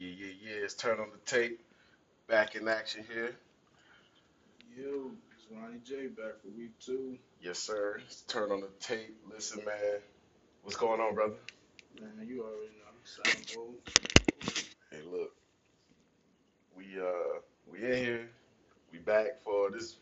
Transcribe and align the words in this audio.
It's 0.00 0.74
Turn 0.74 0.98
on 0.98 1.08
the 1.10 1.18
Tape. 1.30 1.60
Back 2.26 2.54
in 2.54 2.68
action 2.68 3.04
here. 3.12 3.36
Yo, 4.76 5.12
it's 5.32 5.46
Ronnie 5.50 5.78
J 5.84 6.08
back 6.08 6.40
for 6.42 6.48
week 6.56 6.78
two. 6.80 7.18
Yes, 7.40 7.58
sir. 7.58 8.00
It's 8.04 8.22
Turn 8.22 8.50
on 8.50 8.60
the 8.60 8.70
Tape. 8.80 9.16
Listen, 9.30 9.64
man. 9.64 10.00
What's 10.62 10.76
going 10.76 11.00
on, 11.00 11.14
brother? 11.14 11.34
Man, 12.00 12.26
you 12.26 12.42
already 12.42 12.72
know. 12.78 12.92
Sound 13.04 13.52
bold. 13.54 13.74
Hey, 14.90 15.02
look. 15.10 15.32
We 16.76 17.00
uh 17.00 17.40
we 17.70 17.84
in 17.84 18.04
here. 18.04 18.30
We 18.90 18.98
back 18.98 19.42
for 19.44 19.70
this 19.70 19.96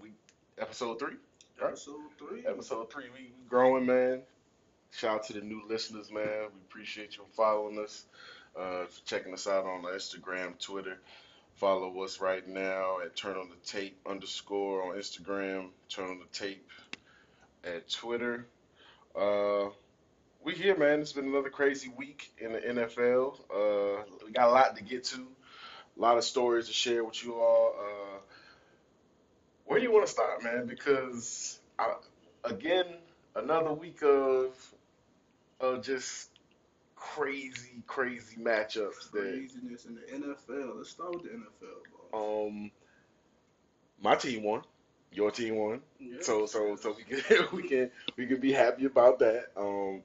week 0.00 0.14
episode 0.58 0.98
three. 0.98 1.16
Right. 1.60 1.68
Episode 1.68 2.00
three. 2.18 2.46
Episode 2.46 2.92
three. 2.92 3.04
We, 3.12 3.20
we 3.20 3.48
growing, 3.48 3.86
man. 3.86 4.22
Shout 4.90 5.16
out 5.16 5.24
to 5.24 5.32
the 5.32 5.40
new 5.40 5.62
listeners, 5.68 6.12
man. 6.12 6.24
We 6.24 6.60
appreciate 6.68 7.16
you 7.16 7.24
following 7.32 7.80
us, 7.80 8.04
uh, 8.58 8.84
checking 9.04 9.32
us 9.32 9.46
out 9.46 9.64
on 9.64 9.82
Instagram, 9.82 10.58
Twitter. 10.58 10.98
Follow 11.56 12.02
us 12.02 12.20
right 12.20 12.46
now 12.48 12.98
at 13.04 13.14
Turn 13.14 13.36
on 13.36 13.48
the 13.48 13.56
Tape 13.66 13.96
underscore 14.08 14.82
on 14.82 14.96
Instagram. 14.96 15.68
Turn 15.88 16.10
on 16.10 16.18
the 16.18 16.38
Tape 16.38 16.68
at 17.64 17.88
Twitter. 17.88 18.46
Uh, 19.14 19.66
we 20.42 20.54
here, 20.54 20.76
man. 20.76 21.00
It's 21.00 21.12
been 21.12 21.26
another 21.26 21.50
crazy 21.50 21.92
week 21.96 22.32
in 22.38 22.52
the 22.52 22.60
NFL. 22.60 23.38
Uh, 23.50 24.02
we 24.24 24.32
got 24.32 24.48
a 24.48 24.52
lot 24.52 24.76
to 24.76 24.82
get 24.82 25.04
to, 25.04 25.26
a 25.96 26.00
lot 26.00 26.18
of 26.18 26.24
stories 26.24 26.66
to 26.66 26.72
share 26.72 27.04
with 27.04 27.24
you 27.24 27.34
all. 27.34 27.74
Uh, 27.78 28.18
where 29.64 29.78
do 29.78 29.84
you 29.84 29.92
want 29.92 30.06
to 30.06 30.12
start, 30.12 30.42
man? 30.42 30.66
Because 30.66 31.58
I, 31.78 31.94
again, 32.44 32.86
another 33.34 33.72
week 33.72 34.02
of 34.02 34.54
of 35.60 35.82
just 35.82 36.28
crazy, 37.12 37.82
crazy 37.86 38.36
matchups 38.36 39.10
that 39.12 39.20
Craziness 39.20 39.84
in 39.86 39.94
the 39.96 40.00
NFL. 40.26 40.76
Let's 40.78 40.90
start 40.90 41.14
with 41.14 41.24
the 41.24 41.30
NFL, 41.30 42.10
bro. 42.10 42.46
um 42.48 42.70
my 44.00 44.14
team 44.14 44.42
won, 44.42 44.62
your 45.12 45.30
team 45.30 45.56
won. 45.56 45.80
Yeah. 45.98 46.16
So 46.20 46.46
so 46.46 46.76
so 46.76 46.96
we 46.96 47.04
can 47.04 47.46
we 47.52 47.62
can 47.68 47.90
we 48.16 48.26
can 48.26 48.40
be 48.40 48.52
happy 48.52 48.86
about 48.86 49.18
that. 49.20 49.46
Um 49.56 50.02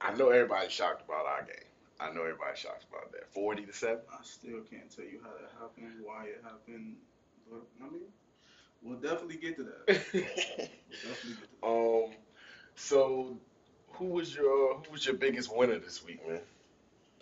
I 0.00 0.12
know 0.14 0.28
everybody's 0.30 0.72
shocked 0.72 1.02
about 1.06 1.24
our 1.26 1.42
game. 1.42 1.54
I 2.00 2.12
know 2.12 2.22
everybody's 2.22 2.58
shocked 2.58 2.84
about 2.90 3.12
that. 3.12 3.32
Forty 3.32 3.64
to 3.64 3.72
seven. 3.72 4.00
I 4.12 4.22
still 4.22 4.60
can't 4.70 4.90
tell 4.94 5.04
you 5.04 5.20
how 5.22 5.30
that 5.30 5.50
happened, 5.60 6.00
why 6.02 6.24
it 6.26 6.40
happened, 6.42 6.96
but 7.50 7.62
I 7.80 7.90
mean, 7.90 8.02
we'll 8.82 8.98
definitely 8.98 9.36
get 9.36 9.56
to 9.56 9.64
that. 9.64 9.86
We'll 10.12 11.12
definitely 11.12 11.36
get 11.40 11.50
to 11.50 11.56
that. 11.62 11.66
um 11.66 12.10
so 12.76 13.38
who 13.98 14.06
was 14.06 14.34
your 14.34 14.76
who 14.76 14.92
was 14.92 15.06
your 15.06 15.16
biggest 15.16 15.54
winner 15.54 15.78
this 15.78 16.04
week, 16.04 16.26
man? 16.26 16.40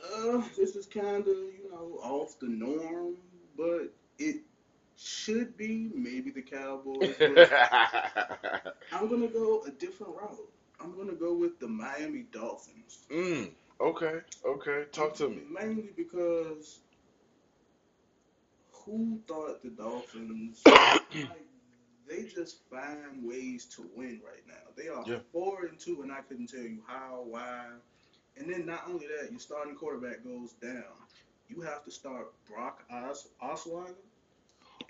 Uh, 0.02 0.42
this 0.56 0.74
is 0.74 0.86
kind 0.86 1.20
of, 1.20 1.26
you 1.26 1.70
know, 1.70 1.98
off 2.02 2.38
the 2.40 2.48
norm, 2.48 3.14
but 3.56 3.92
it 4.18 4.36
should 4.96 5.56
be 5.56 5.90
maybe 5.94 6.30
the 6.30 6.42
Cowboys. 6.42 7.14
I'm 8.92 9.08
gonna 9.08 9.28
go 9.28 9.62
a 9.66 9.70
different 9.70 10.14
route. 10.16 10.50
I'm 10.80 10.96
gonna 10.96 11.12
go 11.12 11.34
with 11.34 11.58
the 11.60 11.68
Miami 11.68 12.26
Dolphins. 12.32 13.04
mm, 13.10 13.50
okay, 13.80 14.20
okay. 14.44 14.84
Talk 14.90 15.14
to 15.16 15.28
me. 15.28 15.42
Mainly 15.50 15.90
because 15.96 16.80
who 18.72 19.20
thought 19.28 19.62
the 19.62 19.70
Dolphins 19.70 20.60
like 20.66 21.46
they 22.12 22.24
just 22.24 22.58
find 22.70 23.24
ways 23.24 23.66
to 23.76 23.88
win 23.94 24.20
right 24.24 24.46
now. 24.46 24.72
They 24.76 24.88
are 24.88 25.04
Yeah. 25.06 25.20
four 25.32 25.64
and 25.66 25.78
two, 25.78 26.02
and 26.02 26.12
I 26.12 26.20
couldn't 26.22 26.48
tell 26.48 26.60
you 26.62 26.82
how, 26.86 27.24
why. 27.26 27.66
And 28.36 28.48
then 28.52 28.66
not 28.66 28.84
only 28.88 29.06
that, 29.06 29.30
your 29.30 29.40
starting 29.40 29.74
quarterback 29.74 30.22
goes 30.24 30.52
down. 30.54 30.84
You 31.48 31.60
have 31.62 31.84
to 31.84 31.90
start 31.90 32.32
Brock 32.46 32.84
Os- 32.90 33.28
Osweiler, 33.42 33.94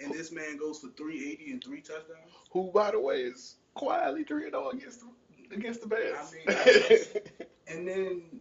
and 0.01 0.13
this 0.13 0.33
man 0.33 0.57
goes 0.57 0.79
for 0.81 0.89
380 0.89 1.53
and 1.53 1.63
three 1.65 1.81
touchdowns. 1.81 2.33
Who, 2.53 2.71
by 2.73 2.91
the 2.93 3.01
way, 3.01 3.23
is 3.23 3.57
quietly 3.75 4.25
3 4.25 4.51
0 4.51 4.71
against 4.71 5.01
the, 5.01 5.55
against 5.55 5.81
the 5.81 5.87
Bears. 5.89 6.19
I 6.19 6.33
mean, 6.33 6.45
I- 6.49 7.07
And 7.69 7.89
then 7.89 8.41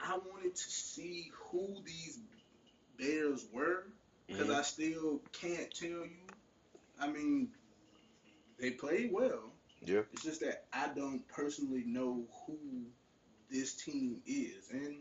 I 0.00 0.16
wanted 0.18 0.54
to 0.54 0.70
see 0.70 1.30
who 1.50 1.82
these 1.84 2.18
Bears 2.98 3.46
were 3.52 3.84
because 4.26 4.48
Mhm. 4.48 4.54
I 4.58 4.62
still 4.62 5.22
can't 5.32 5.72
tell 5.74 5.88
you. 6.04 6.26
I 7.00 7.08
mean, 7.08 7.52
they 8.58 8.70
played 8.70 9.10
well. 9.12 9.52
Yeah. 9.84 10.00
It's 10.12 10.22
just 10.22 10.40
that 10.40 10.64
I 10.72 10.88
don't 10.94 11.26
personally 11.28 11.84
know 11.86 12.24
who 12.46 12.58
this 13.50 13.74
team 13.74 14.20
is, 14.26 14.70
and 14.70 14.96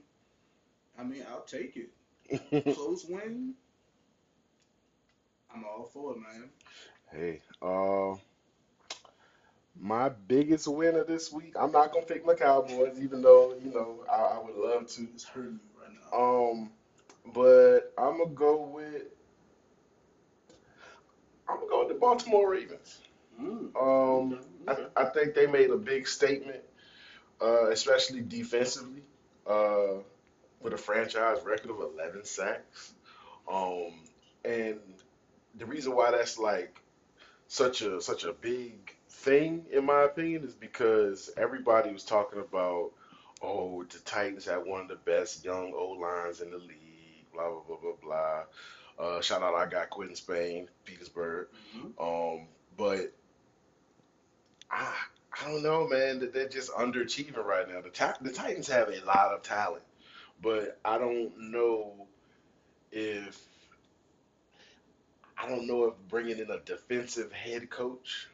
I 0.98 1.04
mean, 1.04 1.26
I'll 1.30 1.42
take 1.42 1.78
it. 1.78 2.76
Close 2.76 3.06
win. 3.06 3.54
I'm 5.54 5.64
all 5.64 5.90
for 5.92 6.14
it, 6.14 6.20
man. 6.20 6.50
Hey, 7.12 7.42
uh, 7.62 8.16
my 9.80 10.10
biggest 10.10 10.68
winner 10.68 11.04
this 11.04 11.32
week. 11.32 11.54
I'm 11.60 11.72
not 11.72 11.94
gonna 11.94 12.06
pick 12.06 12.26
my 12.26 12.34
Cowboys, 12.34 13.00
even 13.02 13.22
though 13.22 13.56
you 13.64 13.72
know 13.72 14.04
I, 14.12 14.38
I 14.38 14.40
would 14.44 14.56
love 14.56 14.88
to. 14.88 15.08
It's 15.14 15.24
hurting 15.24 15.54
me 15.54 15.60
right 15.82 15.92
now. 16.12 16.18
Um, 16.18 16.72
but 17.34 17.94
I'm 17.98 18.18
gonna 18.18 18.32
go 18.32 18.62
with 18.62 19.04
I'm 21.50 21.58
gonna 21.58 21.70
go 21.70 21.80
with 21.80 21.90
the 21.90 22.00
Baltimore 22.00 22.52
Ravens. 22.52 23.00
Mm. 23.42 23.76
Um, 23.76 24.40
Okay. 24.70 24.86
I, 24.98 25.02
I 25.04 25.06
think 25.12 25.34
they 25.34 25.48
made 25.48 25.70
a 25.70 25.78
big 25.78 26.08
statement, 26.08 26.60
uh, 27.42 27.70
especially 27.70 28.22
defensively, 28.22 29.02
uh, 29.46 30.02
with 30.62 30.74
a 30.74 30.78
franchise 30.78 31.38
record 31.46 31.72
of 31.72 31.80
11 31.80 32.26
sacks. 32.26 32.94
Um, 33.50 33.94
and 34.44 34.80
the 35.58 35.66
reason 35.66 35.96
why 35.96 36.12
that's 36.12 36.38
like 36.38 36.82
such 37.48 37.82
a 37.82 38.02
such 38.02 38.26
a 38.26 38.34
big 38.34 38.94
thing, 39.10 39.66
in 39.72 39.86
my 39.86 40.04
opinion, 40.04 40.44
is 40.44 40.54
because 40.54 41.30
everybody 41.38 41.92
was 41.94 42.04
talking 42.04 42.40
about, 42.40 42.92
oh, 43.42 43.84
the 43.84 44.00
Titans 44.00 44.46
had 44.46 44.66
one 44.66 44.82
of 44.82 44.88
the 44.90 44.96
best 44.96 45.46
young 45.46 45.74
O 45.76 45.92
lines 45.92 46.42
in 46.42 46.52
the 46.52 46.58
league, 46.58 47.26
blah 47.34 47.50
blah 47.50 47.62
blah 47.68 47.78
blah 47.78 47.94
blah. 48.04 48.44
Uh, 49.00 49.22
shout 49.22 49.44
out, 49.44 49.54
I 49.56 49.66
got 49.68 49.90
Quinton 49.92 50.16
Spain, 50.16 50.68
Petersburg. 50.84 51.48
Mhm. 51.78 51.94
Um, 52.42 52.48
but 52.76 53.14
I 54.72 54.94
I 55.40 55.46
don't 55.52 55.64
know, 55.64 55.88
man. 55.88 56.20
That 56.20 56.34
they're 56.34 56.50
just 56.50 56.72
underachieving 56.72 57.44
right 57.44 57.68
now. 57.70 57.82
The 57.82 57.90
Ti- 57.90 58.20
the 58.22 58.32
Titans 58.32 58.68
have 58.70 58.90
a 58.90 59.06
lot 59.06 59.34
of 59.34 59.44
talent, 59.44 59.84
but 60.42 60.80
I 60.84 60.98
don't 60.98 61.52
know 61.52 62.08
if 62.92 63.40
I 65.38 65.48
don't 65.48 65.68
know 65.68 65.86
if 65.86 65.94
bringing 66.10 66.40
in 66.40 66.50
a 66.50 66.60
defensive 66.60 67.32
head 67.32 67.70
coach 67.70 68.28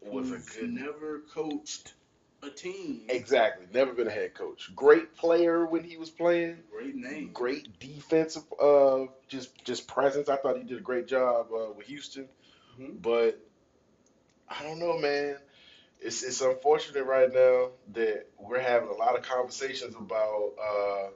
was 0.00 0.30
a 0.30 0.38
good. 0.38 0.70
never 0.70 1.20
coached 1.32 1.94
a 2.42 2.50
team. 2.50 3.02
Exactly, 3.08 3.66
never 3.72 3.92
been 3.92 4.06
a 4.06 4.10
head 4.10 4.34
coach. 4.34 4.70
Great 4.74 5.14
player 5.16 5.66
when 5.66 5.84
he 5.84 5.96
was 5.96 6.10
playing. 6.10 6.58
Great 6.70 6.94
name. 6.94 7.30
Great 7.32 7.78
defensive, 7.78 8.44
uh, 8.60 9.06
just 9.28 9.64
just 9.64 9.86
presence. 9.88 10.28
I 10.28 10.36
thought 10.36 10.56
he 10.58 10.64
did 10.64 10.78
a 10.78 10.82
great 10.82 11.06
job 11.06 11.48
uh, 11.52 11.72
with 11.72 11.86
Houston. 11.86 12.28
Mhm. 12.78 13.02
But 13.02 13.38
I 14.48 14.62
don't 14.62 14.78
know, 14.78 14.98
man. 14.98 15.36
It's 16.00 16.22
it's 16.22 16.40
unfortunate 16.40 17.04
right 17.04 17.32
now 17.32 17.70
that 17.94 18.26
we're 18.38 18.60
having 18.60 18.88
a 18.88 18.94
lot 18.94 19.16
of 19.16 19.22
conversations 19.22 19.94
about 19.94 20.52
uh, 20.62 21.08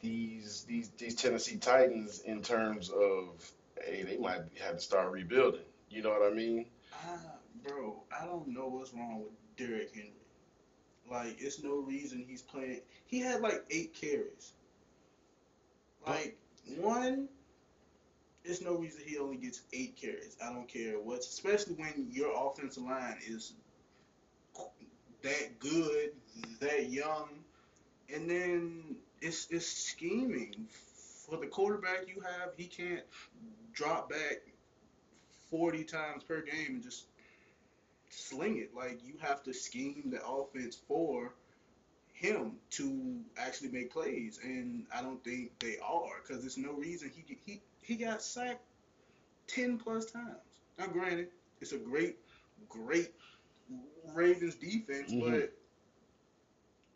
these 0.00 0.64
these 0.68 0.90
these 0.98 1.14
Tennessee 1.14 1.56
Titans 1.56 2.20
in 2.20 2.42
terms 2.42 2.90
of 2.90 3.50
hey, 3.84 4.02
they 4.02 4.16
might 4.16 4.42
have 4.60 4.76
to 4.76 4.80
start 4.80 5.12
rebuilding. 5.12 5.62
You 5.90 6.02
know 6.02 6.10
what 6.10 6.30
I 6.30 6.34
mean? 6.34 6.66
Ah, 6.92 7.18
bro, 7.66 8.02
I 8.18 8.26
don't 8.26 8.48
know 8.48 8.68
what's 8.68 8.92
wrong 8.92 9.22
with 9.22 9.32
Derrick 9.56 9.94
Henry. 9.94 10.12
Like, 11.10 11.36
it's 11.40 11.62
no 11.62 11.76
reason 11.76 12.24
he's 12.28 12.42
playing. 12.42 12.82
He 13.06 13.20
had 13.20 13.40
like 13.40 13.64
eight 13.70 13.94
carries. 13.94 14.52
Like, 16.06 16.36
one, 16.76 17.28
it's 18.48 18.62
no 18.62 18.74
reason 18.76 19.02
he 19.06 19.18
only 19.18 19.36
gets 19.36 19.62
eight 19.72 19.96
carries. 19.96 20.36
I 20.42 20.52
don't 20.52 20.68
care 20.68 20.94
what, 20.98 21.20
especially 21.20 21.74
when 21.74 22.08
your 22.10 22.32
offensive 22.34 22.82
line 22.82 23.18
is 23.26 23.52
that 25.22 25.58
good, 25.58 26.12
that 26.60 26.90
young, 26.90 27.28
and 28.12 28.28
then 28.28 28.96
it's 29.20 29.48
it's 29.50 29.66
scheming. 29.66 30.66
For 31.26 31.36
the 31.36 31.46
quarterback 31.46 32.06
you 32.08 32.22
have, 32.22 32.54
he 32.56 32.64
can't 32.64 33.04
drop 33.74 34.08
back 34.08 34.38
40 35.50 35.84
times 35.84 36.24
per 36.24 36.40
game 36.40 36.76
and 36.76 36.82
just 36.82 37.04
sling 38.08 38.58
it. 38.58 38.74
Like 38.74 39.00
you 39.04 39.14
have 39.20 39.42
to 39.42 39.52
scheme 39.52 40.04
the 40.06 40.26
offense 40.26 40.76
for 40.88 41.32
him 42.14 42.56
to 42.70 43.20
actually 43.36 43.70
make 43.70 43.92
plays, 43.92 44.40
and 44.42 44.86
I 44.94 45.02
don't 45.02 45.22
think 45.22 45.58
they 45.60 45.76
are 45.78 46.22
because 46.22 46.42
there's 46.42 46.58
no 46.58 46.72
reason 46.72 47.10
he 47.14 47.36
he 47.44 47.60
he 47.88 47.96
got 47.96 48.22
sacked 48.22 48.60
ten 49.46 49.78
plus 49.78 50.04
times. 50.10 50.26
Now, 50.78 50.86
granted, 50.88 51.28
it's 51.60 51.72
a 51.72 51.78
great 51.78 52.18
great 52.68 53.10
Ravens 54.14 54.56
defense, 54.56 55.12
Mhm. 55.12 55.30
but 55.30 55.52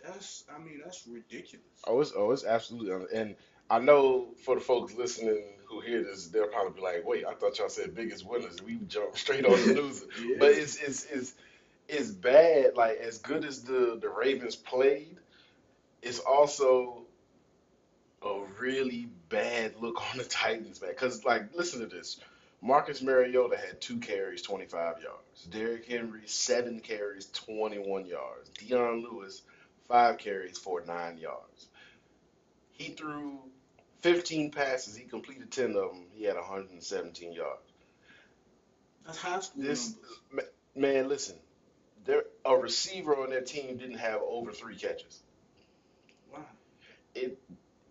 that's 0.04 0.44
I 0.54 0.58
mean 0.58 0.80
that's 0.84 1.06
ridiculous. 1.06 1.64
Oh, 1.86 2.00
it's 2.00 2.12
oh, 2.14 2.30
it's 2.32 2.44
absolutely, 2.44 3.18
and 3.18 3.36
I 3.70 3.78
know 3.78 4.34
for 4.44 4.54
the 4.54 4.60
folks 4.60 4.94
listening 4.94 5.42
who 5.64 5.80
hear 5.80 6.02
this, 6.04 6.28
they'll 6.28 6.48
probably 6.48 6.74
be 6.74 6.80
like, 6.82 7.06
"Wait, 7.06 7.24
I 7.24 7.32
thought 7.34 7.58
y'all 7.58 7.70
said 7.70 7.94
biggest 7.94 8.26
winners. 8.26 8.60
We 8.62 8.74
jumped 8.86 9.16
straight 9.18 9.46
on 9.46 9.52
the 9.52 9.74
loser." 9.80 10.06
Yeah. 10.22 10.36
But 10.38 10.52
it's 10.52 10.76
it's 10.76 11.06
it's 11.06 11.34
it's 11.88 12.10
bad. 12.10 12.76
Like 12.76 12.98
as 12.98 13.18
good 13.18 13.44
as 13.46 13.62
the 13.64 13.98
the 14.00 14.10
Ravens 14.10 14.56
played, 14.56 15.18
it's 16.02 16.18
also 16.18 17.01
a 18.24 18.40
really 18.60 19.08
bad 19.28 19.74
look 19.80 20.00
on 20.12 20.18
the 20.18 20.24
Titans, 20.24 20.80
man. 20.80 20.90
Because 20.90 21.24
like, 21.24 21.54
listen 21.54 21.80
to 21.80 21.86
this. 21.86 22.20
Marcus 22.60 23.02
Mariota 23.02 23.56
had 23.56 23.80
two 23.80 23.98
carries, 23.98 24.42
25 24.42 25.02
yards. 25.02 25.44
Derrick 25.50 25.86
Henry, 25.86 26.22
seven 26.26 26.78
carries, 26.78 27.26
21 27.30 28.06
yards. 28.06 28.50
Dion 28.50 29.02
Lewis, 29.02 29.42
five 29.88 30.18
carries 30.18 30.58
for 30.58 30.80
nine 30.86 31.18
yards. 31.18 31.66
He 32.70 32.90
threw 32.92 33.40
15 34.00 34.52
passes. 34.52 34.96
He 34.96 35.04
completed 35.04 35.50
10 35.50 35.70
of 35.70 35.92
them. 35.92 36.04
He 36.14 36.24
had 36.24 36.36
117 36.36 37.32
yards. 37.32 37.60
That's 39.04 39.18
high 39.18 39.40
school 39.40 39.62
This 39.64 39.96
numbers. 40.30 40.50
man, 40.76 41.08
listen, 41.08 41.36
there 42.04 42.22
a 42.44 42.56
receiver 42.56 43.16
on 43.16 43.30
their 43.30 43.40
team 43.40 43.76
didn't 43.76 43.98
have 43.98 44.20
over 44.26 44.52
three 44.52 44.76
catches. 44.76 45.20
Wow. 46.32 46.44
It 47.14 47.38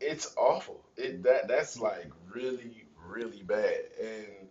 it's 0.01 0.33
awful. 0.37 0.81
It 0.97 1.23
that 1.23 1.47
that's 1.47 1.79
like 1.79 2.11
really 2.33 2.85
really 3.07 3.43
bad. 3.43 3.79
And 4.01 4.47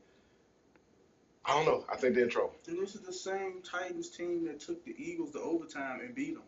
I 1.44 1.54
don't 1.54 1.66
know. 1.66 1.84
I 1.90 1.96
think 1.96 2.14
they're 2.14 2.24
in 2.24 2.30
trouble. 2.30 2.54
And 2.68 2.78
this 2.78 2.94
is 2.94 3.00
the 3.00 3.12
same 3.12 3.62
Titans 3.62 4.08
team 4.10 4.44
that 4.46 4.60
took 4.60 4.84
the 4.84 4.94
Eagles 4.96 5.32
to 5.32 5.40
overtime 5.40 6.00
and 6.00 6.14
beat 6.14 6.34
them. 6.34 6.44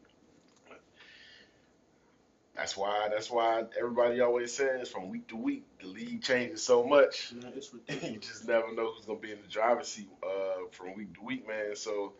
That's 2.54 2.76
why 2.76 3.08
that's 3.10 3.30
why 3.30 3.64
everybody 3.78 4.20
always 4.20 4.52
says 4.54 4.90
from 4.90 5.08
week 5.08 5.26
to 5.28 5.36
week 5.36 5.64
the 5.80 5.86
league 5.86 6.22
changes 6.22 6.62
so 6.62 6.84
much. 6.84 7.32
Man, 7.32 7.52
it's 7.56 7.72
you 8.04 8.18
just 8.18 8.46
never 8.46 8.74
know 8.74 8.92
who's 8.92 9.06
gonna 9.06 9.18
be 9.18 9.32
in 9.32 9.40
the 9.40 9.48
driver's 9.48 9.88
seat 9.88 10.10
uh, 10.22 10.68
from 10.70 10.94
week 10.94 11.14
to 11.14 11.22
week, 11.22 11.48
man. 11.48 11.74
So 11.76 12.12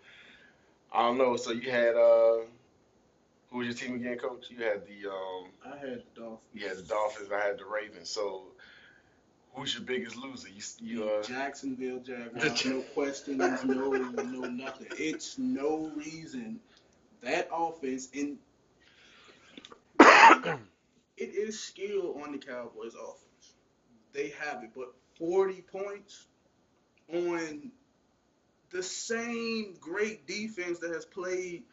I 0.91 1.03
don't 1.03 1.19
know. 1.19 1.37
So 1.37 1.53
you 1.53 1.71
had 1.71 1.97
uh, 1.97 2.39
who 3.53 3.59
was 3.59 3.67
your 3.67 3.77
team 3.77 3.97
again, 3.97 4.19
coach? 4.19 4.47
You 4.51 4.65
had 4.65 4.83
the 4.87 5.11
um, 5.11 5.51
I 5.65 5.77
had 5.77 6.03
the 6.15 6.21
Dolphins. 6.21 6.63
had 6.63 6.77
the 6.79 6.83
Dolphins. 6.83 7.29
I 7.33 7.47
had 7.47 7.59
the 7.59 7.65
Ravens. 7.67 8.09
So 8.09 8.45
who's 9.55 9.75
your 9.75 9.85
biggest 9.85 10.17
loser? 10.17 10.49
You 10.49 10.63
you 10.81 11.09
uh, 11.09 11.23
Jacksonville 11.23 12.01
Jaguars, 12.01 12.65
no 12.65 12.81
questions, 12.95 13.65
no 13.65 13.91
no 13.91 14.41
nothing. 14.49 14.87
It's 14.93 15.39
no 15.39 15.93
reason 15.95 16.61
that 17.23 17.49
offense 17.53 18.09
in 18.13 18.39
it 20.01 20.59
is 21.19 21.61
skill 21.61 22.21
on 22.23 22.33
the 22.33 22.39
Cowboys 22.39 22.95
offense. 22.95 23.55
They 24.13 24.33
have 24.41 24.63
it, 24.65 24.71
but 24.75 24.95
40 25.19 25.63
points 25.63 26.27
on 27.13 27.71
the 28.71 28.83
same 28.83 29.77
great 29.81 30.27
defense 30.27 30.79
that 30.81 30.93
has 30.93 31.05
played 31.05 31.65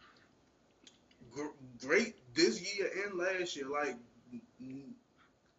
great 1.80 2.16
this 2.36 2.76
year 2.76 2.90
and 3.06 3.18
last 3.18 3.56
year. 3.56 3.68
Like 3.68 3.98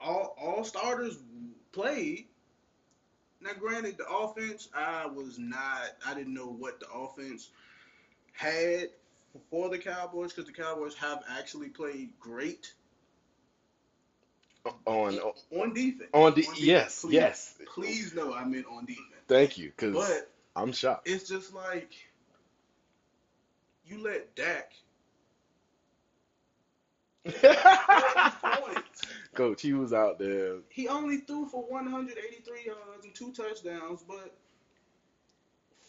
all 0.00 0.36
all 0.40 0.64
starters 0.64 1.18
played. 1.72 2.26
Now, 3.42 3.52
granted, 3.58 3.96
the 3.96 4.06
offense, 4.06 4.68
I 4.74 5.06
was 5.06 5.38
not, 5.38 5.92
I 6.06 6.12
didn't 6.12 6.34
know 6.34 6.48
what 6.48 6.78
the 6.78 6.90
offense 6.90 7.48
had 8.32 8.90
for 9.50 9.70
the 9.70 9.78
Cowboys 9.78 10.32
because 10.32 10.46
the 10.46 10.52
Cowboys 10.52 10.94
have 10.96 11.22
actually 11.38 11.68
played 11.68 12.10
great 12.20 12.74
on 14.86 15.18
on 15.50 15.72
defense. 15.72 16.10
on 16.12 16.34
the 16.34 16.42
defense. 16.42 16.60
yes 16.60 17.00
Please, 17.00 17.12
yes. 17.14 17.54
Please 17.74 18.14
know 18.14 18.34
I 18.34 18.44
meant 18.44 18.66
on 18.70 18.84
defense. 18.84 19.06
Thank 19.26 19.56
you, 19.56 19.70
because 19.70 19.94
But 19.94 20.30
I'm 20.54 20.72
shocked. 20.72 21.08
it's 21.08 21.28
just 21.28 21.54
like 21.54 21.92
you 23.86 24.02
let 24.02 24.34
Dak. 24.34 24.72
Coach, 29.34 29.62
he 29.62 29.72
was 29.72 29.92
out 29.92 30.18
there. 30.18 30.56
He 30.70 30.88
only 30.88 31.18
threw 31.18 31.46
for 31.46 31.62
183 31.62 32.64
yards 32.66 33.04
and 33.04 33.14
two 33.14 33.32
touchdowns, 33.32 34.02
but 34.06 34.34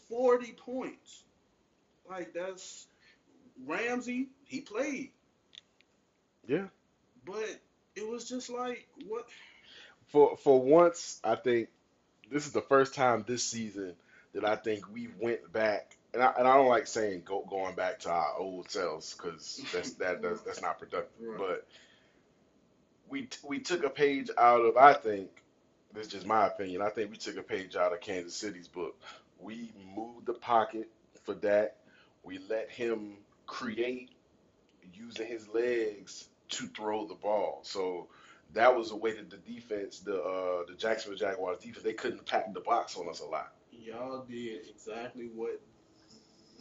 40 0.09 0.53
points. 0.53 1.23
Like 2.09 2.33
that's 2.33 2.87
Ramsey. 3.65 4.27
He 4.45 4.61
played, 4.61 5.11
Yeah. 6.47 6.65
but 7.25 7.59
it 7.95 8.07
was 8.07 8.27
just 8.27 8.49
like 8.49 8.85
what? 9.07 9.25
For 10.09 10.35
for 10.37 10.61
once, 10.61 11.19
I 11.23 11.35
think 11.35 11.69
this 12.29 12.45
is 12.45 12.51
the 12.51 12.61
first 12.61 12.93
time 12.93 13.23
this 13.25 13.43
season 13.43 13.95
that 14.33 14.43
I 14.45 14.55
think 14.57 14.91
we 14.93 15.07
went 15.19 15.51
back, 15.53 15.95
and 16.13 16.21
I, 16.21 16.33
and 16.37 16.47
I 16.47 16.55
don't 16.55 16.67
like 16.67 16.87
saying 16.87 17.23
go, 17.25 17.45
going 17.49 17.75
back 17.75 17.99
to 17.99 18.09
our 18.09 18.35
old 18.37 18.69
selves 18.69 19.13
because 19.13 19.63
that's 19.73 19.93
that 19.93 20.21
that's, 20.21 20.41
that's 20.41 20.61
not 20.61 20.79
productive. 20.79 21.11
Right. 21.19 21.37
But 21.37 21.67
we 23.09 23.27
we 23.47 23.59
took 23.59 23.83
a 23.83 23.89
page 23.89 24.29
out 24.37 24.61
of 24.61 24.77
I 24.77 24.93
think 24.93 25.29
this 25.93 26.07
is 26.07 26.13
just 26.13 26.25
my 26.25 26.47
opinion. 26.47 26.81
I 26.81 26.89
think 26.89 27.11
we 27.11 27.17
took 27.17 27.37
a 27.37 27.43
page 27.43 27.75
out 27.75 27.93
of 27.93 28.01
Kansas 28.01 28.35
City's 28.35 28.67
book. 28.67 28.99
We 29.39 29.71
moved 29.95 30.25
the 30.25 30.33
pocket 30.33 30.89
for 31.23 31.33
Dak. 31.33 31.75
We 32.23 32.39
let 32.49 32.69
him 32.69 33.17
create 33.47 34.11
using 34.93 35.27
his 35.27 35.47
legs 35.49 36.29
to 36.49 36.67
throw 36.67 37.07
the 37.07 37.15
ball. 37.15 37.59
So 37.63 38.07
that 38.53 38.75
was 38.75 38.91
a 38.91 38.95
way 38.95 39.13
that 39.13 39.29
the 39.29 39.37
defense, 39.37 39.99
the 39.99 40.21
uh, 40.21 40.63
the 40.67 40.75
Jacksonville 40.77 41.17
Jaguars 41.17 41.59
defense, 41.59 41.83
they 41.83 41.93
couldn't 41.93 42.25
pack 42.25 42.53
the 42.53 42.59
box 42.59 42.97
on 42.97 43.09
us 43.09 43.21
a 43.21 43.25
lot. 43.25 43.53
Y'all 43.71 44.25
did 44.25 44.67
exactly 44.69 45.29
what 45.33 45.61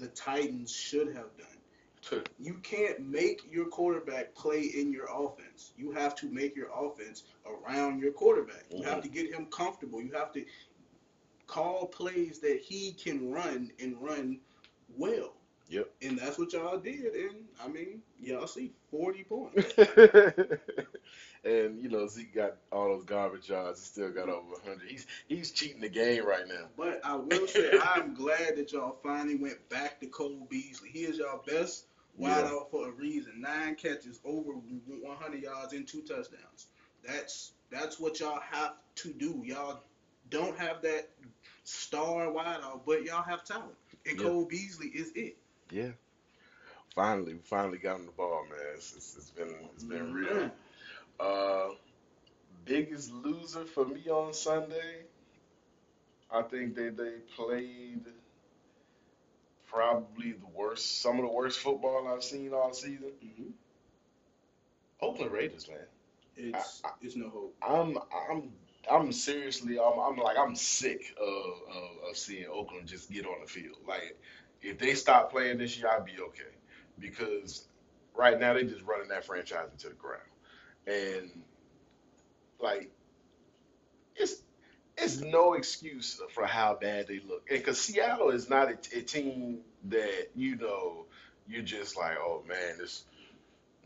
the 0.01 0.09
Titans 0.09 0.75
should 0.75 1.09
have 1.09 1.37
done. 1.37 1.47
You 2.39 2.55
can't 2.63 3.01
make 3.01 3.43
your 3.51 3.67
quarterback 3.67 4.35
play 4.35 4.61
in 4.61 4.93
your 4.93 5.07
offense. 5.13 5.73
You 5.77 5.93
have 5.93 6.15
to 6.17 6.27
make 6.31 6.57
your 6.57 6.69
offense 6.75 7.25
around 7.47 8.01
your 8.01 8.13
quarterback. 8.13 8.65
You 8.71 8.83
have 8.85 8.99
mm-hmm. 8.99 9.03
to 9.03 9.09
get 9.09 9.35
him 9.35 9.47
comfortable. 9.47 10.01
You 10.01 10.13
have 10.13 10.33
to 10.33 10.45
call 11.47 11.87
plays 11.87 12.39
that 12.41 12.61
he 12.61 12.93
can 12.93 13.31
run 13.31 13.71
and 13.79 13.97
run 14.01 14.39
well. 14.97 15.35
Yep. 15.69 15.91
And 16.03 16.19
that's 16.19 16.39
what 16.39 16.53
y'all 16.53 16.79
did. 16.79 17.15
And 17.15 17.45
I 17.63 17.69
mean, 17.69 18.03
y'all 18.21 18.47
see 18.47 18.73
40 18.91 19.25
points. 19.25 19.73
and 21.45 21.83
you 21.83 21.89
know 21.89 22.07
Zeke 22.07 22.35
got 22.35 22.57
all 22.71 22.89
those 22.89 23.05
garbage 23.05 23.49
yards. 23.49 23.81
He 23.81 23.87
still 23.87 24.11
got 24.11 24.29
over 24.29 24.51
100. 24.51 24.89
He's 24.89 25.07
he's 25.29 25.51
cheating 25.51 25.81
the 25.81 25.89
game 25.89 26.27
right 26.27 26.47
now. 26.47 26.67
But 26.77 27.01
I 27.05 27.17
will 27.17 27.47
say, 27.47 27.73
I'm 27.83 28.15
glad 28.15 28.57
that 28.57 28.73
y'all 28.73 28.99
finally 29.03 29.37
went 29.37 29.69
back 29.69 30.01
to 30.01 30.07
Cole 30.07 30.47
Beasley. 30.51 30.91
He 30.91 31.01
is 31.01 31.19
y'all 31.19 31.43
best 31.47 31.87
wide 32.17 32.45
Yeah. 32.45 32.51
out 32.51 32.71
for 32.71 32.89
a 32.89 32.93
reason. 32.93 33.41
Nine 33.41 33.75
catches, 33.75 34.21
over 34.25 34.53
100 34.53 35.43
yards, 35.43 35.73
and 35.73 35.87
two 35.87 36.03
touchdowns. 36.03 36.67
That's 37.07 37.53
that's 37.71 37.99
what 37.99 38.21
y'all 38.21 38.41
have 38.41 38.75
to 38.97 39.13
do. 39.13 39.43
Y'all 39.45 39.81
don't 40.29 40.59
have 40.59 40.83
that 40.83 41.09
star 41.65 42.31
wide 42.31 42.59
out, 42.63 42.85
but 42.85 43.05
y'all 43.05 43.23
have 43.23 43.45
talent. 43.45 43.75
And 44.07 44.19
Yeah. 44.19 44.27
Cole 44.27 44.45
Beasley 44.45 44.89
is 44.89 45.13
it. 45.15 45.37
Yeah. 45.71 45.93
Finally, 46.95 47.35
we 47.35 47.41
finally 47.41 47.79
got 47.79 47.97
him 48.01 48.07
the 48.07 48.13
ball, 48.13 48.45
man. 48.51 48.59
It's, 48.75 48.95
it's, 48.97 49.17
it's 49.17 49.31
been 49.31 49.55
it's 49.75 49.85
been 49.85 49.99
mm-hmm. 50.07 50.13
real. 50.13 50.30
Man, 52.71 52.85
biggest 52.85 53.13
loser 53.13 53.65
for 53.65 53.87
me 53.87 54.09
on 54.09 54.33
Sunday, 54.35 55.07
I 56.31 56.43
think 56.43 56.75
they 56.75 56.91
they 56.91 57.21
played 57.37 58.07
probably 59.67 60.33
the 60.33 60.47
worst, 60.47 61.01
some 61.03 61.17
of 61.19 61.23
the 61.27 61.33
worst 61.33 61.61
football 61.61 62.09
I've 62.09 62.25
seen 62.25 62.53
all 62.53 62.73
season. 62.73 63.13
mhm. 63.25 63.53
Oakland 65.01 65.33
Raiders, 65.33 65.69
man. 65.69 65.87
It's 66.37 66.83
it's 67.01 67.17
no 67.17 67.29
hope. 67.31 67.57
I'm 67.63 67.99
I'm 68.31 68.53
I'm 68.91 69.13
seriously 69.13 69.79
I'm, 69.79 69.99
I'm 69.99 70.17
like 70.17 70.37
I'm 70.39 70.55
sick 70.57 71.15
of, 71.21 71.63
of 71.75 72.11
of 72.11 72.17
seeing 72.17 72.47
Oakland 72.49 72.89
just 72.89 73.11
get 73.11 73.27
on 73.27 73.41
the 73.43 73.47
field. 73.47 73.79
Like 73.87 74.19
if 74.63 74.79
they 74.79 74.95
stop 74.95 75.31
playing 75.31 75.59
this 75.59 75.79
year, 75.79 75.89
I'd 75.89 76.05
be 76.05 76.19
okay 76.21 76.53
because 76.99 77.69
right 78.15 78.39
now 78.39 78.55
they're 78.55 78.65
just 78.65 78.83
running 78.83 79.09
that 79.09 79.25
franchise 79.25 79.69
into 79.73 79.89
the 79.89 79.95
ground, 79.95 80.23
and 80.87 81.43
like 82.63 82.91
it's 84.17 84.43
it's 84.97 85.21
no 85.21 85.55
excuse 85.55 86.21
for 86.31 86.47
how 86.47 86.77
bad 86.81 87.09
they 87.09 87.21
look. 87.27 87.49
And 87.51 87.59
because 87.59 87.81
Seattle 87.81 88.31
is 88.31 88.51
not 88.51 88.69
a, 88.69 88.99
a 88.99 89.03
team 89.03 89.59
that 89.89 90.29
you 90.35 90.57
know 90.57 91.07
you're 91.49 91.63
just 91.63 91.97
like 91.97 92.17
oh 92.19 92.43
man 92.49 92.79
this 92.79 93.05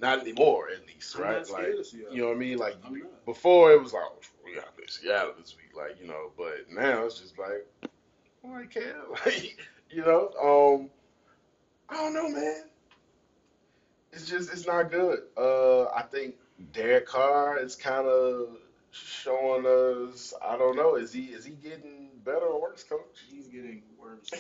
not 0.01 0.21
anymore 0.21 0.69
at 0.75 0.87
least 0.87 1.17
right? 1.17 1.49
like 1.51 1.75
you 2.11 2.21
know 2.21 2.29
what 2.29 2.37
I 2.37 2.39
mean? 2.39 2.59
Like 2.59 2.77
I'm 2.85 3.03
before 3.25 3.73
it 3.73 3.81
was 3.81 3.93
like 3.93 4.03
oh, 4.05 4.19
we 4.45 4.55
got 4.55 4.67
to 4.67 4.73
play 4.73 4.85
Seattle 4.89 5.35
this 5.39 5.57
week 5.57 5.77
like 5.77 6.01
you 6.01 6.09
know 6.09 6.31
but 6.37 6.71
now 6.71 7.05
it's 7.05 7.21
just 7.21 7.39
like 7.39 7.67
I 7.83 8.49
don't 8.49 8.71
care 8.71 8.97
like 9.25 9.57
you 9.91 10.03
know? 10.03 10.31
Um 10.43 10.91
I 11.89 11.95
don't 12.03 12.15
know 12.15 12.29
man. 12.29 12.65
It's 14.13 14.29
just 14.29 14.53
it's 14.53 14.67
not 14.67 14.91
good. 14.91 15.21
Uh 15.37 15.85
I 15.87 16.03
think 16.03 16.35
Derek 16.73 17.07
Carr 17.07 17.59
is 17.59 17.77
kind 17.77 18.07
of 18.07 18.57
showing 18.95 19.67
us. 19.67 20.33
I 20.43 20.57
don't 20.57 20.77
know. 20.77 20.97
Is 20.97 21.13
he 21.13 21.27
is 21.27 21.45
he 21.45 21.53
getting 21.53 22.11
better 22.25 22.47
or 22.47 22.61
worse, 22.61 22.85
coach? 22.85 23.25
He's 23.29 23.49
getting 23.49 23.83
worse. 23.99 24.31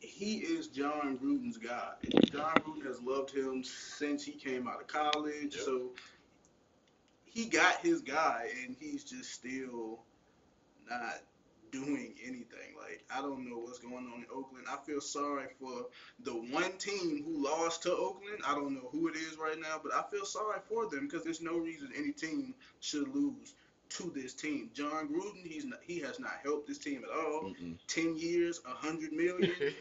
He 0.00 0.36
is 0.38 0.68
Jon 0.68 1.18
Gruden's 1.18 1.56
guy. 1.56 1.94
Jon 2.30 2.54
Gruden 2.56 2.86
has 2.86 3.00
loved 3.00 3.30
him 3.34 3.64
since 3.64 4.24
he 4.24 4.32
came 4.32 4.68
out 4.68 4.80
of 4.80 4.86
college. 4.86 5.54
Yep. 5.56 5.64
So 5.64 5.90
he 7.24 7.46
got 7.46 7.80
his 7.80 8.02
guy, 8.02 8.50
and 8.64 8.76
he's 8.78 9.04
just 9.04 9.32
still 9.32 10.00
not 10.88 11.22
doing 11.84 12.14
anything. 12.24 12.74
Like 12.78 13.04
I 13.14 13.20
don't 13.20 13.48
know 13.48 13.58
what's 13.58 13.78
going 13.78 14.10
on 14.12 14.20
in 14.20 14.26
Oakland. 14.34 14.66
I 14.70 14.76
feel 14.84 15.00
sorry 15.00 15.46
for 15.60 15.86
the 16.24 16.32
one 16.32 16.76
team 16.78 17.24
who 17.24 17.44
lost 17.44 17.82
to 17.84 17.92
Oakland. 17.92 18.40
I 18.46 18.54
don't 18.54 18.74
know 18.74 18.88
who 18.92 19.08
it 19.08 19.16
is 19.16 19.36
right 19.38 19.58
now, 19.60 19.80
but 19.82 19.92
I 19.94 20.02
feel 20.10 20.24
sorry 20.24 20.60
for 20.68 20.88
them 20.88 21.06
because 21.06 21.24
there's 21.24 21.42
no 21.42 21.56
reason 21.58 21.90
any 21.96 22.12
team 22.12 22.54
should 22.80 23.14
lose 23.14 23.54
to 23.88 24.12
this 24.14 24.34
team. 24.34 24.70
Jon 24.74 25.08
Gruden, 25.08 25.46
he's 25.46 25.64
not, 25.64 25.78
he 25.82 26.00
has 26.00 26.18
not 26.18 26.32
helped 26.42 26.66
this 26.66 26.78
team 26.78 27.02
at 27.04 27.10
all. 27.10 27.44
Mm-mm. 27.44 27.76
Ten 27.86 28.16
years, 28.16 28.60
a 28.66 28.70
hundred 28.70 29.12
million. 29.12 29.52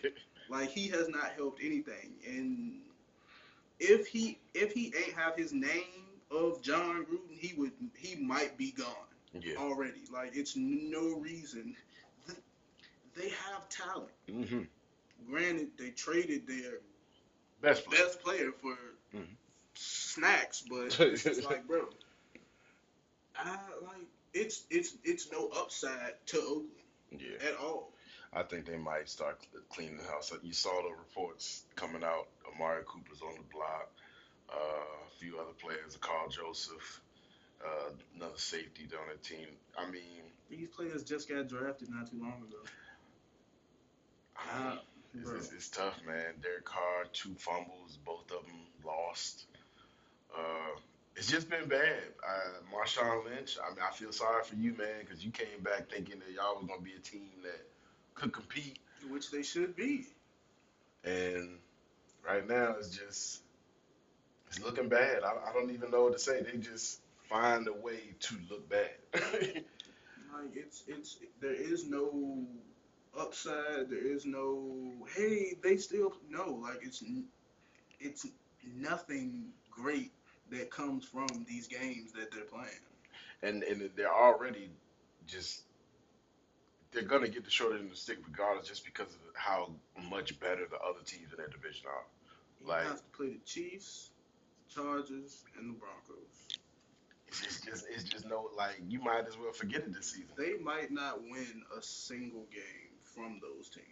Like 0.50 0.70
he 0.70 0.88
has 0.90 1.10
not 1.10 1.32
helped 1.36 1.62
anything. 1.64 2.14
And 2.28 2.82
if 3.80 4.08
he 4.08 4.38
if 4.54 4.74
he 4.74 4.94
ain't 4.98 5.16
have 5.16 5.36
his 5.36 5.54
name 5.54 6.06
of 6.32 6.62
Jon 6.62 7.06
Gruden, 7.06 7.38
he 7.38 7.54
would 7.56 7.72
he 7.96 8.16
might 8.16 8.58
be 8.58 8.72
gone 8.72 8.88
yeah. 9.34 9.56
already. 9.58 10.02
Like 10.12 10.36
it's 10.36 10.56
no 10.56 11.18
reason. 11.18 11.76
They 13.16 13.30
have 13.30 13.68
talent. 13.70 14.10
hmm 14.30 14.64
Granted, 15.30 15.70
they 15.78 15.90
traded 15.90 16.46
their 16.48 16.80
Best 17.62 17.86
player. 17.86 18.04
best 18.04 18.22
player 18.22 18.52
for 18.62 18.78
Mhm. 19.14 19.36
snacks, 19.74 20.62
but 20.70 21.00
it's 21.00 21.44
like, 21.46 21.66
bro, 21.66 21.88
I 23.38 23.58
like 23.82 24.08
it's 24.34 24.66
it's 24.70 24.96
it's 25.04 25.32
no 25.32 25.48
upside 25.48 26.14
to 26.28 26.38
Oakland 26.40 26.70
Yeah. 27.12 27.48
at 27.48 27.56
all. 27.58 27.92
I 28.34 28.44
think 28.44 28.66
they 28.66 28.78
might 28.78 29.08
start 29.10 29.40
cleaning 29.70 29.98
the 29.98 30.04
house. 30.04 30.32
You 30.44 30.54
saw 30.54 30.82
the 30.84 30.94
reports 30.96 31.64
coming 31.76 32.04
out. 32.04 32.28
Amari 32.54 32.84
Cooper's 32.86 33.22
on 33.22 33.36
the 33.36 33.44
block. 33.54 33.90
Uh, 34.50 34.56
a 34.56 35.10
few 35.20 35.40
other 35.40 35.54
players, 35.54 35.98
Karl 36.00 36.30
Joseph, 36.30 37.02
uh, 37.66 37.90
another 38.16 38.38
safety 38.38 38.88
on 38.94 39.08
the 39.10 39.18
team. 39.28 39.48
I 39.78 39.90
mean, 39.90 40.22
These 40.50 40.68
players 40.70 41.04
just 41.04 41.28
got 41.28 41.48
drafted 41.48 41.90
not 41.90 42.10
too 42.12 42.20
long 42.20 42.44
ago. 42.48 42.60
I 44.38 44.42
Uh, 44.70 44.78
it's, 45.14 45.30
it's, 45.32 45.54
it's 45.54 45.70
tough, 45.70 46.00
man. 46.06 46.34
Derek 46.42 46.66
Carr, 46.66 47.06
two 47.14 47.34
fumbles, 47.38 47.98
both 48.06 48.30
of 48.32 48.46
them 48.46 48.60
lost. 48.86 49.46
Uh, 50.38 50.78
it's 51.16 51.28
just 51.28 51.50
been 51.50 51.70
bad. 51.70 52.04
Uh, 52.28 52.76
Marshawn 52.76 53.24
Lynch, 53.26 53.58
I 53.64 53.70
mean, 53.70 53.80
I 53.88 53.94
feel 53.94 54.12
sorry 54.12 54.44
for 54.44 54.56
you, 54.56 54.74
man, 54.74 55.00
because 55.00 55.24
you 55.24 55.32
came 55.32 55.62
back 55.64 55.90
thinking 55.90 56.20
that 56.20 56.32
y'all 56.36 56.56
was 56.58 56.66
going 56.68 56.80
to 56.80 56.86
be 56.86 56.94
a 56.94 57.00
team 57.00 57.30
that 57.44 57.62
could 58.16 58.34
compete. 58.34 58.80
which 59.10 59.32
they 59.32 59.44
should 59.44 59.76
be. 59.76 60.06
And 61.06 61.60
right 62.28 62.46
now, 62.48 62.76
it's 62.78 62.90
just 62.90 63.42
it's 64.48 64.60
looking 64.60 64.90
bad. 64.90 65.24
I, 65.24 65.50
I 65.50 65.54
don't 65.54 65.72
even 65.72 65.92
know 65.92 66.04
what 66.04 66.14
to 66.14 66.20
say. 66.20 66.42
They 66.42 66.58
just 66.58 67.00
find 67.30 67.68
a 67.68 67.74
way 67.74 68.00
to 68.22 68.36
look 68.50 68.70
bad. 68.70 68.92
Like 70.34 70.58
it's 70.58 70.84
it's 70.88 71.18
there 71.40 71.54
is 71.54 71.88
no 71.88 72.44
upside. 73.18 73.90
There 73.90 74.06
is 74.06 74.26
no 74.26 74.72
hey 75.16 75.56
they 75.64 75.78
still 75.78 76.14
no 76.30 76.60
like 76.62 76.80
it's 76.82 77.04
it's 78.00 78.28
nothing 78.76 79.50
great 79.72 80.12
that 80.52 80.70
comes 80.72 81.06
from 81.06 81.28
these 81.48 81.68
games 81.68 82.12
that 82.14 82.32
they're 82.32 82.44
playing. 82.46 82.70
and 83.44 83.64
and 83.64 83.90
they're 83.96 84.14
already 84.14 84.70
just 85.28 85.64
they're 86.92 87.04
gonna 87.04 87.28
get 87.28 87.44
the 87.44 87.50
short 87.52 87.74
end 87.74 87.86
of 87.86 87.90
the 87.90 87.96
stick 87.96 88.20
regardless, 88.28 88.68
just 88.68 88.86
because 88.86 89.08
of 89.08 89.20
how 89.36 89.70
much 90.10 90.40
better 90.40 90.66
the 90.70 90.78
other 90.78 91.04
teams 91.06 91.32
in 91.32 91.38
that 91.38 91.52
division 91.52 91.88
are. 91.88 92.06
He 92.60 92.66
Like- 92.66 92.86
has 92.86 93.02
to 93.02 93.08
play 93.08 93.30
the 93.34 93.40
Chiefs, 93.46 94.12
Chargers, 94.70 95.44
and 95.58 95.70
the 95.76 95.80
Broncos. 95.80 96.48
It's 97.28 97.60
just 97.62 97.86
it's 97.90 98.04
just 98.04 98.26
no 98.28 98.50
like 98.56 98.82
you 98.88 99.00
might 99.02 99.28
as 99.28 99.38
well 99.38 99.52
forget 99.52 99.82
it 99.82 99.94
this 99.94 100.12
season. 100.12 100.30
They 100.38 100.58
might 100.58 100.92
not 100.92 101.22
win 101.22 101.64
a 101.78 101.82
single 101.82 102.46
game 102.46 102.85
from 103.16 103.40
those 103.42 103.70
teams. 103.70 103.88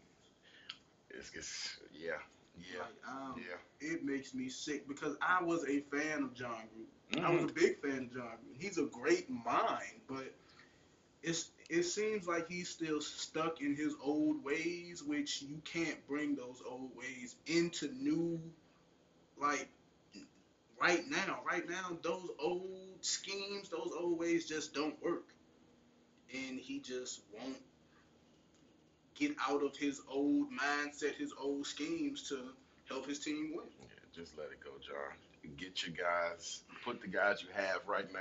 It's, 1.12 1.32
it's 1.36 1.80
yeah, 1.94 2.20
yeah, 2.58 2.80
Like, 2.82 2.96
um, 3.08 3.36
yeah. 3.38 3.58
It 3.82 4.04
makes 4.04 4.34
me 4.34 4.50
sick 4.50 4.88
because 4.88 5.18
I 5.22 5.44
was 5.44 5.66
a 5.68 5.82
fan 5.82 6.24
of 6.24 6.34
Jon 6.34 6.70
Gruden. 6.76 7.24
I 7.24 7.30
Mhm. 7.30 7.34
was 7.34 7.46
a 7.46 7.48
big 7.48 7.82
fan 7.82 8.04
of 8.06 8.14
Jon 8.14 8.38
Gruden. 8.38 8.62
He's 8.62 8.78
a 8.78 8.86
great 8.86 9.30
mind, 9.30 10.02
but 10.08 10.34
it's 11.24 11.52
it 11.70 11.84
seems 11.84 12.28
like 12.28 12.48
he's 12.48 12.70
still 12.70 13.02
stuck 13.02 13.62
in 13.62 13.76
his 13.76 13.96
old 14.02 14.44
ways, 14.44 15.04
which 15.04 15.42
you 15.42 15.62
can't 15.66 16.06
bring 16.08 16.36
those 16.36 16.62
old 16.68 16.96
ways 16.96 17.36
into 17.48 17.90
new 17.92 18.42
like 19.38 19.70
right 20.80 21.08
now. 21.08 21.42
Right 21.46 21.68
now, 21.68 21.98
those 22.04 22.30
old 22.40 23.04
schemes, 23.04 23.70
those 23.70 23.92
old 23.98 24.18
ways 24.20 24.48
just 24.48 24.74
don't 24.74 25.02
work. 25.02 25.34
And 26.34 26.60
he 26.60 26.80
just 26.80 27.22
won't 27.32 27.62
get 29.16 29.36
out 29.48 29.64
of 29.64 29.76
his 29.78 30.02
old 30.10 30.48
mindset, 30.52 31.16
his 31.16 31.34
old 31.40 31.66
schemes 31.66 32.28
to 32.30 32.40
help 32.90 33.08
his 33.08 33.20
team 33.20 33.52
win. 33.56 33.66
Yeah, 33.82 33.88
just 34.16 34.38
let 34.38 34.48
it 34.48 34.60
go, 34.64 34.72
Jon. 34.82 35.18
Get 35.58 35.86
your 35.86 35.96
guys, 35.96 36.62
put 36.86 37.02
the 37.02 37.08
guys 37.08 37.42
you 37.44 37.50
have 37.54 37.82
right 37.86 38.12
now 38.14 38.20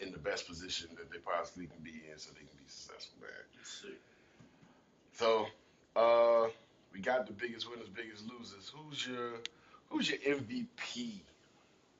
in, 0.00 0.06
in 0.06 0.12
the 0.12 0.18
best 0.18 0.48
position 0.48 0.88
that 0.96 1.10
they 1.10 1.18
possibly 1.18 1.66
can 1.66 1.82
be 1.82 2.02
in, 2.10 2.18
so 2.18 2.30
they 2.32 2.40
can 2.40 2.58
be 2.58 2.64
successful, 2.68 3.18
man. 3.20 3.94
So, 5.12 5.46
uh, 5.96 6.48
we 6.92 7.00
got 7.00 7.26
the 7.26 7.32
biggest 7.32 7.68
winners, 7.68 7.88
biggest 7.88 8.24
losers. 8.28 8.72
Who's 8.74 9.06
your 9.06 9.32
who's 9.90 10.08
your 10.08 10.18
MVP 10.18 11.20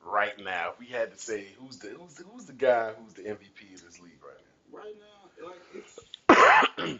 right 0.05 0.37
now? 0.43 0.71
If 0.73 0.79
we 0.79 0.87
had 0.87 1.11
to 1.11 1.17
say 1.17 1.47
who's 1.59 1.77
the 1.77 1.89
who's 1.89 2.15
the, 2.15 2.23
who's 2.23 2.45
the 2.45 2.53
guy 2.53 2.91
who's 2.93 3.13
the 3.13 3.23
MVP 3.23 3.75
of 3.75 3.85
this 3.85 3.99
league 3.99 4.21
right 4.23 4.39
now? 4.39 4.77
Right 4.79 4.95
now, 4.99 5.47
like 5.47 5.61
it's 5.75 5.99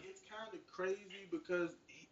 it's 0.04 0.22
kind 0.28 0.52
of 0.52 0.66
crazy 0.70 1.09
because 1.30 1.70
he, 1.86 2.08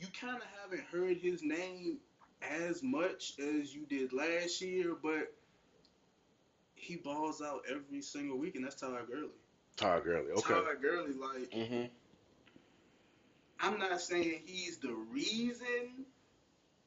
you 0.00 0.06
kind 0.18 0.36
of 0.36 0.48
haven't 0.62 0.84
heard 0.90 1.16
his 1.16 1.42
name 1.42 1.98
as 2.42 2.82
much 2.82 3.34
as 3.38 3.74
you 3.74 3.84
did 3.88 4.12
last 4.12 4.60
year, 4.60 4.94
but 5.02 5.32
he 6.74 6.96
balls 6.96 7.42
out 7.42 7.62
every 7.68 8.00
single 8.00 8.38
week, 8.38 8.54
and 8.56 8.64
that's 8.64 8.76
Todd 8.76 8.98
Gurley. 9.10 9.28
Todd 9.76 10.04
Gurley. 10.04 10.30
Okay. 10.32 10.54
Todd 10.54 10.80
Gurley, 10.80 11.12
like 11.12 11.50
Mm-hmm. 11.50 11.84
I'm 13.62 13.78
not 13.78 14.00
saying 14.00 14.40
he's 14.46 14.78
the 14.78 14.94
reason 15.10 16.06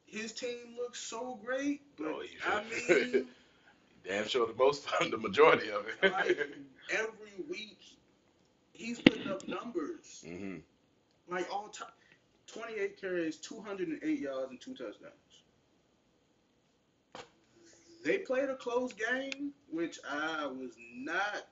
his 0.06 0.32
team 0.32 0.74
looks 0.76 1.00
so 1.00 1.38
great, 1.44 1.82
but 1.96 2.06
Oh, 2.08 2.22
I 2.46 2.62
mean, 2.88 3.26
Damn 4.06 4.26
sure 4.28 4.46
the 4.46 4.54
most 4.54 4.86
time, 4.88 5.10
the 5.10 5.16
majority 5.18 5.70
of 5.70 5.86
it. 6.02 6.12
like 6.12 6.38
every 6.90 7.44
week 7.48 7.78
he's 8.72 9.00
putting 9.00 9.28
up 9.28 9.46
numbers. 9.48 10.24
mm-hmm. 10.26 10.56
Like 11.28 11.52
all 11.52 11.68
time, 11.68 11.88
28 12.46 13.00
carries, 13.00 13.36
208 13.38 14.18
yards, 14.18 14.50
and 14.50 14.60
two 14.60 14.74
touchdowns. 14.74 15.12
They 18.04 18.18
played 18.18 18.50
a 18.50 18.56
close 18.56 18.92
game, 18.92 19.52
which 19.70 19.98
I 20.08 20.46
was 20.46 20.72
not 20.94 21.46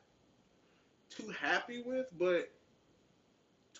too 1.08 1.28
happy 1.40 1.82
with, 1.82 2.06
but 2.18 2.50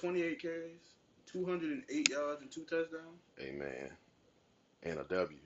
28 0.01 0.41
carries, 0.41 0.81
208 1.27 2.09
yards, 2.09 2.41
and 2.41 2.51
two 2.51 2.65
touchdowns. 2.65 3.21
Amen. 3.41 3.91
And 4.83 4.99
a 4.99 5.05
W. 5.05 5.39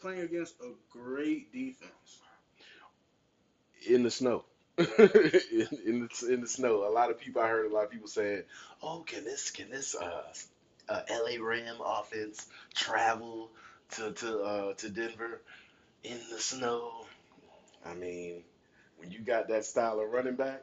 Playing 0.00 0.22
against 0.22 0.54
a 0.60 0.72
great 0.90 1.52
defense. 1.52 2.22
in 3.86 4.02
the 4.02 4.10
snow. 4.10 4.44
in, 4.98 5.68
in 5.86 6.00
the 6.00 6.32
in 6.32 6.40
the 6.40 6.48
snow. 6.48 6.88
A 6.88 6.92
lot 6.92 7.10
of 7.10 7.18
people 7.20 7.42
I 7.42 7.48
heard 7.48 7.70
a 7.70 7.74
lot 7.74 7.84
of 7.84 7.90
people 7.90 8.08
saying, 8.08 8.44
"Oh, 8.82 9.04
can 9.06 9.24
this 9.24 9.50
can 9.50 9.70
this 9.70 9.94
uh, 9.94 10.22
uh 10.88 11.02
LA 11.10 11.42
Ram 11.42 11.76
offense 11.84 12.46
travel 12.74 13.50
to 13.92 14.12
to 14.12 14.38
uh 14.40 14.74
to 14.74 14.88
Denver 14.90 15.40
in 16.04 16.18
the 16.32 16.38
snow?" 16.38 17.06
I 17.84 17.94
mean, 17.94 18.44
when 18.98 19.10
you 19.10 19.20
got 19.20 19.48
that 19.48 19.64
style 19.64 20.00
of 20.00 20.10
running 20.10 20.36
back 20.36 20.62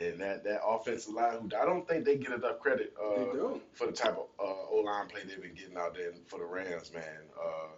and 0.00 0.20
that 0.20 0.44
that 0.44 0.60
offensive 0.66 1.14
line, 1.14 1.38
who 1.40 1.56
I 1.56 1.64
don't 1.64 1.88
think 1.88 2.04
they 2.04 2.16
get 2.16 2.32
enough 2.32 2.60
credit 2.60 2.94
uh 3.02 3.58
for 3.74 3.86
the 3.86 3.92
type 3.92 4.18
of 4.18 4.26
uh, 4.38 4.70
O 4.70 4.82
line 4.84 5.08
play 5.08 5.22
they've 5.26 5.40
been 5.40 5.54
getting 5.54 5.76
out 5.76 5.94
there 5.94 6.12
for 6.26 6.38
the 6.38 6.46
Rams, 6.46 6.92
man. 6.92 7.04
Uh, 7.40 7.68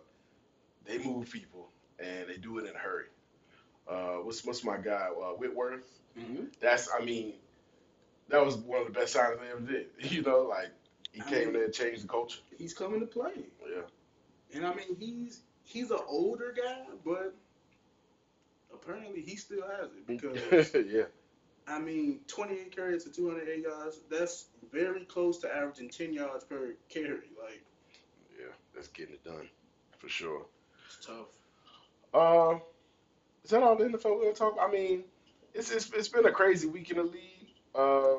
they 0.87 0.99
move 0.99 1.31
people 1.31 1.69
and 1.99 2.29
they 2.29 2.37
do 2.37 2.59
it 2.59 2.67
in 2.69 2.75
a 2.75 2.79
hurry. 2.79 3.07
Uh, 3.89 4.17
what's 4.23 4.45
what's 4.45 4.65
my 4.65 4.77
guy 4.77 5.09
uh, 5.09 5.33
Whitworth? 5.39 5.87
Mm-hmm. 6.19 6.45
That's 6.61 6.89
I 6.99 7.05
mean, 7.05 7.35
that 8.29 8.45
was 8.45 8.57
one 8.57 8.81
of 8.83 8.87
the 8.93 8.99
best 8.99 9.17
signings 9.17 9.41
they 9.41 9.51
ever 9.51 9.61
did. 9.61 9.87
You 10.13 10.23
know, 10.23 10.43
like 10.43 10.69
he 11.13 11.21
I 11.21 11.25
came 11.25 11.45
mean- 11.47 11.53
there 11.55 11.65
and 11.65 11.73
changed 11.75 12.05
the 12.05 12.09
culture. 12.09 12.41
He's 12.59 12.75
coming 12.75 13.01
to 13.01 13.07
play. 13.07 13.33
Yeah, 13.71 13.83
And 14.55 14.67
I 14.67 14.75
mean, 14.75 14.97
he's 14.99 15.41
he's 15.65 15.91
an 15.91 16.01
older 16.09 16.55
guy, 16.57 16.85
but 17.05 17.35
apparently 18.73 19.23
he 19.23 19.37
still 19.37 19.63
has 19.63 19.91
it 19.93 20.07
because 20.07 20.75
yeah. 20.91 21.05
I 21.67 21.79
mean, 21.79 22.21
28 22.29 22.75
carries 22.75 23.05
to 23.05 23.11
208 23.13 23.63
yards. 23.63 24.01
That's 24.11 24.47
very 24.73 25.05
close 25.05 25.39
to 25.39 25.55
averaging 25.55 25.91
10 25.91 26.15
yards 26.15 26.45
per 26.45 26.75
carry. 26.89 27.29
Like 27.43 27.63
Yeah, 28.39 28.53
that's 28.75 28.89
getting 28.89 29.15
it 29.15 29.25
done 29.25 29.49
for 29.99 30.09
sure. 30.09 30.47
it's 30.87 31.07
tough. 31.07 31.27
Uh, 32.15 32.59
is 33.45 33.51
that 33.51 33.63
all 33.63 33.77
the 33.77 33.85
NFL 33.85 34.17
we're 34.17 34.23
gonna 34.25 34.35
talk? 34.35 34.57
I 34.61 34.71
mean, 34.71 35.05
it's 35.55 35.71
it's 35.71 35.91
it's 35.93 36.09
been 36.09 36.27
a 36.27 36.33
crazy 36.33 36.67
week 36.67 36.91
in 36.91 36.97
the 36.99 37.05
league. 37.05 37.49
Uh, 37.75 38.19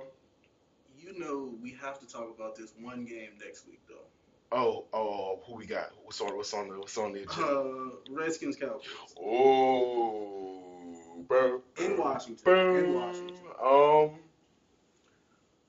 You 0.98 1.18
know, 1.20 1.54
we 1.62 1.72
have 1.82 2.00
to 2.00 2.08
talk 2.08 2.34
about 2.36 2.56
this 2.56 2.74
one 2.80 3.06
game 3.06 3.32
next 3.44 3.68
week 3.68 3.82
though. 3.88 4.58
oh 4.58 4.86
oh, 4.94 5.40
who 5.46 5.56
we 5.56 5.66
got? 5.66 5.92
What's 6.04 6.22
on 6.22 6.36
what's 6.38 6.54
on 6.54 6.70
the 6.70 6.80
what's 6.80 6.98
on 6.98 7.14
the 7.14 7.24
agenda? 7.24 7.48
Uh, 7.48 7.90
Redskins 8.12 8.56
Cowboys 8.56 8.86
Oh, 9.22 10.96
bro. 11.28 11.62
in 11.80 11.98
Washington. 11.98 12.44
Boom. 12.46 12.76
In 12.78 12.94
Washington. 12.94 13.36
Um, 13.64 14.20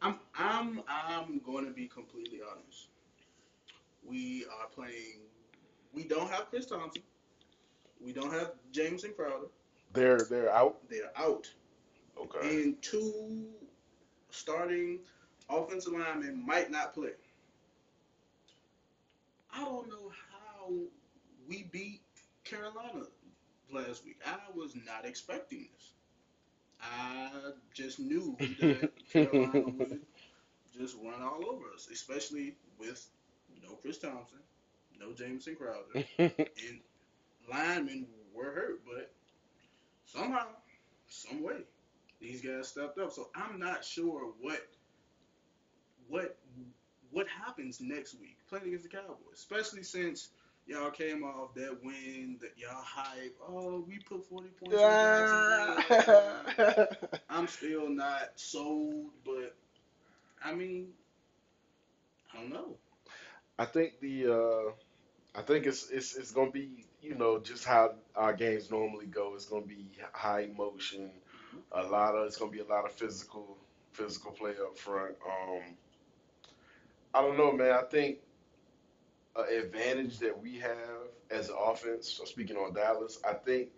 I'm 0.02 0.18
I'm 0.38 0.82
I'm 0.88 1.40
going 1.44 1.64
to 1.66 1.72
be 1.72 1.86
completely 1.86 2.40
honest. 2.50 2.88
We 4.04 4.44
are 4.46 4.66
playing. 4.74 5.20
We 5.92 6.04
don't 6.04 6.30
have 6.30 6.48
Chris 6.50 6.66
Thompson. 6.66 7.02
We 8.04 8.12
don't 8.12 8.32
have 8.32 8.52
Jameson 8.72 9.12
Crowder. 9.16 9.46
they're 9.92 10.18
they're 10.18 10.50
out. 10.50 10.78
They're 10.88 11.12
out. 11.16 11.50
Okay. 12.18 12.62
And 12.62 12.82
two 12.82 13.46
starting 14.30 15.00
offensive 15.48 15.92
linemen 15.92 16.44
might 16.46 16.70
not 16.70 16.94
play. 16.94 17.10
I 19.52 19.64
don't 19.64 19.88
know 19.88 20.12
how 20.30 20.72
we 21.48 21.64
beat 21.72 22.02
Carolina 22.44 23.04
last 23.72 24.04
week. 24.04 24.20
I 24.24 24.36
was 24.54 24.74
not 24.86 25.04
expecting 25.04 25.66
this. 25.74 25.92
I 26.82 27.30
just 27.74 27.98
knew 27.98 28.36
that 28.38 28.90
Carolina 29.12 29.60
would 29.66 30.00
just 30.78 30.96
run 31.02 31.20
all 31.22 31.44
over 31.50 31.64
us, 31.74 31.88
especially 31.92 32.54
with 32.78 33.06
no 33.62 33.74
Chris 33.74 33.98
Thompson, 33.98 34.38
no 34.98 35.12
Jameson 35.12 35.56
Crowder, 35.56 36.06
and 36.18 36.32
linemen 37.50 38.06
were 38.34 38.52
hurt, 38.52 38.80
but 38.84 39.10
somehow, 40.04 40.46
some 41.08 41.42
way, 41.42 41.62
these 42.20 42.40
guys 42.42 42.68
stepped 42.68 42.98
up. 42.98 43.12
So 43.12 43.28
I'm 43.34 43.58
not 43.58 43.84
sure 43.84 44.32
what 44.40 44.66
what 46.08 46.38
what 47.10 47.26
happens 47.28 47.80
next 47.80 48.18
week 48.20 48.36
playing 48.48 48.66
against 48.66 48.84
the 48.84 48.90
Cowboys, 48.90 49.16
especially 49.34 49.82
since 49.82 50.30
y'all 50.66 50.90
came 50.90 51.24
off 51.24 51.54
that 51.54 51.78
win 51.82 52.38
that 52.40 52.52
y'all 52.56 52.82
hype. 52.82 53.36
Oh, 53.46 53.84
we 53.86 53.98
put 53.98 54.24
40 54.26 54.48
points 54.62 54.80
Jacksonville. 55.88 56.86
I'm 57.30 57.46
still 57.48 57.88
not 57.88 58.32
sold, 58.36 59.06
but 59.24 59.56
I 60.44 60.54
mean, 60.54 60.88
I 62.32 62.40
don't 62.40 62.52
know. 62.52 62.76
I 63.58 63.64
think 63.66 64.00
the 64.00 64.32
uh, 64.32 65.38
I 65.38 65.42
think 65.42 65.66
it's 65.66 65.90
it's 65.90 66.16
it's 66.16 66.32
gonna 66.32 66.50
be 66.50 66.86
you 67.02 67.14
know 67.14 67.38
just 67.38 67.64
how 67.64 67.94
our 68.14 68.32
games 68.32 68.70
normally 68.70 69.06
go. 69.06 69.34
It's 69.34 69.46
gonna 69.46 69.66
be 69.66 69.90
high 70.12 70.42
emotion, 70.42 71.10
a 71.72 71.82
lot 71.82 72.14
of 72.14 72.26
it's 72.26 72.36
gonna 72.36 72.50
be 72.52 72.60
a 72.60 72.64
lot 72.64 72.84
of 72.84 72.92
physical 72.92 73.58
physical 73.92 74.32
play 74.32 74.52
up 74.52 74.78
front. 74.78 75.16
Um, 75.26 75.76
I 77.14 77.22
don't 77.22 77.36
know, 77.36 77.52
man. 77.52 77.72
I 77.72 77.82
think 77.82 78.18
an 79.36 79.44
advantage 79.64 80.18
that 80.18 80.38
we 80.40 80.58
have 80.58 81.08
as 81.30 81.48
an 81.48 81.56
offense. 81.58 82.12
So 82.12 82.24
speaking 82.24 82.56
on 82.56 82.74
Dallas, 82.74 83.20
I 83.28 83.34
think 83.34 83.70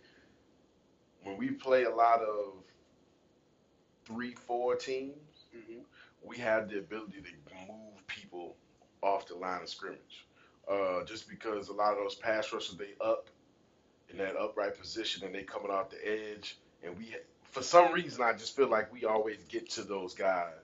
when 1.23 1.37
we 1.39 1.51
play 1.51 1.85
a 1.85 1.91
lot 1.95 2.21
of 2.23 2.65
three 4.05 4.35
four 4.35 4.77
teams 4.77 5.47
hmm 5.53 5.81
we 6.25 6.39
have 6.39 6.69
the 6.71 6.79
ability 6.79 7.21
to 7.21 7.33
move 7.69 8.07
people 8.07 8.57
off 9.03 9.27
the 9.27 9.35
line 9.35 9.61
of 9.63 9.69
scrimmage. 9.69 10.27
Uh, 10.71 11.05
just 11.05 11.29
because 11.29 11.69
a 11.69 11.73
lot 11.73 11.93
of 11.93 11.99
those 11.99 12.15
pass 12.15 12.53
rushers 12.53 12.77
they 12.77 12.95
up 13.05 13.29
in 14.11 14.19
that 14.19 14.37
upright 14.37 14.79
position 14.79 15.27
and 15.27 15.35
they 15.35 15.43
coming 15.43 15.71
off 15.71 15.91
the 15.91 15.99
edge, 16.09 16.57
and 16.85 16.97
we 16.97 17.15
for 17.51 17.63
some 17.63 17.93
reason 17.93 18.23
I 18.23 18.33
just 18.33 18.55
feel 18.55 18.69
like 18.69 18.93
we 18.93 19.05
always 19.05 19.39
get 19.49 19.71
to 19.71 19.83
those 19.83 20.15
guys 20.15 20.55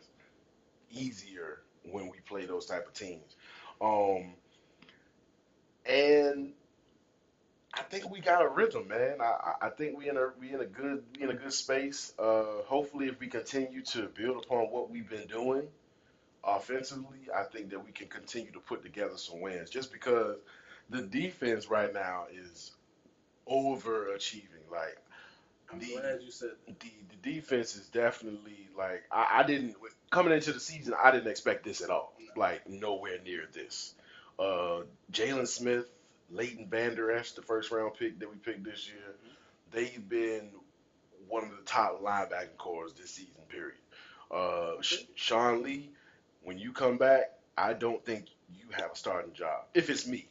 easier 0.91 1.61
when 1.83 2.09
we 2.09 2.19
play 2.27 2.47
those 2.47 2.67
type 2.67 2.87
of 2.87 2.95
teams. 2.95 3.37
Um, 3.81 4.35
and 5.85 6.53
I 7.75 7.83
think 7.83 8.11
we 8.11 8.21
got 8.21 8.45
a 8.45 8.49
rhythm, 8.49 8.89
man. 8.89 9.21
I, 9.21 9.67
I 9.67 9.69
think 9.71 9.99
we 9.99 10.09
in 10.09 10.17
a 10.17 10.31
we 10.39 10.53
in 10.53 10.61
a 10.61 10.67
good 10.67 11.03
we 11.17 11.25
in 11.25 11.31
a 11.31 11.35
good 11.35 11.53
space. 11.53 12.13
Uh, 12.19 12.63
hopefully, 12.67 13.09
if 13.09 13.19
we 13.21 13.27
continue 13.27 13.83
to 13.83 14.09
build 14.09 14.45
upon 14.45 14.67
what 14.67 14.91
we've 14.91 15.09
been 15.09 15.27
doing 15.27 15.69
offensively, 16.57 17.29
I 17.35 17.43
think 17.45 17.71
that 17.71 17.85
we 17.85 17.93
can 17.93 18.09
continue 18.09 18.53
to 18.53 18.61
put 18.61 18.83
together 18.83 19.17
some 19.17 19.41
wins. 19.41 19.71
Just 19.71 19.93
because 19.93 20.37
the 20.91 21.03
defense 21.03 21.69
right 21.69 21.93
now 21.93 22.27
is 22.33 22.73
overachieving. 23.51 24.71
Like 24.71 24.99
I'm 25.73 25.79
the 25.79 25.93
glad 25.93 26.23
you 26.23 26.31
said 26.31 26.51
that. 26.67 26.81
the, 26.81 26.93
the 27.11 27.33
defense 27.33 27.77
is 27.77 27.87
definitely 27.89 28.69
like 28.77 29.05
I, 29.11 29.41
I 29.41 29.43
didn't 29.45 29.77
coming 30.11 30.33
into 30.33 30.53
the 30.53 30.61
season. 30.61 30.95
I 31.03 31.11
didn't 31.11 31.29
expect 31.31 31.65
this 31.65 31.81
at 31.81 31.91
all. 31.91 32.15
Like 32.37 32.69
nowhere 32.69 33.19
near 33.25 33.45
this. 33.53 33.95
Uh, 34.39 34.83
Jaylon 35.13 35.49
Smith, 35.49 35.87
Leighton 36.31 36.69
Vander 36.69 37.11
Esch, 37.11 37.33
the 37.33 37.43
first 37.43 37.71
round 37.71 37.95
pick 37.99 38.21
that 38.21 38.31
we 38.31 38.37
picked 38.37 38.65
this 38.65 38.87
year, 38.87 39.15
they've 39.73 40.09
been 40.09 40.51
one 41.29 41.45
of 41.45 41.51
the 41.51 41.63
top 41.65 42.01
linebacking 42.03 42.57
cores 42.57 42.93
this 42.95 43.11
season. 43.11 43.35
Period. 43.49 43.75
Uh, 44.31 44.75
Sean 45.15 45.63
Lee, 45.63 45.91
when 46.43 46.59
you 46.59 46.73
come 46.73 46.97
back, 46.99 47.33
I 47.57 47.73
don't 47.73 48.05
think 48.05 48.27
you 48.55 48.67
have 48.73 48.93
a 48.93 48.97
starting 48.97 49.33
job. 49.33 49.65
If 49.75 49.91
it's 49.91 50.07
me. 50.07 50.29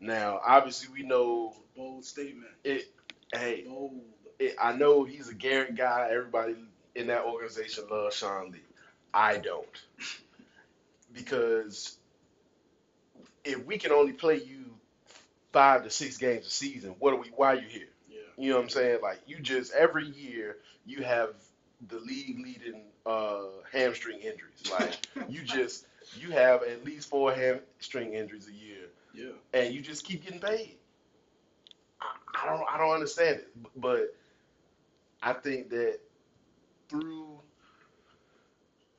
Now, 0.00 0.40
obviously, 0.44 0.88
we 0.92 1.06
know 1.06 1.54
Bold 1.76 2.04
statement. 2.04 2.50
it. 2.64 2.90
Hey, 3.32 3.64
Bold. 3.66 4.00
it, 4.38 4.56
I 4.60 4.72
know 4.72 5.04
he's 5.04 5.28
a 5.28 5.34
Garrett 5.34 5.76
guy. 5.76 6.08
Everybody 6.10 6.56
in 6.94 7.06
that 7.08 7.24
organization 7.24 7.84
loves 7.90 8.16
Sean 8.16 8.50
Lee. 8.50 8.60
I 9.12 9.36
don't. 9.36 9.66
Because 11.12 11.98
if 13.44 13.64
we 13.66 13.78
can 13.78 13.92
only 13.92 14.12
play 14.12 14.36
you 14.36 14.64
five 15.52 15.84
to 15.84 15.90
six 15.90 16.16
games 16.16 16.46
a 16.46 16.50
season, 16.50 16.94
what 16.98 17.12
are 17.12 17.16
we 17.16 17.28
why 17.34 17.52
are 17.54 17.56
you 17.56 17.68
here? 17.68 17.88
Yeah. 18.08 18.18
You 18.36 18.50
know 18.50 18.56
what 18.56 18.64
I'm 18.64 18.68
saying? 18.70 18.98
Like 19.02 19.20
you 19.26 19.40
just 19.40 19.72
every 19.72 20.06
year 20.06 20.58
you 20.86 21.02
have 21.02 21.34
the 21.88 21.98
league 22.00 22.38
leading 22.38 22.82
uh, 23.06 23.42
hamstring 23.72 24.18
injuries. 24.20 24.70
Like 24.70 24.98
you 25.28 25.42
just 25.42 25.86
you 26.18 26.30
have 26.32 26.62
at 26.62 26.84
least 26.84 27.08
four 27.08 27.32
hamstring 27.32 28.14
injuries 28.14 28.48
a 28.48 28.52
year 28.52 28.86
Yeah. 29.14 29.32
and 29.52 29.74
you 29.74 29.80
just 29.80 30.04
keep 30.04 30.24
getting 30.24 30.40
paid. 30.40 30.76
I, 32.00 32.42
I 32.42 32.46
don't 32.46 32.64
I 32.70 32.78
don't 32.78 32.92
understand 32.92 33.36
it, 33.40 33.48
but 33.76 34.14
I 35.22 35.32
think 35.34 35.70
that 35.70 35.98
through 36.88 37.38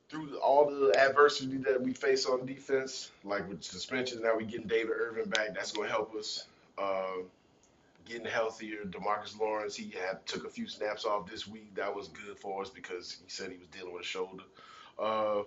through 0.10 0.36
all 0.40 0.70
the 0.70 0.94
adversity 1.00 1.58
that 1.58 1.82
we 1.82 1.94
face 1.94 2.26
on 2.26 2.46
defense, 2.46 3.12
like 3.24 3.48
with 3.48 3.64
suspensions, 3.64 4.22
now 4.22 4.36
we 4.36 4.44
getting 4.44 4.68
David 4.68 4.92
Irving 4.92 5.30
back. 5.30 5.54
That's 5.56 5.72
going 5.72 5.88
to 5.88 5.94
help 5.94 6.14
us. 6.16 6.46
Uh, 6.78 7.22
getting 8.12 8.28
healthier. 8.28 8.84
Demarcus 8.86 9.40
Lawrence, 9.40 9.76
he 9.76 9.92
had 9.92 10.26
took 10.26 10.46
a 10.46 10.50
few 10.50 10.68
snaps 10.68 11.06
off 11.06 11.30
this 11.30 11.48
week. 11.48 11.76
That 11.76 11.96
was 11.96 12.10
good 12.10 12.38
for 12.40 12.62
us 12.62 12.70
because 12.70 13.12
he 13.24 13.30
said 13.30 13.52
he 13.52 13.58
was 13.58 13.68
dealing 13.68 13.94
with 13.94 14.04
a 14.04 14.06
shoulder. 14.06 14.44
Uh, 15.00 15.44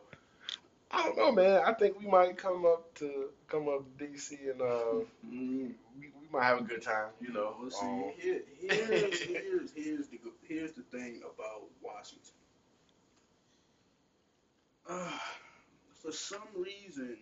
I 0.90 1.02
don't 1.04 1.16
know, 1.16 1.32
man. 1.32 1.62
I 1.66 1.72
think 1.72 1.98
we 2.00 2.06
might 2.06 2.36
come 2.36 2.64
up 2.66 2.94
to 2.96 3.30
come 3.48 3.68
up 3.68 3.82
to 3.98 4.04
DC 4.04 4.50
and 4.50 4.60
uh, 4.62 5.04
Mm. 5.26 5.74
we, 5.98 6.10
we 6.20 6.28
might 6.32 6.44
have 6.44 6.60
a 6.60 6.64
good 6.64 6.82
time. 6.82 7.10
You 7.20 7.32
know, 7.32 7.56
Well, 7.60 7.70
see, 7.70 7.86
Um, 7.86 8.12
here, 8.16 8.40
here's, 8.60 9.20
here's, 9.20 9.72
here's, 9.72 10.08
the, 10.08 10.18
here's 10.42 10.72
the 10.72 10.82
thing 10.82 11.22
about 11.24 11.62
Washington. 11.82 12.34
Uh, 14.88 15.18
for 16.02 16.12
some 16.12 16.48
reason, 16.54 17.16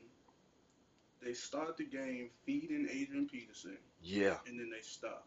they 1.22 1.32
start 1.34 1.76
the 1.76 1.84
game 1.84 2.30
feeding 2.44 2.88
Adrian 2.90 3.28
Peterson, 3.28 3.78
yeah, 4.02 4.36
and 4.46 4.58
then 4.58 4.70
they 4.70 4.82
stop. 4.82 5.26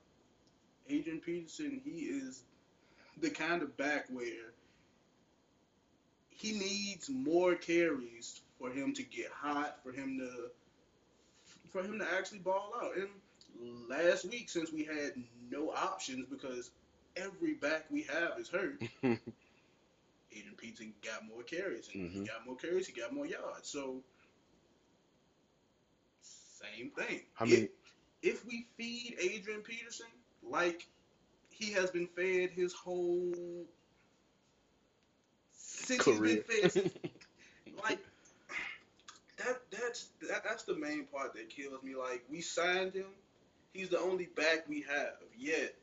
Adrian 0.89 1.19
Peterson, 1.19 1.81
he 1.83 2.01
is 2.01 2.43
the 3.21 3.29
kind 3.29 3.61
of 3.61 3.75
back 3.77 4.05
where 4.09 4.51
he 6.29 6.51
needs 6.51 7.09
more 7.09 7.55
carries 7.55 8.41
for 8.59 8.69
him 8.69 8.93
to 8.93 9.03
get 9.03 9.29
hot, 9.31 9.79
for 9.83 9.91
him 9.91 10.17
to 10.19 10.49
for 11.71 11.81
him 11.83 11.99
to 11.99 12.07
actually 12.17 12.39
ball 12.39 12.73
out. 12.81 12.91
And 12.97 13.09
last 13.89 14.25
week, 14.29 14.49
since 14.49 14.71
we 14.71 14.83
had 14.83 15.13
no 15.49 15.71
options 15.71 16.25
because 16.29 16.69
every 17.15 17.53
back 17.53 17.85
we 17.89 18.03
have 18.03 18.39
is 18.39 18.49
hurt, 18.49 18.81
Adrian 19.03 20.55
Peterson 20.57 20.93
got 21.03 21.25
more 21.27 21.43
carries, 21.43 21.87
and 21.93 22.11
he 22.11 22.19
Mhm. 22.19 22.27
got 22.27 22.45
more 22.45 22.55
carries, 22.57 22.87
he 22.87 22.93
got 22.99 23.13
more 23.13 23.25
yards. 23.25 23.69
So 23.69 24.03
same 26.21 26.91
thing. 26.91 27.21
I 27.39 27.43
If- 27.45 27.49
mean, 27.49 27.69
if 28.21 28.45
we 28.45 28.67
feed 28.77 29.15
Adrian 29.19 29.61
Peterson 29.61 30.07
like 30.49 30.87
he 31.49 31.71
has 31.73 31.91
been 31.91 32.07
fed 32.07 32.51
his 32.51 32.73
whole 32.73 33.33
since 35.51 36.03
Career. 36.03 36.43
he's 36.49 36.73
been 36.73 36.89
fed. 36.89 36.91
Like 37.83 37.99
that. 39.37 39.57
That's 39.71 40.09
that, 40.29 40.43
that's 40.43 40.63
the 40.63 40.75
main 40.75 41.05
part 41.05 41.33
that 41.33 41.49
kills 41.49 41.81
me. 41.83 41.95
Like 41.95 42.23
we 42.29 42.41
signed 42.41 42.93
him. 42.93 43.05
He's 43.73 43.89
the 43.89 43.99
only 43.99 44.27
back 44.27 44.67
we 44.69 44.81
have. 44.89 45.15
Yet, 45.37 45.75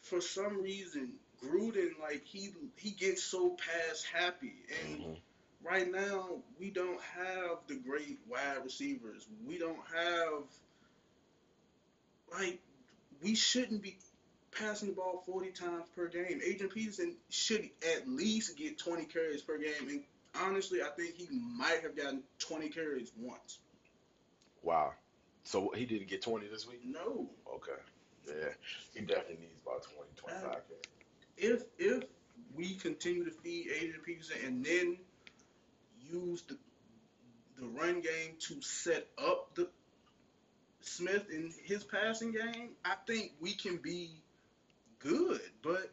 for 0.00 0.20
some 0.20 0.62
reason, 0.62 1.12
Gruden 1.42 1.90
like 2.00 2.22
he 2.24 2.50
he 2.76 2.90
gets 2.90 3.22
so 3.22 3.50
pass 3.50 4.02
happy 4.02 4.54
and. 4.84 5.00
Mhm. 5.00 5.16
right 5.64 5.90
now 5.92 6.42
we 6.58 6.70
don't 6.70 7.00
have 7.00 7.58
the 7.68 7.76
great 7.76 8.18
wide 8.28 8.64
receivers. 8.64 9.26
We 9.46 9.58
don't 9.58 9.78
have 9.94 10.42
like 12.32 12.60
we 13.22 13.34
shouldn't 13.34 13.82
be 13.82 13.98
passing 14.58 14.88
the 14.88 14.94
ball 14.94 15.22
40 15.26 15.50
times 15.50 15.84
per 15.94 16.08
game. 16.08 16.40
Adrian 16.44 16.68
Peterson 16.72 17.16
should 17.30 17.68
at 17.96 18.08
least 18.08 18.56
get 18.56 18.78
20 18.78 19.04
carries 19.04 19.42
per 19.42 19.58
game 19.58 19.88
and 19.88 20.02
honestly, 20.40 20.82
I 20.82 20.88
think 20.88 21.16
he 21.16 21.28
might 21.30 21.80
have 21.82 21.96
gotten 21.96 22.22
20 22.38 22.68
carries 22.70 23.12
once. 23.18 23.58
Wow. 24.62 24.92
So 25.44 25.72
he 25.74 25.86
didn't 25.86 26.08
get 26.08 26.22
20 26.22 26.46
this 26.48 26.66
week? 26.68 26.80
No. 26.84 27.28
Okay. 27.54 27.72
Yeah. 28.26 28.48
He 28.94 29.00
definitely 29.00 29.38
needs 29.40 29.58
about 29.64 29.82
20, 29.82 30.10
25 30.16 30.44
Uh, 30.44 30.54
carries. 30.54 30.64
If 31.36 31.64
if 31.78 32.04
we 32.54 32.74
continue 32.74 33.24
to 33.24 33.30
feed 33.30 33.70
Adrian 33.74 34.00
Peterson 34.04 34.36
and 34.44 34.64
then 34.64 34.98
use 36.10 36.42
the 36.42 36.56
the 37.58 37.66
run 37.68 38.00
game 38.00 38.34
to 38.40 38.60
set 38.62 39.08
up 39.18 39.54
the 39.54 39.68
Smith 40.84 41.30
in 41.30 41.52
his 41.64 41.84
passing 41.84 42.32
game, 42.32 42.70
I 42.84 42.94
think 43.06 43.32
we 43.40 43.54
can 43.54 43.76
be 43.76 44.10
good. 44.98 45.40
But 45.62 45.90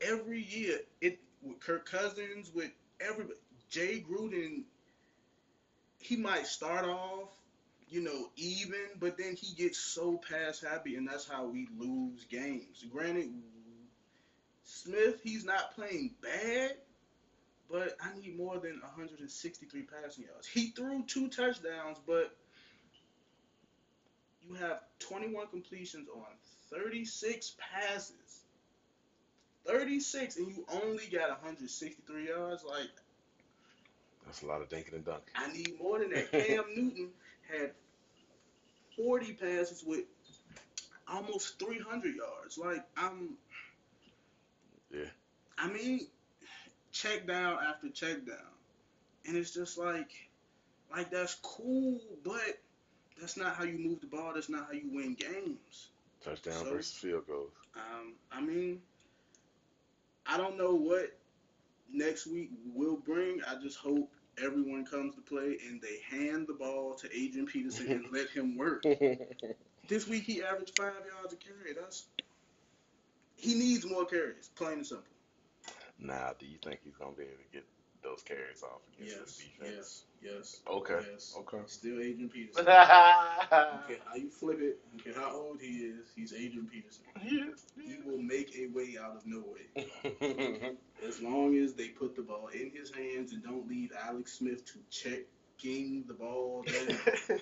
every 0.00 0.42
year, 0.42 0.78
it 1.00 1.18
with 1.42 1.60
Kirk 1.60 1.88
Cousins, 1.88 2.50
with 2.54 2.70
everybody, 3.00 3.38
Jay 3.70 4.04
Gruden, 4.08 4.62
he 5.98 6.16
might 6.16 6.46
start 6.46 6.84
off, 6.84 7.28
you 7.88 8.02
know, 8.02 8.28
even, 8.36 8.88
but 8.98 9.16
then 9.16 9.34
he 9.36 9.54
gets 9.54 9.78
so 9.78 10.20
pass 10.28 10.60
happy, 10.60 10.96
and 10.96 11.08
that's 11.08 11.28
how 11.28 11.46
we 11.46 11.68
lose 11.78 12.24
games. 12.24 12.84
Granted, 12.92 13.30
Smith, 14.64 15.20
he's 15.22 15.44
not 15.44 15.74
playing 15.74 16.14
bad, 16.20 16.72
but 17.70 17.96
I 18.00 18.18
need 18.18 18.36
more 18.36 18.58
than 18.58 18.80
163 18.82 19.82
passing 19.82 20.24
yards. 20.24 20.46
He 20.46 20.70
threw 20.70 21.04
two 21.06 21.28
touchdowns, 21.28 21.98
but 22.06 22.36
you 24.48 24.54
have 24.54 24.80
21 25.00 25.46
completions 25.48 26.08
on 26.14 26.24
36 26.70 27.56
passes. 27.58 28.14
36, 29.66 30.36
and 30.36 30.48
you 30.48 30.66
only 30.82 31.06
got 31.06 31.30
163 31.30 32.28
yards. 32.28 32.64
Like, 32.64 32.90
That's 34.26 34.42
a 34.42 34.46
lot 34.46 34.60
of 34.60 34.68
dinking 34.68 34.94
and 34.94 35.04
dunking. 35.04 35.32
I 35.34 35.52
need 35.52 35.80
more 35.80 35.98
than 35.98 36.10
that. 36.10 36.30
Cam 36.30 36.64
Newton 36.76 37.08
had 37.50 37.70
40 38.96 39.32
passes 39.34 39.82
with 39.86 40.04
almost 41.08 41.58
300 41.58 42.14
yards. 42.14 42.58
Like, 42.58 42.84
I'm. 42.96 43.36
Yeah. 44.92 45.04
I 45.56 45.68
mean, 45.68 46.06
check 46.92 47.26
down 47.26 47.58
after 47.66 47.88
check 47.88 48.26
down. 48.26 48.36
And 49.26 49.36
it's 49.36 49.52
just 49.52 49.78
like, 49.78 50.10
like, 50.90 51.10
that's 51.10 51.36
cool, 51.36 52.00
but 52.22 52.58
that's 53.20 53.36
not 53.36 53.54
how 53.56 53.64
you 53.64 53.78
move 53.78 54.00
the 54.00 54.06
ball. 54.06 54.32
That's 54.34 54.48
not 54.48 54.66
how 54.66 54.72
you 54.72 54.88
win 54.92 55.14
games. 55.14 55.88
Touchdown 56.22 56.54
So- 56.64 56.70
versus 56.70 56.92
field 56.96 57.26
goals. 57.26 57.52
Um, 57.76 58.14
I 58.30 58.40
mean, 58.40 58.80
I 60.26 60.36
don't 60.36 60.56
know 60.56 60.74
what 60.74 61.16
next 61.92 62.26
week 62.26 62.50
will 62.74 62.96
bring. 62.96 63.42
I 63.44 63.56
just 63.60 63.76
hope 63.78 64.10
everyone 64.42 64.84
comes 64.86 65.14
to 65.16 65.20
play 65.20 65.58
and 65.66 65.80
they 65.80 65.98
hand 66.08 66.46
the 66.46 66.54
ball 66.54 66.94
to 66.94 67.08
Adrian 67.16 67.46
Peterson 67.46 67.90
and 67.90 68.10
let 68.12 68.28
him 68.30 68.56
work. 68.56 68.84
This 69.86 70.08
week 70.08 70.24
he 70.24 70.42
averaged 70.42 70.78
five 70.78 70.94
yards 71.14 71.34
a 71.34 71.36
carry. 71.36 71.74
That's 71.74 72.06
he 73.36 73.54
needs 73.54 73.84
more 73.84 74.06
carries, 74.06 74.48
plain 74.54 74.78
and 74.78 74.86
simple. 74.86 75.04
now, 75.98 76.32
do 76.38 76.46
you 76.46 76.56
think 76.64 76.80
he's 76.82 76.94
going 76.96 77.12
to 77.12 77.18
be 77.18 77.24
able 77.24 77.36
to 77.36 77.52
get 77.52 77.64
those 78.04 78.22
carries 78.22 78.62
off 78.62 78.80
against 78.96 79.16
Yes, 79.16 79.24
this 79.26 79.38
defense? 79.38 80.04
yes, 80.22 80.32
yes. 80.34 80.60
Okay. 80.68 81.00
Yes. 81.12 81.34
Okay. 81.40 81.58
Still 81.66 82.00
Adrian 82.00 82.28
Peterson. 82.28 82.62
okay, 82.68 83.98
how 84.04 84.14
you 84.16 84.30
flip 84.30 84.60
it, 84.60 84.78
Okay, 85.00 85.18
how 85.18 85.32
old 85.34 85.60
he 85.60 85.78
is, 85.78 86.06
he's 86.14 86.32
Adrian 86.32 86.68
Peterson. 86.70 87.04
Yes. 87.24 87.64
He 87.84 87.96
will 88.04 88.22
make 88.22 88.54
a 88.56 88.66
way 88.68 88.96
out 89.02 89.16
of 89.16 89.22
no 89.26 89.42
way. 89.42 90.72
As 91.06 91.20
long 91.20 91.56
as 91.56 91.74
they 91.74 91.88
put 91.88 92.14
the 92.14 92.22
ball 92.22 92.48
in 92.48 92.70
his 92.72 92.92
hands 92.94 93.32
and 93.32 93.42
don't 93.42 93.68
leave 93.68 93.90
Alex 94.06 94.34
Smith 94.38 94.64
to 94.72 94.78
check 94.90 95.20
checking 95.64 96.04
the 96.06 96.14
ball 96.14 96.64
down. 96.66 96.98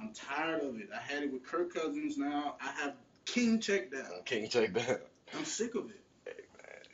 I'm 0.00 0.12
tired 0.12 0.62
of 0.62 0.76
it. 0.80 0.88
I 0.94 1.00
had 1.00 1.22
it 1.22 1.32
with 1.32 1.44
Kirk 1.44 1.74
Cousins. 1.74 2.16
Now 2.18 2.56
I 2.60 2.70
have 2.82 2.94
King 3.24 3.60
check 3.60 3.90
down. 3.92 4.22
King 4.24 4.48
check 4.48 4.74
down. 4.74 4.98
I'm 5.36 5.44
sick 5.44 5.74
of 5.74 5.90
it. 5.90 6.00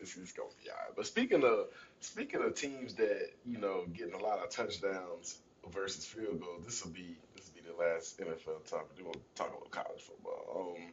This 0.00 0.16
is 0.16 0.32
gonna 0.32 0.48
be 0.62 0.70
alright. 0.70 0.94
But 0.96 1.06
speaking 1.06 1.44
of 1.44 1.66
speaking 2.00 2.42
of 2.42 2.54
teams 2.54 2.94
that 2.94 3.30
you 3.44 3.58
know 3.58 3.84
getting 3.92 4.14
a 4.14 4.22
lot 4.22 4.38
of 4.38 4.50
touchdowns 4.50 5.38
versus 5.72 6.04
field 6.04 6.40
goals, 6.40 6.64
this 6.64 6.84
will 6.84 6.92
be 6.92 7.16
this 7.36 7.48
will 7.48 7.62
be 7.62 7.68
the 7.68 7.76
last 7.76 8.18
NFL 8.20 8.68
topic. 8.68 8.96
We're 8.98 9.04
gonna 9.12 9.24
talk 9.34 9.48
about 9.48 9.70
college 9.70 10.02
football. 10.02 10.74
Um, 10.78 10.92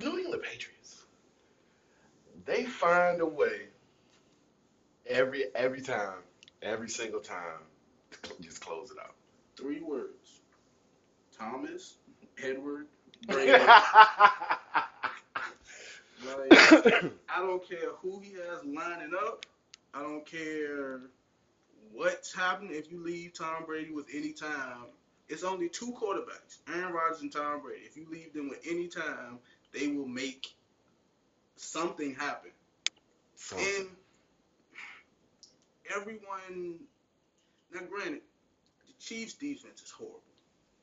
New 0.00 0.18
England 0.18 0.42
Patriots. 0.42 1.04
They 2.44 2.64
find 2.64 3.20
a 3.20 3.26
way 3.26 3.68
every 5.06 5.44
every 5.54 5.80
time, 5.80 6.18
every 6.62 6.88
single 6.88 7.20
time, 7.20 7.60
just 8.40 8.60
close 8.60 8.90
it 8.90 8.98
out. 9.00 9.14
Three 9.56 9.80
words: 9.80 10.40
Thomas, 11.38 11.96
Edward. 12.42 12.86
like, 16.26 17.12
I 17.28 17.40
don't 17.40 17.68
care 17.68 17.90
who 18.02 18.20
he 18.20 18.32
has 18.32 18.64
lining 18.64 19.12
up. 19.14 19.46
I 19.92 20.02
don't 20.02 20.26
care 20.26 21.00
what's 21.92 22.34
happening. 22.34 22.74
If 22.74 22.90
you 22.90 23.02
leave 23.02 23.34
Tom 23.34 23.64
Brady 23.66 23.90
with 23.90 24.06
any 24.12 24.32
time, 24.32 24.86
it's 25.28 25.44
only 25.44 25.68
two 25.68 25.92
quarterbacks, 25.92 26.58
Aaron 26.68 26.92
Rodgers 26.92 27.22
and 27.22 27.32
Tom 27.32 27.62
Brady. 27.62 27.82
If 27.84 27.96
you 27.96 28.06
leave 28.10 28.32
them 28.32 28.48
with 28.48 28.60
any 28.68 28.88
time, 28.88 29.38
they 29.72 29.88
will 29.88 30.08
make 30.08 30.54
something 31.56 32.14
happen. 32.14 32.50
Something. 33.36 33.66
And 33.78 33.88
everyone, 35.94 36.80
now 37.72 37.80
granted, 37.88 38.20
the 38.86 38.92
Chiefs' 39.00 39.34
defense 39.34 39.82
is 39.82 39.90
horrible. 39.90 40.20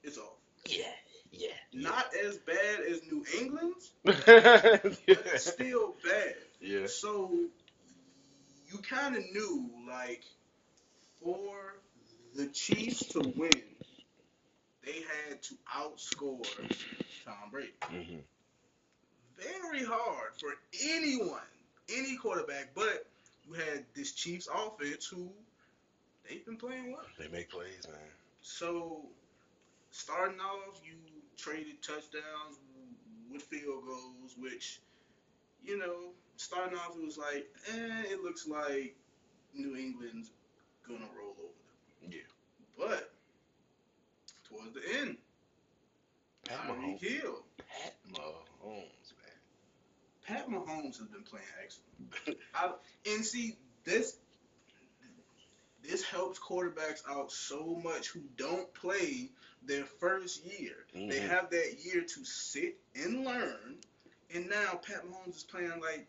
It's 0.03 0.17
awful. 0.17 0.37
yeah, 0.65 0.85
yeah. 1.31 1.49
Not 1.73 2.13
as 2.25 2.37
bad 2.37 2.81
as 2.89 3.01
New 3.09 3.23
England's, 3.39 3.91
yeah. 4.03 4.77
but 4.83 5.39
still 5.39 5.95
bad. 6.03 6.35
yeah. 6.59 6.87
So 6.87 7.31
you 8.71 8.77
kind 8.79 9.15
of 9.15 9.23
knew, 9.31 9.69
like, 9.87 10.23
for 11.23 11.75
the 12.35 12.47
Chiefs 12.47 13.05
to 13.09 13.19
win, 13.19 13.51
they 14.85 15.03
had 15.27 15.41
to 15.43 15.55
outscore 15.73 16.45
Tom 17.25 17.35
Brady. 17.51 17.71
Mm-hmm. 17.83 18.17
Very 19.37 19.83
hard 19.85 20.31
for 20.39 20.53
anyone, 20.89 21.39
any 21.93 22.17
quarterback, 22.17 22.71
but 22.75 23.05
you 23.47 23.53
had 23.53 23.85
this 23.95 24.11
Chiefs 24.11 24.47
offense 24.53 25.05
who 25.05 25.29
they've 26.27 26.45
been 26.45 26.57
playing 26.57 26.91
well. 26.91 27.01
They 27.17 27.27
make 27.27 27.49
plays, 27.49 27.87
man. 27.87 27.97
So 28.41 29.01
starting 29.91 30.39
off, 30.39 30.81
you 30.85 30.93
traded 31.41 31.81
touchdowns 31.81 32.59
with 33.31 33.41
field 33.43 33.83
goals, 33.85 34.35
which 34.37 34.79
you 35.63 35.77
know, 35.77 36.11
starting 36.37 36.77
off 36.77 36.95
it 36.97 37.05
was 37.05 37.17
like, 37.17 37.47
eh, 37.69 38.03
it 38.11 38.23
looks 38.23 38.47
like 38.47 38.95
New 39.53 39.75
England's 39.75 40.31
gonna 40.87 41.07
roll 41.17 41.35
over 41.39 42.01
them. 42.01 42.11
Yeah. 42.11 42.19
But 42.77 43.11
towards 44.49 44.73
the 44.73 44.81
end, 44.99 45.17
Pat 46.47 46.59
Tyreek 46.67 46.99
Mahomes. 46.99 47.01
Hill, 47.01 47.43
Pat 47.57 47.95
Mahomes, 48.11 49.13
man. 49.17 49.37
Pat 50.25 50.49
Mahomes 50.49 50.97
has 50.97 51.07
been 51.07 51.23
playing 51.23 51.45
excellent. 51.63 52.39
I, 52.55 52.71
and 53.13 53.25
see 53.25 53.57
this. 53.83 54.17
This 55.83 56.03
helps 56.03 56.37
quarterbacks 56.37 57.01
out 57.09 57.31
so 57.31 57.81
much 57.83 58.09
who 58.09 58.21
don't 58.37 58.71
play 58.75 59.31
their 59.61 59.85
first 59.85 60.43
year. 60.45 60.85
They 60.93 61.19
Mhm. 61.19 61.29
have 61.29 61.49
that 61.51 61.79
year 61.79 62.03
to 62.03 62.25
sit 62.25 62.77
and 62.95 63.23
learn. 63.25 63.81
And 64.29 64.49
now 64.49 64.75
Pat 64.75 65.05
Mahomes 65.05 65.37
is 65.37 65.43
playing 65.43 65.79
like 65.81 66.07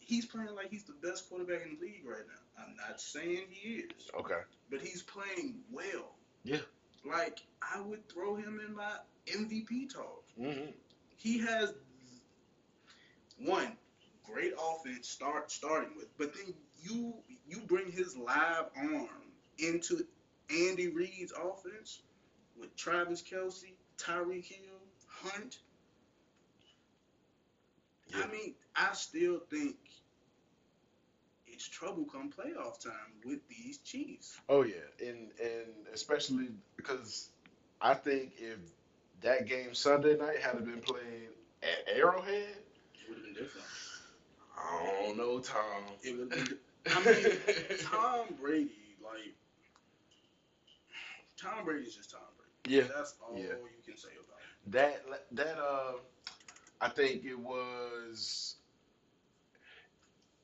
he's 0.00 0.26
playing 0.26 0.54
like 0.54 0.70
he's 0.70 0.84
the 0.84 0.92
best 0.94 1.28
quarterback 1.28 1.62
in 1.66 1.76
the 1.76 1.80
league 1.80 2.04
right 2.04 2.26
now. 2.26 2.62
I'm 2.64 2.76
not 2.76 3.00
saying 3.00 3.48
he 3.50 3.80
is, 3.80 4.10
Okay. 4.14 4.42
but 4.70 4.80
he's 4.80 5.02
playing 5.02 5.64
well. 5.70 6.16
Yeah. 6.44 6.60
Like 7.04 7.40
I 7.62 7.80
would 7.80 8.08
throw 8.08 8.34
him 8.36 8.60
in 8.66 8.74
my 8.74 8.98
MVP 9.26 9.86
talk. 9.86 10.24
hmm 10.36 10.70
He 11.16 11.38
has 11.38 11.74
one 13.38 13.76
great 14.24 14.52
offense 14.58 15.08
start 15.08 15.50
starting 15.50 15.96
with, 15.96 16.06
but 16.18 16.34
then 16.34 16.54
you 16.82 17.14
you 17.48 17.60
bring 17.60 17.90
his 17.90 18.16
live 18.16 18.66
arm 18.76 19.08
into 19.58 20.06
Andy 20.50 20.88
Reid's 20.88 21.32
offense 21.32 22.02
with 22.60 22.76
Travis 22.76 23.22
Kelce, 23.22 23.72
Tyreek 23.98 24.44
Hill, 24.44 24.80
Hunt. 25.08 25.58
Yeah. 28.08 28.24
I 28.24 28.32
mean, 28.32 28.54
I 28.76 28.92
still 28.92 29.40
think 29.50 29.76
it's 31.46 31.68
trouble 31.68 32.04
come 32.04 32.30
playoff 32.30 32.82
time 32.82 32.92
with 33.24 33.40
these 33.48 33.78
Chiefs. 33.78 34.38
Oh 34.48 34.62
yeah, 34.62 34.74
and 35.00 35.30
and 35.42 35.66
especially 35.92 36.48
because 36.76 37.28
I 37.80 37.94
think 37.94 38.32
if 38.38 38.58
that 39.22 39.46
game 39.46 39.74
Sunday 39.74 40.16
night 40.16 40.38
had 40.38 40.64
been 40.64 40.80
played 40.80 41.28
at 41.62 41.94
Arrowhead, 41.94 42.32
It 42.32 43.08
would 43.08 43.18
have 43.18 43.24
been 43.24 43.34
different. 43.34 43.66
I 44.56 45.02
don't 45.06 45.16
know, 45.16 45.38
Tom. 45.38 45.82
It 46.02 46.18
would 46.18 46.30
been. 46.30 46.58
I 46.90 47.04
mean, 47.04 47.78
Tom 47.82 48.26
Brady, 48.40 48.96
like 49.02 49.34
Tom 51.36 51.64
Brady's 51.64 51.94
just 51.94 52.10
Tom. 52.10 52.20
Yeah, 52.66 52.82
That's 52.94 53.14
all 53.22 53.36
Yeah. 53.36 53.42
you 53.54 53.82
can 53.84 53.96
say 53.96 54.10
about 54.10 54.38
it. 54.40 54.70
that 54.72 55.04
that 55.32 55.58
uh, 55.58 55.92
I 56.80 56.88
think 56.88 57.24
it 57.24 57.38
was. 57.38 58.56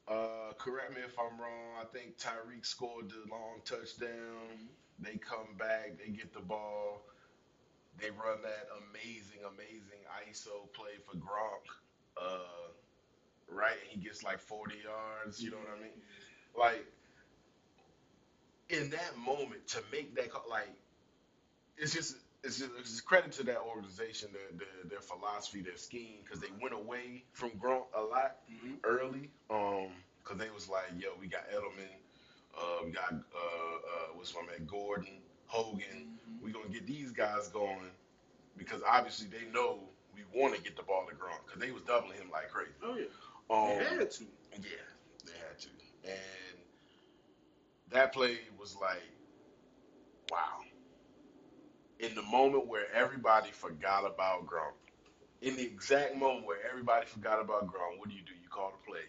Uh, 0.08 0.52
correct 0.58 0.94
me 0.94 1.00
if 1.04 1.18
I'm 1.18 1.38
wrong. 1.40 1.74
I 1.80 1.84
think 1.84 2.16
Tyreek 2.16 2.64
scored 2.64 3.10
the 3.10 3.28
long 3.30 3.60
touchdown. 3.64 4.68
They 5.00 5.16
come 5.16 5.56
back, 5.58 5.98
they 5.98 6.10
get 6.12 6.32
the 6.32 6.40
ball, 6.40 7.02
they 7.98 8.10
run 8.10 8.40
that 8.42 8.68
amazing, 8.88 9.40
amazing 9.46 10.00
ISO 10.30 10.72
play 10.72 10.92
for 11.04 11.16
Gronk. 11.16 11.66
Uh, 12.16 12.70
right, 13.48 13.78
he 13.88 13.98
gets 14.00 14.22
like 14.22 14.38
40 14.40 14.76
yards. 14.84 15.42
You 15.42 15.50
know 15.50 15.58
what 15.58 15.76
I 15.78 15.82
mean? 15.82 16.00
Like 16.58 16.86
in 18.70 18.90
that 18.90 19.16
moment 19.18 19.66
to 19.68 19.82
make 19.92 20.14
that 20.16 20.30
call, 20.30 20.44
like 20.48 20.70
it's 21.76 21.92
just 21.92 22.16
it's 22.44 22.58
just, 22.58 22.70
it's 22.78 22.90
just 22.90 23.04
credit 23.04 23.32
to 23.32 23.42
that 23.44 23.58
organization, 23.60 24.30
their 24.32 24.56
their, 24.58 24.90
their 24.90 25.00
philosophy, 25.00 25.62
their 25.62 25.76
scheme, 25.76 26.18
because 26.24 26.40
they 26.40 26.48
went 26.60 26.74
away 26.74 27.24
from 27.32 27.50
Gronk 27.52 27.84
a 27.94 28.02
lot 28.02 28.36
Mhm. 28.50 28.78
early. 28.84 29.30
Um, 29.50 29.92
because 30.22 30.38
they 30.38 30.50
was 30.50 30.68
like, 30.68 30.90
yo, 30.98 31.10
we 31.20 31.28
got 31.28 31.48
Edelman, 31.50 31.88
uh, 32.56 32.84
we 32.84 32.90
got 32.90 33.12
uh, 33.12 33.16
uh, 33.16 34.08
what's 34.14 34.34
my 34.34 34.42
man, 34.42 34.66
Gordon, 34.66 35.22
Hogan. 35.46 36.18
Mhm. 36.28 36.42
We 36.42 36.52
gonna 36.52 36.68
get 36.68 36.86
these 36.86 37.12
guys 37.12 37.48
going 37.48 37.90
because 38.56 38.82
obviously 38.86 39.28
they 39.28 39.46
know 39.52 39.80
we 40.14 40.22
want 40.34 40.54
to 40.54 40.60
get 40.62 40.76
the 40.76 40.82
ball 40.82 41.06
to 41.08 41.14
Gronk 41.14 41.44
because 41.46 41.60
they 41.60 41.70
was 41.72 41.82
doubling 41.82 42.18
him 42.18 42.30
like 42.30 42.50
crazy. 42.50 42.72
Oh 42.82 42.96
yeah, 42.96 43.06
Um, 43.50 43.78
they 43.78 43.96
had 43.96 44.10
to. 44.12 44.24
yeah, 44.60 44.86
they 45.26 45.32
had 45.32 45.58
to. 45.60 45.68
And 46.04 46.58
that 47.90 48.12
play 48.12 48.38
was 48.58 48.76
like, 48.80 49.02
wow. 50.30 50.65
In 51.98 52.14
the 52.14 52.22
moment 52.22 52.66
where 52.66 52.92
everybody 52.94 53.50
forgot 53.50 54.04
about 54.04 54.46
Gronk, 54.46 54.74
in 55.40 55.56
the 55.56 55.62
exact 55.62 56.16
moment 56.16 56.46
where 56.46 56.58
everybody 56.68 57.06
forgot 57.06 57.40
about 57.40 57.66
Gronk, 57.66 57.98
what 57.98 58.08
do 58.08 58.14
you 58.14 58.22
do? 58.22 58.32
You 58.32 58.48
call 58.50 58.72
the 58.72 58.90
play 58.90 59.04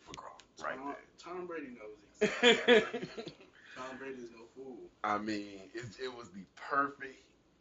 for 0.00 0.12
Gronk 0.12 0.44
right 0.62 0.76
Tom, 0.76 0.94
Tom 1.18 1.46
Brady 1.46 1.68
knows 1.68 2.20
exactly. 2.20 2.74
there. 2.74 2.82
Tom 3.76 3.98
Brady 3.98 4.22
is 4.22 4.30
no 4.30 4.44
fool. 4.54 4.78
I 5.02 5.18
mean, 5.18 5.60
it, 5.74 5.84
it 6.02 6.16
was 6.16 6.28
the 6.30 6.44
perfect 6.56 7.18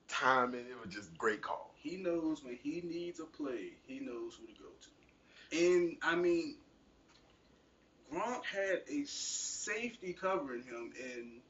timing. 0.07 0.61
It 0.61 0.85
was 0.85 0.93
just 0.93 1.17
great 1.17 1.41
call. 1.41 1.73
He 1.75 1.97
knows 1.97 2.43
when 2.43 2.57
he 2.61 2.81
needs 2.81 3.19
a 3.19 3.25
play, 3.25 3.71
he 3.87 3.99
knows 3.99 4.37
who 4.39 4.47
to 4.47 4.53
go 4.59 4.69
to. 4.81 5.65
And 5.65 5.97
I 6.01 6.15
mean, 6.15 6.55
Gronk 8.11 8.45
had 8.45 8.81
a 8.89 9.05
safety 9.05 10.13
covering 10.13 10.63
him, 10.63 10.93
and 11.03 11.41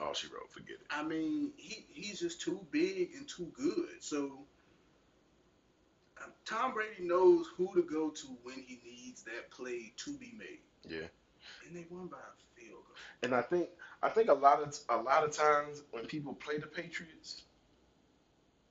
All 0.00 0.14
she 0.14 0.28
wrote, 0.28 0.50
forget 0.50 0.76
it. 0.80 0.86
I 0.90 1.02
mean, 1.02 1.52
he 1.56 1.84
he's 1.92 2.20
just 2.20 2.40
too 2.40 2.60
big 2.70 3.10
and 3.14 3.28
too 3.28 3.50
good. 3.54 4.00
So 4.00 4.46
um, 6.24 6.32
Tom 6.44 6.72
Brady 6.74 7.02
knows 7.04 7.46
who 7.56 7.72
to 7.74 7.82
go 7.82 8.10
to 8.10 8.26
when 8.42 8.56
he 8.56 8.80
needs 8.84 9.22
that 9.24 9.50
play 9.50 9.92
to 9.98 10.12
be 10.14 10.32
made, 10.38 10.60
Yeah. 10.88 11.06
and 11.66 11.76
they 11.76 11.86
won 11.90 12.06
by 12.08 12.16
a 12.16 12.60
field 12.60 12.82
goal. 12.86 12.96
And 13.22 13.34
I 13.34 13.42
think 13.42 13.68
I 14.02 14.08
think 14.08 14.28
a 14.30 14.34
lot 14.34 14.62
of 14.62 14.78
a 14.88 14.96
lot 15.02 15.24
of 15.24 15.32
times 15.32 15.82
when 15.90 16.06
people 16.06 16.34
play 16.34 16.58
the 16.58 16.66
Patriots, 16.66 17.42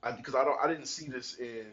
I 0.03 0.11
because 0.11 0.35
I 0.35 0.43
don't 0.43 0.57
I 0.63 0.67
didn't 0.67 0.87
see 0.87 1.07
this 1.09 1.35
in 1.35 1.65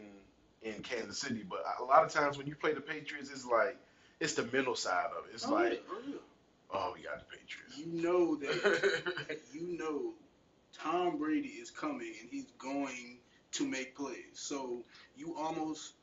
in 0.61 0.81
Kansas 0.83 1.19
City, 1.19 1.43
but 1.47 1.63
a 1.79 1.83
lot 1.83 2.03
of 2.03 2.11
times 2.11 2.37
when 2.37 2.47
you 2.47 2.55
play 2.55 2.73
the 2.73 2.81
Patriots, 2.81 3.29
it's 3.31 3.45
like 3.45 3.77
it's 4.19 4.33
the 4.33 4.43
mental 4.51 4.75
side 4.75 5.09
of 5.17 5.25
it. 5.25 5.33
It's 5.33 5.47
Oh, 5.47 5.53
like, 5.53 5.73
yeah, 5.73 5.79
oh, 5.91 5.99
yeah. 6.07 6.15
Oh, 6.71 6.91
we 6.95 7.03
got 7.03 7.19
the 7.19 7.25
Patriots. 7.37 7.77
you 7.77 7.87
know 7.87 8.35
that 8.37 9.39
you 9.53 9.77
know 9.77 10.13
Tom 10.73 11.17
Brady 11.17 11.49
is 11.49 11.71
coming 11.71 12.13
and 12.21 12.29
he's 12.29 12.51
going 12.57 13.19
to 13.53 13.65
make 13.67 13.95
plays. 13.95 14.33
So 14.35 14.83
you 15.15 15.35
almost 15.37 15.93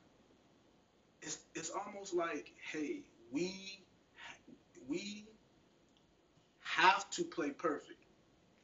it's 1.21 1.37
it's 1.55 1.69
almost 1.69 2.13
like, 2.13 2.51
hey, 2.71 3.03
we 3.31 3.83
we 4.87 5.25
have 6.61 7.09
to 7.11 7.23
play 7.23 7.51
perfect. 7.51 7.99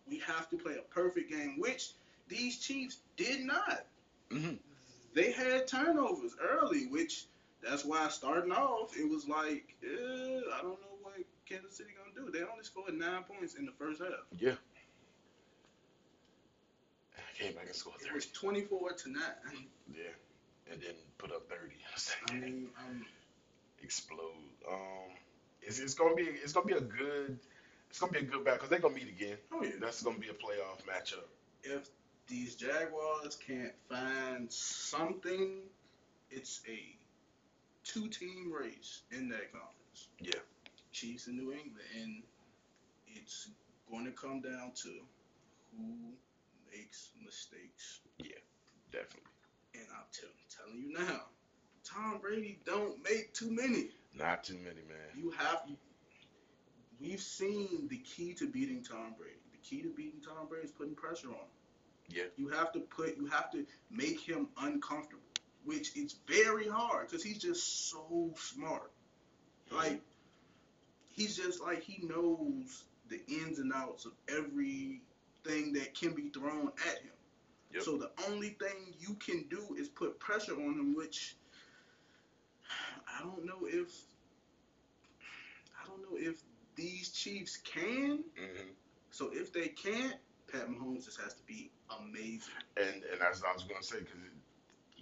We 0.08 0.20
have 0.20 0.50
to 0.50 0.58
play 0.58 0.76
a 0.78 0.94
perfect 0.94 1.30
game, 1.30 1.56
which 1.60 1.92
these 2.28 2.58
Chiefs 2.60 3.00
did 3.18 3.42
not. 3.42 3.86
hmm 4.32 4.56
They 5.14 5.32
had 5.32 5.68
turnovers 5.68 6.36
early, 6.42 6.88
which 6.88 7.26
that's 7.62 7.86
why 7.86 8.08
starting 8.10 8.52
off 8.52 8.96
it 8.98 9.10
was 9.10 9.28
like, 9.28 9.76
eh, 9.84 10.42
I 10.54 10.62
don't 10.62 10.82
know 10.82 10.91
Kansas 11.52 11.78
City 11.78 11.92
gonna 11.98 12.26
do. 12.26 12.32
They 12.32 12.44
only 12.46 12.64
scored 12.64 12.94
nine 12.94 13.24
points 13.24 13.56
in 13.56 13.66
the 13.66 13.72
first 13.74 14.02
half. 14.02 14.10
Yeah. 14.38 14.56
Came 17.38 17.54
back 17.54 17.66
and 17.66 17.76
scored 17.76 17.96
It 18.06 18.14
was 18.14 18.28
24 18.28 18.94
to 18.94 19.10
9. 19.10 19.22
Yeah. 19.96 20.04
And 20.72 20.82
then 20.82 20.94
put 21.18 21.32
up 21.32 21.50
30. 21.50 21.76
I 22.30 22.34
mean, 22.34 22.70
um, 22.78 23.06
explode. 23.82 24.20
Um, 24.70 25.10
it's, 25.62 25.80
it's 25.80 25.94
gonna 25.94 26.16
be 26.16 26.24
it's 26.24 26.54
gonna 26.54 26.66
be 26.66 26.74
a 26.74 26.82
good 26.82 27.40
it's 27.90 28.00
gonna 28.00 28.12
be 28.12 28.20
a 28.20 28.24
good 28.24 28.44
battle 28.46 28.58
because 28.58 28.70
they're 28.70 28.80
gonna 28.80 28.96
meet 28.96 29.10
again. 29.10 29.38
oh 29.52 29.64
yeah. 29.64 29.72
That's 29.80 30.04
gonna 30.04 30.20
be 30.20 30.30
a 30.30 30.34
playoff 30.34 30.86
matchup. 30.88 31.26
If 31.64 31.90
these 32.28 32.56
Jaguars 32.56 33.36
can't 33.36 33.74
find 33.90 34.52
something, 34.52 35.62
it's 36.30 36.62
a 36.68 36.96
two-team 37.84 38.52
race 38.52 39.02
in 39.12 39.30
that 39.30 39.52
conference. 39.52 40.08
Yeah. 40.20 40.40
Chiefs 40.92 41.28
in 41.28 41.38
New 41.38 41.52
England, 41.52 41.86
and 41.98 42.24
it's 43.08 43.50
going 43.90 44.06
to 44.06 44.12
come 44.12 44.42
down 44.42 44.72
to 44.84 44.90
who 45.78 46.14
makes 46.72 47.12
mistakes. 47.24 48.02
Yeah, 48.18 48.32
definitely. 48.92 49.30
And 49.74 49.86
I'm 49.92 50.06
tell, 50.12 50.30
telling 50.50 50.82
you 50.82 50.94
now, 50.94 51.22
Tom 51.84 52.20
Brady 52.22 52.60
don't 52.66 53.04
make 53.04 53.34
too 53.34 53.52
many. 53.52 53.90
Not 54.14 54.44
too 54.44 54.56
many, 54.56 54.82
man. 54.88 55.16
You 55.16 55.32
have. 55.32 55.62
We've 57.00 57.22
seen 57.22 57.88
the 57.90 57.98
key 57.98 58.34
to 58.36 58.48
beating 58.48 58.84
Tom 58.84 59.16
Brady. 59.18 59.40
The 59.52 59.58
key 59.68 59.82
to 59.82 59.90
beating 59.90 60.22
Tom 60.22 60.48
Brady 60.48 60.66
is 60.66 60.72
putting 60.72 60.94
pressure 60.94 61.30
on 61.30 61.36
him. 61.36 61.48
Yeah. 62.10 62.24
You 62.36 62.50
have 62.50 62.72
to 62.74 62.80
put. 62.82 63.18
You 63.18 63.28
have 63.28 63.50
to 63.52 63.66
make 63.90 64.20
him 64.20 64.50
uncomfortable, 64.60 65.24
which 65.64 65.96
is 65.98 66.16
very 66.28 66.68
hard 66.68 67.08
because 67.08 67.24
he's 67.24 67.40
just 67.40 67.90
so 67.90 68.34
smart. 68.36 68.92
Like 69.72 70.02
he's 71.12 71.36
just 71.36 71.62
like 71.62 71.84
he 71.84 72.06
knows 72.06 72.84
the 73.10 73.22
ins 73.28 73.60
and 73.60 73.72
outs 73.74 74.06
of 74.06 74.14
everything 74.30 75.74
that 75.74 75.94
can 75.94 76.14
be 76.14 76.30
thrown 76.30 76.72
at 76.88 76.98
him. 77.00 77.12
Yep. 77.74 77.84
So 77.84 77.98
the 77.98 78.12
only 78.30 78.50
thing 78.50 78.94
you 79.00 79.16
can 79.16 79.46
do 79.50 79.76
is 79.78 79.88
put 79.88 80.20
pressure 80.20 80.54
on 80.54 80.80
him, 80.80 80.96
which 80.96 81.36
I 83.08 83.24
don't 83.24 83.46
know 83.46 83.66
if 83.66 83.90
I 85.82 85.88
don't 85.88 86.02
know 86.02 86.18
if 86.18 86.42
these 86.76 87.10
Chiefs 87.10 87.58
can. 87.58 88.24
Mm-hmm. 88.40 88.70
So 89.12 89.30
if 89.34 89.54
they 89.54 89.68
can't, 89.68 90.16
Pat 90.52 90.70
Mahomes 90.70 91.06
just 91.06 91.20
has 91.22 91.34
to 91.34 91.44
be 91.44 91.70
amazing. 92.00 92.54
And 92.78 93.04
and 93.12 93.22
that's 93.22 93.42
what 93.42 93.52
I 93.52 93.54
was 93.54 93.64
gonna 93.64 93.84
say 93.84 94.00
because 94.00 94.20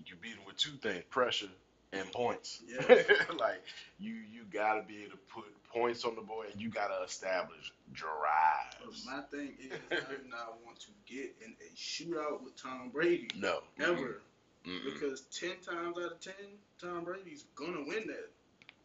you 0.06 0.16
beat 0.22 0.34
him 0.34 0.46
with 0.46 0.58
two 0.58 0.78
things: 0.78 1.04
pressure 1.10 1.50
and 1.94 2.12
points. 2.12 2.62
Yeah. 2.68 2.80
like 3.40 3.62
you 4.00 4.14
you 4.32 4.44
gotta 4.52 4.84
be 4.84 5.00
able 5.04 5.12
to 5.12 5.18
put 5.34 5.46
points 5.74 6.04
on 6.06 6.16
the 6.16 6.22
board 6.22 6.48
and 6.52 6.62
you 6.62 6.70
gotta 6.70 7.04
establish 7.04 7.72
drives. 7.94 9.06
But 9.06 9.16
my 9.16 9.22
thing 9.24 9.54
is, 9.60 9.78
I 9.92 9.96
do 9.96 10.18
not 10.30 10.58
want 10.66 10.80
to 10.82 10.88
get 11.06 11.36
in 11.44 11.54
a 11.62 11.76
shootout 11.76 12.44
with 12.44 12.56
Tom 12.62 12.90
Brady 12.92 13.30
No. 13.36 13.60
ever, 13.80 14.22
Mm-mm. 14.66 14.84
because 14.86 15.22
ten 15.32 15.52
times 15.66 15.98
out 15.98 16.12
of 16.14 16.20
ten, 16.20 16.34
Tom 16.82 17.04
Brady's 17.04 17.46
gonna 17.56 17.82
win 17.86 18.08
that. 18.08 18.30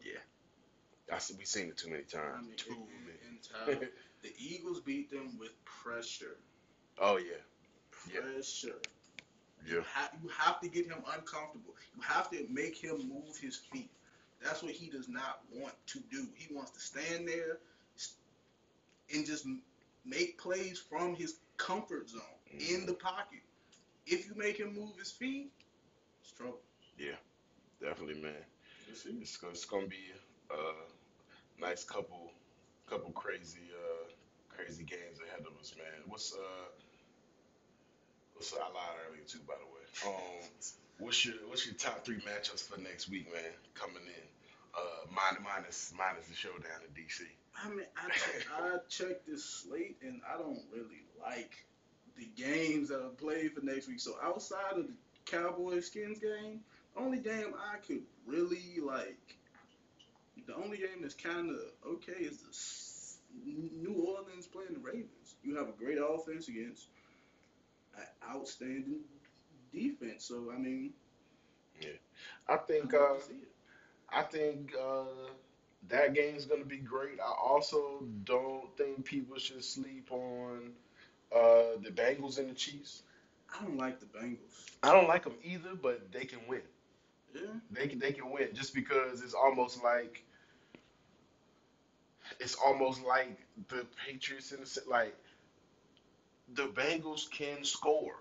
Yeah. 0.04 0.18
I 1.14 1.18
see, 1.18 1.34
we've 1.36 1.46
seen 1.46 1.68
it 1.68 1.76
too 1.76 1.90
many 1.90 2.02
I 2.14 2.16
times. 2.16 2.46
mean, 2.46 2.56
too 2.56 2.70
and- 2.72 3.06
many. 3.06 3.18
and 3.28 3.78
Tom- 3.80 3.88
the 4.22 4.32
Eagles 4.38 4.80
beat 4.80 5.10
them 5.10 5.36
with 5.38 5.52
pressure. 5.64 6.36
oh 6.98 7.16
yeah. 7.18 7.24
Yeah. 8.12 8.20
Pressure. 8.20 8.68
Yeah. 8.68 8.72
You, 9.64 9.83
ha- 9.94 10.11
you 10.22 10.29
have 10.29 10.61
to 10.61 10.68
get 10.68 10.87
him 10.87 10.98
uncomfortable. 11.14 11.74
You 11.94 12.03
have 12.03 12.31
to 12.31 12.46
make 12.50 12.77
him 12.77 13.09
move 13.09 13.37
his 13.40 13.57
feet. 13.57 13.90
That's 14.42 14.62
what 14.62 14.72
he 14.72 14.90
does 14.90 15.09
not 15.09 15.40
want 15.53 15.74
to 15.88 16.00
do. 16.11 16.27
He 16.35 16.55
wants 16.55 16.72
to 16.72 16.81
stand 16.81 17.29
there 17.29 17.59
and 19.14 19.27
just 19.27 19.46
make 20.05 20.38
plays 20.38 20.79
from 20.79 21.14
his 21.14 21.38
comfort 21.57 22.09
zone 22.11 22.20
Mm-hmm. 22.53 22.74
in 22.74 22.87
the 22.87 22.94
pocket. 22.94 23.40
If 24.07 24.27
you 24.27 24.35
make 24.37 24.59
him 24.59 24.74
move 24.74 24.96
his 24.98 25.11
feet, 25.11 25.50
it's 26.20 26.33
trouble. 26.33 26.61
Yeah, 26.98 27.16
definitely, 27.81 28.20
man. 28.20 28.44
We'll. 28.87 28.94
It's, 29.20 29.38
it's 29.53 29.64
gonna 29.64 29.87
be 29.87 30.12
a 30.50 30.55
nice 31.61 31.85
couple, 31.85 32.33
couple 32.87 33.11
crazy, 33.12 33.70
uh, 33.72 34.09
crazy 34.48 34.85
games 34.85 35.18
ahead 35.27 35.40
of 35.46 35.59
us, 35.61 35.74
man. 35.77 36.03
What's 36.07 36.35
uh, 36.35 36.68
what's 38.52 38.62
I 38.62 38.72
lied 38.74 38.96
earlier 39.09 39.24
too, 39.26 39.38
by 39.46 39.54
the 39.54 39.64
way. 39.64 40.14
Um, 40.14 40.48
what's 40.98 41.24
your 41.24 41.37
what's 41.48 41.66
your 41.66 41.74
top 41.76 42.04
three 42.04 42.18
matchups 42.18 42.68
for 42.68 42.80
next 42.80 43.09
week, 43.09 43.33
man? 43.33 43.42
Coming 43.74 44.02
in, 44.04 44.26
uh, 44.76 45.07
minus 45.11 45.40
minus 45.42 45.92
minus 45.96 46.26
the 46.26 46.35
showdown 46.35 46.80
in 46.87 47.02
DC. 47.02 47.22
I 47.57 47.68
mean, 47.70 47.87
I, 47.96 48.74
I 48.74 48.78
checked 48.88 49.26
this 49.26 49.44
slate 49.44 49.96
and 50.02 50.20
I 50.28 50.37
don't 50.37 50.61
really 50.72 51.04
like 51.20 51.64
the 52.16 52.28
games 52.37 52.88
that 52.88 53.00
are 53.00 53.11
played 53.11 53.52
for 53.52 53.64
next 53.64 53.88
week. 53.88 54.00
So 54.00 54.16
outside 54.22 54.72
of 54.76 54.87
the 54.88 54.94
Cowboys 55.24 55.87
Skins 55.87 56.18
game, 56.18 56.61
only 56.96 57.18
game 57.18 57.54
I 57.72 57.78
could 57.78 58.02
really 58.26 58.80
like, 58.85 59.37
the 60.46 60.54
only 60.57 60.78
game 60.78 61.00
that's 61.00 61.14
kind 61.14 61.50
of 61.50 61.57
okay 61.87 62.20
is 62.20 63.18
the 63.44 63.70
New 63.80 63.94
Orleans 63.94 64.46
playing 64.46 64.74
the 64.74 64.80
Ravens. 64.80 65.37
You 65.42 65.57
have 65.57 65.68
a 65.68 65.72
great 65.72 65.98
offense 65.98 66.48
against 66.48 66.88
outstanding 68.28 69.00
defense. 69.72 70.24
So 70.24 70.50
I 70.52 70.59
mean, 70.59 70.92
I 72.48 72.57
I 72.57 72.57
think 72.57 72.92
love 72.92 73.09
uh, 73.09 73.14
to 73.14 73.20
see 73.20 73.35
it. 73.35 73.52
I 74.11 74.22
think 74.22 74.72
uh, 74.80 75.30
that 75.88 76.14
game's 76.14 76.46
gonna 76.46 76.64
be 76.64 76.78
great. 76.78 77.18
I 77.20 77.33
also 77.33 78.04
don't 78.24 78.76
think 78.76 79.04
people 79.04 79.38
should 79.38 79.64
sleep 79.64 80.11
on 80.12 80.72
uh, 81.35 81.76
the 81.83 81.90
Bengals 81.90 82.38
and 82.38 82.50
the 82.50 82.54
Chiefs. 82.54 83.02
I 83.59 83.64
don't 83.64 83.78
like 83.78 84.00
the 84.00 84.07
Bengals. 84.07 84.70
I 84.83 84.92
don't 84.92 85.09
like 85.09 85.24
them 85.24 85.37
either, 85.42 85.74
but 85.74 86.12
they 86.12 86.24
can 86.24 86.40
win. 86.48 86.62
Yeah. 87.35 87.61
They 87.70 87.88
can 87.88 87.98
they 87.98 88.12
can 88.12 88.30
win 88.30 88.48
just 88.54 88.74
because 88.74 89.22
it's 89.22 89.35
almost 89.35 89.83
like 89.83 90.24
it's 92.40 92.54
almost 92.54 93.02
like 93.02 93.38
the 93.68 93.87
Patriots 94.07 94.52
in 94.52 94.61
the 94.61 94.83
like 94.88 95.14
the 96.52 96.66
Bengals 96.68 97.30
can 97.30 97.64
score, 97.64 98.16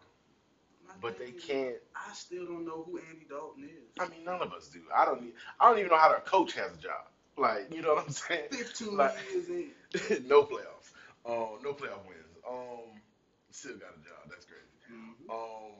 My 0.87 0.93
but 1.01 1.19
they 1.19 1.25
is, 1.25 1.43
can't. 1.43 1.75
I 1.95 2.13
still 2.13 2.45
don't 2.45 2.65
know 2.65 2.83
who 2.83 2.97
Andy 3.09 3.25
Dalton 3.29 3.65
is. 3.65 3.89
I 3.99 4.07
mean, 4.07 4.23
none 4.25 4.41
of 4.41 4.53
us 4.53 4.69
do. 4.69 4.81
I 4.95 5.05
don't. 5.05 5.23
e- 5.23 5.33
I 5.59 5.69
don't 5.69 5.79
even 5.79 5.91
know 5.91 5.97
how 5.97 6.09
their 6.09 6.19
coach 6.21 6.53
has 6.53 6.73
a 6.73 6.77
job. 6.77 7.05
Like, 7.37 7.73
you 7.73 7.81
know 7.81 7.95
what 7.95 8.05
I'm 8.05 8.11
saying? 8.11 8.49
15 8.51 8.95
Like- 8.97 9.15
years 9.31 9.49
in. 9.49 9.71
no 10.27 10.43
playoffs. 10.43 10.91
Um, 11.25 11.59
no 11.63 11.73
playoff 11.73 12.05
wins. 12.07 12.37
Um, 12.47 12.99
still 13.51 13.73
got 13.73 13.89
a 13.91 14.03
job. 14.03 14.29
That's 14.29 14.45
crazy. 14.45 14.63
Mhm. 14.91 15.33
Um, 15.33 15.71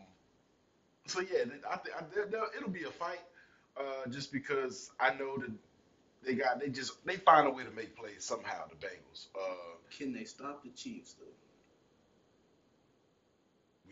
so 1.06 1.20
yeah, 1.22 1.44
I 1.70 1.78
think 1.78 1.96
I, 1.96 2.04
there- 2.14 2.26
there- 2.28 2.48
it'll 2.58 2.70
be 2.70 2.84
a 2.84 2.92
fight. 2.92 3.22
Uh, 3.76 4.08
just 4.10 4.32
because 4.32 4.92
I 5.00 5.14
know 5.16 5.36
that 5.38 5.52
they 6.24 6.36
got 6.36 6.60
they 6.60 6.70
just 6.70 7.04
they 7.06 7.18
find 7.18 7.48
a 7.48 7.52
way 7.52 7.64
to 7.64 7.72
make 7.72 7.96
plays 7.96 8.24
somehow. 8.24 8.68
The 8.68 8.76
Bengals. 8.76 9.28
Uh, 9.36 9.76
Can 9.96 10.14
they 10.14 10.24
stop 10.26 10.64
the 10.64 10.70
Chiefs 10.70 11.14
though? 11.14 11.26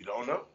We 0.01 0.05
don't 0.05 0.27
know. 0.27 0.45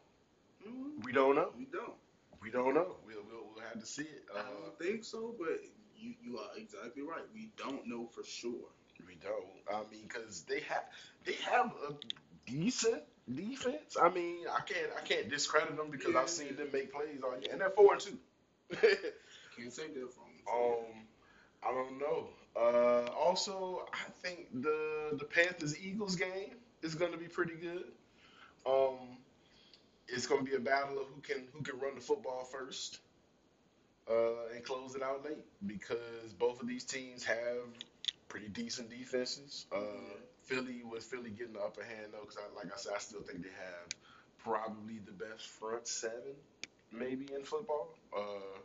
Mhm. 0.66 1.04
We 1.04 1.12
don't 1.12 1.37
know. 1.37 1.52
We 1.56 1.66
don't. 1.66 1.94
We 2.42 2.50
don't 2.50 2.74
know. 2.74 2.96
We'll 3.06 3.24
we'll, 3.30 3.46
we'll 3.54 3.64
have 3.64 3.80
to 3.80 3.87
see 3.87 4.02
it. 4.02 4.24
I 4.35 4.40
Uh, 4.40 4.42
don't 4.42 4.78
think 4.78 5.04
so, 5.04 5.35
but 5.38 5.61
you 5.96 6.14
you 6.22 6.38
are 6.38 6.50
exactly 6.56 7.02
right. 7.02 7.24
We 7.35 7.50
don't 7.56 7.87
know 7.87 8.06
for 8.06 8.24
sure. 8.24 8.68
we 9.06 9.16
don't. 9.16 9.62
I 9.72 9.82
mean, 9.90 10.09
because 10.09 10.42
they 10.44 10.61
have 10.61 10.85
they 11.24 11.35
have 11.50 11.72
a 11.90 11.94
decent 12.46 13.02
defense. 13.32 13.96
I 14.00 14.11
mean, 14.11 14.46
I 14.48 14.61
can't 14.62 14.90
I 14.96 15.02
can't 15.06 15.28
discredit 15.28 15.76
them 15.76 15.90
because 15.90 16.14
Yeah. 16.14 16.20
I've 16.20 16.30
seen 16.30 16.56
them 16.56 16.70
make 16.72 16.92
plays 16.92 17.22
all 17.22 17.38
year, 17.40 17.52
and 17.52 17.61
they're 17.61 17.70
four 17.70 17.94
and 17.94 18.02
two. 18.02 18.18
Can't 19.56 19.72
say 19.72 19.88
that 19.88 20.12
from. 20.14 20.24
Um, 20.52 21.06
I 21.62 21.72
don't 21.72 21.98
know. 21.98 22.30
Uh, 22.56 23.11
also, 23.12 23.87
I 23.92 24.11
think 24.22 24.62
the 24.62 25.16
the 25.18 25.24
Panthers 25.24 25.78
Eagles 25.78 26.16
game 26.16 26.56
is 26.82 26.94
going 26.94 27.12
to 27.12 27.18
be 27.18 27.28
pretty 27.28 27.54
good. 27.56 27.92
Um, 28.66 29.18
it's 30.08 30.26
going 30.26 30.44
to 30.44 30.50
be 30.50 30.56
a 30.56 30.60
battle 30.60 30.98
of 30.98 31.06
who 31.08 31.20
can 31.20 31.46
who 31.52 31.62
can 31.62 31.78
run 31.80 31.94
the 31.94 32.00
football 32.00 32.44
first 32.44 33.00
uh, 34.10 34.48
and 34.54 34.64
close 34.64 34.94
it 34.94 35.02
out 35.02 35.24
late 35.24 35.44
because 35.66 36.32
both 36.38 36.60
of 36.60 36.68
these 36.68 36.84
teams 36.84 37.24
have 37.24 37.66
pretty 38.28 38.48
decent 38.48 38.90
defenses. 38.90 39.66
Uh, 39.72 40.16
Philly 40.44 40.82
with 40.84 41.04
Philly 41.04 41.30
getting 41.30 41.54
the 41.54 41.60
upper 41.60 41.82
hand 41.82 42.12
though, 42.12 42.20
because 42.20 42.38
I, 42.38 42.54
like 42.56 42.72
I 42.72 42.76
said, 42.76 42.92
I 42.94 42.98
still 42.98 43.22
think 43.22 43.42
they 43.42 43.48
have 43.48 43.88
probably 44.38 44.98
the 45.04 45.12
best 45.12 45.46
front 45.48 45.86
seven 45.88 46.34
maybe 46.92 47.26
in 47.34 47.44
football. 47.44 47.88
Uh, 48.16 48.58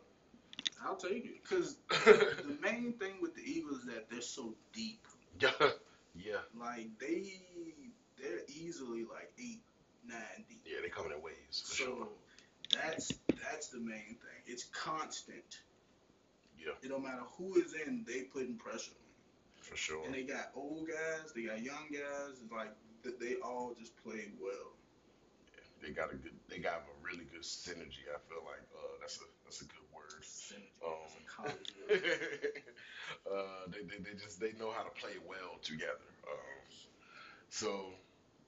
I'll 0.86 0.96
take 0.96 1.26
it 1.26 1.44
because 1.44 1.78
the 1.90 2.58
main 2.62 2.94
thing 2.94 3.16
with 3.22 3.36
the 3.36 3.42
Eagles 3.44 3.80
is 3.80 3.86
that 3.86 4.10
they're 4.10 4.22
so 4.22 4.56
deep. 4.74 5.06
yeah, 5.40 5.52
yeah, 6.16 6.38
Like 6.60 6.88
they 7.00 7.42
they're 8.18 8.42
easily 8.48 9.04
like 9.06 9.32
eight 9.40 9.62
nine 10.08 10.46
deep. 10.50 10.62
yeah. 10.66 10.78
They 10.82 10.90
coming 10.90 11.12
in 11.12 11.22
waves 11.22 11.62
for 11.62 11.76
so 11.76 11.84
sure. 11.86 12.08
that's 12.74 13.12
that's 13.42 13.68
the 13.70 13.80
main 13.80 14.18
thing. 14.20 14.42
It's 14.46 14.66
constant. 14.74 15.60
Yeah. 16.58 16.74
It 16.84 16.90
don't 16.90 17.04
matter 17.04 17.24
who 17.38 17.56
is 17.56 17.74
in, 17.74 18.04
they 18.08 18.22
putting 18.22 18.56
pressure 18.56 18.92
on. 18.92 19.64
For 19.64 19.76
sure. 19.76 20.06
And 20.06 20.14
they 20.14 20.24
got 20.24 20.52
old 20.56 20.88
guys, 20.88 21.32
they 21.34 21.44
got 21.44 21.62
young 21.62 21.88
guys. 21.92 22.38
It's 22.44 22.52
like 22.52 22.72
th- 23.04 23.16
they 23.20 23.36
all 23.44 23.74
just 23.80 23.96
play 24.04 24.30
well. 24.40 24.74
They 25.82 25.90
got 25.90 26.12
a 26.14 26.16
good. 26.16 26.34
They 26.48 26.60
got 26.60 26.86
a 26.86 26.94
really 27.04 27.26
good 27.34 27.42
synergy. 27.42 28.06
I 28.06 28.22
feel 28.30 28.46
like 28.46 28.62
uh, 28.78 28.94
that's 29.00 29.18
a 29.18 29.26
that's 29.46 29.62
a 29.62 29.66
good 29.66 29.88
word. 29.96 30.22
Synergy. 30.22 30.78
Um, 30.86 30.94
It's 31.06 31.16
a 31.18 31.26
college 31.26 31.74
word. 31.90 32.62
uh, 33.34 33.72
they, 33.72 33.82
they 33.90 33.98
they 34.04 34.14
just 34.20 34.40
they 34.40 34.52
know 34.60 34.70
how 34.72 34.84
to 34.84 34.92
play 34.92 35.18
well 35.28 35.58
together. 35.64 36.06
Um, 36.30 36.62
so 37.50 37.86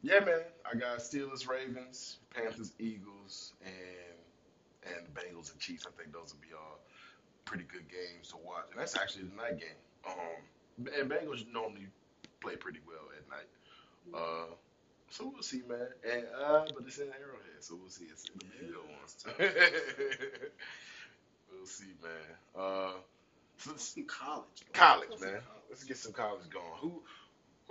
yeah, 0.04 0.20
man. 0.20 0.42
I 0.72 0.78
got 0.78 1.00
Steelers, 1.00 1.48
Ravens, 1.48 2.18
Panthers, 2.36 2.74
Eagles, 2.80 3.54
and 3.66 3.74
and 4.86 5.08
the 5.08 5.12
Bengals 5.20 5.52
and 5.52 5.60
Chiefs. 5.60 5.86
I 5.88 5.92
think 6.00 6.14
those 6.14 6.34
will 6.34 6.42
be 6.42 6.54
all 6.54 6.80
pretty 7.46 7.64
good 7.64 7.88
games 7.90 8.30
to 8.30 8.38
watch. 8.38 8.66
And 8.72 8.80
that's 8.80 8.98
actually 8.98 9.26
the 9.26 9.36
night 9.36 9.60
game. 9.60 9.80
Um, 10.08 10.88
and 11.00 11.10
Bengals 11.10 11.46
normally 11.52 11.88
play 12.42 12.56
pretty 12.58 12.80
well 12.86 13.08
at 13.18 13.30
night. 13.30 13.48
Uh, 14.14 14.54
so 15.10 15.32
we'll 15.34 15.44
see, 15.44 15.62
man. 15.70 15.88
And 16.12 16.26
uh, 16.38 16.66
but 16.76 16.84
it's 16.88 16.98
in 16.98 17.08
Arrowhead, 17.08 17.62
so 17.62 17.76
we'll 17.80 17.90
see. 17.90 18.06
It's 18.12 18.26
it'll 18.26 18.40
be 18.40 18.66
a 18.66 18.72
good 18.72 18.78
one. 18.84 20.42
we'll 21.52 21.66
see, 21.66 21.94
man. 22.02 22.12
Uh, 22.58 22.92
so 23.58 23.72
Some 23.78 24.06
college. 24.06 24.46
college, 24.74 25.10
man. 25.12 25.20
college. 25.20 25.44
Let's 25.70 25.84
get 25.86 25.98
some 25.98 26.12
college 26.12 26.50
going. 26.50 26.66
Who 26.82 27.02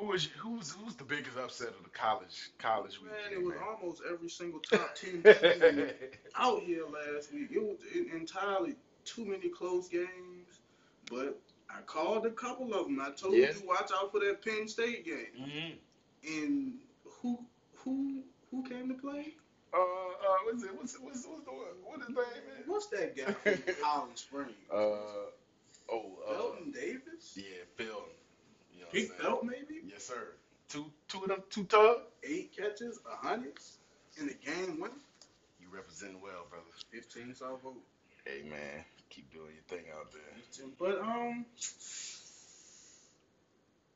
who 0.02 0.12
is 0.14 0.28
who's 0.38 0.72
who's 0.72 0.94
the 0.96 1.04
biggest 1.04 1.36
upset 1.36 1.68
of 1.68 1.82
the 1.84 1.90
college 1.90 2.50
college 2.58 2.98
Man, 3.02 3.12
weekend? 3.30 3.32
it 3.42 3.46
was 3.46 3.54
man? 3.54 3.64
almost 3.80 4.02
every 4.10 4.28
single 4.28 4.60
top 4.60 4.94
ten 4.94 5.22
team 5.22 5.88
out 6.36 6.60
here 6.62 6.84
last 6.86 7.32
week. 7.32 7.48
It 7.52 7.62
was 7.62 7.78
en- 7.94 8.10
entirely 8.20 8.74
too 9.04 9.24
many 9.24 9.48
close 9.48 9.88
games, 9.88 10.60
but 11.10 11.40
I 11.70 11.80
called 11.82 12.26
a 12.26 12.30
couple 12.30 12.74
of 12.74 12.86
them. 12.86 13.00
I 13.00 13.10
told 13.10 13.34
Yeah. 13.34 13.50
you 13.52 13.66
watch 13.66 13.90
out 13.94 14.12
for 14.12 14.20
that 14.20 14.44
Penn 14.44 14.68
State 14.68 15.04
game. 15.04 15.26
Mhm. 15.38 15.74
And 16.38 16.72
who 17.04 17.44
who 17.76 18.22
who 18.50 18.62
came 18.68 18.88
to 18.88 18.94
play? 18.94 19.34
Uh, 19.74 19.78
uh, 19.78 20.36
what's 20.44 20.62
it? 20.64 20.74
What's 20.76 20.98
what's 21.00 21.26
what's 21.26 21.44
the 21.44 21.50
one? 21.50 21.66
What 21.84 22.00
his 22.00 22.08
name 22.10 22.58
is? 22.60 22.66
What's 22.66 22.86
that 22.88 23.16
guy 23.16 23.32
from 23.32 23.74
Highland 23.82 24.18
Springs? 24.18 24.52
Uh, 24.70 24.74
oh, 25.90 26.18
uh, 26.28 26.34
Felton 26.34 26.70
Davis. 26.72 27.34
yeah, 27.36 27.64
Phil. 27.76 28.04
You 28.92 29.00
know 29.00 29.06
what 29.06 29.08
I'm 29.08 29.08
Pete 29.08 29.08
saying? 29.08 29.20
Felt 29.22 29.44
maybe 29.44 29.80
Yes, 29.86 30.04
sir. 30.06 30.34
Two 30.68 30.86
two 31.08 31.22
of 31.22 31.28
them 31.28 31.42
two 31.50 31.64
tug. 31.64 31.98
eight 32.24 32.52
catches, 32.56 32.98
a 33.10 33.16
hundred 33.26 33.54
in 34.18 34.26
the 34.26 34.34
game 34.34 34.80
winner. 34.80 34.94
You 35.60 35.68
represent 35.72 36.20
well, 36.22 36.46
brother. 36.50 36.64
Fifteen 36.90 37.34
South 37.34 37.62
vote. 37.62 37.82
Hey 38.24 38.42
man, 38.48 38.84
keep 39.10 39.32
doing 39.32 39.54
your 39.54 39.64
thing 39.78 39.86
out 39.98 40.12
there. 40.12 40.22
But 40.78 41.00
um, 41.00 41.46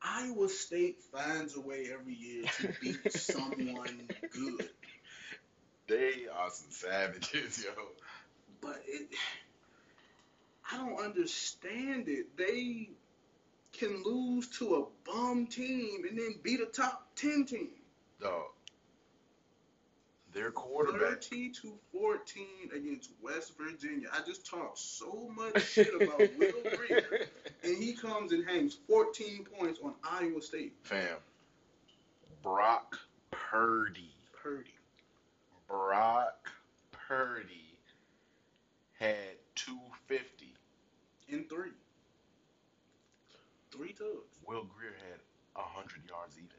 Iowa 0.02 0.48
State 0.48 1.02
finds 1.12 1.56
a 1.56 1.60
way 1.60 1.88
every 1.92 2.14
year 2.14 2.44
to 2.60 2.68
beat 2.80 3.12
someone 3.12 4.08
good. 4.32 4.68
They 5.88 6.26
are 6.34 6.50
some 6.50 6.70
savages, 6.70 7.64
yo. 7.64 7.72
But 8.60 8.82
it, 8.86 9.08
I 10.70 10.78
don't 10.78 11.00
understand 11.04 12.08
it. 12.08 12.36
They 12.36 12.90
can 13.78 14.02
lose 14.04 14.48
to 14.58 14.76
a 14.76 15.10
bum 15.10 15.46
team 15.46 16.04
and 16.08 16.18
then 16.18 16.34
beat 16.42 16.60
a 16.60 16.66
top 16.66 17.08
ten 17.16 17.44
team. 17.44 17.68
Dog. 18.20 18.44
their 20.32 20.50
quarterback. 20.50 21.22
30 21.22 21.50
to 21.50 21.72
14 21.92 22.46
against 22.74 23.10
West 23.22 23.52
Virginia. 23.58 24.08
I 24.12 24.20
just 24.26 24.46
talked 24.46 24.78
so 24.78 25.30
much 25.34 25.62
shit 25.64 25.94
about 25.94 26.18
Will 26.38 26.52
Grier, 26.76 27.26
and 27.62 27.76
he 27.82 27.92
comes 27.94 28.32
and 28.32 28.46
hangs 28.46 28.78
14 28.88 29.44
points 29.58 29.80
on 29.82 29.94
Iowa 30.04 30.40
State. 30.42 30.74
Fam. 30.82 31.16
Brock 32.42 32.98
Purdy. 33.30 34.10
Purdy. 34.42 34.70
Brock 35.68 36.48
Purdy 36.92 37.78
had 38.98 39.36
250. 39.56 40.54
In 41.28 41.44
three. 41.44 41.70
Three 43.76 43.92
tugs. 43.92 44.38
Will 44.46 44.64
Grier 44.64 44.94
had 45.10 45.20
100 45.54 46.02
yards 46.08 46.36
even. 46.38 46.56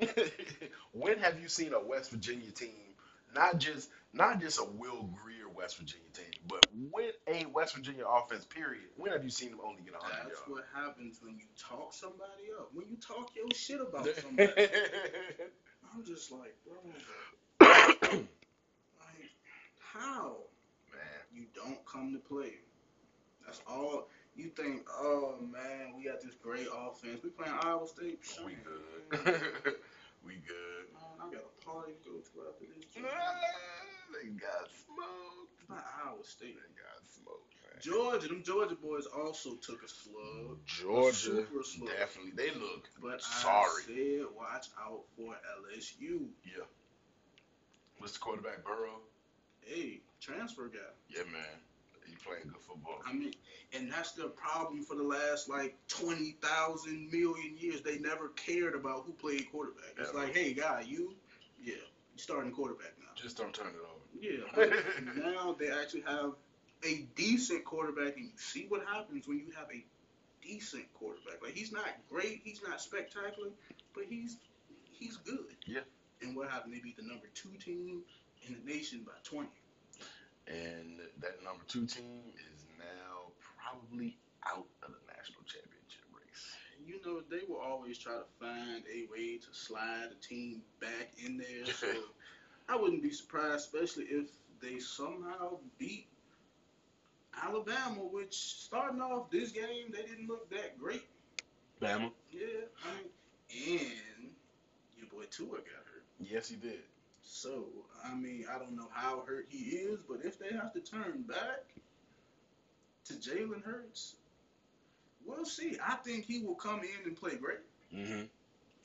when 0.92 1.18
have 1.18 1.40
you 1.40 1.48
seen 1.48 1.72
a 1.72 1.80
West 1.80 2.10
Virginia 2.10 2.50
team, 2.50 2.94
not 3.34 3.58
just 3.58 3.90
not 4.12 4.40
just 4.40 4.58
a 4.58 4.64
Will 4.64 5.10
Grier 5.22 5.48
West 5.54 5.78
Virginia 5.78 6.08
team, 6.12 6.32
but 6.46 6.66
with 6.92 7.14
a 7.26 7.46
West 7.46 7.74
Virginia 7.74 8.04
offense, 8.06 8.44
period, 8.44 8.84
when 8.96 9.12
have 9.12 9.24
you 9.24 9.30
seen 9.30 9.50
them 9.50 9.60
only 9.64 9.82
get 9.82 9.92
100 9.94 10.14
yards? 10.14 10.28
That's 10.28 10.48
yards? 10.48 10.50
what 10.50 10.64
happens 10.74 11.18
when 11.22 11.36
you 11.36 11.46
talk 11.58 11.92
somebody 11.92 12.52
up. 12.58 12.70
When 12.72 12.86
you 12.88 12.96
talk 12.96 13.30
your 13.34 13.50
shit 13.54 13.80
about 13.80 14.08
somebody. 14.22 14.52
I'm 15.92 16.04
just 16.04 16.30
like, 16.30 16.54
bro, 16.64 16.76
like, 17.60 18.28
how? 19.80 20.36
Man, 20.92 21.00
You 21.34 21.44
don't 21.54 21.84
come 21.86 22.12
to 22.12 22.18
play. 22.18 22.54
That's 23.44 23.60
all. 23.66 24.08
You 24.38 24.50
think, 24.54 24.86
oh 24.88 25.34
man, 25.50 25.98
we 25.98 26.04
got 26.04 26.20
this 26.22 26.34
great 26.40 26.68
offense. 26.70 27.18
We 27.24 27.30
playing 27.30 27.58
Iowa 27.60 27.88
State. 27.88 28.22
we 28.46 28.54
good. 28.54 29.18
we 30.24 30.38
good. 30.46 30.86
Man, 30.94 31.18
I 31.18 31.26
got 31.34 31.42
a 31.42 31.64
party 31.66 31.92
to 32.04 32.10
go 32.10 32.22
to 32.22 32.46
after 32.46 32.70
this. 32.70 32.86
They 32.94 34.30
got 34.38 34.70
smoked. 34.70 35.58
It's 35.58 35.68
not 35.68 35.82
Iowa 36.06 36.22
State. 36.22 36.54
They 36.54 36.70
got 36.78 37.02
smoked, 37.10 37.50
man. 37.66 37.82
Georgia, 37.82 38.28
them 38.28 38.44
Georgia 38.46 38.76
boys 38.76 39.06
also 39.10 39.56
took 39.56 39.82
a 39.82 39.88
slug, 39.88 40.62
Georgia, 40.64 41.42
super 41.42 41.64
slug. 41.64 41.90
definitely. 41.98 42.30
They 42.38 42.54
look 42.54 42.88
but 43.02 43.20
sorry. 43.20 43.82
I 43.82 43.90
said 43.90 44.26
watch 44.38 44.68
out 44.78 45.02
for 45.16 45.34
LSU. 45.34 46.30
Yeah. 46.46 46.62
What's 47.98 48.12
the 48.12 48.20
quarterback, 48.20 48.64
Burrow? 48.64 49.02
Hey, 49.66 49.98
transfer 50.20 50.68
guy. 50.68 50.78
Yeah, 51.10 51.24
man. 51.24 51.58
He 52.06 52.14
playing 52.24 52.48
good 52.48 52.62
football. 52.62 53.02
I 53.04 53.12
mean, 53.12 53.34
and 53.74 53.90
that's 53.90 54.12
the 54.12 54.28
problem 54.28 54.82
for 54.82 54.94
the 54.96 55.02
last 55.02 55.48
like 55.48 55.76
twenty 55.88 56.36
thousand 56.42 57.10
million 57.10 57.56
years. 57.58 57.82
They 57.82 57.98
never 57.98 58.28
cared 58.30 58.74
about 58.74 59.04
who 59.04 59.12
played 59.12 59.50
quarterback. 59.50 59.94
It's 59.98 60.14
like, 60.14 60.34
hey, 60.34 60.52
guy, 60.54 60.84
you, 60.86 61.14
yeah, 61.62 61.74
you 61.74 62.16
starting 62.16 62.52
quarterback 62.52 62.92
now. 62.98 63.06
Just 63.14 63.36
don't 63.36 63.54
turn 63.54 63.68
it 63.68 63.74
over. 63.80 63.98
Yeah, 64.20 65.22
now 65.32 65.54
they 65.58 65.70
actually 65.70 66.02
have 66.02 66.32
a 66.84 67.06
decent 67.14 67.64
quarterback, 67.64 68.16
and 68.16 68.26
you 68.26 68.30
see 68.36 68.66
what 68.68 68.84
happens 68.86 69.28
when 69.28 69.38
you 69.38 69.52
have 69.56 69.68
a 69.72 69.84
decent 70.42 70.84
quarterback. 70.94 71.42
Like 71.42 71.54
he's 71.54 71.72
not 71.72 71.86
great, 72.08 72.40
he's 72.44 72.62
not 72.66 72.80
spectacular, 72.80 73.50
but 73.94 74.04
he's 74.08 74.36
he's 74.90 75.16
good. 75.18 75.54
Yeah. 75.66 75.80
And 76.22 76.34
what 76.34 76.50
happened? 76.50 76.74
They 76.74 76.80
beat 76.80 76.96
the 76.96 77.02
number 77.02 77.26
two 77.34 77.50
team 77.62 78.02
in 78.46 78.56
the 78.56 78.72
nation 78.72 79.02
by 79.04 79.12
twenty. 79.24 79.50
And 80.46 81.00
that 81.20 81.44
number 81.44 81.62
two 81.68 81.84
team 81.84 82.22
is 82.34 82.57
probably 83.68 84.16
out 84.46 84.66
of 84.82 84.90
the 84.90 85.12
national 85.16 85.42
championship 85.44 86.04
race. 86.12 86.56
You 86.86 87.00
know, 87.04 87.22
they 87.30 87.44
will 87.48 87.60
always 87.60 87.98
try 87.98 88.14
to 88.14 88.24
find 88.40 88.84
a 88.92 89.10
way 89.10 89.38
to 89.38 89.46
slide 89.52 90.08
a 90.10 90.26
team 90.26 90.62
back 90.80 91.10
in 91.24 91.38
there. 91.38 91.64
So 91.74 91.86
I 92.68 92.76
wouldn't 92.76 93.02
be 93.02 93.10
surprised, 93.10 93.72
especially 93.72 94.04
if 94.04 94.26
they 94.60 94.78
somehow 94.78 95.58
beat 95.78 96.06
Alabama, 97.42 98.00
which 98.10 98.34
starting 98.34 99.00
off 99.00 99.30
this 99.30 99.52
game, 99.52 99.90
they 99.90 100.02
didn't 100.02 100.28
look 100.28 100.50
that 100.50 100.78
great. 100.78 101.06
Bama? 101.80 102.10
Yeah, 102.30 102.46
I 102.84 102.90
mean, 103.54 103.92
and 104.18 104.30
your 104.98 105.06
boy 105.08 105.24
Tua 105.30 105.48
got 105.48 105.86
hurt. 105.86 106.04
Yes, 106.20 106.48
he 106.48 106.56
did. 106.56 106.80
So, 107.22 107.66
I 108.04 108.14
mean, 108.14 108.46
I 108.52 108.58
don't 108.58 108.76
know 108.76 108.88
how 108.92 109.22
hurt 109.26 109.46
he 109.48 109.76
is, 109.76 110.00
but 110.08 110.18
if 110.24 110.38
they 110.38 110.48
have 110.54 110.72
to 110.74 110.80
turn 110.80 111.22
back 111.22 111.64
to 113.08 113.14
Jalen 113.14 113.62
Hurts, 113.64 114.14
we'll 115.26 115.44
see. 115.44 115.76
I 115.86 115.94
think 115.96 116.24
he 116.24 116.40
will 116.40 116.54
come 116.54 116.80
in 116.80 117.06
and 117.06 117.16
play 117.16 117.36
great. 117.36 117.58
Mm-hmm. 117.94 118.24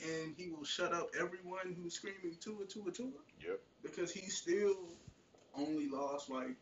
and 0.10 0.34
he 0.38 0.50
will 0.50 0.64
shut 0.64 0.94
up 0.94 1.10
everyone 1.20 1.76
who's 1.78 1.94
screaming 1.96 2.38
Tua, 2.40 2.66
Tua, 2.66 2.90
Tua. 2.92 3.08
Yep. 3.46 3.60
Because 3.82 4.12
he 4.14 4.22
still 4.30 4.78
only 5.58 5.90
lost 5.90 6.30
like 6.30 6.56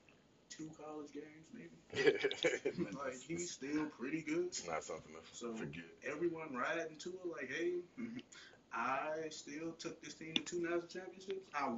two 0.50 0.68
college 0.84 1.12
games, 1.14 1.46
maybe. 1.54 2.90
like 2.98 3.20
he's 3.28 3.52
still 3.52 3.86
pretty 4.00 4.22
good. 4.22 4.48
it's 4.48 4.68
not 4.68 4.84
something 4.84 5.14
to 5.14 5.20
So- 5.38 5.54
forget. 5.54 5.84
Everyone 6.04 6.54
riding 6.56 6.98
Tua 6.98 7.14
like, 7.32 7.50
hey, 7.56 7.74
I 8.74 9.30
still 9.30 9.74
took 9.78 10.02
this 10.04 10.14
team 10.16 10.34
to 10.34 10.42
two 10.42 10.62
national 10.64 10.82
championships. 10.88 11.42
I, 11.54 11.76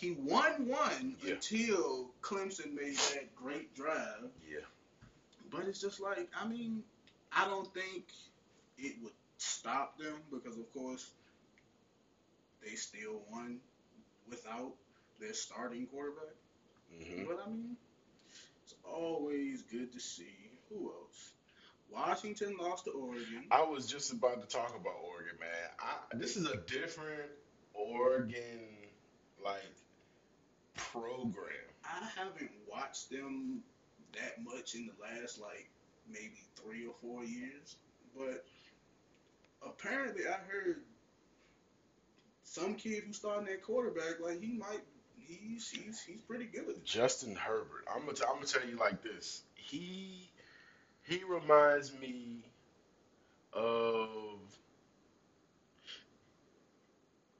he 0.00 0.10
won 0.18 0.66
one 0.66 1.14
Yeah. 1.24 1.34
until 1.34 2.10
Clemson 2.22 2.74
made 2.74 2.96
that 3.14 3.34
great 3.36 3.74
drive. 3.74 4.24
Yeah. 4.50 4.58
But 5.50 5.66
it's 5.68 5.80
just 5.80 6.00
like, 6.00 6.28
I 6.38 6.46
mean, 6.46 6.82
I 7.32 7.46
don't 7.46 7.72
think 7.72 8.04
it 8.78 8.96
would 9.02 9.12
stop 9.38 9.98
them 9.98 10.14
because, 10.30 10.56
of 10.56 10.72
course, 10.72 11.10
they 12.62 12.74
still 12.74 13.22
won 13.30 13.58
without 14.28 14.72
their 15.20 15.34
starting 15.34 15.86
quarterback. 15.86 16.34
Mm-hmm. 16.94 17.24
But 17.26 17.42
I 17.46 17.50
mean, 17.50 17.76
it's 18.64 18.74
always 18.84 19.62
good 19.62 19.92
to 19.92 20.00
see. 20.00 20.50
Who 20.68 20.90
else? 20.90 21.32
Washington 21.90 22.56
lost 22.60 22.86
to 22.86 22.90
Oregon. 22.90 23.44
I 23.50 23.62
was 23.62 23.86
just 23.86 24.12
about 24.12 24.40
to 24.40 24.48
talk 24.48 24.70
about 24.70 24.94
Oregon, 25.04 25.38
man. 25.38 25.70
I, 25.78 26.16
this 26.16 26.36
is 26.36 26.46
a 26.48 26.56
different 26.56 27.30
Oregon 27.74 28.66
like 29.44 29.62
program. 30.76 31.46
I 31.84 32.04
haven't 32.16 32.50
watched 32.68 33.10
them 33.10 33.62
that 34.16 34.42
much 34.42 34.74
in 34.74 34.86
the 34.86 34.92
last 35.02 35.40
like 35.40 35.68
maybe 36.10 36.42
three 36.56 36.86
or 36.86 36.94
four 37.00 37.24
years, 37.24 37.76
but 38.16 38.44
apparently 39.66 40.24
I 40.26 40.38
heard 40.50 40.80
some 42.42 42.74
kid 42.74 43.04
who's 43.06 43.16
starting 43.16 43.48
at 43.48 43.62
quarterback 43.62 44.20
like 44.20 44.40
he 44.40 44.52
might 44.52 44.80
he's 45.26 45.68
he's 45.70 46.00
he's 46.00 46.20
pretty 46.22 46.46
good. 46.46 46.66
With 46.66 46.84
Justin 46.84 47.34
Herbert. 47.34 47.86
I'm 47.92 48.02
gonna 48.02 48.14
t- 48.14 48.24
I'm 48.28 48.36
gonna 48.36 48.46
tell 48.46 48.66
you 48.68 48.76
like 48.76 49.02
this. 49.02 49.42
He 49.54 50.30
he 51.02 51.22
reminds 51.24 51.92
me 51.98 52.38
of 53.52 54.38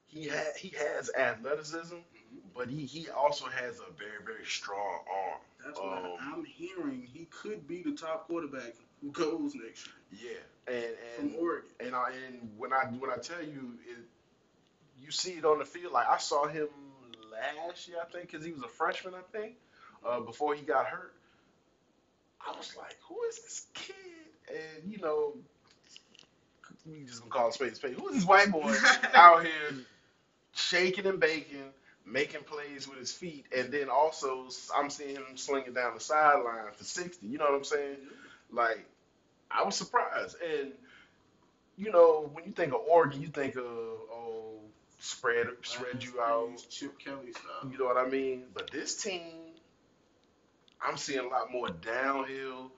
he 0.06 0.28
ha- 0.28 0.56
he 0.58 0.72
has 0.76 1.10
athleticism, 1.16 1.94
mm-hmm. 1.94 2.38
but 2.54 2.68
he, 2.68 2.84
he 2.84 3.08
also 3.10 3.46
has 3.46 3.80
a 3.80 3.92
very 3.98 4.22
very 4.24 4.44
strong 4.44 5.00
arm. 5.10 5.40
That's 5.66 5.80
why 5.80 5.98
Um, 5.98 6.16
I'm 6.20 6.44
hearing 6.44 7.02
he 7.12 7.26
could 7.26 7.66
be 7.66 7.82
the 7.82 7.92
top 7.92 8.28
quarterback 8.28 8.74
who 9.02 9.10
goes 9.12 9.54
next 9.54 9.88
year 10.12 10.32
Yeah, 10.68 10.74
and 10.74 10.84
and 11.18 11.32
from 11.32 11.40
Oregon. 11.40 11.70
and 11.80 11.94
I 11.96 12.12
and 12.26 12.50
when 12.56 12.72
I 12.72 12.84
when 12.86 13.10
I 13.10 13.16
tell 13.18 13.42
you 13.42 13.78
it, 13.88 13.98
you 14.98 15.10
see 15.10 15.32
it 15.32 15.44
on 15.44 15.58
the 15.58 15.64
field. 15.64 15.92
Like 15.92 16.08
I 16.08 16.18
saw 16.18 16.46
him 16.46 16.68
last 17.32 17.88
year, 17.88 17.98
I 18.02 18.06
think, 18.10 18.30
because 18.30 18.44
he 18.44 18.52
was 18.52 18.62
a 18.62 18.68
freshman, 18.68 19.14
I 19.14 19.22
think, 19.36 19.56
uh, 20.04 20.20
before 20.20 20.54
he 20.54 20.62
got 20.62 20.86
hurt. 20.86 21.14
I 22.46 22.56
was 22.56 22.74
like, 22.76 22.96
who 23.08 23.16
is 23.28 23.38
this 23.42 23.66
kid? 23.74 23.94
And 24.50 24.90
you 24.92 24.98
know, 24.98 25.34
we 26.86 27.04
just 27.04 27.20
gonna 27.20 27.30
call 27.30 27.48
it 27.48 27.54
spade 27.54 27.72
a 27.72 27.76
spade. 27.76 27.94
Who 27.94 28.08
is 28.08 28.14
this 28.16 28.24
white 28.26 28.50
boy 28.50 28.74
out 29.14 29.42
here 29.44 29.74
shaking 30.54 31.06
and 31.06 31.20
baking, 31.20 31.72
making 32.06 32.42
plays 32.42 32.88
with 32.88 32.98
his 32.98 33.10
feet, 33.10 33.46
and 33.54 33.72
then 33.72 33.88
also 33.90 34.48
I'm 34.74 34.90
seeing 34.90 35.16
him 35.16 35.36
slinging 35.36 35.74
down 35.74 35.94
the 35.94 36.00
sideline 36.00 36.72
for 36.72 36.84
sixty. 36.84 37.26
You 37.26 37.38
know 37.38 37.46
what 37.46 37.54
I'm 37.54 37.64
saying? 37.64 37.96
Like, 38.52 38.86
I 39.50 39.64
was 39.64 39.74
surprised. 39.74 40.36
And, 40.40 40.72
you 41.76 41.90
know, 41.90 42.30
when 42.32 42.44
you 42.44 42.52
think 42.52 42.72
of 42.72 42.80
Oregon, 42.88 43.20
you 43.20 43.28
think 43.28 43.56
of, 43.56 43.64
oh, 43.64 44.60
spread 45.00 45.48
spread 45.62 46.02
you 46.04 46.20
out. 46.20 46.64
Chip 46.70 46.98
Kelly 46.98 47.32
style. 47.32 47.70
You 47.70 47.78
know 47.78 47.86
what 47.86 47.96
I 47.96 48.08
mean? 48.08 48.44
But 48.54 48.70
this 48.70 49.02
team, 49.02 49.22
I'm 50.80 50.96
seeing 50.96 51.20
a 51.20 51.28
lot 51.28 51.50
more 51.50 51.70
downhill, 51.70 52.70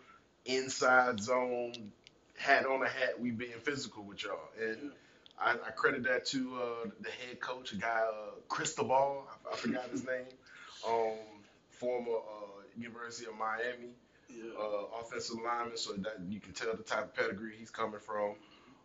inside 0.47 1.21
zone, 1.21 1.93
hat 2.37 2.65
on 2.65 2.83
a 2.83 2.89
hat, 2.89 3.21
we 3.21 3.31
being 3.31 3.59
physical 3.63 4.05
with 4.05 4.23
y'all. 4.25 4.39
And 4.59 4.93
I, 5.41 5.53
I 5.53 5.71
credit 5.71 6.03
that 6.05 6.27
to 6.27 6.57
uh, 6.57 6.91
the 7.01 7.11
head 7.11 7.41
coach, 7.41 7.73
a 7.73 7.77
guy, 7.77 8.01
uh, 8.01 8.31
Cristobal, 8.49 9.27
I, 9.49 9.53
I 9.53 9.57
forgot 9.57 9.89
his 9.91 10.05
name, 10.07 10.27
um, 10.87 11.15
former 11.71 12.13
uh, 12.13 12.63
University 12.77 13.27
of 13.27 13.37
Miami 13.39 13.93
Yeah. 14.29 14.53
uh, 14.59 15.01
offensive 15.01 15.37
lineman, 15.45 15.77
so 15.77 15.93
that 15.95 16.17
you 16.29 16.41
can 16.41 16.53
tell 16.53 16.75
the 16.77 16.83
type 16.83 17.05
of 17.05 17.15
pedigree 17.15 17.55
he's 17.59 17.71
coming 17.71 18.01
from. 18.01 18.35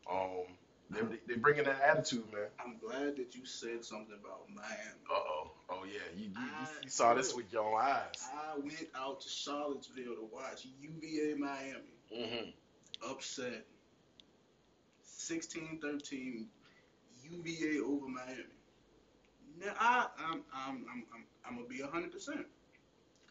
Um, 0.10 0.45
they 0.89 0.99
they 1.28 1.36
bringing 1.39 1.64
that 1.64 1.82
attitude, 1.82 2.26
man. 2.32 2.47
I'm 2.64 2.78
glad 2.78 3.16
that 3.18 3.34
you 3.34 3.45
said 3.45 3.84
something 3.84 4.14
about 4.20 4.47
Miami. 4.54 4.99
Uh 5.10 5.14
oh, 5.16 5.51
oh 5.72 5.84
yeah, 5.86 6.01
you, 6.16 6.26
you, 6.26 6.30
you, 6.30 6.38
I- 6.38 6.84
you 6.84 6.89
saw 6.89 7.14
this 7.16 7.34
with 7.34 7.51
your 7.51 7.64
own 7.64 7.82
eyes. 7.82 8.28
I 8.36 8.58
went 8.60 8.89
out 8.95 9.22
to 9.22 9.30
Charlottesville 9.30 10.16
to 10.16 10.30
watch 10.32 10.68
UVA 10.82 11.36
Miami. 11.36 11.95
Mm-hmm. 12.16 13.10
Upset. 13.12 13.66
16-13 15.30 16.45
UVA 17.32 17.80
over 17.80 18.07
Miami. 18.07 18.43
Now 19.59 19.74
I 19.80 20.07
I'm 20.17 20.43
I'm 20.53 20.86
I'm 20.91 21.03
I'm, 21.13 21.24
I'm 21.45 21.55
gonna 21.55 21.67
be 21.67 21.82
hundred 21.82 22.11
percent. 22.11 22.45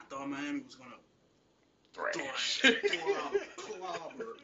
I 0.01 0.05
thought 0.07 0.29
Miami 0.29 0.61
was 0.61 0.75
gonna 0.75 0.95
Thrash. 1.93 2.63
clobber, 3.57 4.37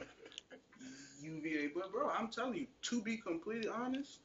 UVA, 1.23 1.69
but 1.75 1.91
bro, 1.93 2.11
I'm 2.11 2.29
telling 2.29 2.55
you, 2.55 2.67
to 2.83 3.03
be 3.03 3.17
completely 3.17 3.71
honest, 3.71 4.21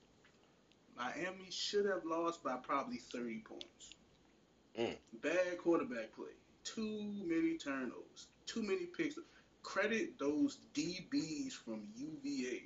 Miami 0.97 1.49
should 1.49 1.85
have 1.85 2.03
lost 2.05 2.43
by 2.43 2.57
probably 2.57 2.97
30 2.97 3.39
points. 3.47 3.91
Mm. 4.77 4.97
Bad 5.21 5.57
quarterback 5.59 6.13
play, 6.15 6.35
too 6.63 7.13
many 7.25 7.57
turnovers, 7.57 8.27
too 8.45 8.61
many 8.61 8.85
picks. 8.85 9.17
Credit 9.61 10.19
those 10.19 10.57
DBs 10.73 11.53
from 11.53 11.83
UVA. 11.95 12.63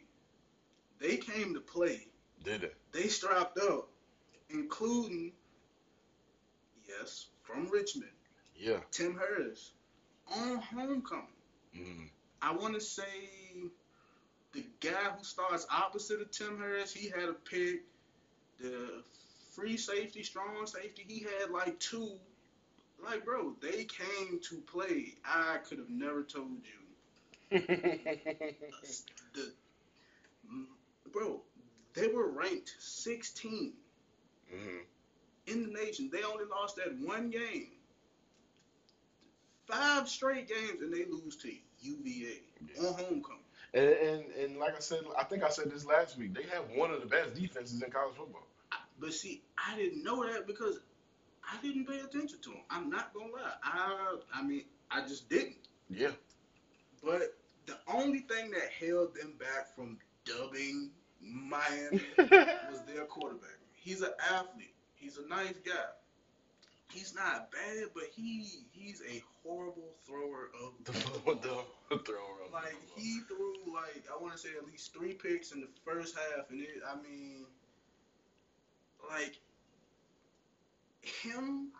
They 1.00 1.18
came 1.18 1.54
to 1.54 1.60
play. 1.60 2.08
Did 2.44 2.64
it? 2.64 2.76
They 2.92 3.08
strapped 3.08 3.58
up, 3.60 3.90
including, 4.50 5.34
yes, 6.88 7.28
from 7.44 7.70
Richmond, 7.70 8.12
Yeah. 8.56 8.80
Tim 8.92 9.18
Harris, 9.18 9.72
on 10.34 10.58
homecoming. 10.58 11.28
Mm-hmm. 11.76 12.06
I 12.42 12.54
want 12.54 12.76
to 12.76 12.82
say 12.82 13.04
the 14.54 14.66
guy 14.80 15.12
who 15.18 15.24
starts 15.24 15.68
opposite 15.72 16.22
of 16.22 16.32
Tim 16.32 16.58
Harris, 16.60 16.94
he 16.94 17.10
had 17.10 17.30
a 17.30 17.34
pick. 17.34 17.84
The 18.60 19.04
free 19.54 19.78
safety, 19.78 20.24
strong 20.24 20.66
safety, 20.66 21.06
he 21.08 21.20
had 21.20 21.52
like 21.52 21.80
two. 21.80 22.18
Like, 23.04 23.24
bro, 23.26 23.54
they 23.62 23.86
came 23.86 24.40
to 24.50 24.56
play. 24.72 25.14
I 25.24 25.58
could 25.68 25.78
have 25.78 25.90
never 25.90 26.24
told 26.24 26.62
you. 26.64 27.60
The, 29.34 29.52
bro, 31.18 31.42
they 31.94 32.08
were 32.08 32.30
ranked 32.30 32.76
16 32.80 33.74
mm-hmm. 34.54 34.78
in 35.48 35.64
the 35.64 35.80
nation. 35.80 36.10
They 36.12 36.24
only 36.24 36.46
lost 36.46 36.76
that 36.78 36.96
one 37.00 37.30
game. 37.30 37.70
Five 39.66 40.08
straight 40.08 40.48
games, 40.48 40.82
and 40.82 40.94
they 40.94 41.06
lose 41.06 41.36
to 41.38 41.52
UVA 41.82 42.42
Yeah. 42.76 42.88
on 42.88 42.94
homecoming. 42.94 43.42
And, 43.74 43.86
and 43.90 44.24
and 44.32 44.58
like 44.58 44.76
I 44.76 44.80
said, 44.80 45.02
I 45.18 45.26
think 45.26 45.44
I 45.44 45.50
said 45.50 45.70
this 45.70 45.86
last 45.86 46.18
week. 46.18 46.34
They 46.34 46.44
have 46.44 46.64
one 46.76 46.92
of 46.92 47.02
the 47.02 47.06
best 47.06 47.36
defenses 47.36 47.82
in 47.82 47.92
college 47.92 48.16
football. 48.16 48.48
But 49.00 49.14
see, 49.14 49.44
I 49.58 49.76
didn't 49.76 50.04
know 50.04 50.26
that 50.26 50.48
because 50.48 50.80
I 51.44 51.62
didn't 51.62 51.86
pay 51.86 52.00
attention 52.00 52.40
to 52.44 52.50
them. 52.50 52.62
I'm 52.70 52.90
not 52.90 53.14
gonna 53.14 53.34
lie. 53.34 53.54
I 53.64 54.16
I 54.34 54.42
mean, 54.44 54.64
I 54.90 55.02
just 55.02 55.30
didn't. 55.30 55.68
Yeah. 55.90 56.12
But 57.04 57.36
the 57.66 57.78
only 57.94 58.20
thing 58.20 58.52
that 58.52 58.70
held 58.80 59.14
them 59.16 59.34
back 59.38 59.76
from 59.76 59.98
dubbing 60.24 60.92
Miami 61.22 62.02
was 62.18 62.82
their 62.88 63.06
quarterback. 63.06 63.58
He's 63.74 64.02
an 64.02 64.12
athlete. 64.32 64.74
He's 64.96 65.18
a 65.18 65.28
nice 65.28 65.58
guy. 65.66 65.74
He's 66.92 67.14
not 67.16 67.52
bad, 67.52 67.90
but 67.94 68.06
he 68.16 68.66
he's 68.72 69.02
a 69.10 69.22
horrible 69.44 69.96
thrower 70.06 70.50
of 70.64 70.74
the, 70.86 70.92
the 70.92 71.36
ball. 71.48 71.66
the 71.90 71.98
thrower 72.00 72.44
of 72.46 72.54
Like 72.54 72.76
he 72.96 73.20
threw 73.28 73.74
like 73.74 74.06
I 74.14 74.22
want 74.22 74.34
to 74.34 74.40
say 74.40 74.50
at 74.58 74.66
least 74.66 74.94
three 74.94 75.14
picks 75.14 75.52
in 75.52 75.62
the 75.62 75.68
first 75.86 76.16
half, 76.16 76.50
and 76.50 76.62
it 76.62 76.70
I 76.90 76.96
mean, 77.02 77.46
like 79.10 79.36
him, 81.02 81.72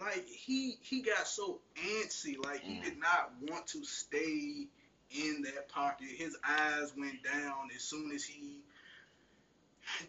like 0.00 0.26
he 0.26 0.78
he 0.82 1.02
got 1.02 1.26
so 1.28 1.60
antsy, 1.76 2.36
like 2.42 2.60
he 2.62 2.74
Mm. 2.74 2.82
did 2.84 2.98
not 2.98 3.32
want 3.42 3.66
to 3.68 3.84
stay 3.84 4.68
in 5.10 5.42
that 5.42 5.68
pocket. 5.68 6.08
His 6.08 6.36
eyes 6.46 6.92
went 6.96 7.22
down 7.22 7.68
as 7.74 7.82
soon 7.82 8.12
as 8.12 8.24
he 8.24 8.60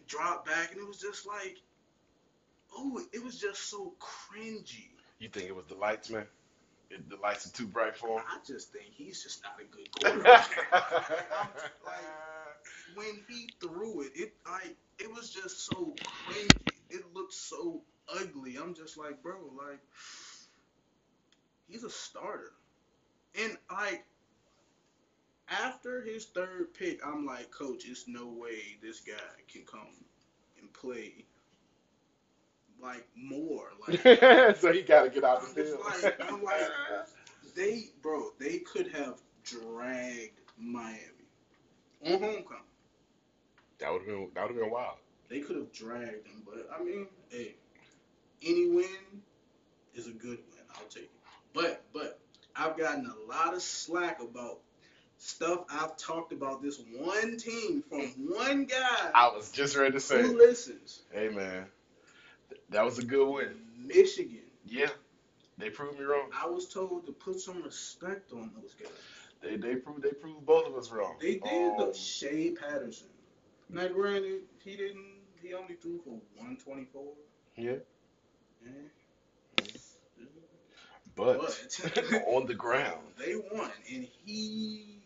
dropped 0.06 0.46
back, 0.46 0.72
and 0.72 0.80
it 0.80 0.86
was 0.86 1.00
just 1.00 1.26
like, 1.26 1.58
oh, 2.74 3.00
it 3.12 3.22
was 3.22 3.40
just 3.40 3.68
so 3.70 3.94
cringy. 4.00 4.88
You 5.18 5.28
think 5.28 5.46
it 5.46 5.54
was 5.56 5.66
the 5.66 5.74
lights, 5.74 6.10
man? 6.10 6.26
It, 6.90 7.08
the 7.10 7.16
lights 7.16 7.46
are 7.46 7.50
too 7.52 7.66
bright 7.66 7.96
for 7.96 8.18
him. 8.18 8.24
I 8.26 8.38
just 8.46 8.72
think 8.72 8.86
he's 8.92 9.22
just 9.22 9.42
not 9.42 9.60
a 9.60 9.64
good 9.64 9.90
quarterback. 9.92 10.72
like 10.72 12.04
when 12.94 13.20
he 13.28 13.48
threw 13.60 14.02
it, 14.02 14.12
it 14.14 14.32
like 14.46 14.76
it 14.98 15.10
was 15.12 15.30
just 15.30 15.66
so 15.66 15.94
cringy. 16.26 16.72
It 16.90 17.02
looked 17.14 17.34
so 17.34 17.82
ugly. 18.08 18.56
I'm 18.56 18.74
just 18.74 18.96
like, 18.96 19.22
bro, 19.22 19.36
like 19.56 19.80
he's 21.68 21.84
a 21.84 21.90
starter. 21.90 22.52
And 23.38 23.56
like 23.70 24.04
after 25.50 26.02
his 26.02 26.26
third 26.26 26.74
pick, 26.74 27.00
I'm 27.06 27.24
like, 27.24 27.50
coach, 27.50 27.84
it's 27.86 28.06
no 28.06 28.26
way 28.26 28.78
this 28.82 29.00
guy 29.00 29.14
can 29.50 29.62
come 29.62 30.04
and 30.60 30.72
play 30.72 31.24
like 32.80 33.06
more. 33.16 33.68
Like 33.86 34.00
so 34.58 34.72
he 34.72 34.82
got 34.82 35.04
to 35.04 35.10
get 35.10 35.24
out 35.24 35.42
I'm 35.42 35.54
the 35.54 35.64
field. 35.64 35.80
like- 36.02 36.20
I'm 36.28 36.42
like- 36.42 36.68
they, 37.56 37.86
bro, 38.02 38.30
they 38.38 38.58
could 38.58 38.88
have 38.92 39.20
dragged 39.44 40.40
Miami 40.58 40.98
on 42.04 42.12
mm-hmm. 42.12 42.24
homecoming. 42.24 42.62
that 43.78 43.92
would 43.92 44.02
have 44.02 44.06
been 44.06 44.28
that 44.34 44.42
would 44.42 44.50
have 44.54 44.60
been 44.60 44.70
wild. 44.70 44.96
They 45.28 45.40
could 45.40 45.56
have 45.56 45.72
dragged 45.72 46.26
them, 46.26 46.42
but 46.44 46.68
I 46.74 46.82
mean, 46.82 47.06
hey, 47.30 47.54
any 48.42 48.68
win 48.70 48.86
is 49.94 50.06
a 50.06 50.12
good 50.12 50.38
win. 50.38 50.64
I'll 50.74 50.86
take 50.88 51.04
it. 51.04 51.10
But 51.52 51.84
but 51.92 52.20
I've 52.54 52.76
gotten 52.78 53.06
a 53.06 53.32
lot 53.32 53.54
of 53.54 53.62
slack 53.62 54.20
about 54.22 54.60
stuff 55.18 55.64
I've 55.70 55.96
talked 55.96 56.32
about 56.32 56.62
this 56.62 56.80
one 56.96 57.36
team 57.36 57.82
from 57.88 58.02
one 58.28 58.64
guy 58.64 59.10
I 59.14 59.28
was 59.34 59.50
just 59.50 59.76
ready 59.76 59.92
to 59.92 60.00
say, 60.00 60.22
who 60.22 60.36
listens. 60.38 61.02
hey 61.12 61.28
man, 61.28 61.66
that 62.70 62.84
was 62.84 62.98
a 62.98 63.04
good 63.04 63.26
win. 63.30 63.54
Michigan. 63.76 64.42
Yeah, 64.66 64.88
they 65.56 65.70
proved 65.70 65.98
me 65.98 66.04
wrong. 66.04 66.30
I 66.36 66.46
was 66.48 66.68
told 66.68 67.06
to 67.06 67.12
put 67.12 67.40
some 67.40 67.62
respect 67.62 68.32
on 68.32 68.50
those 68.60 68.74
guys. 68.74 68.90
They 69.42 69.56
they 69.56 69.76
proved 69.76 70.02
they 70.02 70.10
proved 70.10 70.44
both 70.44 70.66
of 70.66 70.76
us 70.76 70.90
wrong. 70.90 71.16
They 71.20 71.34
did 71.36 71.44
Um, 71.44 71.74
though. 71.78 71.92
Shea 71.92 72.50
Patterson. 72.50 73.08
Now, 73.70 73.88
granted, 73.88 74.42
he 74.64 74.76
didn't. 74.76 75.04
He 75.42 75.54
only 75.54 75.74
threw 75.74 75.98
for 76.04 76.10
124. 76.36 77.02
Yeah, 77.56 77.72
Yeah. 78.62 78.70
but 81.14 81.38
But- 81.40 82.22
on 82.26 82.46
the 82.46 82.54
ground, 82.54 83.00
They 83.18 83.34
won, 83.36 83.70
and 83.92 84.06
he, 84.24 84.97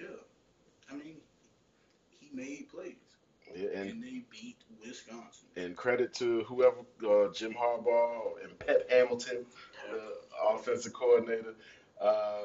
yeah, 0.00 0.90
I 0.90 0.94
mean, 0.94 1.16
he 2.18 2.28
made 2.34 2.68
plays, 2.70 2.94
yeah, 3.54 3.68
and 3.74 3.90
and 3.90 4.02
they 4.02 4.22
beat 4.30 4.56
Wisconsin. 4.84 5.46
and 5.56 5.76
credit 5.76 6.14
to 6.14 6.42
whoever 6.44 6.78
uh, 7.06 7.32
Jim 7.32 7.54
Harbaugh 7.54 8.42
and 8.42 8.58
Pep 8.58 8.90
Hamilton, 8.90 9.44
the 9.90 10.02
offensive 10.50 10.92
coordinator. 10.92 11.54
Uh, 12.00 12.44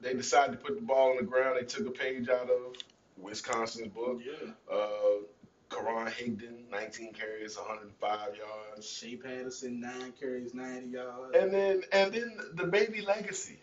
they 0.00 0.12
decided 0.14 0.52
to 0.52 0.58
put 0.58 0.74
the 0.76 0.82
ball 0.82 1.10
on 1.12 1.16
the 1.16 1.22
ground. 1.22 1.56
They 1.58 1.64
took 1.64 1.86
a 1.86 1.90
page 1.90 2.28
out 2.28 2.50
of 2.50 2.76
Wisconsin's 3.16 3.88
book. 3.88 4.20
Yeah, 4.24 4.50
Uh, 4.70 5.22
Karan 5.70 6.06
Higdon, 6.12 6.68
19 6.70 7.14
carries, 7.14 7.56
105 7.56 8.36
yards. 8.36 8.86
Shea 8.88 9.16
Patterson 9.16 9.80
nine 9.80 10.12
carries, 10.20 10.52
90 10.54 10.88
yards. 10.88 11.36
And 11.36 11.52
then 11.52 11.82
and 11.92 12.12
then 12.12 12.36
the 12.52 12.66
baby 12.66 13.00
legacy. 13.00 13.58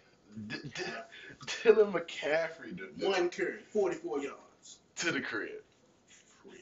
D- 0.48 0.56
D- 0.76 0.84
Dylan 1.46 1.92
McCaffrey 1.92 2.78
to, 2.78 3.06
one 3.08 3.30
carry, 3.30 3.60
44 3.74 4.20
yards. 4.22 4.78
to 4.98 5.12
the 5.12 5.22
crib. 5.22 5.50
Crib. 6.44 6.56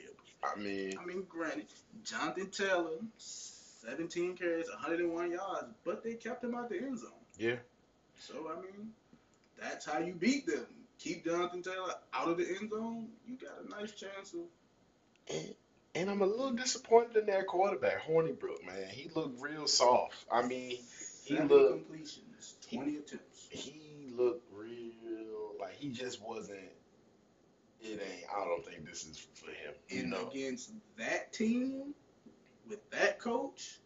I 0.43 0.59
mean, 0.59 0.93
I 1.01 1.05
mean, 1.05 1.23
granted, 1.29 1.67
Jonathan 2.03 2.49
Taylor, 2.49 2.97
17 3.17 4.35
carries, 4.37 4.67
101 4.69 5.31
yards, 5.31 5.67
but 5.85 6.03
they 6.03 6.13
kept 6.15 6.43
him 6.43 6.55
out 6.55 6.69
the 6.69 6.77
end 6.77 6.99
zone. 6.99 7.09
yeah. 7.37 7.55
So 8.21 8.51
I 8.51 8.59
mean, 8.61 8.91
that's 9.59 9.85
how 9.85 9.99
you 9.99 10.13
beat 10.13 10.45
them. 10.45 10.65
Keep 10.99 11.23
Jonathan 11.25 11.61
Taylor 11.61 11.93
out 12.13 12.27
of 12.29 12.37
the 12.37 12.45
end 12.59 12.69
zone. 12.71 13.07
You 13.25 13.37
got 13.37 13.51
a 13.65 13.69
nice 13.81 13.91
chance 13.93 14.33
of. 14.33 14.39
And, 15.33 15.55
and 15.95 16.09
I'm 16.09 16.21
a 16.21 16.25
little 16.25 16.51
disappointed 16.51 17.15
in 17.15 17.25
their 17.27 17.43
quarterback, 17.45 18.05
Hornibrook, 18.05 18.65
man. 18.65 18.89
He 18.89 19.09
looked 19.15 19.41
real 19.41 19.67
soft. 19.67 20.15
I 20.31 20.41
mean, 20.45 20.77
He 21.23 21.37
looked- 21.39 21.85
completions, 21.87 22.55
20 22.69 22.97
attempts. 22.97 23.23
He 23.49 24.11
looked 24.15 24.47
real 24.53 25.53
like 25.59 25.75
he 25.75 25.89
just 25.89 26.21
wasn't. 26.21 26.59
It 27.81 28.01
ain't. 28.01 28.25
I 28.35 28.45
don't 28.45 28.65
think 28.65 28.85
this 28.85 29.05
is 29.05 29.17
for 29.35 29.47
him. 29.51 29.73
You 29.89 30.01
And 30.01 30.09
know. 30.11 30.29
against 30.29 30.71
that 30.97 31.31
team, 31.33 31.93
with 32.67 32.89
that 32.91 33.19
coach, 33.19 33.79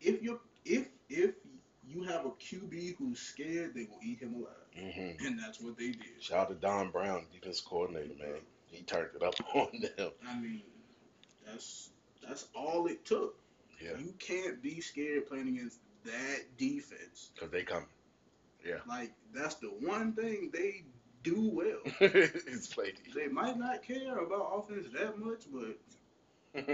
if 0.00 0.22
you 0.22 0.40
if 0.64 0.88
if 1.08 1.34
you 1.86 2.04
have 2.04 2.24
a 2.26 2.30
QB 2.30 2.96
who's 2.98 3.18
scared, 3.20 3.74
they 3.74 3.84
will 3.90 3.98
eat 4.02 4.20
him 4.20 4.34
alive, 4.34 4.68
hmm 4.76 5.26
and 5.26 5.38
that's 5.38 5.60
what 5.60 5.76
they 5.76 5.88
did. 5.90 6.22
Shout 6.22 6.38
out 6.38 6.48
to 6.50 6.54
Don 6.54 6.90
Brown, 6.90 7.26
defense 7.32 7.60
coordinator, 7.60 8.14
man. 8.18 8.40
He 8.66 8.82
turned 8.82 9.08
it 9.16 9.22
up 9.22 9.34
on 9.54 9.68
them. 9.96 10.10
I 10.26 10.38
mean, 10.38 10.62
that's 11.44 11.90
That's 12.26 12.46
all 12.54 12.86
it 12.86 13.04
took. 13.04 13.36
Yeah. 13.82 13.96
You 13.98 14.14
can't 14.18 14.62
be 14.62 14.80
scared 14.80 15.26
playing 15.26 15.48
against 15.48 15.80
that 16.04 16.56
defense. 16.58 17.30
Cause 17.38 17.50
they 17.50 17.62
come. 17.62 17.84
Yeah. 18.64 18.76
Like 18.88 19.12
that's 19.34 19.56
the 19.56 19.68
one 19.68 20.12
thing 20.12 20.50
they 20.52 20.84
do 21.22 21.50
well. 21.52 21.80
it's 22.00 22.68
played. 22.68 22.94
They 23.14 23.28
might 23.28 23.58
not 23.58 23.82
care 23.82 24.18
about 24.18 24.50
offense 24.68 24.86
that 24.94 25.18
much, 25.18 25.44
but 25.52 25.76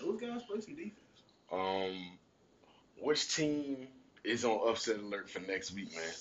those 0.00 0.20
guys 0.20 0.42
play 0.48 0.60
some 0.60 0.74
defense. 0.76 1.22
um, 1.52 2.18
which 3.00 3.34
team 3.34 3.88
is 4.24 4.44
on 4.44 4.68
upset 4.68 4.98
alert 4.98 5.28
for 5.30 5.40
next 5.40 5.72
week, 5.74 5.90
man? 5.94 6.12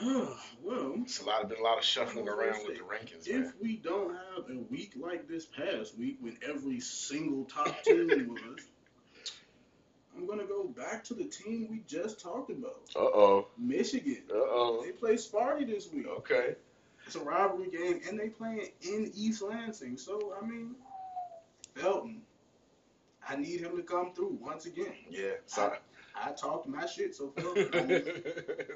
well, 0.62 0.94
It's 1.02 1.20
a 1.20 1.24
lot 1.24 1.42
of 1.42 1.48
been 1.48 1.58
a 1.58 1.62
lot 1.62 1.78
of 1.78 1.84
shuffling 1.84 2.28
around 2.28 2.64
with 2.66 2.76
the 2.76 2.84
rankings, 2.84 3.26
if 3.26 3.34
man. 3.40 3.52
we 3.60 3.76
don't 3.76 4.14
have 4.14 4.48
a 4.50 4.58
week 4.70 4.92
like 4.96 5.26
this 5.28 5.46
past 5.46 5.98
week 5.98 6.18
when 6.20 6.36
every 6.48 6.80
single 6.80 7.44
top 7.44 7.82
team 7.84 8.28
was, 8.28 8.60
I'm 10.18 10.26
gonna 10.26 10.44
go 10.46 10.64
back 10.64 11.04
to 11.04 11.14
the 11.14 11.24
team 11.24 11.68
we 11.70 11.82
just 11.86 12.20
talked 12.20 12.50
about, 12.50 12.80
Uh 12.96 13.00
oh. 13.00 13.46
Michigan. 13.56 14.22
Uh 14.30 14.34
oh. 14.34 14.82
They 14.84 14.90
play 14.90 15.14
Sparty 15.14 15.66
this 15.66 15.90
week. 15.92 16.06
Okay. 16.08 16.56
It's 17.06 17.14
a 17.14 17.20
rivalry 17.20 17.70
game, 17.70 18.00
and 18.08 18.18
they 18.18 18.28
playing 18.28 18.68
in 18.82 19.10
East 19.14 19.40
Lansing. 19.42 19.96
So 19.96 20.34
I 20.40 20.44
mean, 20.44 20.74
Felton, 21.76 22.22
I 23.26 23.36
need 23.36 23.60
him 23.60 23.76
to 23.76 23.82
come 23.82 24.12
through 24.12 24.36
once 24.40 24.66
again. 24.66 24.92
Yeah. 25.08 25.34
Sorry. 25.46 25.78
I 26.20 26.32
talked 26.32 26.66
my 26.66 26.84
shit, 26.84 27.14
so 27.14 27.32
Felton, 27.36 27.68
I 27.72 27.80
need, 27.86 28.24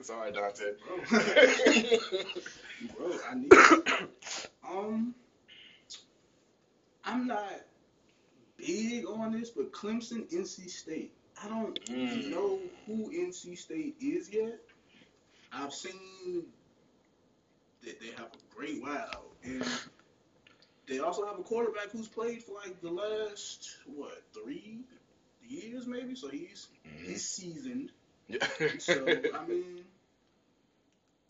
Sorry, 0.02 0.30
Dante. 0.30 0.64
bro, 2.96 3.08
bro, 3.08 3.18
I 3.28 3.34
need. 3.34 3.52
Um, 4.68 5.14
I'm 7.04 7.26
not 7.26 7.50
big 8.56 9.06
on 9.06 9.32
this, 9.32 9.50
but 9.50 9.72
Clemson, 9.72 10.32
NC 10.32 10.70
State. 10.70 11.12
I 11.42 11.48
don't 11.48 11.74
Mm. 11.88 12.30
know 12.30 12.60
who 12.86 13.10
NC 13.12 13.56
State 13.56 13.96
is 14.00 14.30
yet. 14.32 14.60
I've 15.52 15.72
seen 15.74 16.46
that 17.82 18.00
they 18.00 18.08
have 18.16 18.32
a 18.32 18.54
great 18.54 18.82
wideout, 18.82 19.34
and 19.42 19.64
they 20.86 21.00
also 21.00 21.26
have 21.26 21.38
a 21.38 21.42
quarterback 21.42 21.90
who's 21.90 22.08
played 22.08 22.42
for 22.44 22.54
like 22.54 22.80
the 22.80 22.90
last 22.90 23.76
what 23.86 24.22
three 24.32 24.80
years 25.46 25.86
maybe. 25.86 26.14
So 26.14 26.28
he's 26.28 26.68
Mhm. 26.86 27.04
he's 27.06 27.28
seasoned. 27.28 27.90
Yeah. 28.28 28.46
So 28.78 29.06
I 29.34 29.44
mean, 29.46 29.84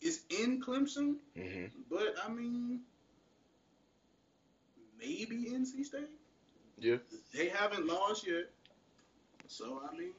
it's 0.01 0.19
in 0.29 0.61
Clemson, 0.61 1.17
Mhm. 1.35 1.71
but 1.89 2.15
I 2.23 2.29
mean, 2.29 2.81
maybe 4.99 5.49
NC 5.49 5.83
State. 5.83 6.09
Yeah. 6.77 6.97
They 7.33 7.49
haven't 7.49 7.87
lost 7.87 8.25
yet, 8.27 8.49
so 9.47 9.81
I 9.89 9.95
mean, 9.97 10.11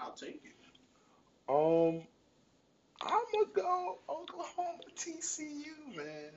I'll 0.00 0.12
take 0.12 0.42
it. 0.44 0.52
Um, 1.48 2.02
I'm 3.02 3.22
gonna 3.32 3.46
go 3.54 3.98
Oklahoma 4.08 4.78
TCU, 4.96 5.96
man. 5.96 6.30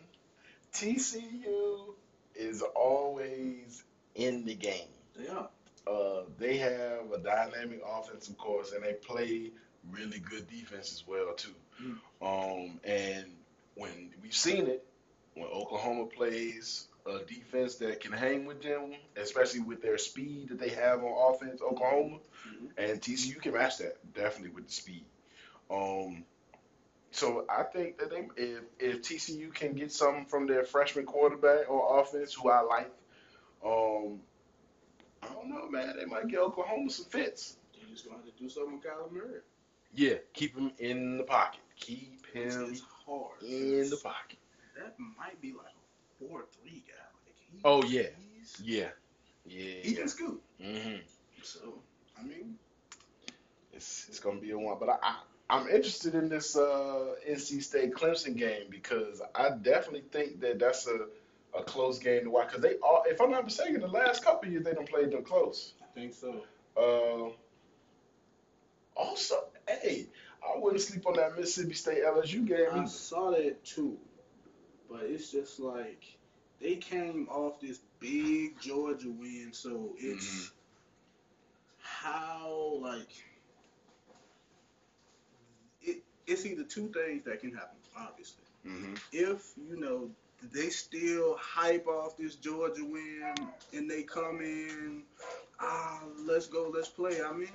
TCU 0.74 1.94
is 2.36 2.62
always 2.62 3.84
in 4.16 4.46
the 4.46 4.56
game. 4.56 4.90
They 5.16 5.28
are. 5.28 5.50
Uh, 5.88 6.24
they 6.38 6.58
have 6.58 7.12
a 7.14 7.18
dynamic 7.20 7.82
offense, 7.88 8.28
of 8.28 8.38
course, 8.38 8.74
and 8.74 8.84
they 8.84 8.94
play 8.94 9.52
really 9.92 10.20
good 10.20 10.48
defense 10.50 10.92
as 10.92 11.08
well 11.08 11.34
too. 11.36 11.56
Mm. 11.82 11.98
Um, 12.22 12.80
and 12.84 13.26
when 13.76 14.10
we've 14.22 14.36
seen 14.36 14.68
it, 14.68 14.86
when 15.36 15.48
Oklahoma 15.48 16.08
plays 16.08 16.88
a 17.08 17.24
defense 17.26 17.76
that 17.76 18.00
can 18.02 18.12
hang 18.12 18.46
with 18.46 18.62
them, 18.62 18.94
especially 19.16 19.62
with 19.62 19.82
their 19.82 19.98
speed 19.98 20.50
that 20.50 20.60
they 20.60 20.70
have 20.70 21.04
on 21.04 21.34
offense, 21.34 21.62
Oklahoma, 21.62 22.20
Mhm. 22.46 22.70
and 22.78 23.02
TCU 23.02 23.40
can 23.40 23.54
match 23.54 23.78
that 23.80 24.14
definitely 24.14 24.50
with 24.54 24.68
the 24.68 24.74
speed. 24.74 25.06
Um, 25.70 26.26
so 27.12 27.46
I 27.50 27.64
think 27.64 27.98
that 28.00 28.10
they, 28.10 28.28
if 28.36 28.64
if 28.80 29.02
TCU 29.02 29.52
can 29.54 29.74
get 29.74 29.92
something 29.92 30.26
from 30.26 30.48
their 30.48 30.64
freshman 30.64 31.06
quarterback 31.06 31.70
on 31.70 32.00
offense, 32.00 32.34
who 32.34 32.50
I 32.50 32.62
like, 32.62 32.92
um, 33.64 34.22
I 35.24 35.34
don't 35.34 35.50
know, 35.50 35.68
man, 35.70 35.96
they 35.98 36.06
might 36.06 36.28
get 36.28 36.40
Oklahoma 36.40 36.90
some 36.90 37.06
fits. 37.06 37.58
They're 37.74 37.90
just 37.90 38.06
gonna 38.06 38.18
have 38.18 38.26
to 38.26 38.32
do 38.32 38.50
something 38.50 38.76
with 38.76 38.84
Kyler 38.84 39.12
Murray. 39.12 39.42
Yeah, 39.94 40.16
keep 40.34 40.56
him 40.56 40.72
in 40.80 41.18
the 41.18 41.24
pocket. 41.24 41.62
Keep 41.78 42.26
him 42.28 42.76
hard. 43.06 43.42
in 43.42 43.90
the 43.90 43.98
pocket. 43.98 44.38
That 44.76 44.96
might 45.00 45.40
be 45.42 45.54
like 45.54 45.74
a 46.22 46.24
four-three 46.28 46.84
guy. 46.88 47.04
Like 47.26 47.36
he, 47.52 47.60
Oh, 47.64 47.84
yeah. 47.84 48.10
he's- 48.34 48.60
Yeah, 48.64 48.90
yeah, 49.46 49.74
he 49.82 49.92
yeah. 49.92 50.00
can 50.00 50.08
scoot. 50.08 50.42
hmm 50.62 50.96
So 51.44 51.82
I 52.20 52.24
mean, 52.24 52.58
It's 53.74 54.08
it's 54.10 54.20
gonna 54.20 54.40
be 54.40 54.52
a 54.52 54.58
one, 54.58 54.78
but 54.80 54.90
I, 54.90 54.98
I 55.02 55.16
I'm 55.50 55.68
interested 55.70 56.16
in 56.16 56.28
this 56.30 56.58
uh, 56.58 57.16
NC 57.30 57.62
State 57.64 57.94
Clemson 57.94 58.36
game 58.36 58.66
because 58.70 59.22
I 59.36 59.52
definitely 59.52 60.04
think 60.12 60.42
that 60.42 60.60
that's 60.60 60.88
a 60.88 61.08
a 61.58 61.64
close 61.64 62.00
game 62.00 62.24
to 62.26 62.30
watch 62.30 62.48
because 62.50 62.62
they 62.62 62.76
all, 62.78 63.04
if 63.08 63.22
I'm 63.22 63.32
not 63.32 63.46
mistaken, 63.46 63.80
the 63.80 63.88
last 63.88 64.24
couple 64.24 64.48
of 64.48 64.52
years 64.52 64.64
they 64.66 64.74
don't 64.74 64.90
played 64.90 65.12
them 65.12 65.24
close. 65.24 65.74
I 65.82 65.86
think 65.98 66.14
so. 66.14 66.44
Uh, 66.76 67.32
also, 68.96 69.46
hey, 69.68 70.08
I 70.44 70.58
wouldn't 70.60 70.82
sleep 70.82 71.06
on 71.08 71.14
that 71.16 71.38
Mississippi 71.38 71.74
State 71.74 72.04
LSU 72.04 72.46
game 72.46 72.68
I 72.72 72.78
either. 72.80 72.88
saw 72.88 73.32
that 73.32 73.64
too, 73.64 73.98
but 74.90 75.04
it's 75.04 75.32
just 75.32 75.60
like 75.60 76.04
they 76.60 76.78
came 76.78 77.28
off 77.30 77.60
this 77.62 77.80
big 78.00 78.60
Georgia 78.60 79.12
win, 79.12 79.52
so 79.54 79.96
it's 80.00 80.26
Mhm. 80.28 80.52
how 81.80 82.80
like 82.82 83.12
it. 85.82 86.04
It's 86.28 86.46
either 86.46 86.64
two 86.66 86.90
things 86.92 87.24
that 87.26 87.40
can 87.42 87.54
happen, 87.54 87.80
obviously. 87.98 88.44
hmm 88.64 88.96
If 89.12 89.54
you 89.58 89.78
know 89.80 90.12
they 90.42 90.70
still 90.70 91.38
hype 91.38 91.88
off 91.88 92.18
this 92.18 92.36
Georgia 92.36 92.84
win 92.86 93.34
and 93.74 93.90
they 93.90 94.04
come 94.04 94.42
in, 94.42 95.04
ah, 95.60 96.04
let's 96.26 96.48
go, 96.48 96.70
let's 96.74 96.90
play. 96.90 97.22
I 97.22 97.34
mean, 97.34 97.50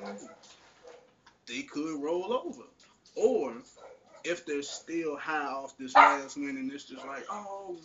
they 1.47 1.63
could 1.63 2.03
roll 2.03 2.33
over. 2.33 2.65
Or 3.17 3.63
if 4.25 4.47
they're 4.47 4.63
still 4.63 5.17
high 5.17 5.47
off 5.47 5.77
this 5.79 5.97
last 5.97 6.37
win 6.37 6.57
and 6.57 6.73
it's 6.73 6.85
just 6.85 7.07
like, 7.07 7.25
oh, 7.31 7.77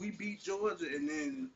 we 0.00 0.10
beat 0.10 0.42
Georgia, 0.42 0.86
and 0.94 1.08
then 1.08 1.50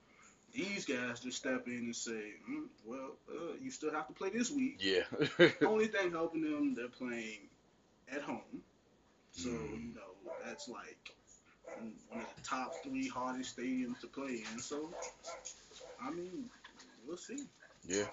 these 0.52 0.84
guys 0.86 1.20
just 1.20 1.38
step 1.38 1.66
in 1.66 1.74
and 1.78 1.96
say, 1.96 2.34
mm, 2.50 2.66
well, 2.84 3.12
uh, 3.30 3.54
you 3.62 3.70
still 3.70 3.92
have 3.92 4.06
to 4.08 4.12
play 4.14 4.30
this 4.30 4.50
week. 4.50 4.78
Yeah. 4.80 5.02
Only 5.66 5.86
thing 5.88 6.12
helping 6.12 6.42
them, 6.42 6.74
they're 6.74 6.88
playing 6.88 7.48
at 8.12 8.22
home. 8.22 8.62
So, 9.32 9.48
Mm. 9.50 9.88
you 9.88 9.94
know, 9.94 10.32
that's 10.44 10.68
like 10.68 11.14
one 12.10 12.22
of 12.22 12.34
the 12.36 12.42
top 12.42 12.74
three 12.84 13.08
hardest 13.08 13.56
stadiums 13.56 14.00
to 14.00 14.06
play 14.06 14.44
in. 14.52 14.60
So, 14.60 14.90
I 16.00 16.10
mean, 16.10 16.50
we'll 17.06 17.16
see. 17.16 17.46
Yeah, 17.86 18.06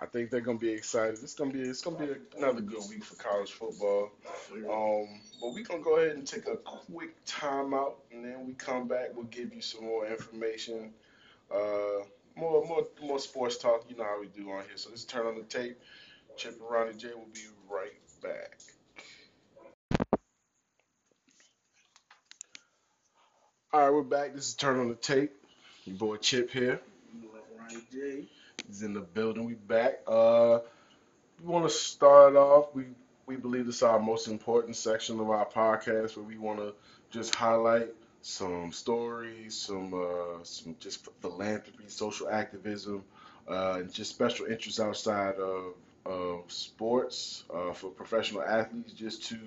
I 0.00 0.06
think 0.06 0.30
they're 0.30 0.40
gonna 0.40 0.58
be 0.58 0.70
excited. 0.70 1.18
It's 1.22 1.34
gonna 1.34 1.52
be 1.52 1.60
it's 1.60 1.82
gonna 1.82 1.98
be 1.98 2.14
another 2.36 2.60
good 2.60 2.82
week 2.88 3.04
for 3.04 3.16
college 3.16 3.50
football. 3.50 4.10
Um, 4.52 5.20
but 5.40 5.52
we're 5.52 5.64
gonna 5.64 5.82
go 5.82 5.96
ahead 5.96 6.16
and 6.16 6.26
take 6.26 6.46
a 6.46 6.56
quick 6.56 7.24
timeout, 7.24 7.94
and 8.12 8.24
then 8.24 8.46
we 8.46 8.52
come 8.54 8.86
back. 8.86 9.08
We'll 9.14 9.24
give 9.24 9.52
you 9.52 9.60
some 9.60 9.84
more 9.84 10.06
information, 10.06 10.92
uh, 11.52 12.04
more 12.36 12.64
more 12.64 12.86
more 13.02 13.18
sports 13.18 13.58
talk. 13.58 13.86
You 13.88 13.96
know 13.96 14.04
how 14.04 14.20
we 14.20 14.28
do 14.28 14.48
on 14.50 14.62
here. 14.64 14.76
So 14.76 14.90
let's 14.90 15.04
turn 15.04 15.26
on 15.26 15.34
the 15.34 15.42
tape. 15.42 15.80
Chip 16.36 16.52
and 16.60 16.70
Ronnie 16.70 16.94
J 16.94 17.08
will 17.08 17.26
be 17.32 17.46
right 17.68 17.92
back. 18.22 18.58
All 23.72 23.80
right, 23.80 23.90
we're 23.90 24.02
back. 24.02 24.34
This 24.34 24.48
is 24.48 24.54
Turn 24.54 24.80
on 24.80 24.88
the 24.88 24.94
Tape. 24.94 25.30
Your 25.84 25.96
boy 25.96 26.16
Chip 26.16 26.50
here. 26.50 26.80
Ryan 27.58 27.82
J. 27.92 28.28
He's 28.68 28.82
in 28.82 28.94
the 28.94 29.00
building. 29.00 29.44
We 29.46 29.54
back. 29.54 30.00
Uh, 30.06 30.60
we 31.40 31.50
want 31.50 31.66
to 31.66 31.70
start 31.70 32.36
off. 32.36 32.74
We 32.74 32.84
we 33.26 33.36
believe 33.36 33.66
this 33.66 33.76
is 33.76 33.82
our 33.82 33.98
most 33.98 34.28
important 34.28 34.76
section 34.76 35.20
of 35.20 35.30
our 35.30 35.46
podcast, 35.46 36.16
where 36.16 36.26
we 36.26 36.38
want 36.38 36.60
to 36.60 36.74
just 37.10 37.34
highlight 37.34 37.88
some 38.22 38.72
stories, 38.72 39.54
some 39.56 39.94
uh, 39.94 40.42
some 40.44 40.76
just 40.80 41.06
philanthropy, 41.20 41.84
social 41.88 42.28
activism, 42.28 43.04
uh, 43.48 43.76
and 43.80 43.92
just 43.92 44.10
special 44.10 44.46
interests 44.46 44.80
outside 44.80 45.36
of 45.36 45.74
of 46.06 46.50
sports 46.50 47.44
uh, 47.54 47.72
for 47.72 47.90
professional 47.90 48.42
athletes, 48.42 48.92
just 48.92 49.24
to 49.26 49.38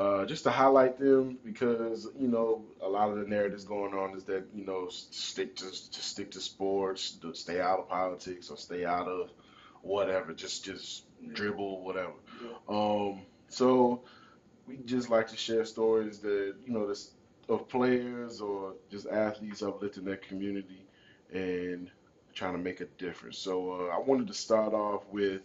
uh, 0.00 0.24
just 0.24 0.44
to 0.44 0.50
highlight 0.50 0.98
them 0.98 1.36
because 1.44 2.08
you 2.18 2.26
know 2.26 2.64
a 2.80 2.88
lot 2.88 3.10
of 3.10 3.18
the 3.18 3.26
narratives 3.26 3.64
going 3.64 3.92
on 3.92 4.16
is 4.16 4.24
that 4.24 4.44
you 4.54 4.64
know 4.64 4.88
stick 4.88 5.54
to, 5.56 5.66
to 5.66 6.02
stick 6.02 6.30
to 6.30 6.40
sports, 6.40 7.12
to 7.12 7.34
stay 7.34 7.60
out 7.60 7.80
of 7.80 7.88
politics 7.88 8.48
or 8.48 8.56
stay 8.56 8.86
out 8.86 9.06
of 9.06 9.28
whatever, 9.82 10.32
just 10.32 10.64
just 10.64 11.04
dribble 11.34 11.84
whatever. 11.84 12.14
Um, 12.66 13.20
so 13.48 14.00
we 14.66 14.78
just 14.86 15.10
like 15.10 15.28
to 15.28 15.36
share 15.36 15.66
stories 15.66 16.20
that 16.20 16.54
you 16.64 16.72
know 16.72 16.86
this, 16.86 17.10
of 17.50 17.68
players 17.68 18.40
or 18.40 18.76
just 18.90 19.06
athletes 19.06 19.62
uplifting 19.62 20.06
their 20.06 20.16
community 20.16 20.86
and 21.30 21.90
trying 22.32 22.52
to 22.52 22.58
make 22.58 22.80
a 22.80 22.86
difference. 22.96 23.36
So 23.36 23.72
uh, 23.72 23.94
I 23.94 23.98
wanted 23.98 24.28
to 24.28 24.34
start 24.34 24.72
off 24.72 25.02
with 25.12 25.42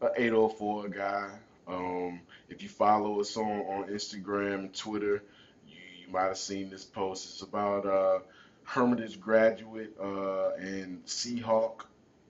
an 0.00 0.10
804 0.16 0.88
guy. 0.88 1.32
Um, 1.68 2.20
if 2.48 2.62
you 2.62 2.68
follow 2.68 3.20
us 3.20 3.36
on, 3.36 3.44
on 3.44 3.88
Instagram 3.88 4.54
and 4.54 4.74
Twitter, 4.74 5.22
you, 5.68 5.76
you 6.06 6.12
might 6.12 6.26
have 6.26 6.38
seen 6.38 6.70
this 6.70 6.84
post. 6.84 7.30
It's 7.30 7.42
about 7.42 7.86
uh, 7.86 8.18
Hermitage 8.64 9.20
graduate 9.20 9.96
uh, 10.00 10.50
and 10.54 11.04
Seahawk 11.04 11.82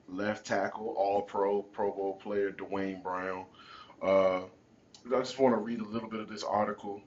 left 0.07 0.45
tackle, 0.45 0.95
all 0.97 1.21
pro, 1.21 1.61
Pro 1.61 1.91
Bowl 1.91 2.13
player, 2.15 2.51
Duane 2.51 3.01
Brown. 3.01 3.45
Uh, 4.01 4.41
I 5.07 5.19
just 5.19 5.39
want 5.39 5.55
to 5.55 5.59
read 5.59 5.79
a 5.79 5.85
little 5.85 6.09
bit 6.09 6.19
of 6.19 6.29
this 6.29 6.43
article 6.43 7.01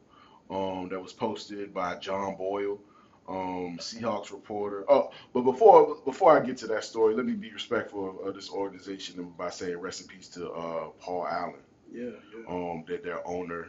um, 0.51 0.89
that 0.91 1.01
was 1.01 1.12
posted 1.12 1.72
by 1.72 1.97
John 1.97 2.37
Boyle, 2.37 2.79
um, 3.29 3.79
Seahawks 3.81 4.31
reporter. 4.31 4.85
Oh, 4.89 5.11
but 5.33 5.43
before 5.43 5.97
before 6.05 6.37
I 6.37 6.45
get 6.45 6.57
to 6.59 6.66
that 6.68 6.85
story, 6.85 7.14
let 7.14 7.25
me 7.25 7.33
be 7.33 7.51
respectful 7.53 8.11
of, 8.11 8.29
of 8.29 8.35
this 8.35 8.51
organization 8.51 9.33
by 9.39 9.51
saying 9.51 9.79
rest 9.79 10.03
in 10.03 10.09
peace 10.09 10.29
to 10.31 10.51
uh, 10.51 10.89
Paul 11.01 11.27
Allen, 11.27 11.55
Yeah, 11.95 12.11
yeah. 12.36 12.47
um, 12.49 12.84
that 12.88 13.05
their 13.05 13.26
owner. 13.26 13.68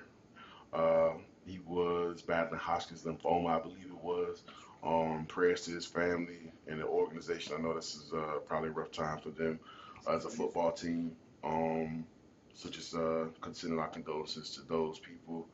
Uh, 0.73 1.11
he 1.45 1.59
was 1.65 2.21
battling 2.23 2.59
Hodgkin's 2.59 3.03
lymphoma, 3.03 3.59
I 3.59 3.59
believe 3.59 3.86
it 3.86 4.03
was. 4.03 4.41
Um, 4.84 5.26
prayers 5.28 5.61
to 5.65 5.71
his 5.71 5.86
family 5.86 6.51
and 6.67 6.82
the 6.82 6.86
organization. 6.86 7.53
I 7.57 7.61
know 7.61 7.73
this 7.73 7.95
is 7.95 8.11
uh, 8.13 8.39
probably 8.47 8.69
a 8.69 8.71
rough 8.71 8.91
time 8.91 9.19
for 9.19 9.30
them 9.30 9.59
as 10.09 10.26
a 10.26 10.30
football 10.30 10.71
team. 10.71 11.15
Um, 11.43 12.05
so 12.53 12.69
just 12.69 12.95
uh, 12.95 13.26
consider 13.41 13.80
our 13.80 13.88
condolences 13.88 14.49
to 14.55 14.61
those 14.61 14.99
people. 14.99 15.47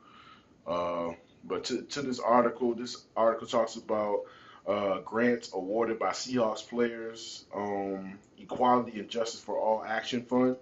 Uh, 0.66 1.10
but 1.44 1.64
to, 1.64 1.82
to 1.82 2.02
this 2.02 2.20
article, 2.20 2.74
this 2.74 3.04
article 3.16 3.46
talks 3.46 3.76
about 3.76 4.20
uh, 4.66 5.00
grants 5.00 5.52
awarded 5.52 5.98
by 5.98 6.10
Seahawks 6.10 6.66
players, 6.66 7.44
um, 7.54 8.18
Equality 8.38 9.00
and 9.00 9.08
Justice 9.08 9.40
for 9.40 9.58
All 9.58 9.84
Action 9.84 10.22
Fund. 10.22 10.56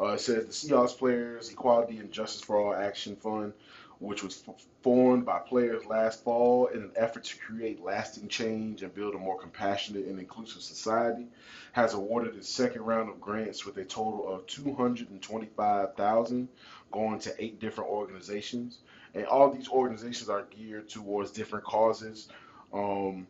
Uh, 0.00 0.08
it 0.08 0.20
says 0.20 0.46
the 0.46 0.52
Seahawks 0.52 0.96
Players 0.96 1.50
Equality 1.50 1.98
and 1.98 2.12
Justice 2.12 2.42
for 2.42 2.56
All 2.56 2.74
Action 2.74 3.16
Fund, 3.16 3.52
which 3.98 4.22
was 4.22 4.44
formed 4.82 5.24
by 5.24 5.38
players 5.38 5.86
last 5.86 6.24
fall 6.24 6.66
in 6.66 6.82
an 6.82 6.90
effort 6.96 7.24
to 7.24 7.38
create 7.38 7.82
lasting 7.82 8.28
change 8.28 8.82
and 8.82 8.94
build 8.94 9.14
a 9.14 9.18
more 9.18 9.38
compassionate 9.38 10.06
and 10.06 10.18
inclusive 10.18 10.62
society, 10.62 11.26
has 11.72 11.94
awarded 11.94 12.36
its 12.36 12.48
second 12.48 12.82
round 12.82 13.08
of 13.08 13.20
grants 13.20 13.64
with 13.64 13.76
a 13.76 13.84
total 13.84 14.32
of 14.32 14.46
225,000 14.46 16.48
going 16.90 17.18
to 17.20 17.34
eight 17.42 17.60
different 17.60 17.90
organizations. 17.90 18.80
And 19.14 19.26
all 19.26 19.50
these 19.50 19.68
organizations 19.68 20.28
are 20.28 20.46
geared 20.50 20.88
towards 20.88 21.30
different 21.30 21.64
causes. 21.64 22.28
Um, 22.72 23.26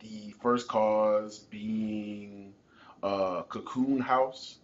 the 0.00 0.34
first 0.40 0.68
cause 0.68 1.38
being 1.38 2.54
uh, 3.02 3.42
Cocoon 3.42 4.00
House. 4.00 4.58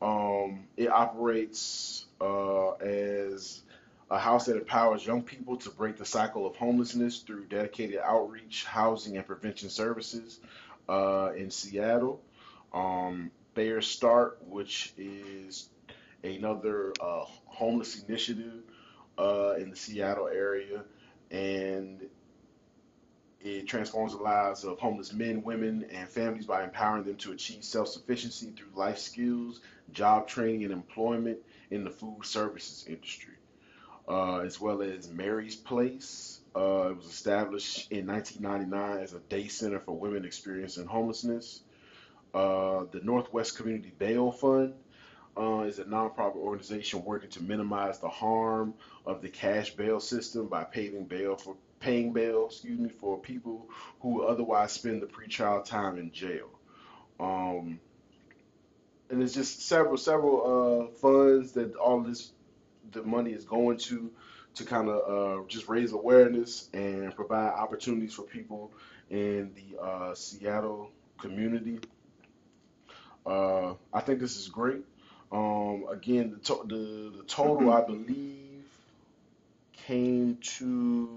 Um, 0.00 0.64
it 0.76 0.88
operates 0.88 2.06
uh, 2.20 2.72
as 2.74 3.62
a 4.10 4.18
house 4.18 4.46
that 4.46 4.56
empowers 4.56 5.04
young 5.04 5.22
people 5.22 5.56
to 5.58 5.70
break 5.70 5.96
the 5.96 6.04
cycle 6.04 6.46
of 6.46 6.56
homelessness 6.56 7.20
through 7.20 7.46
dedicated 7.46 7.98
outreach, 8.02 8.64
housing, 8.64 9.16
and 9.16 9.26
prevention 9.26 9.68
services 9.68 10.40
uh, 10.88 11.30
in 11.36 11.50
Seattle. 11.50 12.22
Um, 12.72 13.30
FareStart, 13.56 14.34
which 14.48 14.92
is 14.96 15.68
another 16.22 16.92
uh, 17.00 17.24
homeless 17.46 18.02
initiative 18.02 18.62
uh, 19.18 19.54
in 19.58 19.70
the 19.70 19.76
Seattle 19.76 20.28
area, 20.28 20.84
and 21.30 22.06
it 23.40 23.66
transforms 23.66 24.12
the 24.12 24.22
lives 24.22 24.64
of 24.64 24.78
homeless 24.78 25.12
men, 25.12 25.42
women, 25.42 25.86
and 25.92 26.08
families 26.08 26.46
by 26.46 26.64
empowering 26.64 27.04
them 27.04 27.16
to 27.16 27.32
achieve 27.32 27.64
self 27.64 27.88
sufficiency 27.88 28.52
through 28.56 28.68
life 28.74 28.98
skills, 28.98 29.60
job 29.92 30.28
training, 30.28 30.64
and 30.64 30.72
employment 30.72 31.38
in 31.70 31.84
the 31.84 31.90
food 31.90 32.24
services 32.24 32.84
industry. 32.88 33.34
Uh, 34.08 34.38
as 34.38 34.58
well 34.58 34.80
as 34.80 35.10
Mary's 35.10 35.54
Place. 35.54 36.40
Uh, 36.56 36.88
it 36.90 36.96
was 36.96 37.04
established 37.04 37.92
in 37.92 38.06
1999 38.06 39.02
as 39.02 39.12
a 39.12 39.18
day 39.18 39.48
center 39.48 39.78
for 39.80 39.92
women 39.98 40.24
experiencing 40.24 40.86
homelessness. 40.86 41.60
Uh, 42.32 42.84
the 42.90 43.00
Northwest 43.02 43.58
Community 43.58 43.92
Bail 43.98 44.32
Fund 44.32 44.72
uh, 45.36 45.60
is 45.60 45.78
a 45.78 45.84
nonprofit 45.84 46.36
organization 46.36 47.04
working 47.04 47.28
to 47.30 47.42
minimize 47.42 47.98
the 47.98 48.08
harm 48.08 48.72
of 49.04 49.20
the 49.20 49.28
cash 49.28 49.74
bail 49.74 50.00
system 50.00 50.46
by 50.46 50.64
paying 50.64 51.04
bail 51.04 51.36
for 51.36 51.54
paying 51.80 52.12
bail, 52.12 52.46
excuse 52.46 52.78
me, 52.78 52.88
for 52.88 53.18
people 53.18 53.68
who 54.00 54.22
otherwise 54.22 54.72
spend 54.72 55.02
the 55.02 55.06
pretrial 55.06 55.64
time 55.64 55.98
in 55.98 56.10
jail. 56.12 56.48
Um, 57.20 57.78
and 59.10 59.20
there's 59.20 59.34
just 59.34 59.66
several 59.66 59.96
several 59.96 60.88
uh, 60.90 60.96
funds 60.98 61.52
that 61.52 61.74
all 61.76 62.00
this 62.00 62.32
the 62.92 63.02
money 63.02 63.32
is 63.32 63.44
going 63.44 63.76
to 63.78 64.10
to 64.54 64.64
kind 64.64 64.88
of 64.88 65.42
uh, 65.42 65.44
just 65.48 65.68
raise 65.68 65.92
awareness 65.92 66.68
and 66.72 67.14
provide 67.14 67.50
opportunities 67.50 68.14
for 68.14 68.22
people 68.22 68.72
in 69.10 69.52
the 69.54 69.80
uh, 69.80 70.14
Seattle 70.14 70.90
community. 71.18 71.78
Uh, 73.26 73.74
I 73.92 74.00
think 74.00 74.20
this 74.20 74.36
is 74.36 74.48
great. 74.48 74.84
Um, 75.30 75.84
again, 75.90 76.30
the, 76.30 76.36
to- 76.38 76.64
the 76.66 77.18
the 77.18 77.24
total 77.26 77.70
I 77.70 77.82
believe 77.82 78.64
came 79.72 80.38
to 80.58 81.08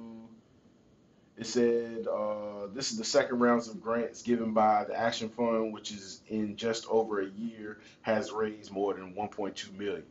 it 1.41 1.47
said 1.47 2.05
uh, 2.07 2.67
this 2.71 2.91
is 2.91 2.99
the 2.99 3.03
second 3.03 3.39
rounds 3.39 3.67
of 3.67 3.81
grants 3.81 4.21
given 4.21 4.53
by 4.53 4.83
the 4.83 4.95
Action 4.95 5.27
Fund, 5.27 5.73
which 5.73 5.91
is 5.91 6.21
in 6.27 6.55
just 6.55 6.85
over 6.87 7.19
a 7.19 7.29
year 7.31 7.79
has 8.03 8.31
raised 8.31 8.71
more 8.71 8.93
than 8.93 9.15
1.2 9.15 9.75
million. 9.75 10.03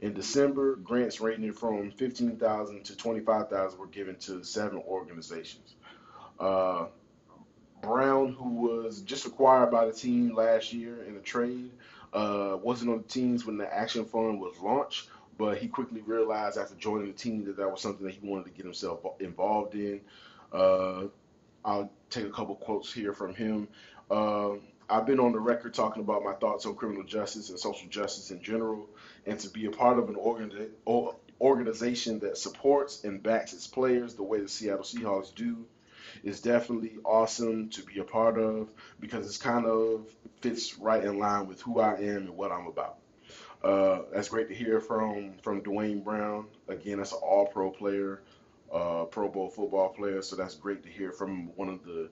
In 0.00 0.14
December, 0.14 0.76
grants 0.76 1.20
ranging 1.20 1.52
from 1.52 1.90
15,000 1.90 2.82
to 2.82 2.96
25,000 2.96 3.78
were 3.78 3.86
given 3.88 4.16
to 4.20 4.42
seven 4.42 4.78
organizations. 4.88 5.74
Uh, 6.38 6.86
Brown, 7.82 8.32
who 8.32 8.48
was 8.48 9.02
just 9.02 9.26
acquired 9.26 9.70
by 9.70 9.84
the 9.84 9.92
team 9.92 10.34
last 10.34 10.72
year 10.72 11.04
in 11.04 11.14
a 11.14 11.20
trade, 11.20 11.70
uh, 12.14 12.56
wasn't 12.62 12.90
on 12.90 12.98
the 12.98 13.04
teams 13.04 13.44
when 13.44 13.58
the 13.58 13.70
Action 13.70 14.06
Fund 14.06 14.40
was 14.40 14.58
launched, 14.58 15.10
but 15.36 15.58
he 15.58 15.68
quickly 15.68 16.00
realized 16.00 16.56
after 16.56 16.74
joining 16.76 17.08
the 17.08 17.12
team 17.12 17.44
that 17.44 17.58
that 17.58 17.70
was 17.70 17.82
something 17.82 18.06
that 18.06 18.14
he 18.14 18.26
wanted 18.26 18.44
to 18.44 18.50
get 18.50 18.64
himself 18.64 19.00
involved 19.20 19.74
in. 19.74 20.00
Uh, 20.52 21.04
I'll 21.64 21.92
take 22.08 22.26
a 22.26 22.30
couple 22.30 22.54
quotes 22.56 22.92
here 22.92 23.12
from 23.12 23.34
him. 23.34 23.68
Uh, 24.10 24.52
I've 24.88 25.06
been 25.06 25.20
on 25.20 25.32
the 25.32 25.38
record 25.38 25.74
talking 25.74 26.02
about 26.02 26.24
my 26.24 26.32
thoughts 26.34 26.66
on 26.66 26.74
criminal 26.74 27.04
justice 27.04 27.50
and 27.50 27.58
social 27.58 27.88
justice 27.88 28.30
in 28.30 28.42
general, 28.42 28.88
and 29.26 29.38
to 29.38 29.48
be 29.48 29.66
a 29.66 29.70
part 29.70 29.98
of 29.98 30.08
an 30.08 30.16
organi- 30.16 30.70
or- 30.84 31.14
organization 31.40 32.18
that 32.20 32.36
supports 32.36 33.04
and 33.04 33.22
backs 33.22 33.52
its 33.52 33.66
players 33.66 34.14
the 34.14 34.22
way 34.22 34.40
the 34.40 34.48
Seattle 34.48 34.84
Seahawks 34.84 35.34
do 35.34 35.64
is 36.24 36.40
definitely 36.40 36.98
awesome 37.04 37.68
to 37.70 37.82
be 37.82 38.00
a 38.00 38.04
part 38.04 38.38
of 38.38 38.68
because 38.98 39.26
it's 39.26 39.38
kind 39.38 39.64
of 39.66 40.08
fits 40.40 40.78
right 40.78 41.04
in 41.04 41.18
line 41.18 41.46
with 41.46 41.60
who 41.62 41.80
I 41.80 41.94
am 41.94 42.16
and 42.16 42.36
what 42.36 42.50
I'm 42.50 42.66
about. 42.66 42.96
Uh, 43.62 44.02
that's 44.12 44.28
great 44.28 44.48
to 44.48 44.54
hear 44.54 44.80
from 44.80 45.34
from 45.42 45.60
Duane 45.62 46.00
Brown. 46.02 46.46
Again, 46.68 46.98
that's 46.98 47.12
an 47.12 47.18
All 47.22 47.46
Pro 47.46 47.70
player, 47.70 48.22
uh, 48.72 49.04
Pro 49.04 49.28
Bowl 49.28 49.48
football 49.48 49.90
player. 49.90 50.22
So 50.22 50.36
that's 50.36 50.54
great 50.54 50.82
to 50.84 50.88
hear 50.88 51.12
from 51.12 51.48
one 51.56 51.68
of 51.68 51.84
the 51.84 52.10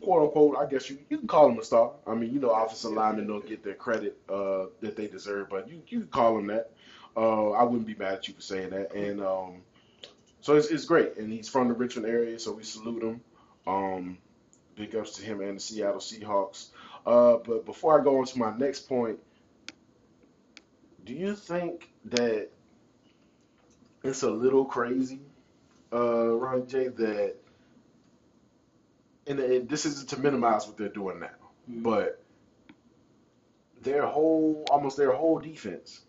quote 0.00 0.22
unquote. 0.24 0.56
I 0.56 0.66
guess 0.66 0.90
you 0.90 0.98
you 1.08 1.18
can 1.18 1.28
call 1.28 1.48
him 1.48 1.58
a 1.58 1.64
star. 1.64 1.92
I 2.06 2.14
mean, 2.14 2.32
you 2.32 2.40
know, 2.40 2.50
offensive 2.50 2.92
linemen 2.92 3.26
don't 3.26 3.46
get 3.46 3.62
their 3.62 3.74
credit 3.74 4.18
uh, 4.28 4.66
that 4.80 4.96
they 4.96 5.06
deserve, 5.06 5.48
but 5.50 5.68
you 5.68 5.82
you 5.88 6.00
can 6.00 6.08
call 6.08 6.38
him 6.38 6.48
that. 6.48 6.72
Uh, 7.16 7.50
I 7.50 7.62
wouldn't 7.64 7.86
be 7.86 7.94
mad 7.94 8.14
at 8.14 8.28
you 8.28 8.34
for 8.34 8.40
saying 8.40 8.70
that. 8.70 8.94
And 8.94 9.20
um, 9.20 9.62
so 10.40 10.56
it's, 10.56 10.68
it's 10.68 10.84
great. 10.84 11.16
And 11.16 11.32
he's 11.32 11.48
from 11.48 11.68
the 11.68 11.74
Richmond 11.74 12.06
area, 12.06 12.38
so 12.38 12.52
we 12.52 12.64
salute 12.64 13.02
him. 13.02 13.20
Um, 13.66 14.18
big 14.74 14.96
ups 14.96 15.16
to 15.16 15.24
him 15.24 15.40
and 15.40 15.56
the 15.56 15.60
Seattle 15.60 16.00
Seahawks. 16.00 16.68
Uh, 17.06 17.36
but 17.44 17.66
before 17.66 18.00
I 18.00 18.02
go 18.02 18.18
on 18.18 18.24
to 18.26 18.38
my 18.38 18.56
next 18.56 18.88
point, 18.88 19.18
do 21.04 21.12
you 21.12 21.34
think 21.34 21.90
that 22.06 22.48
it's 24.02 24.22
a 24.22 24.30
little 24.30 24.64
crazy, 24.64 25.20
uh, 25.92 26.28
Ronnie 26.28 26.66
J, 26.66 26.88
that 26.88 27.36
and, 29.26 29.38
and 29.38 29.68
this 29.68 29.86
isn't 29.86 30.08
to 30.10 30.18
minimize 30.20 30.66
what 30.66 30.76
they're 30.76 30.88
doing 30.88 31.20
now, 31.20 31.30
Mhm. 31.70 31.82
but 31.82 32.22
their 33.82 34.06
whole 34.06 34.64
almost 34.70 34.96
their 34.96 35.12
whole 35.12 35.38
defense 35.38 36.02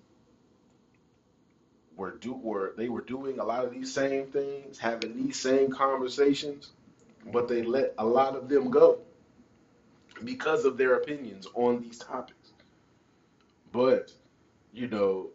were 1.96 2.12
do 2.12 2.34
were 2.34 2.74
they 2.78 2.90
were 2.90 3.02
doing 3.02 3.40
a 3.40 3.44
lot 3.44 3.66
of 3.66 3.72
these 3.72 3.94
same 3.94 4.28
things, 4.28 4.80
having 4.80 5.16
these 5.16 5.40
same 5.40 5.72
conversations, 5.72 6.72
but 7.32 7.48
they 7.48 7.64
let 7.64 7.94
a 7.98 8.06
lot 8.06 8.36
of 8.36 8.50
them 8.50 8.72
go 8.72 9.00
because 10.24 10.66
of 10.66 10.78
their 10.78 10.96
opinions 10.96 11.48
on 11.54 11.82
these 11.82 12.00
topics. 12.00 12.54
But 13.72 14.12
you 14.72 14.88
know, 14.88 15.30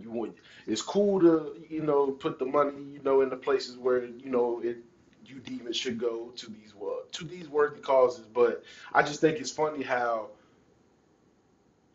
you 0.00 0.10
want 0.10 0.34
it's 0.66 0.82
cool 0.82 1.20
to 1.20 1.54
you 1.68 1.82
know 1.82 2.12
put 2.12 2.38
the 2.38 2.44
money 2.44 2.82
you 2.92 3.00
know 3.02 3.20
in 3.22 3.28
the 3.28 3.36
places 3.36 3.76
where 3.78 4.04
you 4.04 4.30
know 4.30 4.60
it 4.62 4.78
you 5.24 5.40
deem 5.40 5.66
it 5.66 5.76
should 5.76 5.98
go 5.98 6.30
to 6.36 6.50
these 6.50 6.72
to 7.12 7.24
these 7.24 7.48
worthy 7.48 7.80
causes. 7.80 8.26
But 8.26 8.62
I 8.92 9.02
just 9.02 9.20
think 9.20 9.38
it's 9.38 9.50
funny 9.50 9.82
how 9.82 10.30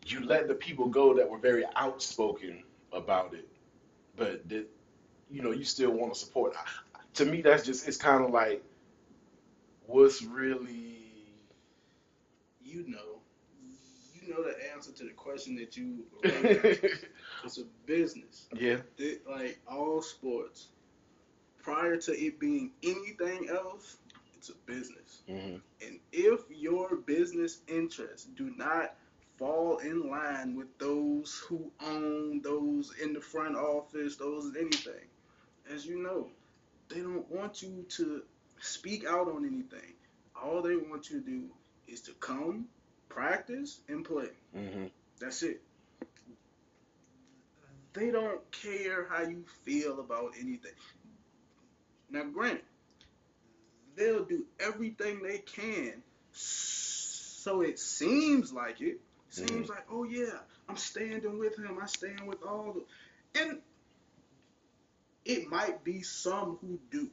you 0.06 0.20
let 0.26 0.48
the 0.48 0.54
people 0.54 0.88
go 0.88 1.14
that 1.16 1.30
were 1.30 1.38
very 1.38 1.64
outspoken 1.76 2.64
about 2.92 3.34
it, 3.34 3.48
but 4.16 4.48
that 4.50 4.66
you 5.30 5.42
know 5.42 5.52
you 5.52 5.64
still 5.64 5.92
want 5.92 6.14
to 6.14 6.20
support. 6.20 6.54
I- 6.58 7.00
To 7.16 7.26
me, 7.26 7.42
that's 7.42 7.66
just 7.66 7.88
it's 7.88 7.98
kind 7.98 8.24
of 8.24 8.32
like 8.32 8.64
what's 9.86 10.22
really 10.22 10.98
You 12.62 12.86
know, 12.88 13.11
answer 14.82 14.92
to 14.98 15.04
the 15.04 15.14
question 15.14 15.56
that 15.56 15.78
you. 15.78 16.06
it's 16.24 17.60
a 17.60 17.66
business. 17.86 18.48
yeah. 18.56 18.78
Thi- 18.98 19.20
like 19.30 19.60
all 19.72 20.02
sports, 20.02 20.70
prior 21.62 21.98
to 21.98 22.12
it 22.12 22.40
being 22.40 22.72
anything 22.82 23.50
else, 23.50 23.98
it's 24.36 24.50
a 24.50 24.56
business. 24.66 25.22
hmm 25.28 25.58
And 25.86 26.00
if 26.12 26.42
your 26.50 26.96
business 26.96 27.60
interests 27.68 28.28
do 28.36 28.52
not 28.58 28.96
fall 29.38 29.78
in 29.78 30.10
line 30.10 30.56
with 30.56 30.76
those 30.80 31.44
who 31.48 31.72
own, 31.86 32.42
those 32.42 32.92
in 33.02 33.14
the 33.14 33.22
front 33.22 33.56
office, 33.56 34.16
those 34.16 34.56
anything, 34.56 35.06
as 35.72 35.86
you 35.86 36.02
know, 36.02 36.30
they 36.90 37.02
don't 37.02 37.30
want 37.30 37.62
you 37.62 37.86
to 37.98 38.24
speak 38.60 39.06
out 39.06 39.28
on 39.28 39.46
anything. 39.46 39.94
All 40.42 40.64
they 40.64 40.76
want 40.76 41.12
you 41.12 41.20
to 41.20 41.26
do 41.26 41.44
is 41.88 42.02
to 42.02 42.14
come, 42.14 42.66
practice, 43.14 43.80
and 43.88 44.06
play. 44.06 44.30
hmm 44.54 44.86
That's 45.20 45.44
it. 45.44 45.62
They 47.94 48.10
don't 48.10 48.50
care 48.52 49.08
how 49.10 49.24
you 49.24 49.44
feel 49.64 50.00
about 50.00 50.32
anything. 50.40 50.72
Now, 52.10 52.24
granted, 52.24 52.64
they'll 53.96 54.24
do 54.26 54.46
everything 54.60 55.22
they 55.22 55.40
can 55.40 56.02
so 56.34 57.62
it 57.62 57.80
seems 57.80 58.54
like 58.54 58.82
it. 58.82 59.00
Seems 59.30 59.70
like, 59.70 59.86
oh 59.90 60.04
yeah, 60.04 60.38
I'm 60.70 60.78
standing 60.78 61.40
with 61.40 61.58
him. 61.58 61.80
I 61.82 61.86
stand 61.88 62.28
with 62.28 62.44
all 62.44 62.74
the, 62.74 63.42
and 63.42 63.60
it 65.26 65.50
might 65.50 65.84
be 65.84 66.02
some 66.04 66.58
who 66.62 66.78
do, 66.92 67.10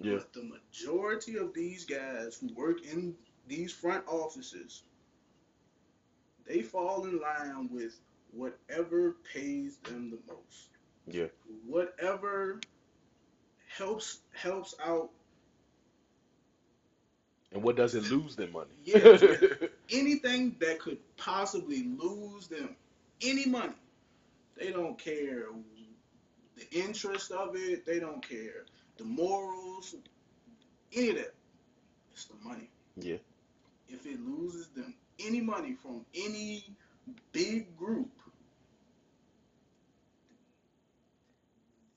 Yeah. 0.00 0.14
but 0.18 0.32
the 0.32 0.44
majority 0.44 1.36
of 1.36 1.52
these 1.52 1.84
guys 1.84 2.36
who 2.40 2.54
work 2.54 2.84
in 2.86 3.14
these 3.48 3.72
front 3.72 4.04
offices, 4.06 4.84
they 6.46 6.62
fall 6.62 7.04
in 7.04 7.20
line 7.20 7.68
with 7.70 7.98
whatever 8.32 9.16
pays 9.32 9.78
them 9.78 10.10
the 10.10 10.32
most. 10.32 10.68
Yeah. 11.06 11.26
Whatever 11.66 12.60
helps 13.76 14.20
helps 14.34 14.74
out 14.84 15.10
And 17.52 17.62
what 17.62 17.76
does 17.76 17.94
it 17.94 18.10
lose 18.10 18.36
them 18.36 18.52
money? 18.52 18.70
Yeah. 18.84 19.18
anything 19.90 20.56
that 20.60 20.78
could 20.78 20.98
possibly 21.16 21.84
lose 21.84 22.48
them 22.48 22.76
any 23.20 23.46
money. 23.46 23.74
They 24.56 24.70
don't 24.70 24.98
care 24.98 25.46
the 26.56 26.70
interest 26.78 27.30
of 27.30 27.54
it. 27.56 27.84
They 27.86 28.00
don't 28.00 28.26
care 28.26 28.64
the 28.96 29.04
morals, 29.04 29.94
any 30.94 31.10
of 31.10 31.16
that. 31.16 31.34
It's 32.12 32.26
the 32.26 32.34
money. 32.46 32.68
yeah. 32.96 33.16
If 33.88 34.06
it 34.06 34.20
loses 34.20 34.68
them 34.68 34.94
any 35.18 35.40
money 35.40 35.74
from 35.74 36.04
any 36.14 36.64
big 37.32 37.76
group, 37.76 38.10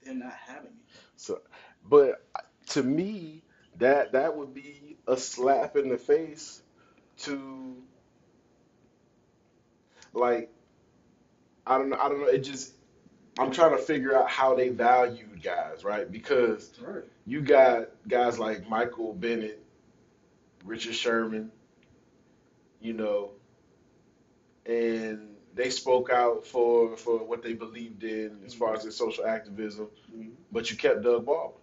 they're 0.03 0.13
not 0.13 0.34
having 0.34 0.72
it. 0.72 0.99
So, 1.16 1.41
but 1.88 2.26
to 2.68 2.84
me, 2.84 3.43
that 3.78 4.13
that 4.13 4.36
would 4.36 4.53
be 4.53 4.97
a 5.07 5.18
slap 5.18 5.76
in 5.76 5.89
the 5.89 5.97
face 5.97 6.61
to 7.18 7.76
like 10.13 10.49
I 11.66 11.78
don't 11.78 11.89
know 11.89 11.97
I 11.99 12.09
don't 12.09 12.22
know 12.22 12.28
it 12.28 12.39
just 12.39 12.74
I'm 13.38 13.51
trying 13.51 13.72
to 13.72 13.78
figure 13.78 14.16
out 14.16 14.30
how 14.30 14.55
they 14.55 14.70
valued 14.70 15.43
guys, 15.43 15.84
right? 15.84 16.09
Because 16.09 16.72
Right. 16.82 17.03
you 17.26 17.41
got 17.41 17.89
guys 18.07 18.39
like 18.39 18.70
Michael 18.70 19.13
Bennett, 19.13 19.61
Richard 20.63 20.95
Sherman, 20.95 21.51
you 22.82 22.93
know, 22.93 23.32
and 24.65 25.36
they 25.53 25.69
spoke 25.69 26.09
out 26.09 26.45
for 26.45 26.97
for 26.97 27.19
what 27.19 27.41
they 27.41 27.53
believed 27.53 28.03
in 28.03 28.39
as 28.45 28.53
far 28.53 28.73
as 28.73 28.84
their 28.84 28.91
social 28.91 29.26
activism, 29.26 29.88
mm-hmm. 30.13 30.30
but 30.51 30.69
you 30.69 30.78
kept 30.78 31.03
Doug 31.03 31.26
Baldwin. 31.26 31.61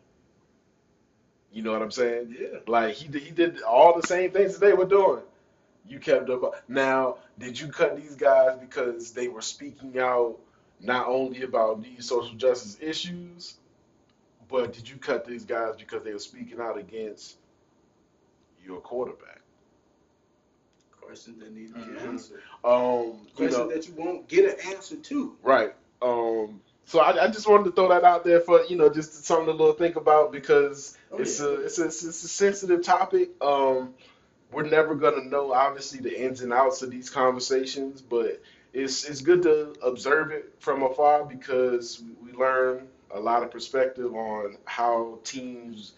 You 1.53 1.63
know 1.63 1.73
what 1.73 1.83
I'm 1.83 1.91
saying? 1.91 2.35
Yeah. 2.41 2.59
Like 2.67 2.95
he 2.95 3.09
did, 3.09 3.23
he 3.23 3.31
did 3.31 3.63
all 3.63 4.01
the 4.01 4.07
same 4.07 4.31
things 4.31 4.55
that 4.55 4.65
they 4.65 4.73
were 4.73 4.87
doing. 4.87 5.23
You 5.87 5.99
kept 5.99 6.27
Doug. 6.27 6.41
Baldwin. 6.41 6.61
Now, 6.69 7.19
did 7.39 7.61
you 7.61 7.69
cut 7.69 7.97
these 7.97 8.15
guys 8.15 8.59
because 8.59 9.13
they 9.13 9.29
were 9.29 9.43
speaking 9.43 9.99
out 9.99 10.39
not 10.81 11.07
only 11.07 11.43
about 11.43 11.83
these 11.83 12.07
social 12.07 12.35
justice 12.35 12.79
issues, 12.81 13.57
but 14.49 14.73
did 14.73 14.89
you 14.89 14.97
cut 14.97 15.27
these 15.27 15.45
guys 15.45 15.75
because 15.79 16.03
they 16.03 16.13
were 16.13 16.19
speaking 16.19 16.61
out 16.61 16.79
against 16.79 17.37
your 18.65 18.81
quarterback? 18.81 19.42
Questions 21.05 21.39
that 21.41 21.53
need 21.53 21.69
to 21.69 21.75
be 21.75 21.81
Mhm. 21.81 22.09
answered. 22.09 22.43
Um, 22.65 22.73
you 22.73 23.19
Questions 23.37 23.59
know, 23.59 23.69
that 23.69 23.89
you 23.89 23.95
won't 23.95 24.29
get 24.29 24.45
an 24.59 24.75
answer 24.75 24.97
to. 24.97 25.37
Right. 25.43 25.75
Um, 26.01 26.61
so 26.85 27.01
I, 27.01 27.25
I 27.25 27.29
just 27.29 27.49
wanted 27.49 27.65
to 27.65 27.73
throw 27.73 27.89
that 27.91 28.05
out 28.05 28.25
there 28.25 28.41
for 28.41 28.65
you 28.65 28.77
know 28.77 28.89
just 28.89 29.25
something 29.25 29.47
to 29.47 29.53
little 29.53 29.73
think 29.75 29.97
about 29.97 30.33
because 30.33 30.97
Oh, 31.11 31.19
it's 31.19 31.41
yeah. 31.41 31.47
a 31.47 31.51
it's 31.61 31.79
a 31.79 31.85
it's 31.87 32.03
a 32.03 32.29
sensitive 32.29 32.83
topic. 32.83 33.31
Um, 33.43 33.95
we're 34.51 34.69
never 34.69 34.95
gonna 34.95 35.25
know 35.25 35.53
obviously 35.53 36.01
the 36.01 36.25
ins 36.25 36.41
and 36.43 36.53
outs 36.53 36.83
of 36.83 36.91
these 36.91 37.11
conversations, 37.11 38.01
but 38.03 38.41
it's 38.73 39.05
it's 39.05 39.21
good 39.21 39.43
to 39.43 39.75
observe 39.83 40.31
it 40.31 40.55
from 40.59 40.83
afar 40.83 41.25
because 41.25 42.03
we 42.25 42.33
learn 42.33 42.89
a 43.11 43.21
lot 43.21 43.43
of 43.43 43.51
perspective 43.51 44.15
on 44.15 44.57
how 44.65 45.19
teams 45.25 45.93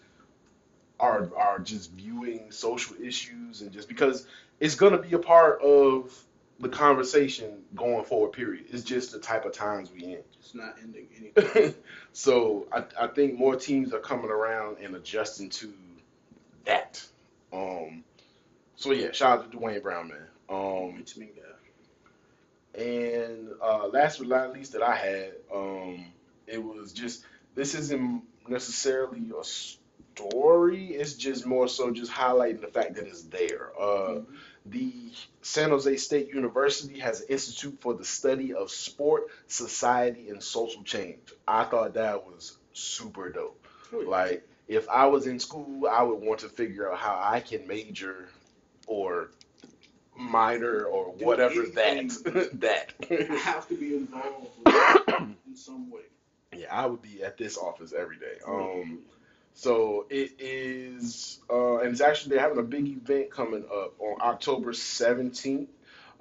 are 0.99 1.29
are 1.35 1.59
just 1.59 1.91
viewing 1.91 2.51
social 2.51 2.95
issues 3.01 3.61
and 3.61 3.71
just 3.71 3.87
because 3.87 4.27
it's 4.59 4.75
gonna 4.75 4.97
be 4.97 5.13
a 5.13 5.19
part 5.19 5.61
of 5.61 6.13
the 6.59 6.69
conversation 6.69 7.63
going 7.75 8.05
forward. 8.05 8.31
Period. 8.31 8.65
It's 8.69 8.83
just 8.83 9.11
the 9.11 9.19
type 9.19 9.45
of 9.45 9.53
times 9.53 9.91
we 9.91 10.05
in. 10.05 10.23
It's 10.39 10.55
not 10.55 10.75
ending 10.81 11.07
anything. 11.37 11.75
so 12.13 12.67
I, 12.71 12.83
I 12.99 13.07
think 13.07 13.37
more 13.37 13.55
teams 13.55 13.93
are 13.93 13.99
coming 13.99 14.31
around 14.31 14.77
and 14.81 14.95
adjusting 14.95 15.49
to 15.51 15.73
that. 16.65 17.05
Um, 17.51 18.03
so 18.75 18.91
yeah, 18.91 19.11
shout 19.11 19.39
out 19.39 19.51
to 19.51 19.57
Duane 19.57 19.81
Brown, 19.81 20.09
man. 20.09 20.27
Um, 20.49 20.95
Rich 20.95 21.17
me 21.17 21.29
guy. 21.35 22.81
and 22.81 23.49
uh, 23.61 23.87
last 23.87 24.19
but 24.19 24.27
not 24.27 24.53
least 24.53 24.73
that 24.73 24.83
I 24.83 24.95
had, 24.95 25.31
um, 25.53 26.05
it 26.47 26.63
was 26.63 26.93
just 26.93 27.23
this 27.55 27.73
isn't 27.73 28.21
necessarily 28.47 29.31
a 29.31 29.43
story. 30.15 30.87
It's 30.87 31.13
just 31.13 31.45
more 31.45 31.67
so 31.67 31.91
just 31.91 32.11
highlighting 32.11 32.61
the 32.61 32.67
fact 32.67 32.95
that 32.95 33.05
it's 33.05 33.23
there. 33.23 33.69
Uh, 33.79 34.21
the 34.65 34.91
San 35.41 35.69
Jose 35.69 35.95
State 35.97 36.29
University 36.33 36.99
has 36.99 37.21
an 37.21 37.27
institute 37.29 37.77
for 37.81 37.93
the 37.93 38.05
study 38.05 38.53
of 38.53 38.71
sport, 38.71 39.23
society, 39.47 40.29
and 40.29 40.41
social 40.41 40.83
change. 40.83 41.19
I 41.47 41.65
thought 41.65 41.93
that 41.95 42.25
was 42.25 42.57
super 42.73 43.29
dope. 43.29 43.65
Oh, 43.93 44.01
yeah. 44.01 44.07
Like, 44.07 44.47
if 44.67 44.89
I 44.89 45.05
was 45.07 45.27
in 45.27 45.39
school, 45.39 45.87
I 45.87 46.01
would 46.01 46.19
want 46.21 46.39
to 46.39 46.49
figure 46.49 46.91
out 46.91 46.97
how 46.97 47.19
I 47.21 47.39
can 47.39 47.67
major 47.67 48.27
or 48.87 49.29
minor 50.17 50.85
or 50.85 51.13
Do 51.17 51.25
whatever 51.25 51.61
anything. 51.77 52.07
that 52.59 52.93
I 53.11 53.15
that. 53.15 53.29
have 53.43 53.67
to 53.67 53.77
be 53.77 53.95
involved 53.95 54.49
in 55.47 55.55
some 55.55 55.91
way. 55.91 56.01
yeah, 56.55 56.67
I 56.71 56.87
would 56.87 57.01
be 57.03 57.21
at 57.21 57.37
this 57.37 57.57
office 57.57 57.93
every 57.93 58.17
day. 58.17 58.39
Um, 58.47 58.99
so 59.55 60.05
it 60.09 60.33
is, 60.39 61.39
uh, 61.49 61.77
and 61.77 61.91
it's 61.91 62.01
actually 62.01 62.31
they're 62.35 62.41
having 62.43 62.59
a 62.59 62.63
big 62.63 62.87
event 62.87 63.31
coming 63.31 63.63
up 63.65 63.93
on 63.99 64.17
October 64.21 64.73
17th. 64.73 65.67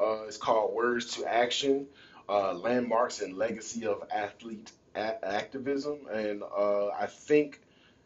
Uh, 0.01 0.23
it's 0.27 0.37
called 0.37 0.73
Words 0.75 1.17
to 1.17 1.27
Action: 1.27 1.87
uh, 2.29 2.53
Landmarks 2.55 3.21
and 3.21 3.37
Legacy 3.37 3.87
of 3.87 4.03
Athlete 4.15 4.71
a- 4.95 5.25
Activism, 5.25 6.07
and 6.13 6.43
uh, 6.43 6.89
I 6.89 7.07
think, 7.07 7.61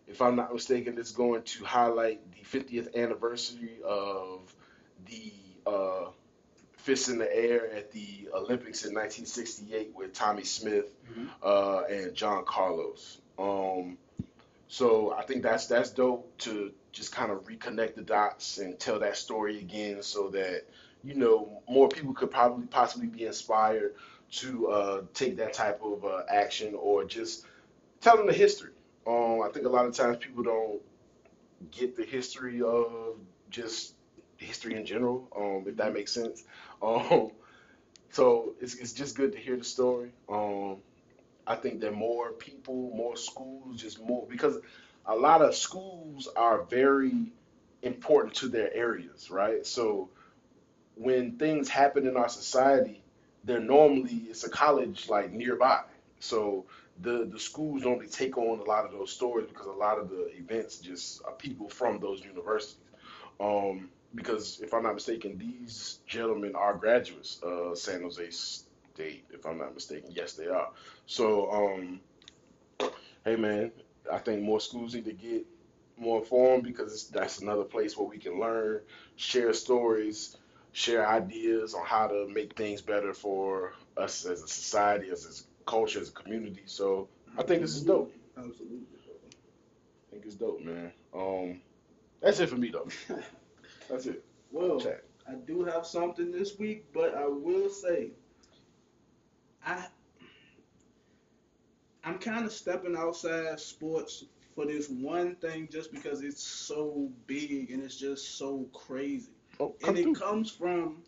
if 0.07 0.21
I'm 0.23 0.37
not 0.37 0.53
mistaken, 0.53 0.99
it's 0.99 1.13
going 1.13 1.43
to 1.43 1.65
highlight 1.65 2.21
the 2.33 2.59
50th 2.59 2.95
anniversary 2.97 3.79
of 3.85 4.41
the 5.07 5.33
uh, 5.67 6.11
Fists 6.79 7.09
in 7.09 7.19
the 7.19 7.31
Air 7.37 7.71
at 7.75 7.93
the 7.93 8.29
Olympics 8.35 8.85
in 8.87 8.95
1968 8.95 9.93
with 9.95 10.15
Tommie 10.15 10.45
Smith 10.45 10.87
Mhm. 11.13 11.29
uh, 11.43 11.83
and 11.85 12.15
John 12.15 12.45
Carlos. 12.47 13.19
Um, 13.39 13.99
so 14.69 15.13
I 15.13 15.23
think 15.23 15.43
that's 15.43 15.67
that's 15.67 15.91
dope 15.91 16.37
to 16.39 16.73
just 16.93 17.13
kind 17.13 17.33
of 17.33 17.45
reconnect 17.45 17.95
the 17.95 18.03
dots 18.03 18.59
and 18.59 18.79
tell 18.79 18.99
that 19.01 19.17
story 19.17 19.59
again, 19.59 20.03
so 20.03 20.29
that 20.29 20.65
you 21.03 21.15
know 21.15 21.63
more 21.69 21.89
people 21.89 22.13
could 22.13 22.31
probably 22.31 22.67
possibly 22.67 23.09
be 23.09 23.25
inspired 23.25 23.95
to 24.31 24.69
uh, 24.69 25.03
take 25.15 25.39
that 25.39 25.55
type 25.55 25.81
of 25.83 26.05
uh, 26.05 26.23
action 26.29 26.75
or 26.75 27.05
just 27.05 27.47
tell 28.01 28.17
them 28.17 28.27
the 28.27 28.33
history. 28.33 28.73
Um, 29.07 29.41
I 29.43 29.49
think 29.49 29.65
a 29.65 29.71
lot 29.71 29.87
of 29.87 29.95
times 29.95 30.19
people 30.19 30.43
don't 30.43 30.83
get 31.71 31.97
the 31.97 32.05
history 32.05 32.61
of 32.61 33.17
just 33.51 33.95
history 34.37 34.77
in 34.77 34.85
general, 34.85 35.29
um, 35.35 35.65
if 35.67 35.77
that 35.77 35.93
makes 35.93 36.13
sense. 36.13 36.45
Um, 36.81 37.33
so 38.11 38.55
it's 38.61 38.77
it's 38.77 38.93
just 38.93 39.17
good 39.17 39.33
to 39.33 39.39
hear 39.39 39.57
the 39.57 39.65
story. 39.65 40.13
Um, 40.29 40.77
I 41.49 41.57
think 41.57 41.81
that 41.81 41.95
more 41.95 42.33
people, 42.33 42.93
more 42.95 43.17
schools, 43.17 43.81
just 43.81 44.01
more 44.01 44.27
because 44.29 44.59
a 45.07 45.17
lot 45.17 45.41
of 45.41 45.55
schools 45.55 46.29
are 46.37 46.65
very 46.65 47.33
important 47.83 48.35
to 48.35 48.49
their 48.49 48.73
areas, 48.75 49.31
right? 49.31 49.67
So 49.67 50.11
when 50.95 51.39
things 51.39 51.71
happen 51.71 52.07
in 52.07 52.19
our 52.19 52.29
society, 52.29 53.03
they're 53.45 53.61
normally 53.61 54.27
it's 54.29 54.45
a 54.45 54.51
college 54.51 55.09
like 55.09 55.33
nearby. 55.33 55.81
So 56.21 56.67
the 57.01 57.27
the 57.33 57.41
schools 57.41 57.83
normally 57.83 58.09
take 58.09 58.37
on 58.37 58.59
a 58.59 58.65
lot 58.65 58.85
of 58.85 58.93
those 58.93 59.11
stories 59.11 59.47
because 59.49 59.67
a 59.67 59.73
lot 59.73 59.99
of 59.99 60.11
the 60.11 60.31
events 60.37 60.79
just 60.79 61.25
are 61.25 61.33
people 61.33 61.71
from 61.71 61.99
those 61.99 62.23
universities. 62.23 62.77
Um, 63.41 63.89
because 64.15 64.61
if 64.61 64.75
I'm 64.75 64.83
not 64.83 64.95
mistaken, 64.95 65.39
these 65.39 66.01
gentlemen 66.07 66.55
are 66.55 66.75
graduates 66.75 67.41
of 67.43 67.79
San 67.79 68.03
Jose 68.03 68.31
State. 68.99 69.27
If 69.31 69.47
I'm 69.47 69.59
not 69.59 69.75
mistaken, 69.75 70.11
yes, 70.13 70.33
they 70.33 70.49
are. 70.49 70.71
So, 71.07 71.53
um, 71.53 72.01
hey 73.25 73.37
man, 73.37 73.71
I 74.13 74.19
think 74.19 74.43
more 74.43 74.61
schools 74.61 74.93
need 74.93 75.05
to 75.05 75.13
get 75.13 75.47
more 75.97 76.19
informed 76.19 76.65
because 76.65 77.09
that's 77.09 77.39
another 77.39 77.63
place 77.63 77.97
where 77.97 78.09
we 78.09 78.19
can 78.19 78.41
learn, 78.41 78.81
share 79.15 79.53
stories, 79.53 80.37
share 80.73 81.09
ideas 81.09 81.75
on 81.75 81.87
how 81.87 82.09
to 82.09 82.27
make 82.27 82.57
things 82.57 82.83
better 82.83 83.15
for 83.15 83.75
us 83.97 84.27
as 84.27 84.43
a 84.43 84.49
society, 84.49 85.11
as 85.11 85.47
a 85.47 85.71
culture, 85.71 86.01
as 86.01 86.09
a 86.09 86.13
community. 86.13 86.65
So 86.67 87.09
I 87.37 87.45
think 87.45 87.63
this 87.63 87.77
is 87.77 87.85
dope. 87.85 88.13
Absolutely. 88.37 88.79
I 90.09 90.11
think 90.11 90.25
it's 90.27 90.35
dope, 90.35 90.61
man. 90.61 90.93
Um, 91.15 91.61
that's 92.21 92.41
it 92.41 92.49
for 92.49 92.57
me 92.57 92.71
though. 92.71 92.89
That's 93.89 94.07
it. 94.07 94.25
Well, 94.51 94.81
Chat. 94.81 95.05
I 95.27 95.35
do 95.35 95.63
have 95.65 95.87
something 95.87 96.31
this 96.31 96.59
week, 96.59 96.87
but 96.93 97.15
I 97.15 97.27
will 97.27 97.71
say, 97.71 98.11
I 99.65 99.87
I'm 102.05 102.19
kind 102.19 102.45
of 102.47 102.53
stepping 102.53 102.97
outside 102.97 103.61
sports 103.61 104.25
for 104.55 104.67
this 104.67 104.89
one 104.89 105.37
thing 105.37 105.69
just 105.71 105.93
because 105.93 106.23
it's 106.23 106.43
so 106.43 107.11
big 107.27 107.71
and 107.71 107.83
it's 107.83 107.97
just 107.97 108.37
so 108.39 108.69
crazy. 108.73 109.31
Oh, 109.61 109.75
And 109.87 109.99
it 109.99 110.03
through. 110.05 110.15
comes 110.15 110.51
from 110.51 111.03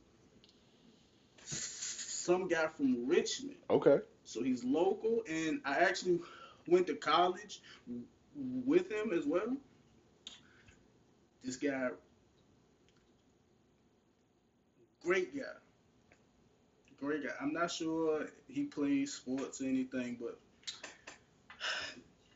some 1.44 2.48
guy 2.48 2.68
from 2.68 3.06
Richmond. 3.06 3.56
Okay. 3.70 3.98
So 4.24 4.42
he's 4.42 4.64
local, 4.64 5.22
and 5.28 5.60
I 5.64 5.78
actually 5.78 6.20
went 6.66 6.86
to 6.88 6.94
college 6.94 7.60
with 8.36 8.90
him 8.90 9.12
as 9.12 9.26
well. 9.26 9.56
This 11.42 11.56
guy, 11.56 11.90
great 15.02 15.34
guy, 15.34 15.42
great 17.00 17.24
guy. 17.24 17.30
I'm 17.40 17.52
not 17.52 17.70
sure 17.70 18.26
he 18.48 18.64
plays 18.64 19.14
sports 19.14 19.60
or 19.60 19.64
anything, 19.64 20.18
but 20.20 20.38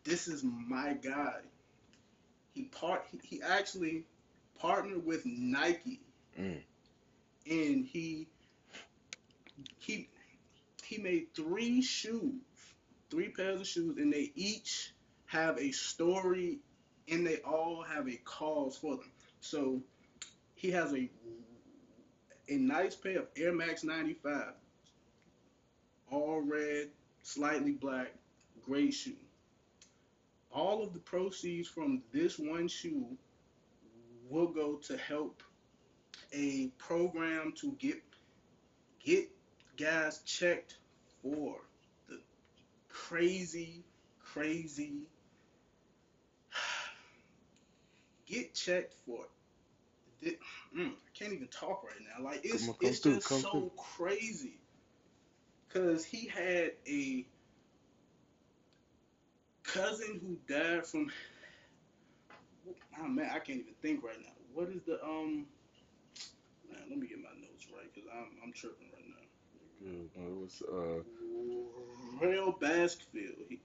this 0.04 0.28
is 0.28 0.44
my 0.44 0.94
guy. 0.94 1.40
He 2.54 2.64
part 2.64 3.04
he, 3.10 3.20
he 3.36 3.42
actually 3.42 4.04
partnered 4.58 5.04
with 5.04 5.24
Nike, 5.26 6.00
Mm. 6.38 6.62
and 7.48 7.86
he 7.86 8.26
he 9.78 10.08
he 10.82 10.98
made 10.98 11.32
three 11.34 11.80
shoes, 11.80 12.34
three 13.10 13.28
pairs 13.28 13.60
of 13.60 13.66
shoes, 13.66 13.96
and 13.98 14.12
they 14.12 14.32
each 14.34 14.92
have 15.26 15.58
a 15.58 15.70
story, 15.70 16.58
and 17.08 17.26
they 17.26 17.38
all 17.38 17.82
have 17.82 18.08
a 18.08 18.16
cause 18.24 18.76
for 18.76 18.96
them. 18.96 19.10
So 19.40 19.80
he 20.56 20.70
has 20.72 20.92
a 20.92 21.08
a 22.48 22.56
nice 22.56 22.94
pair 22.94 23.20
of 23.20 23.28
Air 23.36 23.52
Max 23.52 23.84
95, 23.84 24.52
all 26.10 26.40
red, 26.40 26.88
slightly 27.22 27.72
black, 27.72 28.12
great 28.64 28.92
shoe. 28.92 29.16
All 30.52 30.82
of 30.82 30.92
the 30.92 31.00
proceeds 31.00 31.68
from 31.68 32.02
this 32.12 32.38
one 32.38 32.68
shoe 32.68 33.16
will 34.28 34.46
go 34.46 34.76
to 34.76 34.96
help 34.96 35.42
a 36.32 36.68
program 36.78 37.52
to 37.56 37.72
get 37.78 38.02
get 39.04 39.28
guys 39.76 40.20
checked 40.20 40.76
for 41.22 41.56
the 42.08 42.18
crazy, 42.88 43.82
crazy. 44.20 45.08
Get 48.26 48.54
checked 48.54 48.94
for. 49.06 49.26
Mm, 50.22 50.90
I 50.90 51.18
can't 51.18 51.32
even 51.32 51.48
talk 51.48 51.84
right 51.84 52.00
now. 52.00 52.24
Like 52.24 52.40
it's 52.44 52.68
on, 52.68 52.74
it's 52.80 52.98
through, 53.00 53.16
just 53.16 53.28
so 53.28 53.50
through. 53.50 53.70
crazy. 53.76 54.58
Cause 55.72 56.04
he 56.04 56.28
had 56.28 56.72
a 56.86 57.26
cousin 59.62 60.20
who 60.22 60.36
died 60.52 60.86
from. 60.86 61.10
Oh 63.00 63.08
man, 63.08 63.30
I 63.30 63.38
can't 63.38 63.60
even 63.60 63.74
think 63.82 64.04
right 64.04 64.20
now. 64.20 64.32
What 64.52 64.68
is 64.68 64.82
the 64.86 65.02
um? 65.04 65.46
Man, 66.70 66.80
let 66.88 66.98
me 66.98 67.06
get 67.06 67.18
my 67.18 67.30
notes 67.40 67.66
right 67.74 67.92
because 67.92 68.08
I'm 68.12 68.28
I'm 68.42 68.52
tripping 68.52 68.88
right 68.92 69.04
now. 69.08 69.14
Good. 69.82 70.10
Uh, 70.16 70.28
it 70.28 70.36
was 70.36 70.62
uh 70.72 72.24
Rail 72.24 72.56
Baskerville. 72.60 73.44
He, 73.48 73.60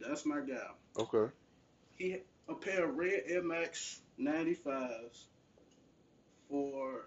that's 0.00 0.26
my 0.26 0.40
guy. 0.40 0.70
okay. 0.98 1.32
He 1.96 2.16
a 2.48 2.54
pair 2.54 2.88
of 2.88 2.96
red 2.96 3.22
Air 3.26 3.42
Max 3.42 4.00
95s 4.20 5.26
for 6.52 7.06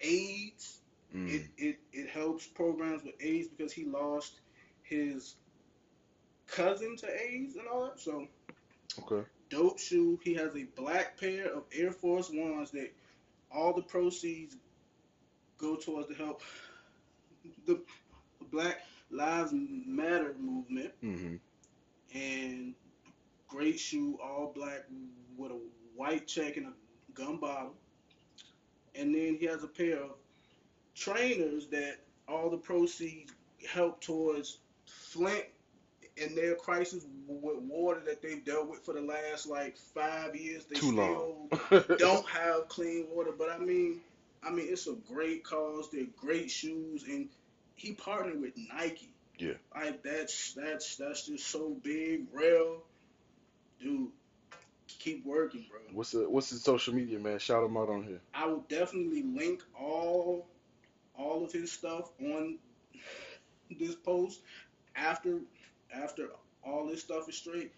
AIDS. 0.00 0.80
Mm. 1.14 1.30
It, 1.32 1.42
it 1.56 1.76
it 1.92 2.10
helps 2.10 2.46
programs 2.48 3.04
with 3.04 3.14
AIDS 3.20 3.48
because 3.48 3.72
he 3.72 3.84
lost 3.84 4.40
his 4.82 5.36
cousin 6.48 6.96
to 6.96 7.06
AIDS 7.22 7.56
and 7.56 7.68
all 7.68 7.84
that. 7.86 8.00
So 8.00 8.26
Okay. 9.02 9.26
dope 9.50 9.78
shoe. 9.78 10.18
He 10.24 10.34
has 10.34 10.56
a 10.56 10.64
black 10.76 11.18
pair 11.20 11.46
of 11.46 11.64
Air 11.72 11.92
Force 11.92 12.30
Ones 12.32 12.72
that 12.72 12.92
all 13.52 13.72
the 13.72 13.82
proceeds 13.82 14.56
go 15.58 15.76
towards 15.76 16.08
to 16.08 16.14
help 16.14 16.42
the 17.66 17.80
Black 18.50 18.80
Lives 19.10 19.52
Matter 19.52 20.34
movement. 20.40 20.92
Mm-hmm. 21.02 21.36
And 22.16 22.74
great 23.48 23.78
shoe, 23.78 24.18
all 24.22 24.52
black 24.54 24.84
with 25.36 25.52
a 25.52 25.60
white 25.96 26.26
check 26.26 26.56
and 26.56 26.66
a 26.66 26.72
gun 27.14 27.38
bottom. 27.38 27.72
And 28.94 29.14
then 29.14 29.36
he 29.38 29.46
has 29.46 29.64
a 29.64 29.68
pair 29.68 29.98
of 29.98 30.10
trainers 30.94 31.66
that 31.68 31.96
all 32.28 32.50
the 32.50 32.56
proceeds 32.56 33.32
help 33.68 34.00
towards 34.00 34.58
Flint 34.86 35.44
and 36.20 36.36
their 36.36 36.54
crisis 36.54 37.04
with 37.26 37.58
water 37.62 38.00
that 38.06 38.22
they've 38.22 38.44
dealt 38.44 38.68
with 38.68 38.84
for 38.84 38.94
the 38.94 39.00
last 39.00 39.46
like 39.46 39.76
five 39.76 40.36
years. 40.36 40.64
They 40.64 40.76
Too 40.76 40.92
still 40.92 41.48
long. 41.70 41.84
don't 41.98 42.26
have 42.28 42.68
clean 42.68 43.06
water. 43.10 43.32
But 43.36 43.50
I 43.50 43.58
mean, 43.58 44.00
I 44.42 44.50
mean, 44.50 44.66
it's 44.68 44.86
a 44.86 44.94
great 45.12 45.44
cause. 45.44 45.90
They're 45.90 46.06
great 46.16 46.50
shoes, 46.50 47.04
and 47.08 47.28
he 47.74 47.92
partnered 47.92 48.40
with 48.40 48.52
Nike. 48.56 49.10
Yeah. 49.38 49.54
Like 49.74 50.02
that's 50.02 50.52
that's 50.54 50.96
that's 50.96 51.26
just 51.26 51.46
so 51.46 51.76
big, 51.82 52.26
real, 52.32 52.82
dude. 53.80 54.10
Keep 55.04 55.26
working, 55.26 55.66
bro. 55.68 55.80
What's 55.92 56.12
the 56.12 56.30
what's 56.30 56.48
his 56.48 56.62
social 56.62 56.94
media, 56.94 57.18
man? 57.18 57.38
Shout 57.38 57.62
him 57.62 57.76
out 57.76 57.90
on 57.90 58.04
here. 58.04 58.22
I 58.32 58.46
will 58.46 58.64
definitely 58.70 59.22
link 59.22 59.62
all 59.78 60.46
all 61.14 61.44
of 61.44 61.52
his 61.52 61.70
stuff 61.70 62.10
on 62.22 62.56
this 63.78 63.94
post 63.96 64.40
after 64.96 65.40
after 65.92 66.30
all 66.66 66.86
this 66.86 67.02
stuff 67.02 67.28
is 67.28 67.36
straight. 67.36 67.70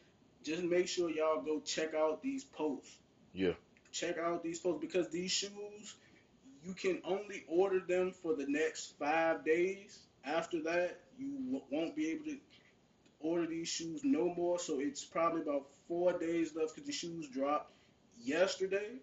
Just 0.45 0.63
make 0.63 0.87
sure 0.87 1.11
y'all 1.11 1.43
go 1.43 1.59
check 1.59 1.95
out 1.95 2.23
these 2.23 2.45
posts. 2.45 2.97
Yeah. 3.35 3.55
Check 3.91 4.19
out 4.19 4.45
these 4.45 4.61
posts 4.61 4.81
because 4.81 5.11
these 5.11 5.33
shoes 5.33 5.97
you 6.65 6.75
can 6.75 7.03
only 7.05 7.43
order 7.49 7.81
them 7.81 8.13
for 8.13 8.37
the 8.37 8.47
next 8.47 8.95
five 9.01 9.45
days. 9.45 9.99
After 10.25 10.63
that, 10.63 11.01
you 11.19 11.61
won't 11.71 11.97
be 11.97 12.11
able 12.11 12.27
to 12.27 12.37
order 13.21 13.47
these 13.47 13.69
shoes 13.69 14.03
no 14.05 14.33
more. 14.35 14.59
So 14.59 14.81
it's 14.81 15.05
probably 15.05 15.43
about 15.43 15.67
four 15.89 16.19
days 16.19 16.55
left 16.55 16.75
because 16.75 16.87
the 16.87 16.93
shoes 16.93 17.29
dropped 17.29 17.73
yesterday. 18.19 18.99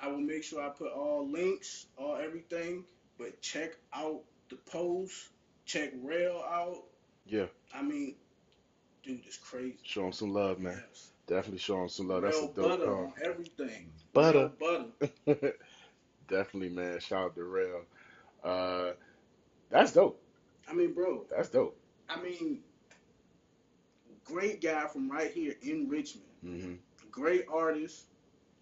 I 0.00 0.08
will 0.08 0.20
make 0.20 0.44
sure 0.44 0.62
I 0.62 0.68
put 0.68 0.92
all 0.92 1.28
links, 1.28 1.86
all 1.96 2.16
everything. 2.16 2.84
But 3.18 3.40
check 3.42 3.76
out 3.92 4.20
the 4.48 4.56
post. 4.56 5.28
Check 5.64 5.92
Rail 6.02 6.42
out. 6.48 6.84
Yeah. 7.26 7.46
I 7.74 7.82
mean, 7.82 8.14
dude, 9.02 9.20
it's 9.26 9.36
crazy. 9.36 9.78
Show 9.82 10.06
him 10.06 10.12
some 10.12 10.32
love, 10.32 10.60
man. 10.60 10.82
Yes. 10.88 11.10
Definitely 11.26 11.58
show 11.58 11.82
him 11.82 11.88
some 11.88 12.08
love. 12.08 12.22
That's 12.22 12.38
a 12.38 12.42
dope 12.42 12.56
butter 12.56 13.08
everything. 13.22 13.90
Butter. 14.14 14.52
Rail 14.60 14.86
butter. 15.26 15.54
Definitely, 16.28 16.70
man. 16.70 17.00
Shout 17.00 17.24
out 17.24 17.34
to 17.34 17.44
Rail. 17.44 17.82
Uh, 18.42 18.92
that's 19.70 19.92
dope. 19.92 20.20
I 20.70 20.74
mean, 20.74 20.94
bro. 20.94 21.24
That's 21.30 21.48
dope. 21.48 21.78
I 22.08 22.20
mean, 22.22 22.60
great 24.28 24.60
guy 24.60 24.86
from 24.86 25.10
right 25.10 25.30
here 25.30 25.54
in 25.62 25.88
Richmond. 25.88 26.26
Mm-hmm. 26.44 26.74
Great 27.10 27.46
artist. 27.52 28.04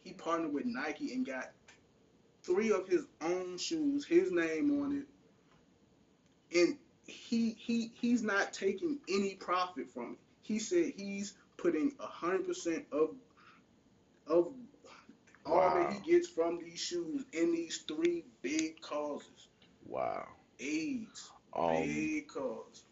he 0.04 0.12
partnered 0.12 0.52
with 0.54 0.64
Nike 0.64 1.12
and 1.12 1.26
got 1.26 1.50
three 2.42 2.70
of 2.72 2.86
his 2.88 3.02
own 3.20 3.58
shoes, 3.58 4.04
his 4.06 4.30
name 4.30 4.82
on 4.82 5.04
it, 6.52 6.58
and 6.58 6.76
he 7.06 7.56
he 7.58 7.92
he's 8.00 8.22
not 8.22 8.52
taking 8.52 8.98
any 9.08 9.34
profit 9.34 9.90
from 9.92 10.12
it. 10.12 10.18
He 10.42 10.58
said 10.58 10.92
he's 10.96 11.34
putting 11.56 11.92
a 12.00 12.06
hundred 12.06 12.46
percent 12.46 12.86
of 12.92 13.10
of 14.26 14.52
all 15.44 15.74
that 15.74 15.92
he 15.92 16.12
gets 16.12 16.28
from 16.28 16.58
these 16.58 16.80
shoes 16.80 17.24
in 17.32 17.52
these 17.52 17.84
three 17.86 18.24
big 18.42 18.80
causes. 18.80 19.48
Wow. 19.86 20.26
AIDS, 20.58 21.30
Um, 21.52 21.76
big 21.82 22.28
cause. 22.28 22.82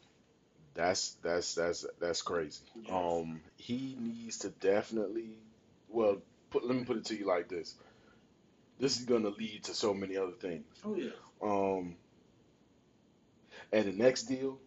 That's 0.75 1.13
that's 1.23 1.55
that's 1.55 1.87
that's 2.01 2.23
crazy. 2.23 2.63
Um, 2.91 3.41
he 3.57 3.97
needs 3.99 4.39
to 4.39 4.49
definitely. 4.51 5.31
Well, 5.89 6.19
put 6.51 6.67
let 6.67 6.77
me 6.77 6.85
put 6.85 6.97
it 6.97 7.05
to 7.07 7.17
you 7.17 7.27
like 7.27 7.49
this. 7.49 7.75
This 8.81 8.99
is 8.99 9.05
gonna 9.05 9.29
lead 9.31 9.65
to 9.65 9.75
so 9.75 9.95
many 9.95 10.17
other 10.17 10.33
things. 10.33 10.65
Oh 10.85 10.97
yeah. 10.97 11.11
Um, 11.43 11.95
and 13.73 13.87
the 13.87 13.93
next 13.93 14.25
deal, 14.25 14.59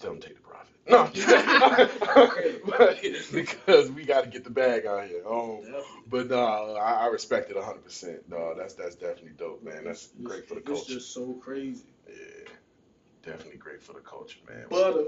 tell 0.00 0.12
him 0.12 0.20
take 0.20 0.34
the 0.36 0.42
profit. 0.42 0.68
No, 0.88 1.04
because 3.32 3.88
we 3.92 4.04
got 4.04 4.24
to 4.24 4.30
get 4.30 4.42
the 4.42 4.50
bag 4.50 4.84
out 4.84 5.06
here. 5.06 5.22
Um, 5.28 5.60
but 6.08 6.28
no, 6.28 6.74
I, 6.74 7.04
I 7.04 7.06
respect 7.06 7.50
it 7.50 7.56
hundred 7.56 7.84
percent. 7.84 8.28
No, 8.28 8.52
that's 8.56 8.74
that's 8.74 8.96
definitely 8.96 9.32
dope, 9.38 9.62
man. 9.62 9.84
That's 9.84 10.06
It's- 10.06 10.22
great 10.24 10.48
for 10.48 10.56
the 10.56 10.60
culture. 10.60 10.80
It's 10.80 10.88
just 10.88 11.14
so 11.14 11.34
crazy. 11.34 11.84
Yeah, 12.08 12.48
definitely 13.24 13.58
great 13.58 13.82
for 13.82 13.92
the 13.94 14.00
culture, 14.00 14.38
man. 14.48 14.66
Butter. 14.68 15.06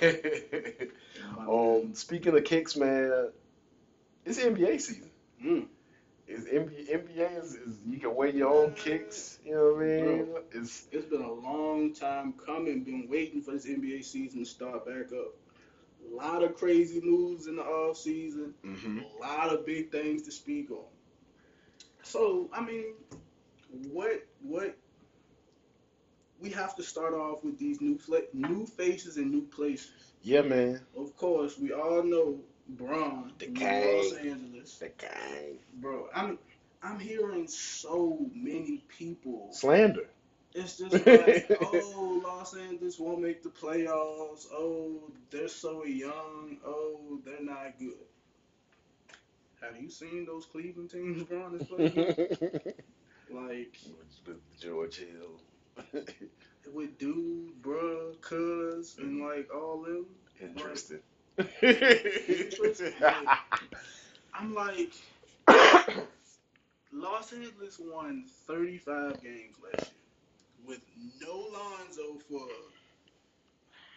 um, 1.38 1.94
speaking 1.94 2.36
of 2.36 2.44
kicks, 2.44 2.76
man, 2.76 3.30
it's 4.24 4.38
NBA 4.38 4.80
season. 4.80 5.10
Mm. 5.44 5.66
It's 6.28 6.44
NBA, 6.46 6.90
NBA 6.90 7.42
is, 7.42 7.54
is 7.54 7.76
you 7.86 7.98
can 7.98 8.14
wear 8.14 8.28
your 8.28 8.52
own 8.52 8.72
kicks. 8.74 9.38
You 9.44 9.54
know 9.54 9.72
what 9.74 9.82
I 9.82 9.86
mean? 9.86 10.26
It's 10.52 10.86
It's 10.90 11.06
been 11.06 11.22
a 11.22 11.32
long 11.32 11.94
time 11.94 12.34
coming. 12.44 12.82
Been 12.82 13.08
waiting 13.08 13.42
for 13.42 13.52
this 13.52 13.66
NBA 13.66 14.04
season 14.04 14.40
to 14.40 14.44
start 14.44 14.84
back 14.86 15.12
up. 15.12 15.34
A 16.10 16.14
lot 16.14 16.42
of 16.42 16.56
crazy 16.56 17.00
moves 17.02 17.46
in 17.46 17.56
the 17.56 17.62
off 17.62 17.96
season. 17.96 18.54
hmm 18.62 19.00
A 19.00 19.20
lot 19.20 19.52
of 19.52 19.64
big 19.64 19.90
things 19.90 20.22
to 20.22 20.32
speak 20.32 20.70
on. 20.70 20.84
So 22.02 22.48
I 22.52 22.60
mean, 22.60 22.94
what 23.92 24.24
what 24.42 24.76
we 26.40 26.50
have 26.50 26.76
to 26.76 26.82
start 26.82 27.14
off 27.14 27.42
with 27.44 27.58
these 27.58 27.80
new 27.80 27.98
fla- 27.98 28.28
new 28.32 28.66
faces 28.66 29.16
and 29.16 29.30
new 29.30 29.42
places. 29.42 30.12
yeah, 30.22 30.42
man. 30.42 30.80
Of 30.96 31.16
course, 31.16 31.58
we 31.58 31.72
all 31.72 32.02
know 32.02 32.40
Bron, 32.68 33.32
The 33.38 33.46
gang. 33.46 33.96
Los 33.96 34.12
Angeles. 34.14 34.78
The 34.78 34.88
gang 34.98 35.58
Bro, 35.74 36.08
I'm 36.14 36.38
I'm 36.82 36.98
hearing 36.98 37.46
so 37.48 38.18
many 38.34 38.84
people. 38.88 39.48
slander. 39.52 40.08
It's 40.54 40.78
just 40.78 40.92
like, 41.06 41.50
oh, 41.60 42.22
Los 42.24 42.56
Angeles 42.56 42.98
won't 42.98 43.20
make 43.20 43.42
the 43.42 43.50
playoffs. 43.50 44.46
Oh, 44.52 45.02
they're 45.30 45.48
so 45.48 45.84
young. 45.84 46.56
Oh, 46.64 47.20
they're 47.24 47.42
not 47.42 47.78
good. 47.78 47.92
Have 49.60 49.80
you 49.80 49.90
seen 49.90 50.24
those 50.26 50.46
Cleveland 50.46 50.90
teams 50.90 51.22
Bron 51.24 51.54
is 51.60 51.66
playing? 51.66 52.72
like 53.30 53.76
George 54.60 54.96
Hill. 54.98 55.40
With 56.72 56.98
dude, 56.98 57.62
bruh, 57.62 58.20
cuz, 58.20 58.96
and 58.98 59.20
mm-hmm. 59.20 59.24
like 59.24 59.54
all 59.54 59.82
them. 59.82 60.06
Interesting. 60.40 60.98
Interesting. 61.62 62.92
I'm 64.34 64.54
like, 64.54 64.92
Los 66.92 67.32
Angeles 67.32 67.80
won 67.80 68.24
35 68.46 69.22
games 69.22 69.56
last 69.62 69.92
year 69.92 70.66
with 70.66 70.80
no 71.20 71.48
Lonzo 71.52 72.18
for 72.28 72.46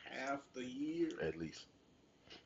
half 0.10 0.40
the 0.54 0.64
year. 0.64 1.10
At 1.22 1.38
least. 1.38 1.66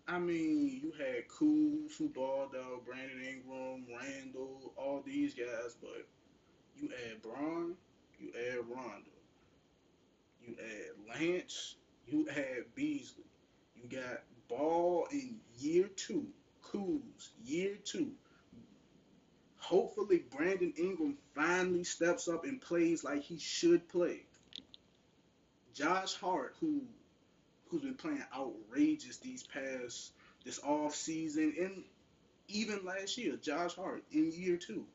I 0.08 0.20
mean, 0.20 0.82
you 0.82 0.94
had 0.98 1.28
cool 1.28 1.88
football 1.90 2.50
dog, 2.52 2.86
Brandon 2.86 3.22
Ingram, 3.22 3.86
Randle, 3.90 4.74
all 4.78 5.02
these 5.06 5.34
guys, 5.34 5.76
but 5.82 6.06
you 6.76 6.90
add 7.06 7.22
Bron, 7.22 7.74
you 8.20 8.30
add 8.50 8.60
Rondo, 8.70 9.12
you 10.46 10.56
add 10.60 11.20
Lance, 11.20 11.76
you 12.08 12.28
add 12.30 12.76
Beasley, 12.76 13.24
you 13.76 13.90
got 13.90 14.22
Ball 14.48 15.08
in 15.12 15.38
year 15.58 15.90
two, 15.96 16.28
Kuz 16.64 17.30
year 17.44 17.76
two. 17.84 18.12
Hopefully, 19.58 20.24
Brandon 20.36 20.74
Ingram 20.78 21.18
finally 21.34 21.86
steps 21.86 22.28
up 22.28 22.44
and 22.44 22.60
plays 22.62 23.04
like 23.04 23.22
he 23.24 23.40
should 23.40 23.88
play. 23.88 24.24
Josh 25.74 26.16
Hart, 26.16 26.56
who 26.60 26.82
who's 27.70 27.82
been 27.82 27.96
playing 27.96 28.24
outrageous 28.36 29.18
these 29.18 29.44
past 29.44 30.12
this 30.46 30.60
off 30.60 30.94
season 30.94 31.56
and 31.60 31.84
even 32.48 32.86
last 32.86 33.18
year, 33.18 33.36
Josh 33.38 33.76
Hart 33.76 34.04
in 34.12 34.32
year 34.32 34.58
two. 34.58 34.86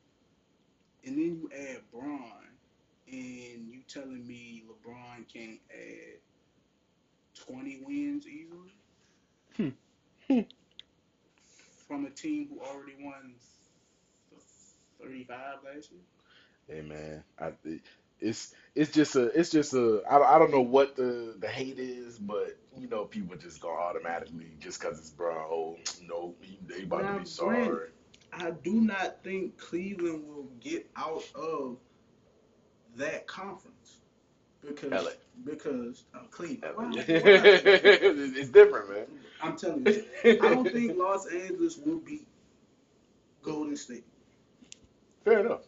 And 1.05 1.17
then 1.17 1.39
you 1.41 1.49
add 1.53 1.81
Bron, 1.91 2.47
and 3.07 3.69
you 3.71 3.81
telling 3.87 4.25
me 4.25 4.63
LeBron 4.67 4.98
can't 5.23 5.59
add 5.71 6.19
twenty 7.35 7.81
wins 7.85 8.25
easily? 8.27 8.73
Hmm. 9.57 9.69
Hmm. 10.27 10.39
From 11.87 12.05
a 12.05 12.09
team 12.09 12.49
who 12.49 12.59
already 12.61 12.95
won 12.99 13.33
thirty-five 15.01 15.57
last 15.65 15.91
year. 15.91 16.01
Hey 16.67 16.81
man, 16.81 17.23
I 17.39 17.53
it's 18.19 18.53
it's 18.75 18.91
just 18.91 19.15
a 19.15 19.25
it's 19.39 19.49
just 19.49 19.73
a 19.73 20.01
I, 20.09 20.35
I 20.35 20.39
don't 20.39 20.51
know 20.51 20.61
what 20.61 20.95
the 20.95 21.35
the 21.39 21.47
hate 21.47 21.79
is, 21.79 22.17
but 22.19 22.57
you 22.77 22.87
know 22.87 23.05
people 23.05 23.35
just 23.37 23.61
go 23.61 23.69
automatically 23.71 24.51
just 24.59 24.79
because 24.79 24.99
it's 24.99 25.09
Brown. 25.09 25.47
Oh 25.49 25.77
no, 26.03 26.35
they 26.67 26.83
about 26.83 27.07
to 27.07 27.19
be 27.19 27.25
sorry. 27.25 27.65
granted, 27.65 27.89
I 28.33 28.51
do 28.51 28.81
not 28.81 29.23
think 29.23 29.57
Cleveland 29.57 30.27
will 30.27 30.49
get 30.59 30.89
out 30.95 31.23
of 31.35 31.77
that 32.97 33.25
conference 33.27 33.98
because 34.65 34.91
LA. 34.91 35.11
because 35.45 36.03
uh, 36.13 36.19
Cleveland. 36.31 36.75
LA. 36.77 36.83
Wow, 36.83 36.91
wow. 36.91 37.03
it's 37.07 38.49
different, 38.49 38.89
man. 38.89 39.05
I'm 39.41 39.57
telling 39.57 39.85
you, 39.85 40.05
I 40.23 40.49
don't 40.49 40.69
think 40.69 40.97
Los 40.97 41.27
Angeles 41.27 41.77
will 41.77 41.99
beat 41.99 42.27
Golden 43.41 43.77
State. 43.77 44.05
Fair 45.23 45.39
enough. 45.39 45.61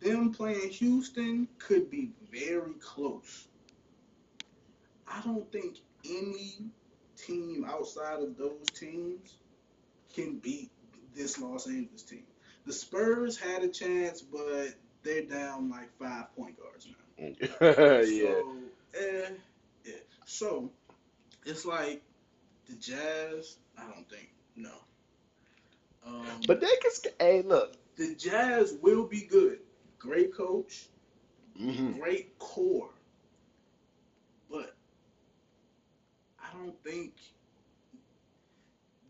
Them 0.00 0.32
playing 0.32 0.70
Houston 0.70 1.46
could 1.58 1.90
be 1.90 2.10
very 2.32 2.72
close. 2.80 3.46
I 5.06 5.20
don't 5.22 5.50
think 5.52 5.78
any 6.04 6.56
team 7.16 7.66
outside 7.68 8.20
of 8.20 8.36
those 8.38 8.66
teams 8.74 9.36
can 10.14 10.38
beat 10.38 10.70
this 11.14 11.38
Los 11.38 11.66
Angeles 11.66 12.02
team. 12.02 12.24
The 12.66 12.72
Spurs 12.72 13.38
had 13.38 13.62
a 13.62 13.68
chance, 13.68 14.22
but 14.22 14.74
they're 15.02 15.22
down 15.22 15.70
like 15.70 15.90
five 15.98 16.34
point 16.36 16.58
guards 16.58 16.86
now. 16.86 17.09
yeah. 17.60 18.02
So, 18.04 18.54
eh, 18.94 19.30
yeah. 19.84 19.94
So, 20.26 20.70
it's 21.44 21.64
like 21.66 22.02
the 22.68 22.76
Jazz. 22.76 23.58
I 23.78 23.84
don't 23.92 24.08
think 24.08 24.30
no. 24.56 24.72
Um, 26.06 26.40
But 26.46 26.60
they 26.60 26.74
can. 26.82 27.12
Hey, 27.18 27.42
look. 27.42 27.74
the 27.96 28.14
Jazz 28.14 28.74
will 28.82 29.06
be 29.06 29.22
good. 29.22 29.60
Great 29.98 30.34
coach, 30.34 30.88
hmm 31.58 31.92
great 31.92 32.38
core. 32.38 32.90
But 34.50 34.74
I 36.40 36.52
don't 36.56 36.82
think 36.84 37.14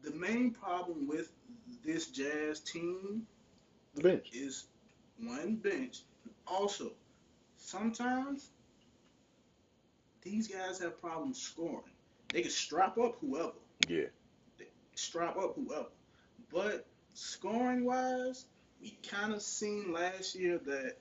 the 0.02 0.10
main 0.12 0.50
problem 0.52 1.06
with 1.06 1.32
this 1.84 2.08
Jazz 2.08 2.60
team 2.60 3.26
The 3.94 4.02
bench. 4.02 4.30
is 4.32 4.66
one 5.18 5.56
bench. 5.56 6.02
Also, 6.46 6.92
sometimes 7.60 8.50
these 10.22 10.48
guys 10.48 10.78
have 10.80 11.00
problems 11.00 11.40
scoring. 11.40 11.84
They 12.32 12.42
can 12.42 12.50
strap 12.50 12.98
up 12.98 13.16
whoever, 13.20 13.52
Yeah. 13.88 14.06
strap 14.94 15.36
up 15.36 15.54
whoever. 15.56 15.88
But 16.52 16.86
scoring 17.14 17.84
wise, 17.84 18.46
we 18.80 18.96
kind 19.08 19.32
of 19.32 19.42
seen 19.42 19.92
last 19.92 20.34
year 20.34 20.58
that 20.58 20.96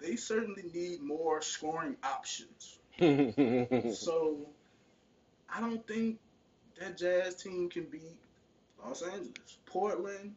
they 0.00 0.16
certainly 0.16 0.64
need 0.72 1.00
more 1.00 1.40
scoring 1.42 1.96
options. 2.02 2.78
So 3.94 4.48
I 5.48 5.60
don't 5.60 5.86
think 5.86 6.18
that 6.78 6.96
Jazz 6.98 7.36
team 7.36 7.68
can 7.70 7.84
beat 7.84 8.18
Los 8.84 9.02
Angeles. 9.02 9.58
Portland, 9.66 10.34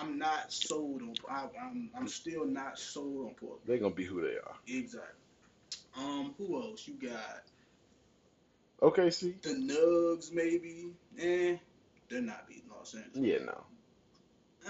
I'm 0.00 0.18
not 0.18 0.52
sold 0.52 1.02
on. 1.02 1.14
I, 1.28 1.46
I'm 1.62 1.90
I'm 1.96 2.08
still 2.08 2.46
not 2.46 2.78
sold 2.78 3.26
on 3.28 3.34
Portland. 3.34 3.62
They're 3.66 3.78
gonna 3.78 3.94
be 3.94 4.04
who 4.04 4.22
they 4.22 4.36
are. 4.36 4.56
Exactly. 4.66 5.08
Um, 5.96 6.34
who 6.38 6.60
else? 6.62 6.86
You 6.88 6.94
got 6.94 7.42
Okay, 8.82 9.10
see. 9.10 9.34
the 9.42 9.50
Nugs, 9.50 10.32
maybe. 10.32 10.92
Eh, 11.18 11.56
they're 12.08 12.22
not 12.22 12.48
beating 12.48 12.70
Los 12.74 12.94
Angeles. 12.94 13.16
Yeah, 13.16 13.38
no. 13.44 13.64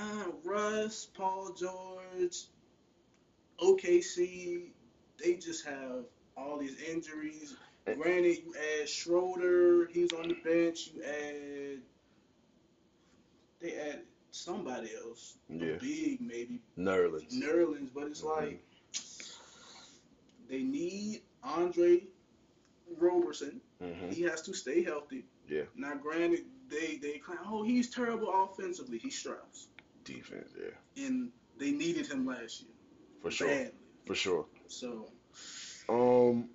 uh, 0.01 0.24
Russ, 0.44 1.07
Paul 1.15 1.52
George, 1.55 2.36
OKC, 3.61 4.70
they 5.23 5.35
just 5.36 5.65
have 5.66 6.05
all 6.36 6.59
these 6.59 6.81
injuries. 6.82 7.55
Granted, 7.85 8.39
you 8.44 8.55
add 8.81 8.89
Schroeder, 8.89 9.86
he's 9.93 10.12
on 10.12 10.28
the 10.28 10.35
bench. 10.44 10.90
You 10.94 11.02
add, 11.05 11.82
they 13.61 13.77
add 13.77 14.02
somebody 14.32 14.90
else, 14.94 15.36
Yeah. 15.48 15.77
big 15.81 16.20
maybe 16.20 16.61
Nerlens. 16.78 17.32
Nerlens, 17.32 17.90
but 17.94 18.05
it's 18.09 18.23
Mhm. 18.23 18.36
like 18.36 18.62
they 20.48 20.62
need 20.62 21.23
Andre 21.43 22.07
Roberson. 22.98 23.61
hmm 23.81 24.11
He 24.11 24.23
has 24.23 24.43
to 24.43 24.52
stay 24.55 24.82
healthy. 24.82 25.24
Yeah. 25.48 25.65
Now, 25.74 25.94
granted, 25.94 26.44
they 26.69 26.97
they 26.97 27.19
claim, 27.19 27.39
oh, 27.47 27.62
he's 27.62 27.90
terrible 27.90 28.31
offensively. 28.44 28.98
He 28.98 29.11
struggles, 29.11 29.69
Defense, 30.05 30.52
yeah, 30.59 31.07
and 31.07 31.32
they 31.59 31.70
needed 31.73 32.07
him 32.07 32.27
last 32.27 32.62
year 32.62 32.70
for 33.23 33.31
sure, 33.31 33.48
badly. 33.48 33.73
for 34.07 34.15
sure. 34.15 34.47
So 34.69 35.11
Um, 35.89 36.51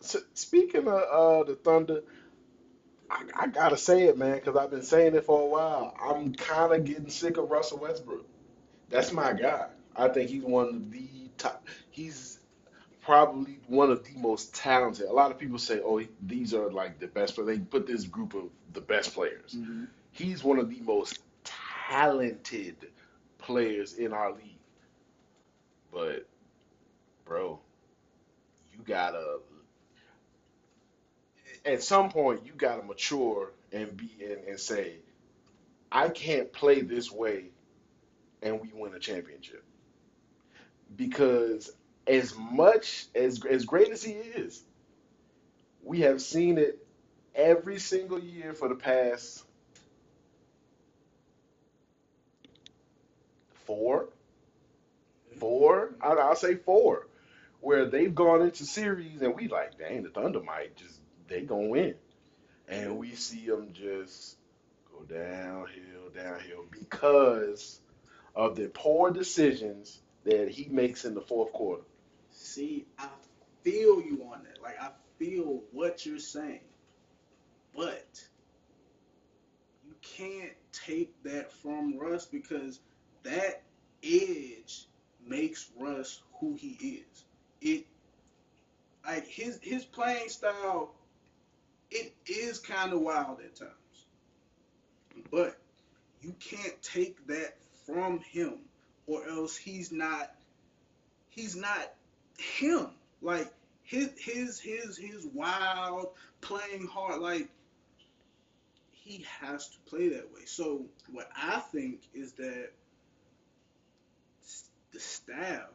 s 0.00 0.16
speaking 0.34 0.86
of 0.88 1.02
uh 1.20 1.44
the 1.44 1.56
Thunder, 1.56 2.02
I, 3.10 3.22
I 3.34 3.46
gotta 3.48 3.76
say 3.76 4.04
it, 4.04 4.18
man, 4.18 4.34
because 4.36 4.56
I've 4.56 4.70
been 4.70 4.82
saying 4.82 5.14
it 5.14 5.24
for 5.24 5.40
a 5.40 5.46
while. 5.46 5.94
I'm 6.00 6.34
kind 6.34 6.72
of 6.72 6.84
getting 6.84 7.08
sick 7.08 7.36
of 7.36 7.50
Russell 7.50 7.78
Westbrook. 7.78 8.26
That's 8.90 9.12
my 9.12 9.32
guy. 9.32 9.66
I 9.96 10.08
think 10.08 10.30
he's 10.30 10.42
one 10.42 10.68
of 10.68 10.90
the 10.90 11.08
top. 11.36 11.66
He's 11.90 12.38
probably 13.00 13.58
one 13.66 13.90
of 13.90 14.04
the 14.04 14.18
most 14.18 14.54
talented. 14.54 15.06
A 15.06 15.12
lot 15.12 15.30
of 15.30 15.38
people 15.38 15.58
say, 15.58 15.80
"Oh, 15.82 16.02
these 16.22 16.54
are 16.54 16.70
like 16.70 16.98
the 17.00 17.06
best." 17.06 17.36
But 17.36 17.46
they 17.46 17.58
put 17.58 17.86
this 17.86 18.04
group 18.04 18.34
of 18.34 18.44
the 18.72 18.80
best 18.80 19.14
players. 19.14 19.54
Mm-hmm. 19.56 19.84
He's 20.12 20.44
one 20.44 20.58
of 20.58 20.68
the 20.68 20.80
most 20.80 21.20
talented 21.88 22.76
players 23.38 23.94
in 23.94 24.12
our 24.12 24.32
league. 24.32 24.58
But, 25.92 26.26
bro, 27.24 27.58
you 28.72 28.80
gotta 28.84 29.38
at 31.68 31.82
some 31.82 32.10
point 32.10 32.46
you 32.46 32.52
gotta 32.56 32.82
mature 32.82 33.52
and 33.72 33.96
be 33.96 34.10
and, 34.22 34.44
and 34.48 34.60
say, 34.60 34.94
I 35.92 36.08
can't 36.08 36.52
play 36.52 36.80
this 36.80 37.10
way 37.12 37.46
and 38.42 38.60
we 38.60 38.70
win 38.72 38.94
a 38.94 38.98
championship. 38.98 39.64
Because 40.96 41.70
as 42.06 42.34
much 42.36 43.06
as 43.14 43.44
as 43.44 43.64
great 43.64 43.90
as 43.90 44.02
he 44.02 44.12
is, 44.12 44.62
we 45.82 46.00
have 46.00 46.22
seen 46.22 46.58
it 46.58 46.86
every 47.34 47.78
single 47.78 48.18
year 48.18 48.54
for 48.54 48.68
the 48.68 48.74
past 48.74 49.44
four, 53.66 54.08
four, 55.38 55.94
I- 56.00 56.14
I'll 56.14 56.36
say 56.36 56.54
four, 56.54 57.06
where 57.60 57.84
they've 57.86 58.14
gone 58.14 58.42
into 58.42 58.64
series 58.64 59.20
and 59.20 59.34
we 59.36 59.48
like, 59.48 59.78
dang, 59.78 60.02
the 60.02 60.10
Thunder 60.10 60.42
might 60.42 60.76
just 60.76 60.97
they 61.28 61.42
gonna 61.42 61.68
win, 61.68 61.94
and 62.68 62.98
we 62.98 63.14
see 63.14 63.46
them 63.46 63.72
just 63.72 64.36
go 64.90 65.02
downhill, 65.02 66.10
downhill 66.14 66.64
because 66.70 67.80
of 68.34 68.56
the 68.56 68.68
poor 68.68 69.10
decisions 69.10 70.00
that 70.24 70.48
he 70.48 70.68
makes 70.68 71.04
in 71.04 71.14
the 71.14 71.20
fourth 71.20 71.52
quarter. 71.52 71.82
see, 72.30 72.86
I 72.98 73.08
feel 73.62 74.00
you 74.00 74.24
on 74.32 74.42
that. 74.44 74.62
Like 74.62 74.80
I 74.80 74.90
feel 75.18 75.62
what 75.72 76.06
you're 76.06 76.18
saying, 76.18 76.60
but 77.76 78.06
you 79.86 79.94
can't 80.02 80.52
take 80.72 81.22
that 81.24 81.52
from 81.52 81.98
Russ 81.98 82.26
because 82.26 82.80
that 83.22 83.62
edge 84.02 84.86
makes 85.26 85.70
Russ 85.78 86.22
who 86.40 86.54
he 86.54 87.02
is. 87.02 87.24
It 87.60 87.86
like 89.04 89.26
his 89.26 89.58
his 89.62 89.84
playing 89.84 90.28
style. 90.28 90.94
It 91.90 92.12
is 92.26 92.58
kind 92.58 92.92
of 92.92 93.00
wild 93.00 93.40
at 93.40 93.56
times, 93.56 94.06
but 95.30 95.56
you 96.20 96.34
can't 96.38 96.80
take 96.82 97.26
that 97.28 97.56
from 97.86 98.20
him, 98.20 98.54
or 99.06 99.26
else 99.28 99.56
he's 99.56 99.90
not 99.90 100.30
he's 101.30 101.56
not 101.56 101.92
him. 102.38 102.88
Like 103.22 103.52
his 103.82 104.10
his 104.18 104.60
his 104.60 104.98
his 104.98 105.26
wild 105.26 106.08
playing 106.40 106.86
hard. 106.86 107.20
Like 107.20 107.48
he 108.92 109.24
has 109.40 109.68
to 109.68 109.78
play 109.86 110.08
that 110.10 110.30
way. 110.34 110.44
So 110.44 110.84
what 111.10 111.30
I 111.34 111.60
think 111.60 112.00
is 112.12 112.32
that 112.32 112.70
the 114.92 115.00
staff, 115.00 115.68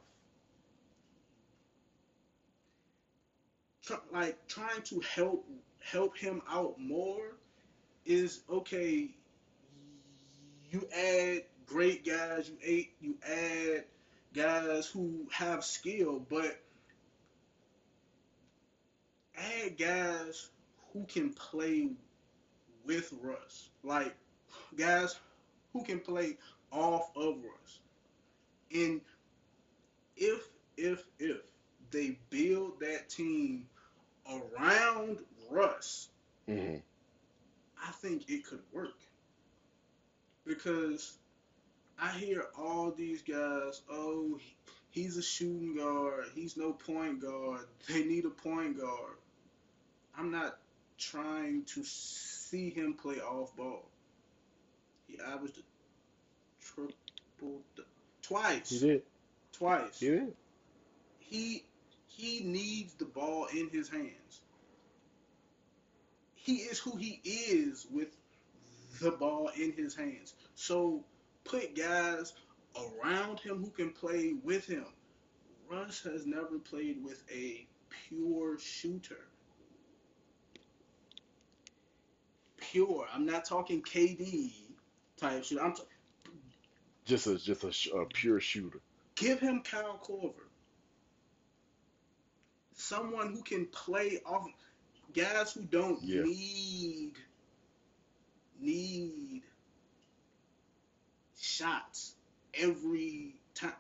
like 4.12 4.48
trying 4.48 4.82
to 4.84 5.00
help 5.00 5.46
help 5.92 6.18
him 6.18 6.42
out 6.50 6.80
more, 6.80 7.36
is 8.06 8.42
okay. 8.50 9.10
You 10.72 10.88
add 10.96 11.44
great 11.66 12.06
guys. 12.06 12.50
You 12.50 12.58
add 12.66 12.86
you 13.02 13.16
add 13.28 13.84
guys 14.34 14.88
who 14.88 15.28
have 15.32 15.64
skill, 15.64 16.26
but 16.30 16.60
add 19.38 19.78
guys 19.78 20.50
who 20.92 21.06
can 21.06 21.34
play 21.34 21.90
with 22.86 23.14
Russ. 23.22 23.70
Like 23.84 24.16
guys 24.76 25.16
who 25.74 25.84
can 25.84 26.00
play 26.00 26.38
off 26.72 27.12
of 27.16 27.36
Russ. 27.44 27.80
And 28.74 29.02
if 30.16 30.48
if 30.78 31.04
if 31.20 31.42
they 31.92 32.18
build 32.30 32.80
that 32.80 33.10
team 33.10 33.68
around 34.28 35.20
Russ, 35.54 36.10
Mm-hmm. 36.50 36.78
I 37.88 37.92
think 37.92 38.30
it 38.30 38.46
could 38.46 38.62
work. 38.72 39.00
Because 40.46 41.18
I 42.00 42.12
hear 42.12 42.46
all 42.58 42.92
these 42.92 43.22
guys, 43.22 43.82
oh, 43.90 44.40
he's 44.92 45.18
a 45.18 45.24
shooting 45.24 45.78
guard, 45.78 46.26
he's 46.36 46.58
no 46.58 46.74
point 46.74 47.22
guard, 47.22 47.66
they 47.90 48.04
need 48.04 48.26
a 48.26 48.30
point 48.30 48.80
guard. 48.80 49.18
I'm 50.18 50.32
not 50.32 50.58
trying 50.98 51.64
to 51.66 51.84
see 51.84 52.70
him 52.70 52.94
play 52.94 53.16
off 53.16 53.56
ball. 53.56 53.86
He 55.08 55.18
averaged 55.20 55.58
a 55.58 55.62
triple 56.62 57.62
twice. 58.22 58.70
He 58.70 58.80
did. 58.80 59.02
Twice. 59.52 60.00
He 60.00 60.08
did. 60.10 60.34
He 61.20 61.64
he 62.08 62.42
needs 62.44 62.94
the 62.94 63.06
ball 63.06 63.48
in 63.48 63.70
his 63.70 63.90
hands. 63.90 64.42
He 66.44 66.56
is 66.56 66.78
who 66.78 66.98
he 66.98 67.22
is 67.24 67.88
with 67.90 68.10
the 69.00 69.12
ball 69.12 69.50
in 69.56 69.72
his 69.72 69.96
hands. 69.96 70.34
So 70.56 71.06
put 71.46 71.74
guys 71.74 72.34
around 72.76 73.40
him 73.40 73.64
who 73.64 73.70
can 73.70 73.92
play 73.92 74.34
with 74.44 74.66
him. 74.66 74.86
Russ 75.70 76.02
has 76.04 76.26
never 76.26 76.60
played 76.60 77.02
with 77.02 77.24
a 77.34 77.66
pure 78.10 78.60
shooter. 78.60 79.26
Pure. 82.58 83.08
I'm 83.14 83.26
not 83.26 83.46
talking 83.46 83.82
KD 83.82 84.52
type 85.16 85.46
shooter. 85.46 85.64
I'm 85.64 85.74
t- 85.74 85.84
Just 87.06 87.28
a 87.28 87.38
just 87.38 87.64
a, 87.64 87.72
sh- 87.72 87.90
a 87.96 88.06
pure 88.06 88.42
shooter. 88.42 88.80
Give 89.16 89.40
him 89.40 89.62
Kyle 89.64 89.98
Korver. 90.04 90.50
Someone 92.74 93.32
who 93.32 93.44
can 93.44 93.68
play 93.68 94.20
off 94.26 94.48
guys 95.14 95.54
who 95.54 95.62
don't 95.64 96.02
Yeah. 96.04 96.24
need 96.24 97.14
need 98.60 99.44
shots 101.40 102.16
every 102.54 103.36
time. 103.54 103.74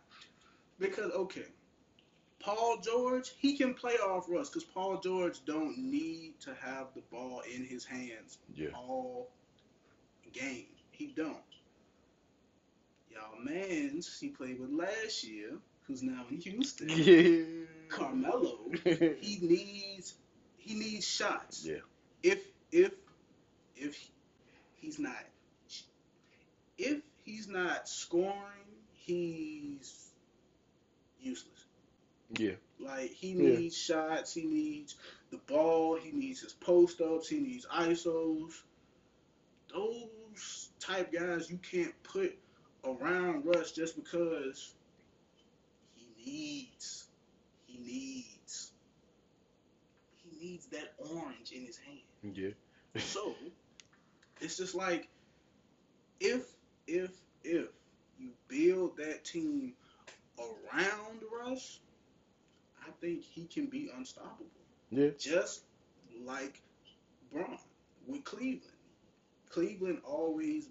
Because 0.79 1.11
okay, 1.11 1.45
Paul 2.39 2.79
George, 2.83 3.31
he 3.37 3.57
can 3.57 3.73
play 3.73 3.93
off 3.93 4.25
Russ 4.27 4.49
because 4.49 4.65
Paul 4.65 4.99
George 4.99 5.43
don't 5.45 5.77
need 5.77 6.39
to 6.41 6.53
have 6.55 6.87
the 6.93 7.01
ball 7.11 7.41
in 7.41 7.63
his 7.65 7.85
hands 7.85 8.37
Yeah. 8.53 8.69
all 8.75 9.29
game. 10.33 10.65
He 10.91 11.07
don't. 11.07 11.37
Y'all 13.11 13.39
mans 13.43 14.17
he 14.19 14.29
played 14.29 14.59
with 14.59 14.71
last 14.71 15.23
year, 15.23 15.51
who's 15.87 16.01
now 16.01 16.25
in 16.29 16.41
Houston. 16.41 16.89
Yeah. 16.89 17.65
Carmelo, 17.89 18.71
he 18.83 19.39
needs 19.41 20.15
he 20.63 20.75
needs 20.75 21.05
shots. 21.05 21.65
Yeah. 21.65 21.79
If 22.21 22.41
if 22.71 22.93
if 23.75 23.97
he's 24.75 24.97
not 24.97 25.23
if 26.77 27.01
he's 27.23 27.47
not 27.47 27.87
scoring, 27.87 28.33
he's 28.93 30.09
useless. 31.19 31.65
Yeah. 32.37 32.55
Like 32.79 33.11
he 33.11 33.31
Yeah. 33.31 33.57
needs 33.57 33.77
shots, 33.77 34.33
he 34.33 34.45
needs 34.45 34.95
the 35.31 35.37
ball, 35.37 35.97
he 35.97 36.11
needs 36.11 36.41
his 36.41 36.53
post 36.53 37.01
ups, 37.01 37.27
he 37.27 37.39
needs 37.39 37.65
ISOs. 37.65 38.63
Those 39.69 40.69
type 40.79 41.11
guys 41.11 41.49
you 41.49 41.57
can't 41.57 41.93
put 42.03 42.37
around 42.83 43.45
Russ 43.45 43.71
just 43.71 43.95
because 43.95 44.73
he 45.95 46.07
needs, 46.25 47.07
he 47.65 47.77
needs, 47.79 48.32
needs 50.43 50.65
that 50.67 50.93
orange 50.97 51.51
in 51.53 51.65
his 51.65 51.77
hand. 51.77 52.35
Yeah. 52.35 52.49
So 52.97 53.35
it's 54.41 54.57
just 54.57 54.75
like 54.75 55.07
if 56.19 56.45
if 56.87 57.11
if 57.43 57.67
you 58.19 58.29
build 58.47 58.97
that 58.97 59.23
team 59.23 59.73
around 60.37 61.21
Russ, 61.31 61.79
I 62.85 62.91
think 63.01 63.23
he 63.23 63.45
can 63.45 63.67
be 63.67 63.89
unstoppable. 63.95 64.45
Yeah. 64.91 65.09
Just 65.17 65.63
like 66.23 66.61
Bron 67.31 67.57
with 68.07 68.23
Cleveland. 68.23 68.61
Cleveland 69.49 70.01
always 70.03 70.67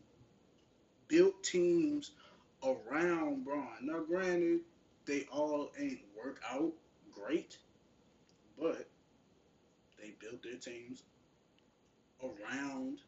built 1.09 1.43
teams 1.43 2.13
around 2.65 3.45
Bron. 3.45 3.67
Now, 3.83 4.01
granted, 4.01 4.61
they 5.07 5.27
all 5.31 5.71
ain't 5.79 6.01
work 6.17 6.41
out 6.51 6.73
great, 7.15 7.59
but 8.59 8.89
built 10.23 10.43
their 10.43 10.57
teams 10.59 11.03
around 12.23 12.99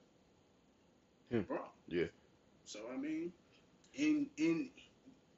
Hmm. 1.31 1.41
Bron. 1.41 1.61
Yeah. 1.89 2.07
So 2.67 2.81
I 2.93 2.97
mean, 2.97 3.33
in 3.95 4.29
in 4.37 4.71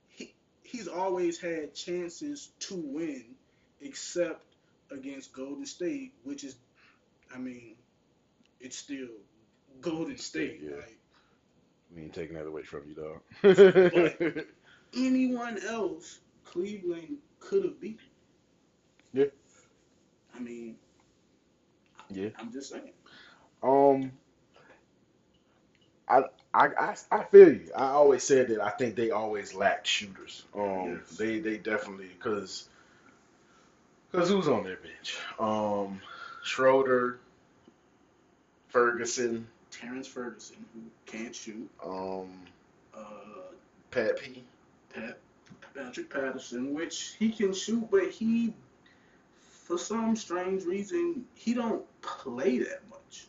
he 0.08 0.34
he's 0.62 0.88
always 0.88 1.40
had 1.40 1.74
chances 1.74 2.50
to 2.60 2.74
win, 2.76 3.24
except 3.80 4.42
against 4.90 5.32
Golden 5.32 5.66
State, 5.66 6.12
which 6.24 6.44
is, 6.44 6.56
I 7.34 7.38
mean, 7.38 7.76
it's 8.60 8.76
still 8.76 9.08
Golden 9.80 10.18
State. 10.18 10.60
Yeah. 10.62 10.76
Like 10.76 10.98
We 11.94 12.02
ain't 12.02 12.14
taking 12.14 12.36
that 12.36 12.46
away 12.46 12.62
from 12.62 12.82
you, 12.88 12.94
dog. 12.94 13.20
But- 13.42 14.46
anyone 14.96 15.58
else, 15.66 16.18
Cleveland 16.44 17.18
could 17.40 17.64
have 17.64 17.80
beaten. 17.80 18.06
Yeah. 19.12 19.26
I 20.34 20.40
mean, 20.40 20.76
yeah. 22.10 22.28
I'm 22.38 22.52
just 22.52 22.70
saying. 22.70 22.90
Um, 23.62 24.12
I, 26.08 26.22
I, 26.54 26.66
I, 26.78 26.96
I 27.10 27.24
feel 27.24 27.48
you. 27.52 27.70
I 27.76 27.86
always 27.88 28.22
said 28.22 28.48
that 28.48 28.60
I 28.60 28.70
think 28.70 28.94
they 28.96 29.10
always 29.10 29.54
lacked 29.54 29.86
shooters. 29.86 30.44
Um, 30.54 31.00
Yes. 31.08 31.16
they, 31.18 31.40
they 31.40 31.56
definitely 31.58 32.08
because, 32.16 32.68
because 34.10 34.28
who's 34.30 34.48
on 34.48 34.62
their 34.64 34.76
bench? 34.76 35.16
Um, 35.38 36.00
Schroeder, 36.42 37.18
Ferguson, 38.68 39.46
Terrence 39.70 40.06
Ferguson, 40.06 40.56
who 40.74 40.80
can't 41.06 41.34
shoot, 41.34 41.68
um, 41.84 42.30
uh, 42.96 43.00
Pat 43.90 44.18
P. 44.18 44.44
Pat, 44.94 45.18
Patrick 45.74 46.08
Patterson, 46.08 46.72
which 46.72 47.16
he 47.18 47.30
can 47.30 47.52
shoot, 47.52 47.86
but 47.90 48.08
he, 48.10 48.54
for 49.66 49.78
some 49.78 50.16
strange 50.16 50.64
reason, 50.64 51.26
he 51.34 51.54
don't 51.54 51.84
play 52.02 52.58
that 52.58 52.88
much. 52.90 53.28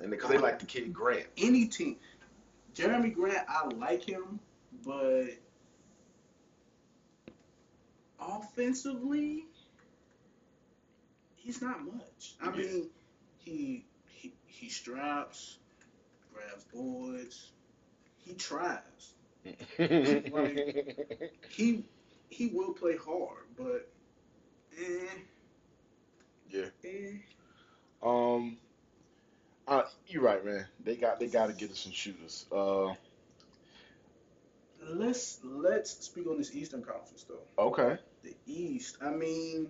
And 0.00 0.10
because 0.10 0.30
they 0.30 0.38
like 0.38 0.58
the 0.58 0.66
kid 0.66 0.92
Grant. 0.92 1.26
Any 1.36 1.66
team, 1.66 1.96
Jeremy 2.74 3.10
Grant, 3.10 3.46
I 3.48 3.66
like 3.68 4.02
him, 4.04 4.40
but 4.84 5.26
offensively, 8.20 9.46
he's 11.36 11.62
not 11.62 11.84
much. 11.84 12.34
I 12.40 12.50
Yeah. 12.50 12.56
mean, 12.56 12.90
he 13.38 13.86
he 14.08 14.34
he 14.46 14.68
straps, 14.68 15.58
grabs 16.32 16.64
boards, 16.64 17.52
he 18.18 18.34
tries. 18.34 19.14
He 21.48 21.84
he 22.30 22.46
will 22.48 22.72
play 22.74 22.96
hard, 22.96 23.44
but 23.56 23.90
eh, 24.78 25.20
yeah. 26.52 26.66
eh. 26.84 27.18
Um, 28.02 28.58
uh, 29.66 29.82
you're 30.08 30.22
right, 30.22 30.44
man. 30.44 30.66
They 30.84 30.96
got 30.96 31.20
they 31.20 31.28
got 31.28 31.46
to 31.48 31.52
get 31.54 31.70
us 31.70 31.80
some 31.80 31.92
shooters. 31.92 32.46
Uh, 32.52 32.94
Let's 34.84 35.38
let's 35.44 36.04
speak 36.04 36.26
on 36.26 36.38
this 36.38 36.54
Eastern 36.54 36.82
Conference 36.82 37.24
though. 37.28 37.46
okay. 37.58 37.98
The 38.22 38.34
East, 38.46 38.98
I 39.00 39.10
mean, 39.10 39.68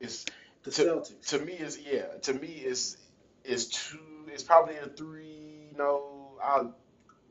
It's 0.00 0.24
the 0.62 0.70
To- 0.72 0.84
Celtics. 0.84 1.26
to 1.30 1.38
me 1.40 1.54
is 1.54 1.78
yeah. 1.78 2.06
To 2.22 2.34
me 2.34 2.48
is 2.48 2.96
is 3.44 3.68
two. 3.68 3.98
It's 4.28 4.44
probably 4.44 4.76
a 4.76 4.86
three. 4.86 5.72
No, 5.76 6.38
I'll, 6.42 6.76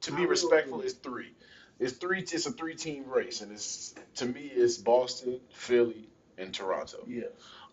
to 0.02 0.14
I 0.14 0.16
be 0.18 0.22
will 0.24 0.30
respectful, 0.30 0.80
agree. 0.80 0.88
it's 0.88 0.96
three. 1.00 1.34
It's 1.80 1.94
three. 1.94 2.20
It's 2.22 2.46
a 2.46 2.52
three 2.52 2.76
team 2.76 3.06
race, 3.10 3.42
and 3.42 3.52
it's 3.52 3.96
to 4.18 4.26
me 4.26 4.42
it's 4.54 4.78
Boston, 4.78 5.40
Philly, 5.54 6.10
and 6.42 6.54
Toronto. 6.54 7.04
yeah. 7.08 7.24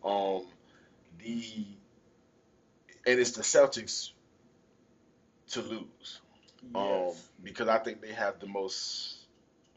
Um, 0.05 0.47
the 1.19 1.67
and 3.07 3.19
it's 3.21 3.33
the 3.33 3.43
Celtics 3.43 4.11
to 5.51 5.63
lose. 5.63 6.21
Um, 6.75 6.83
Yes. 6.85 7.29
because 7.43 7.69
I 7.69 7.79
think 7.79 8.01
they 8.03 8.13
have 8.13 8.41
the 8.41 8.47
most 8.47 9.17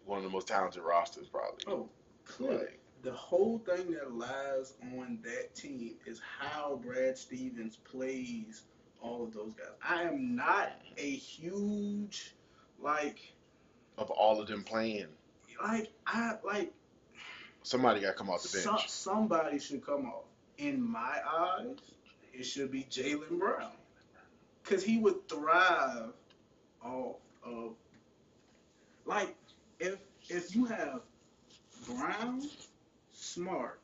one 0.06 0.18
of 0.18 0.24
the 0.24 0.30
most 0.30 0.48
talented 0.48 0.82
rosters 0.84 1.28
probably. 1.28 1.64
Oh, 1.68 1.90
clearly. 2.26 2.68
The 3.04 3.14
whole 3.14 3.58
thing 3.60 3.92
that 3.94 4.14
lies 4.14 4.74
on 4.96 5.20
that 5.24 5.56
team 5.56 5.96
is 6.06 6.22
how 6.40 6.80
Brad 6.84 7.18
Stevens 7.18 7.78
plays 7.78 8.64
all 9.02 9.24
of 9.24 9.34
those 9.34 9.54
guys. 9.54 9.68
I 9.84 10.04
am 10.04 10.36
not 10.36 10.74
a 10.98 11.10
huge 11.12 12.36
like 12.80 13.34
Of 13.98 14.12
all 14.12 14.40
of 14.42 14.48
them 14.48 14.64
playing, 14.64 15.08
like 15.64 15.92
I 16.06 16.34
like 16.44 16.74
somebody 17.64 18.02
got 18.02 18.08
to 18.08 18.14
come 18.14 18.30
off 18.30 18.44
the 18.44 18.64
bench. 18.64 18.90
somebody 18.90 19.60
should 19.60 19.86
come 19.86 20.06
off. 20.06 20.26
In 20.58 20.82
my 20.82 21.18
eyes, 21.28 21.78
it 22.34 22.44
should 22.44 22.72
be 22.72 22.86
Jaylen 22.90 23.40
Brown. 23.40 23.72
Cause 24.64 24.84
he 24.84 25.00
would 25.00 25.28
thrive 25.28 26.14
off 26.84 27.16
of 27.44 27.74
like 29.06 29.36
if 29.80 29.98
if 30.30 30.56
you 30.56 30.66
have 30.66 31.02
Brown, 31.88 32.44
Smart, 33.12 33.80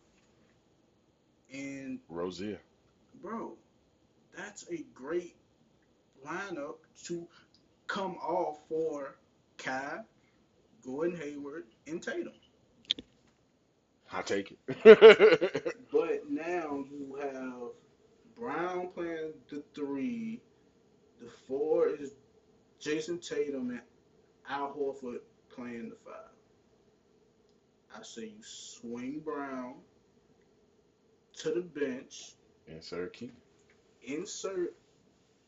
and 1.52 2.00
Rozier. 2.10 2.60
bro, 3.22 3.54
that's 4.36 4.70
a 4.72 4.86
great 4.94 5.36
lineup 6.26 6.76
to 7.06 7.28
come 7.88 8.16
off 8.18 8.60
for 8.70 9.16
Kai, 9.58 10.00
Gordon 10.86 11.18
Hayward, 11.18 11.66
and 11.88 12.02
Tatum. 12.02 12.34
I 14.12 14.22
take 14.22 14.58
it. 14.68 15.74
But 15.92 16.30
now 16.30 16.84
you 16.92 17.18
have 17.22 17.72
Brown 18.36 18.90
playing 18.90 19.34
the 19.50 19.64
three. 19.74 20.42
The 21.20 21.30
four 21.48 21.90
is 21.90 22.12
Jayson 22.82 23.20
Tatum 23.20 23.70
and 23.72 23.82
Al 24.50 24.74
Horford 24.74 25.20
playing 25.50 25.90
the 25.90 25.96
five. 26.06 26.32
I 27.96 28.04
say 28.04 28.26
you 28.26 28.44
swing 28.44 29.22
Brown 29.24 29.76
to 31.40 31.52
the 31.52 31.62
bench, 31.62 32.34
and 32.68 32.84
Sir 32.84 33.08
King. 33.08 33.32
insert 34.04 34.74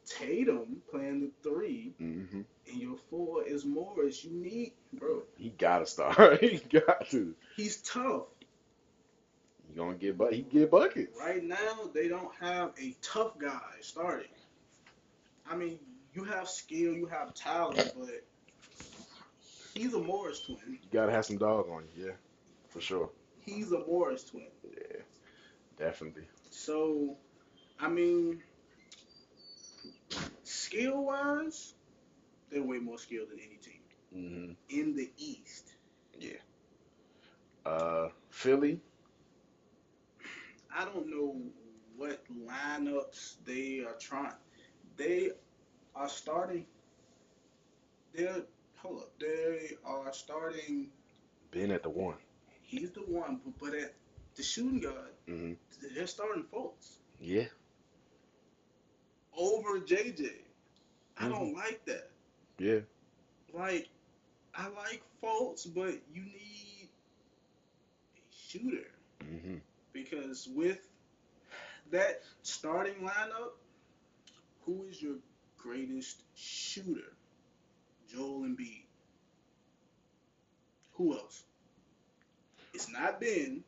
Tatum 0.05 0.81
playing 0.89 1.21
the 1.21 1.31
three, 1.49 1.93
hmm 1.99 2.41
and 2.67 2.81
your 2.81 2.97
four 3.09 3.43
is 3.43 3.65
Morris. 3.65 4.23
You 4.23 4.31
need, 4.31 4.73
bro. 4.93 5.23
He 5.37 5.49
gotta 5.49 5.85
start. 5.85 6.39
he 6.41 6.57
got 6.57 7.09
to. 7.09 7.35
He's 7.55 7.77
tough. 7.81 8.23
Gonna 9.79 9.93
get 9.95 10.17
but 10.17 10.33
he 10.33 10.41
get 10.41 10.69
buckets. 10.71 11.17
Right 11.17 11.41
now, 11.41 11.89
they 11.93 12.09
don't 12.09 12.33
have 12.41 12.71
a 12.81 12.93
tough 13.01 13.39
guy 13.39 13.61
starting. 13.79 14.27
I 15.49 15.55
mean, 15.55 15.79
you 16.13 16.25
have 16.25 16.49
skill, 16.49 16.93
you 16.93 17.05
have 17.05 17.33
talent, 17.33 17.93
but 17.97 18.25
he's 19.73 19.93
a 19.93 19.99
Morris 19.99 20.41
twin. 20.41 20.57
You 20.67 20.89
gotta 20.91 21.13
have 21.13 21.25
some 21.25 21.37
dog 21.37 21.69
on 21.69 21.83
you, 21.95 22.07
yeah, 22.07 22.11
for 22.67 22.81
sure. 22.81 23.09
He's 23.45 23.71
a 23.71 23.79
Morris 23.79 24.25
twin. 24.25 24.47
Yeah, 24.69 25.01
definitely. 25.77 26.23
So, 26.49 27.15
I 27.79 27.87
mean, 27.87 28.41
skill 30.43 31.05
wise, 31.05 31.73
they're 32.51 32.63
way 32.63 32.79
more 32.79 32.97
skilled 32.97 33.29
than 33.29 33.39
any 33.39 33.55
team 33.55 33.79
hmm 34.11 34.77
in 34.77 34.93
the 34.97 35.09
East. 35.17 35.71
Yeah. 36.19 36.31
Uh, 37.65 38.09
Philly. 38.29 38.81
I 40.75 40.85
don't 40.85 41.09
know 41.09 41.35
what 41.97 42.23
lineups 42.47 43.35
they 43.45 43.81
are 43.81 43.95
trying. 43.99 44.33
They 44.97 45.31
are 45.95 46.09
starting. 46.09 46.65
They're 48.13 48.43
hold 48.77 49.01
up. 49.01 49.19
They 49.19 49.71
are 49.85 50.13
starting. 50.13 50.89
Ben 51.51 51.71
at 51.71 51.83
the 51.83 51.89
one. 51.89 52.17
He's 52.61 52.91
the 52.91 53.01
one, 53.01 53.39
but, 53.43 53.59
but 53.59 53.73
at 53.79 53.93
the 54.35 54.43
shooting 54.43 54.79
guard, 54.79 55.11
hmm 55.27 55.53
they're 55.95 56.07
starting 56.07 56.43
Fultz 56.53 56.97
Yeah. 57.19 57.45
over 59.35 59.79
JJ. 59.79 60.29
I 61.17 61.27
don't 61.29 61.53
like 61.55 61.85
that. 61.85 62.09
Yeah. 62.59 62.79
like 63.53 63.89
I 64.55 64.67
like 64.69 65.03
Fultz, 65.23 65.65
but 65.73 65.93
you 66.13 66.21
need 66.23 66.89
a 68.17 68.21
shooter 68.31 68.87
hmm 69.21 69.57
because 70.03 70.47
with 70.55 70.79
that 71.91 72.21
starting 72.43 72.95
lineup, 72.95 73.51
who 74.65 74.85
is 74.89 75.01
your 75.01 75.15
greatest 75.57 76.23
shooter? 76.35 77.13
Joel 78.11 78.41
Embiid. 78.41 78.83
Who 80.93 81.13
else? 81.13 81.43
It's 82.73 82.91
not 82.91 83.19
Ben. 83.19 83.63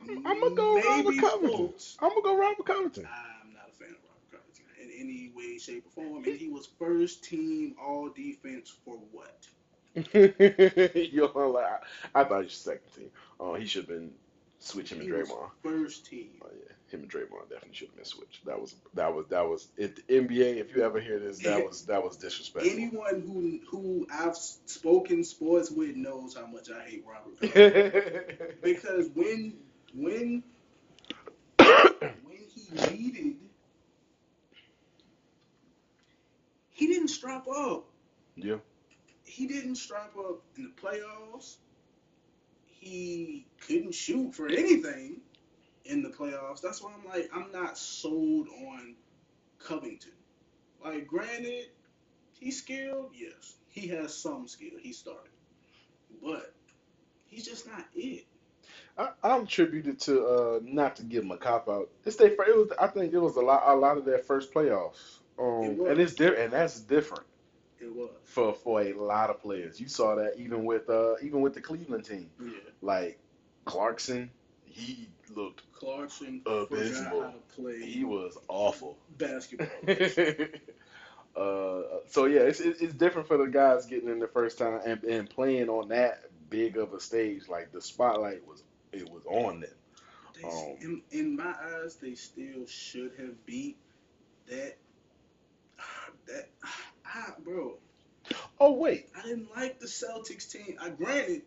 I'm 0.00 0.22
gonna 0.22 0.54
go 0.54 0.80
Robert 0.80 1.18
Covington. 1.18 1.74
I'm 2.00 2.08
gonna 2.10 2.22
go 2.22 2.36
Robert 2.36 2.66
Covington. 2.66 3.06
I'm 3.06 3.52
not 3.52 3.68
a 3.68 3.76
fan 3.76 3.90
of 3.90 3.96
Robert 4.04 4.30
Covington 4.30 4.64
in 4.82 4.90
any 4.98 5.30
way, 5.34 5.58
shape, 5.58 5.84
or 5.86 5.90
form. 5.90 6.24
And 6.24 6.38
he 6.38 6.48
was 6.48 6.68
first 6.78 7.24
team 7.24 7.74
all 7.80 8.08
defense 8.08 8.72
for 8.84 8.96
what? 9.12 9.46
You're 10.14 11.50
like, 11.50 11.82
I 12.14 12.24
thought 12.24 12.40
he 12.40 12.44
was 12.44 12.54
second 12.54 12.92
team. 12.96 13.10
Oh, 13.38 13.54
he 13.54 13.66
should 13.66 13.82
have 13.82 13.88
been 13.88 14.12
switch 14.60 14.92
him 14.92 15.00
and 15.00 15.08
He 15.08 15.12
was 15.12 15.28
Draymond. 15.28 15.50
first 15.62 16.06
team. 16.06 16.30
Oh 16.42 16.48
yeah, 16.52 16.72
him 16.92 17.00
and 17.02 17.10
Draymond 17.10 17.48
definitely 17.48 17.74
should 17.74 17.88
have 17.88 17.96
been 17.96 18.04
switched. 18.04 18.44
That 18.46 18.60
was 18.60 18.74
that 18.94 19.14
was 19.14 19.26
that 19.28 19.48
was 19.48 19.68
it. 19.76 19.96
The 20.06 20.14
NBA, 20.20 20.56
if 20.58 20.74
you 20.76 20.82
ever 20.82 21.00
hear 21.00 21.18
this, 21.18 21.38
that 21.40 21.64
was 21.66 21.86
that 21.86 22.02
was 22.02 22.16
disrespectful. 22.16 22.72
Anyone 22.72 23.22
who 23.26 23.60
who 23.70 24.06
I've 24.12 24.36
spoken 24.36 25.24
sports 25.24 25.70
with 25.70 25.96
knows 25.96 26.34
how 26.36 26.46
much 26.46 26.68
I 26.70 26.82
hate 26.88 27.04
Robert 27.06 27.40
because 28.62 29.08
when 29.14 29.54
when 29.94 30.42
when 31.58 32.38
he 32.54 32.96
needed, 32.96 33.36
he 36.70 36.86
didn't 36.86 37.08
strap 37.08 37.46
up. 37.48 37.86
yeah, 38.36 38.56
He 39.24 39.46
didn't 39.46 39.76
strap 39.76 40.12
up 40.18 40.42
in 40.56 40.64
the 40.64 40.80
playoffs. 40.80 41.56
He 42.80 43.46
couldn't 43.66 43.94
shoot 43.94 44.34
for 44.34 44.48
anything 44.48 45.20
in 45.84 46.02
the 46.02 46.08
playoffs. 46.08 46.62
That's 46.62 46.82
why 46.82 46.92
I'm 46.94 47.06
like, 47.08 47.30
I'm 47.34 47.52
not 47.52 47.76
sold 47.78 48.48
on 48.48 48.96
Covington. 49.58 50.12
Like, 50.82 51.06
granted, 51.06 51.66
he's 52.38 52.58
skilled. 52.58 53.10
Yes, 53.14 53.56
he 53.68 53.88
has 53.88 54.16
some 54.16 54.48
skill. 54.48 54.78
He 54.80 54.92
started, 54.94 55.30
but 56.22 56.54
he's 57.26 57.44
just 57.46 57.66
not 57.66 57.84
it. 57.94 58.26
I, 58.96 59.10
I'm 59.22 59.42
attributed 59.44 60.00
to 60.00 60.26
uh 60.26 60.60
not 60.62 60.96
to 60.96 61.02
give 61.02 61.24
him 61.24 61.32
a 61.32 61.36
cop 61.36 61.68
out. 61.68 61.90
It's 62.04 62.16
their 62.16 62.30
fir- 62.30 62.48
it 62.48 62.56
was 62.56 62.72
I 62.80 62.86
think 62.86 63.12
it 63.12 63.18
was 63.18 63.36
a 63.36 63.40
lot 63.40 63.62
a 63.66 63.76
lot 63.76 63.98
of 63.98 64.04
their 64.06 64.18
first 64.18 64.52
playoffs. 64.54 65.18
Um, 65.38 65.64
It 65.64 65.78
and 65.80 66.00
it's 66.00 66.14
different, 66.14 66.44
and 66.44 66.52
that's 66.52 66.80
different 66.80 67.24
It 67.80 67.94
was. 67.94 68.10
for 68.24 68.52
for 68.54 68.82
a 68.82 68.92
lot 68.92 69.30
of 69.30 69.40
players. 69.40 69.80
You 69.80 69.88
saw 69.88 70.14
that 70.16 70.34
even 70.38 70.64
with 70.64 70.88
uh 70.90 71.14
even 71.22 71.40
with 71.40 71.54
the 71.54 71.60
Cleveland 71.60 72.04
team, 72.04 72.30
Yeah. 72.40 72.50
like 72.82 73.18
Clarkson, 73.64 74.30
he 74.64 75.08
looked 75.34 75.62
Clarkson 75.72 76.42
Abysmal. 76.46 77.04
forgot 77.04 77.22
how 77.22 77.30
to 77.30 77.54
play 77.56 77.80
he 77.82 78.04
was 78.04 78.36
awful. 78.48 78.98
basketball. 79.16 79.68
uh, 81.36 81.82
so 82.08 82.24
yeah, 82.26 82.40
it's 82.40 82.60
it's 82.60 82.94
different 82.94 83.28
for 83.28 83.36
the 83.38 83.46
guys 83.46 83.86
getting 83.86 84.08
in 84.08 84.18
the 84.18 84.28
first 84.28 84.58
time 84.58 84.80
and, 84.84 85.02
and 85.04 85.30
playing 85.30 85.68
on 85.68 85.88
that 85.88 86.24
big 86.50 86.76
of 86.76 86.92
a 86.92 87.00
stage. 87.00 87.48
Like 87.48 87.72
the 87.72 87.80
spotlight 87.80 88.46
was 88.46 88.62
it 88.92 89.08
was 89.08 89.22
on 89.26 89.60
them. 89.60 89.70
They, 90.34 90.42
Um, 90.48 90.76
in, 90.80 91.02
in 91.10 91.36
my 91.36 91.54
eyes, 91.82 91.96
they 91.96 92.14
still 92.14 92.66
should 92.66 93.12
have 93.18 93.44
beat 93.46 93.76
that. 94.48 94.76
That, 96.26 96.48
ah, 97.14 97.34
bro. 97.44 97.76
Oh 98.58 98.72
wait, 98.72 99.08
I 99.16 99.22
didn't 99.22 99.54
like 99.56 99.80
the 99.80 99.86
Celtics 99.86 100.50
team. 100.50 100.76
I 100.80 100.90
granted 100.90 101.42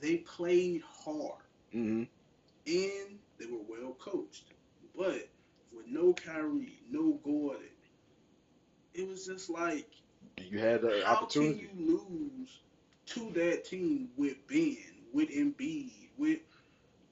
they 0.00 0.18
played 0.18 0.82
hard 0.82 1.42
hmm 1.72 2.04
and 2.66 3.18
they 3.38 3.46
were 3.46 3.62
well 3.68 3.94
coached, 3.98 4.44
but 4.96 5.28
with 5.74 5.86
no 5.86 6.12
Kyrie, 6.12 6.80
no 6.90 7.12
Gordon, 7.24 7.62
it 8.94 9.06
was 9.08 9.26
just 9.26 9.48
like 9.48 9.88
you 10.38 10.58
had 10.58 10.82
the 10.82 11.02
how 11.04 11.16
opportunity. 11.16 11.68
can 11.68 11.78
you 11.78 12.00
lose 12.10 12.58
to 13.06 13.30
that 13.34 13.64
team 13.64 14.08
with 14.16 14.34
Ben, 14.48 14.76
with 15.12 15.30
Embiid, 15.30 16.08
with 16.18 16.40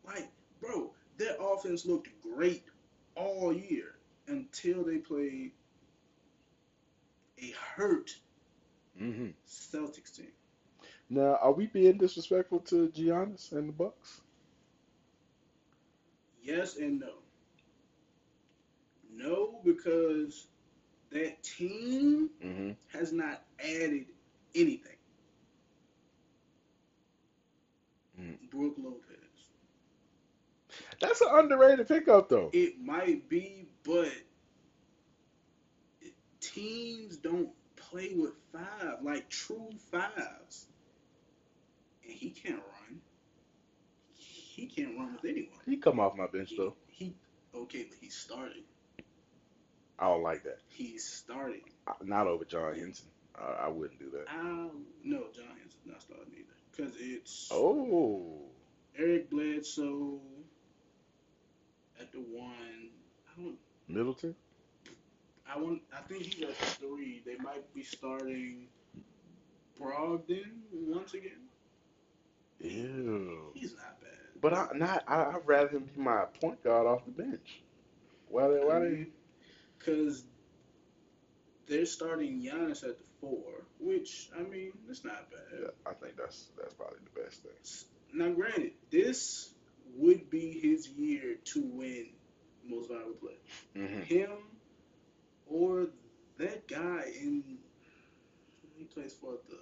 like, 0.05 0.28
bro, 0.61 0.91
their 1.19 1.36
offense 1.41 1.86
looked 1.86 2.09
great 2.20 2.65
all 3.15 3.53
year 3.53 3.95
until 4.27 4.82
they 4.85 4.99
played 4.99 5.53
a 7.51 7.55
hurt 7.77 8.21
hmm 8.99 9.31
Celtics 9.47 10.15
team. 10.15 10.33
Now, 11.11 11.37
are 11.37 11.53
we 11.53 11.66
being 11.66 11.99
disrespectful 11.99 12.61
to 12.61 12.89
Giannis 12.89 13.53
and 13.53 13.69
the 13.69 13.73
Bucks? 13.73 14.23
Yes 16.43 16.77
and 16.77 17.01
no. 17.01 17.23
No, 19.11 19.61
because 19.65 20.49
that 21.11 21.43
team 21.43 22.31
hmm 22.43 22.73
has 22.89 23.12
not 23.12 23.43
added 23.61 24.07
anything. 24.55 24.97
Mm. 28.19 28.39
Brook 28.51 28.77
Lopez. 28.79 29.51
That's 31.01 31.21
an 31.21 31.29
underrated 31.33 31.89
pickup, 31.89 32.29
though. 32.29 32.53
It 32.53 32.81
might 32.81 33.29
be, 33.29 33.69
but 33.85 34.12
teams 36.55 37.16
don't 37.16 37.51
play 37.76 38.12
with 38.14 38.32
five, 38.52 39.02
like 39.02 39.28
true 39.28 39.70
fives. 39.90 40.66
And 42.05 42.12
he 42.12 42.31
can't 42.31 42.56
run. 42.56 43.01
He 44.14 44.66
can't 44.66 44.97
run 44.97 45.14
with 45.14 45.24
anyone. 45.24 45.59
He 45.66 45.76
come 45.78 45.98
off 45.98 46.16
my 46.16 46.26
bench 46.26 46.51
He, 46.51 46.56
though. 46.56 46.74
he 46.89 47.14
okay, 47.55 47.86
but 47.89 47.98
he's 48.01 48.14
starting. 48.16 48.62
I 49.98 50.09
don't 50.09 50.22
like 50.22 50.44
that. 50.44 50.59
He's 50.68 51.05
starting. 51.05 51.62
Not 52.02 52.26
over 52.26 52.44
John 52.44 52.74
Henson. 52.74 53.06
I, 53.36 53.64
I 53.66 53.68
wouldn't 53.68 53.98
do 53.98 54.10
that. 54.10 54.28
Um, 54.32 54.85
no, 55.02 55.24
John 55.35 55.44
Henson's 55.59 55.86
not 55.86 56.02
starting 56.02 56.32
either. 56.35 56.55
Because 56.70 56.94
it's 56.98 57.48
Oh, 57.52 58.43
Eric 58.98 59.31
Bledsoe 59.31 60.20
at 62.01 62.12
the 62.12 62.18
one. 62.18 62.90
I 63.28 63.40
don't. 63.43 63.56
Middleton. 63.89 64.35
I 65.53 65.59
want. 65.59 65.83
I 65.93 66.01
think 66.03 66.23
he's 66.23 66.43
at 66.43 66.57
three. 66.57 67.23
They 67.25 67.37
might 67.37 67.73
be 67.75 67.83
starting 67.83 68.69
Brogdon 69.81 70.51
once 70.73 71.15
again. 71.15 71.49
Ew. 72.61 73.51
He's 73.55 73.75
not 73.75 74.01
bad. 74.01 74.11
But 74.41 74.55
I 74.55 74.69
not. 74.75 75.05
I, 75.07 75.37
I'd 75.37 75.47
rather 75.47 75.69
him 75.77 75.85
be 75.95 76.01
my 76.01 76.25
point 76.41 76.62
guard 76.65 76.87
off 76.87 77.05
the 77.05 77.11
bench. 77.11 77.62
Why 78.29 78.49
they? 78.49 78.61
Why 78.61 78.79
they? 78.81 79.07
Because 79.79 80.25
they're 81.66 81.87
starting 81.87 82.43
Giannis 82.43 82.85
at 82.85 82.99
the 82.99 83.05
four, 83.21 83.65
which 83.81 84.31
I 84.39 84.43
mean, 84.43 84.73
it's 84.89 85.05
not 85.05 85.31
bad. 85.31 85.61
Yeah, 85.61 85.66
I 85.87 85.95
think 85.95 86.16
that's 86.16 86.49
that's 86.57 86.75
probably 86.75 86.99
the 87.15 87.23
best 87.23 87.43
thing. 87.43 87.53
Now, 88.15 88.31
granted, 88.31 88.73
this 88.91 89.51
would 89.97 90.31
be 90.31 90.59
his 90.61 90.89
year 90.89 91.37
to 91.45 91.61
win 91.62 92.09
Most 92.65 92.89
Valuable 92.89 93.15
Player. 93.15 93.87
hmm 93.89 94.03
Him 94.03 94.31
or 95.47 95.87
that 96.39 96.66
guy 96.69 97.05
in 97.21 97.59
he 98.77 98.85
plays 98.85 99.15
for 99.21 99.35
the 99.49 99.57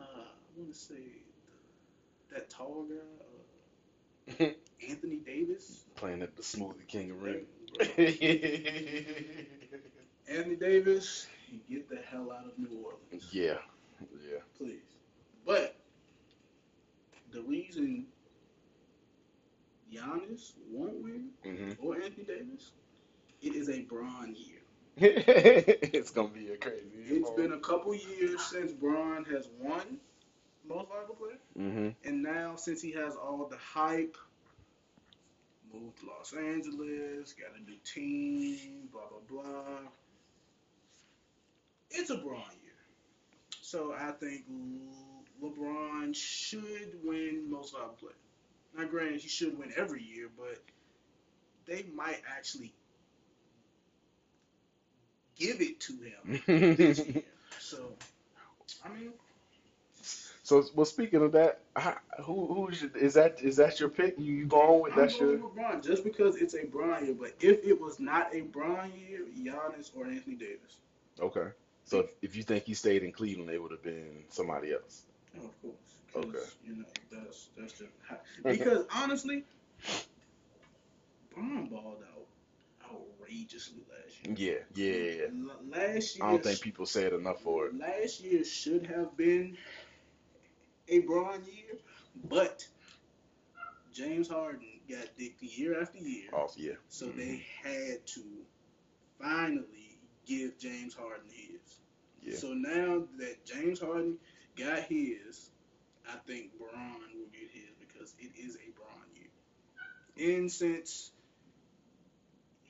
uh, 0.00 0.22
I 0.22 0.58
want 0.58 0.72
to 0.72 0.78
say 0.78 0.94
the, 2.30 2.34
that 2.34 2.50
tall 2.50 2.86
guy, 2.88 4.44
uh, 4.44 4.48
Anthony 4.88 5.16
Davis. 5.16 5.84
Playing 5.96 6.22
at 6.22 6.36
the 6.36 6.42
Smoothie 6.42 6.86
King 6.86 7.10
of 7.10 7.22
Ring. 7.22 7.46
Anthony 10.28 10.56
Davis, 10.56 11.26
get 11.70 11.88
the 11.88 11.98
hell 12.10 12.30
out 12.32 12.44
of 12.46 12.58
New 12.58 12.84
Orleans, 12.84 13.32
yeah, 13.32 13.58
yeah. 14.00 14.38
please. 14.56 14.82
But 15.46 15.76
the 17.32 17.42
reason 17.42 18.06
Giannis 19.92 20.52
won't 20.70 21.02
win 21.02 21.30
hmm 21.42 21.72
or 21.80 21.96
Anthony 21.96 22.24
Davis, 22.24 22.72
it 23.42 23.54
is 23.54 23.68
a 23.70 23.82
Bron 23.82 24.34
year. 24.36 24.57
It's 25.00 26.10
gonna 26.10 26.28
be 26.28 26.50
a 26.50 26.56
crazy. 26.56 26.88
It's 27.08 27.30
been 27.30 27.52
a 27.52 27.58
couple 27.60 27.94
years 27.94 28.42
since 28.42 28.72
Bron 28.72 29.24
has 29.26 29.48
won 29.58 29.98
Most 30.68 30.88
Valuable 30.88 31.14
Player, 31.14 31.38
hmm 31.56 31.88
and 32.04 32.22
now 32.22 32.56
since 32.56 32.80
he 32.82 32.92
has 32.92 33.16
all 33.16 33.46
the 33.50 33.56
hype, 33.56 34.16
moved 35.72 35.98
to 36.00 36.06
Los 36.06 36.32
Angeles, 36.32 37.32
got 37.34 37.56
a 37.58 37.62
new 37.62 37.78
team, 37.84 38.88
blah 38.92 39.06
blah 39.08 39.20
blah. 39.28 39.88
It's 41.90 42.10
a 42.10 42.16
Bron 42.16 42.42
year, 42.62 42.72
so 43.60 43.92
I 43.92 44.12
think 44.12 44.44
LeBron 45.42 46.14
should 46.14 47.04
win 47.04 47.50
Most 47.50 47.72
Valuable 47.72 47.94
Player. 47.96 48.14
Now, 48.76 48.84
granted, 48.86 49.20
he 49.20 49.28
should 49.28 49.58
win 49.58 49.72
every 49.76 50.02
year, 50.02 50.28
but 50.36 50.62
they 51.66 51.84
might 51.94 52.22
actually 52.36 52.74
give 55.38 55.60
it 55.60 55.80
to 55.80 55.92
him 55.94 56.42
this 56.86 57.06
year. 57.06 57.22
So 57.58 57.94
I 58.84 58.88
mean, 58.90 59.12
So, 60.42 60.64
well, 60.74 60.86
speaking 60.86 61.22
of 61.22 61.32
that, 61.32 61.60
who 62.22 62.46
who's 62.46 62.82
your, 62.82 62.90
is 62.96 63.14
that? 63.14 63.42
Is 63.42 63.56
that 63.56 63.80
your 63.80 63.90
pick? 63.90 64.18
You, 64.18 64.32
you 64.34 64.46
going 64.46 64.82
with 64.82 64.94
that. 64.94 65.12
I'm 65.12 65.18
going 65.18 65.38
your? 65.38 65.46
with 65.46 65.54
Bron 65.54 65.82
just 65.82 66.04
because 66.04 66.36
it's 66.36 66.54
a 66.54 66.64
Bron 66.64 67.04
year. 67.04 67.14
But 67.18 67.34
if 67.40 67.64
it 67.64 67.78
was 67.80 68.00
not 68.00 68.34
a 68.34 68.42
Bron 68.42 68.92
year, 68.92 69.20
Giannis 69.38 69.90
or 69.96 70.06
Anthony 70.06 70.36
Davis. 70.36 70.78
Okay. 71.20 71.48
So 71.84 72.00
if, 72.00 72.10
if 72.22 72.36
you 72.36 72.42
think 72.42 72.64
he 72.64 72.74
stayed 72.74 73.02
in 73.02 73.12
Cleveland, 73.12 73.50
it 73.50 73.62
would 73.62 73.72
have 73.72 73.82
been 73.82 74.24
somebody 74.30 74.72
else. 74.72 75.04
Oh, 75.38 75.44
of 75.44 75.62
course. 75.62 75.74
Okay. 76.16 76.46
You 76.66 76.76
know, 76.76 76.84
that's 77.12 77.48
that's 77.56 77.72
just 77.72 77.90
because 78.42 78.86
honestly, 78.94 79.44
Bron 81.34 81.66
balled 81.66 82.02
out 82.14 82.17
last 83.30 84.38
year. 84.38 84.66
Yeah, 84.74 84.84
yeah, 84.84 85.26
yeah. 85.26 85.76
Last 85.76 86.16
year, 86.16 86.26
I 86.26 86.30
don't 86.32 86.42
think 86.42 86.60
people 86.60 86.86
said 86.86 87.12
enough 87.12 87.40
for 87.42 87.66
it. 87.66 87.78
last 87.78 88.20
year 88.20 88.44
should 88.44 88.86
have 88.86 89.16
been 89.16 89.56
a 90.88 91.00
Bron 91.00 91.42
year, 91.44 91.78
but 92.28 92.66
James 93.92 94.28
Harden 94.28 94.80
got 94.88 95.06
dicked 95.18 95.42
year 95.42 95.80
after 95.80 95.98
year, 95.98 96.30
Oh 96.32 96.48
yeah. 96.56 96.72
so 96.88 97.06
mm-hmm. 97.06 97.18
they 97.18 97.46
had 97.62 98.06
to 98.06 98.22
finally 99.20 99.98
give 100.26 100.58
James 100.58 100.94
Harden 100.94 101.28
his. 101.30 101.80
Yeah. 102.22 102.36
So 102.36 102.48
now 102.54 103.04
that 103.18 103.44
James 103.44 103.80
Harden 103.80 104.18
got 104.56 104.80
his, 104.84 105.50
I 106.08 106.16
think 106.26 106.56
Bron 106.58 107.00
will 107.14 107.28
get 107.32 107.50
his 107.52 107.70
because 107.78 108.14
it 108.18 108.30
is 108.38 108.56
a 108.56 108.70
Bron 108.76 109.04
year. 109.14 110.36
And 110.38 110.50
since 110.50 111.12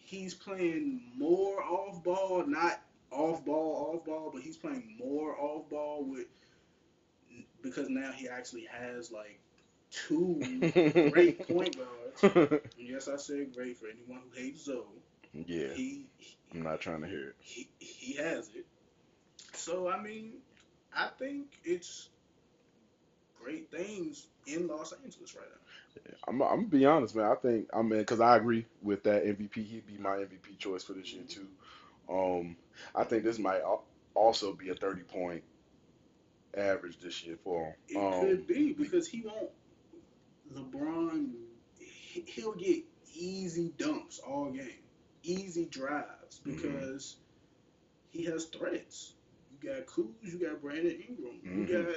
he's 0.09 0.33
playing 0.35 1.03
more 1.19 1.63
off 1.63 2.03
ball, 2.03 2.45
not 2.47 2.81
off 3.11 3.45
ball, 3.45 3.95
off 3.95 4.07
ball, 4.07 4.31
but 4.33 4.43
he's 4.43 4.57
playing 4.57 4.97
more 4.99 5.39
off 5.39 5.69
ball 5.69 6.03
with 6.05 6.27
because 7.63 7.91
now 7.91 8.11
he 8.13 8.29
actually 8.29 8.67
has 8.71 9.13
like 9.13 9.39
two 9.91 10.39
great 11.13 11.47
point 11.47 11.77
guards. 12.23 12.65
Yes, 12.79 13.09
I 13.09 13.17
said 13.17 13.55
great 13.55 13.77
for 13.77 13.87
anyone 13.87 14.23
who 14.31 14.41
hates 14.41 14.65
Zoe. 14.65 14.85
yeah. 15.35 15.75
He 15.75 16.07
I'm 16.55 16.63
not 16.63 16.81
trying 16.81 17.03
to 17.03 17.09
hear 17.09 17.29
it. 17.29 17.35
he 17.41 17.69
he 17.79 18.15
has 18.15 18.49
it. 18.55 18.65
So 19.53 19.89
I 19.89 20.01
mean, 20.01 20.33
I 20.97 21.09
think 21.19 21.47
it's 21.65 22.09
great 23.43 23.71
things 23.71 24.27
in 24.47 24.69
Los 24.69 24.93
Angeles 25.05 25.37
right 25.37 25.47
now. 25.47 25.68
I'm, 26.27 26.41
I'm 26.43 26.57
gonna 26.57 26.69
be 26.69 26.85
honest, 26.87 27.15
man. 27.17 27.27
I 27.31 27.35
think 27.37 27.69
I 27.73 27.83
mean, 27.83 28.05
cause 28.05 28.21
I 28.21 28.37
agree 28.37 28.67
with 28.83 29.03
that 29.05 29.25
MVP. 29.25 29.55
He'd 29.65 29.87
be 29.87 29.99
my 29.99 30.17
MVP 30.17 30.59
choice 30.59 30.83
for 30.85 30.93
this 30.93 31.13
year 31.13 31.25
too. 31.29 31.47
Um, 32.09 32.57
I 32.95 33.05
think 33.05 33.25
this 33.25 33.39
might 33.39 33.61
al- 33.61 33.85
also 34.15 34.53
be 34.55 34.71
a 34.71 34.75
30 34.75 35.03
point 35.03 35.43
average 36.57 36.99
this 37.01 37.25
year 37.25 37.37
for 37.45 37.77
It 37.89 37.95
him. 37.97 38.05
Um, 38.05 38.21
could 38.21 38.47
be 38.47 38.73
because 38.73 39.07
he 39.09 39.21
won't. 39.23 39.51
LeBron, 40.55 41.31
he- 41.79 42.25
he'll 42.27 42.55
get 42.55 42.83
easy 43.15 43.73
dumps 43.77 44.19
all 44.19 44.51
game, 44.51 44.83
easy 45.23 45.67
drives 45.67 46.41
Mhm. 46.45 46.57
because 46.57 47.17
he 48.11 48.25
has 48.25 48.47
threats. 48.47 49.13
You 49.63 49.69
got 49.71 49.87
Kuz, 49.87 50.07
you 50.23 50.39
got 50.39 50.63
Brandon 50.63 50.93
Ingram, 51.09 51.41
Mhm. 51.45 51.69
you 51.69 51.83
got 51.83 51.95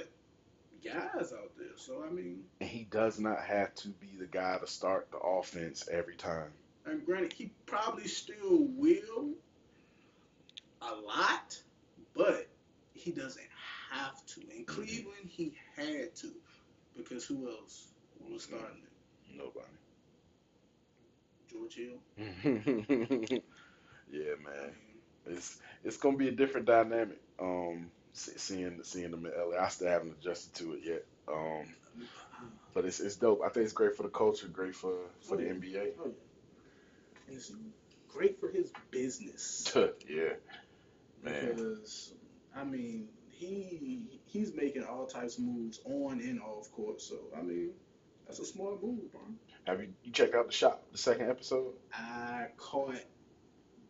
guys 0.84 1.34
out 1.34 1.52
there. 1.58 1.78
So 1.78 2.04
I 2.08 2.12
mean, 2.12 2.44
and 2.60 2.70
he 2.70 2.86
does 2.90 3.20
not 3.20 3.42
have 3.44 3.74
to 3.76 3.90
be 3.90 4.10
the 4.20 4.26
guy 4.26 4.58
to 4.58 4.68
start 4.68 5.10
the 5.12 5.18
offense 5.18 5.88
every 5.92 6.16
time. 6.16 6.52
And 6.86 7.06
granted, 7.06 7.34
he 7.34 7.52
probably 7.66 8.08
still 8.08 8.66
will 8.76 9.30
a 10.82 10.96
lot, 10.96 11.60
but 12.16 12.48
he 12.94 13.12
doesn't 13.12 13.46
have 13.92 14.26
to. 14.28 14.42
In 14.56 14.66
Cleveland, 14.66 15.30
he 15.30 15.54
had 15.76 16.16
to 16.16 16.32
because 16.96 17.26
who 17.26 17.50
else 17.50 17.88
was 18.30 18.44
starting 18.44 18.82
it? 18.84 19.38
Nobody. 19.38 19.66
George 21.52 21.76
Hill. 21.76 22.00
yeah, 24.12 24.34
man. 24.44 24.72
It's 25.28 25.60
it's 25.84 25.98
gonna 25.98 26.18
be 26.18 26.30
a 26.30 26.32
different 26.32 26.66
dynamic. 26.66 27.20
Um, 27.40 27.92
seeing 28.14 28.80
seeing 28.84 29.12
them 29.12 29.26
in 29.26 29.32
LA, 29.32 29.58
I 29.58 29.68
still 29.70 29.88
haven't 29.90 30.16
adjusted 30.20 30.54
to 30.56 30.74
it 30.74 30.82
yet. 30.84 31.06
Um, 31.28 31.66
but 32.74 32.86
it's 32.86 33.00
it's 33.00 33.16
dope. 33.16 33.42
I 33.44 33.50
think 33.50 33.66
it's 33.66 33.74
great 33.74 33.96
for 33.96 34.04
the 34.04 34.10
culture, 34.10 34.48
great 34.48 34.76
for 34.76 34.94
for 35.22 35.38
the 35.38 35.44
NBA. 35.44 35.94
Oh, 36.00 36.06
yeah. 36.08 37.36
It's 37.36 37.52
great 38.10 38.40
for 38.40 38.50
his 38.50 38.72
business 38.90 39.74
yeah, 40.10 40.34
man. 41.24 41.56
because 41.56 42.14
I 42.56 42.64
mean 42.64 43.08
he 43.30 44.20
he's 44.26 44.54
making 44.54 44.84
all 44.84 45.06
types 45.06 45.38
of 45.38 45.46
moves 45.46 45.80
on 45.86 46.20
and 46.20 46.42
off 46.42 46.72
court. 46.72 47.02
So 47.02 47.16
I 47.38 47.42
mean 47.42 47.72
that's 48.28 48.40
a 48.40 48.46
smart 48.46 48.82
move, 48.84 49.12
bro. 49.12 49.22
Have 49.66 49.82
you 49.82 49.90
you 50.04 50.12
checked 50.12 50.36
out 50.36 50.48
the 50.48 50.54
shop, 50.54 50.84
the 50.92 50.98
second 50.98 51.30
episode? 51.30 51.74
I 51.94 52.48
caught 52.58 52.96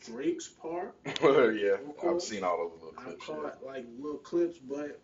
Drake's 0.05 0.47
part. 0.49 0.95
yeah, 1.05 1.11
I've 1.13 1.97
course. 1.97 2.27
seen 2.27 2.43
all 2.43 2.57
those 2.57 2.73
little 2.81 2.95
I 2.97 3.03
clips. 3.03 3.27
yeah. 3.27 3.35
caught 3.35 3.65
like 3.65 3.85
little 3.99 4.17
clips, 4.19 4.57
but 4.57 4.99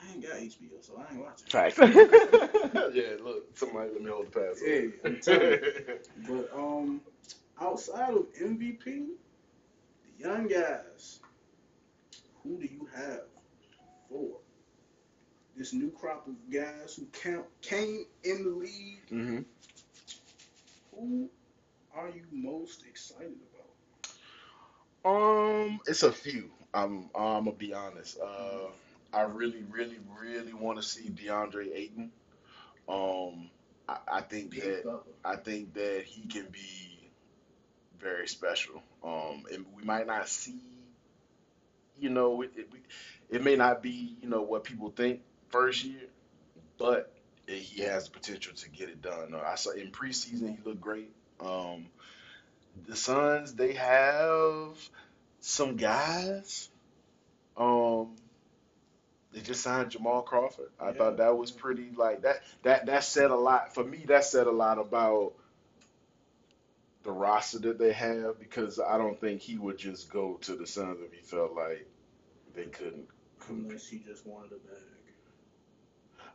I 0.00 0.12
ain't 0.12 0.22
got 0.22 0.32
HBO, 0.36 0.82
so 0.82 0.94
I 0.98 1.12
ain't 1.14 1.22
watching. 1.22 1.46
Facts. 1.48 1.78
yeah, 2.94 3.16
look, 3.22 3.56
somebody 3.56 3.90
let 3.92 4.02
me 4.02 4.10
hold 4.10 4.26
the 4.32 4.40
pass. 4.40 4.60
Hey, 4.64 4.90
I'm 5.04 5.20
telling 5.20 5.50
you. 5.52 5.98
But 6.28 6.50
um, 6.54 7.00
outside 7.60 8.14
of 8.14 8.26
MVP, 8.40 8.84
the 8.84 9.08
young 10.18 10.48
guys, 10.48 11.20
who 12.42 12.58
do 12.58 12.66
you 12.66 12.88
have 12.94 13.22
for 14.08 14.38
this 15.56 15.72
new 15.72 15.90
crop 15.90 16.26
of 16.26 16.34
guys 16.52 16.96
who 16.96 17.06
count, 17.12 17.46
came 17.62 18.04
in 18.24 18.44
the 18.44 18.50
league? 18.50 19.08
hmm 19.08 19.40
Who 20.92 21.30
are 21.96 22.08
you 22.08 22.24
most 22.32 22.84
excited 22.86 23.36
about? 25.04 25.14
Um, 25.66 25.80
it's 25.86 26.02
a 26.02 26.12
few. 26.12 26.50
I'm 26.72 27.10
I'm 27.14 27.44
gonna 27.44 27.52
be 27.52 27.74
honest. 27.74 28.18
Uh, 28.20 28.68
I 29.12 29.22
really, 29.22 29.64
really, 29.70 29.98
really 30.20 30.52
want 30.52 30.78
to 30.78 30.82
see 30.82 31.08
DeAndre 31.08 31.74
Ayton. 31.74 32.10
Um, 32.88 33.50
I, 33.88 33.98
I 34.08 34.20
think 34.22 34.50
Big 34.50 34.62
that. 34.62 35.00
I 35.24 35.36
think 35.36 35.74
that 35.74 36.04
he 36.04 36.26
can 36.26 36.46
be 36.50 37.10
very 38.00 38.26
special. 38.28 38.82
Um, 39.04 39.44
and 39.52 39.64
we 39.76 39.84
might 39.84 40.06
not 40.06 40.28
see, 40.28 40.60
you 41.98 42.10
know, 42.10 42.42
it, 42.42 42.52
it, 42.56 42.68
it 43.30 43.44
may 43.44 43.56
not 43.56 43.82
be, 43.82 44.16
you 44.20 44.28
know, 44.28 44.42
what 44.42 44.64
people 44.64 44.90
think 44.90 45.20
first 45.48 45.84
year, 45.84 46.08
but 46.78 47.12
he 47.46 47.82
has 47.82 48.04
the 48.04 48.10
potential 48.10 48.54
to 48.54 48.68
get 48.70 48.88
it 48.88 49.00
done. 49.00 49.34
Uh, 49.34 49.42
I 49.46 49.54
saw 49.54 49.70
in 49.70 49.90
preseason 49.90 50.56
he 50.56 50.58
looked 50.64 50.80
great. 50.80 51.10
Um, 51.44 51.86
the 52.86 52.96
Suns 52.96 53.54
they 53.54 53.74
have 53.74 54.76
some 55.40 55.76
guys. 55.76 56.68
Um, 57.56 58.16
they 59.32 59.40
just 59.40 59.62
signed 59.62 59.90
Jamal 59.90 60.22
Crawford. 60.22 60.70
I 60.80 60.86
Yeah. 60.88 60.92
thought 60.92 61.16
that 61.18 61.36
was 61.36 61.50
pretty 61.50 61.90
like 61.96 62.22
that. 62.22 62.42
That 62.62 62.86
that 62.86 63.04
said 63.04 63.30
a 63.30 63.36
lot 63.36 63.74
for 63.74 63.84
me. 63.84 64.04
That 64.06 64.24
said 64.24 64.46
a 64.46 64.52
lot 64.52 64.78
about 64.78 65.34
the 67.02 67.12
roster 67.12 67.58
that 67.58 67.78
they 67.78 67.92
have 67.92 68.38
because 68.38 68.80
I 68.80 68.96
don't 68.96 69.20
think 69.20 69.40
he 69.42 69.58
would 69.58 69.76
just 69.76 70.10
go 70.10 70.34
to 70.42 70.56
the 70.56 70.66
Suns 70.66 70.98
if 71.02 71.12
he 71.12 71.20
felt 71.20 71.54
like 71.54 71.86
they 72.54 72.64
couldn't. 72.64 73.08
couldn't 73.40 73.66
Unless 73.66 73.88
he 73.88 73.98
just 73.98 74.26
wanted 74.26 74.52
a 74.52 74.56
bag. 74.56 74.78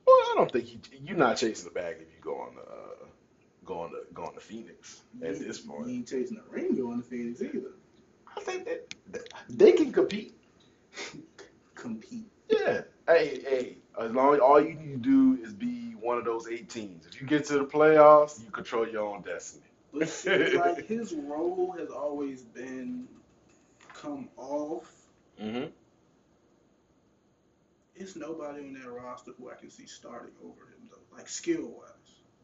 well, 0.05 0.15
I 0.15 0.33
don't 0.37 0.51
think 0.51 0.65
he. 0.65 0.79
You're 1.03 1.17
not 1.17 1.37
chasing 1.37 1.65
the 1.65 1.73
bag 1.73 1.95
if 1.99 2.07
you 2.13 2.21
go 2.21 2.35
on 2.35 2.55
the 2.55 2.61
uh, 2.61 3.05
go 3.69 3.87
to 3.87 3.93
the 3.93 4.13
go 4.13 4.23
on 4.23 4.33
the 4.35 4.41
Phoenix 4.41 5.01
at 5.21 5.37
He- 5.37 5.43
this 5.43 5.59
point. 5.59 5.87
He 5.87 5.95
ain't 5.97 6.07
chasing 6.07 6.37
a 6.37 6.51
ring 6.53 6.75
going 6.75 7.01
to 7.01 7.07
Phoenix 7.07 7.41
either. 7.41 7.71
I 8.35 8.41
think 8.41 8.65
that 8.65 9.29
they 9.49 9.71
can 9.73 9.91
compete. 9.93 10.35
Compete. 11.75 12.29
Yeah. 12.49 12.81
Hey, 13.07 13.39
hey. 13.41 13.77
As 13.97 14.11
long 14.11 14.33
as 14.33 14.41
all 14.41 14.59
you 14.59 14.73
need 14.73 14.91
to 14.91 14.97
do 14.97 15.41
is 15.41 15.53
be 15.53 15.91
one 16.01 16.17
of 16.17 16.25
those 16.25 16.49
eight 16.49 16.69
teams. 16.69 17.05
If 17.05 17.21
you 17.21 17.25
get 17.27 17.45
to 17.45 17.53
the 17.53 17.63
playoffs, 17.63 18.43
you 18.43 18.51
control 18.51 18.85
your 18.87 19.07
own 19.15 19.21
destiny. 19.21 19.63
Like 19.93 20.85
his 20.85 21.13
role 21.13 21.73
has 21.79 21.89
always 21.89 22.41
been 22.41 23.07
come 23.93 24.27
off. 24.35 24.91
Mm-hmm. 25.41 25.67
It's 27.95 28.15
nobody 28.15 28.67
on 28.67 28.73
that 28.73 28.91
roster 28.91 29.31
who 29.37 29.49
I 29.49 29.55
can 29.55 29.69
see 29.69 29.85
starting 29.85 30.35
over 30.43 30.61
him 30.71 30.89
though, 30.91 31.15
like 31.15 31.29
skill 31.29 31.67
wise. 31.77 31.98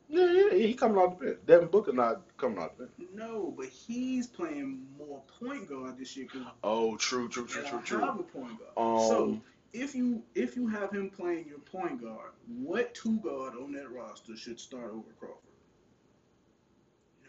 Yeah, 0.07 0.31
yeah, 0.31 0.53
he 0.53 0.73
coming 0.73 0.97
out 1.01 1.19
the 1.19 1.25
bench. 1.25 1.39
Devin 1.45 1.67
Booker 1.69 1.91
not 1.93 2.21
coming 2.37 2.59
out 2.59 2.77
the 2.77 2.85
bench. 2.85 3.09
No, 3.13 3.53
but 3.57 3.65
he's 3.67 4.27
playing 4.27 4.85
more 4.97 5.21
point 5.39 5.67
guard 5.67 5.97
this 5.97 6.15
year 6.15 6.27
Oh, 6.63 6.95
true, 6.97 7.27
true, 7.27 7.47
true, 7.47 7.63
true, 7.63 7.81
true. 7.83 7.99
have 7.99 8.19
a 8.19 8.23
point 8.23 8.57
guard. 8.59 8.71
Um, 8.77 9.07
so 9.07 9.41
if 9.73 9.95
you 9.95 10.21
if 10.35 10.55
you 10.55 10.67
have 10.67 10.91
him 10.91 11.09
playing 11.09 11.47
your 11.47 11.59
point 11.59 12.01
guard, 12.01 12.31
what 12.47 12.93
two 12.93 13.17
guard 13.19 13.55
on 13.55 13.71
that 13.73 13.89
roster 13.91 14.37
should 14.37 14.59
start 14.59 14.91
over 14.91 15.11
Crawford? 15.19 15.39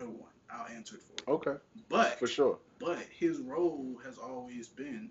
No 0.01 0.07
one. 0.07 0.31
I'll 0.51 0.69
answer 0.69 0.97
it 0.97 1.03
for 1.03 1.31
you. 1.31 1.35
okay, 1.37 1.59
But 1.89 2.19
for 2.19 2.27
sure. 2.29 2.59
but 2.79 2.99
his 3.19 3.39
role 3.41 3.97
has 4.05 4.17
always 4.19 4.69
been 4.69 5.11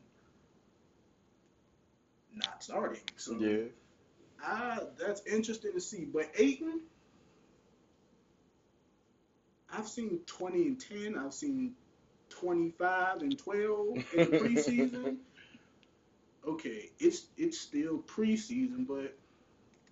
not 2.33 2.63
starting. 2.63 3.01
So 3.17 3.37
Yeah. 3.39 3.63
I, 4.43 4.79
that's 4.99 5.25
interesting 5.25 5.73
to 5.73 5.81
see. 5.81 6.05
But 6.05 6.29
Ayton, 6.37 6.81
I've 9.77 9.87
seen 9.87 10.19
20 10.25 10.61
and 10.61 10.79
10. 10.79 11.17
I've 11.17 11.33
seen 11.33 11.73
25 12.29 13.21
and 13.21 13.37
12 13.37 13.97
in 14.13 14.31
the 14.31 14.37
preseason. 14.37 15.17
okay, 16.47 16.91
it's 16.99 17.27
it's 17.37 17.59
still 17.59 17.99
preseason, 17.99 18.87
but 18.87 19.17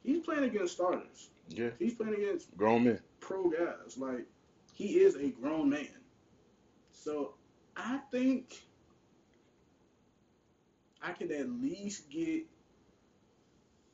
he's 0.04 0.20
playing 0.22 0.44
against 0.44 0.74
starters. 0.74 1.30
Yeah. 1.50 1.70
He's 1.80 1.94
playing 1.94 2.16
against 2.16 2.56
Grown 2.56 2.86
men. 2.86 3.00
pro 3.20 3.50
guys. 3.50 3.98
Like 3.98 4.26
he 4.74 5.00
is 5.00 5.16
a 5.16 5.30
grown 5.30 5.70
man. 5.70 5.88
So 6.92 7.34
I 7.76 8.00
think 8.12 8.64
I 11.02 11.12
can 11.12 11.32
at 11.32 11.50
least 11.50 12.10
get 12.10 12.44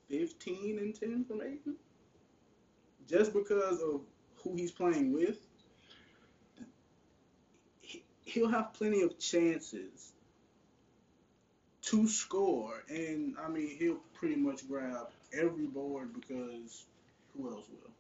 15 0.10 0.80
and 0.80 0.94
10 0.94 1.26
from 1.26 1.41
Ayton. 1.41 1.76
Just 3.07 3.34
because 3.34 3.82
of 3.82 4.02
who 4.44 4.56
he's 4.56 4.72
playing 4.72 5.14
with. 5.14 5.38
He- 8.30 8.39
He'll 8.39 8.49
have 8.49 8.73
plenty 8.73 9.01
of 9.01 9.18
chances 9.19 10.14
to 11.84 12.07
score. 12.07 12.84
And 12.89 13.35
I 13.43 13.49
mean, 13.49 13.76
he'll 13.77 14.01
pretty 14.14 14.35
much 14.35 14.68
grab 14.68 15.10
every 15.34 15.68
board 15.68 16.14
because 16.14 16.85
who 17.35 17.49
else 17.49 17.65
will? 17.69 17.91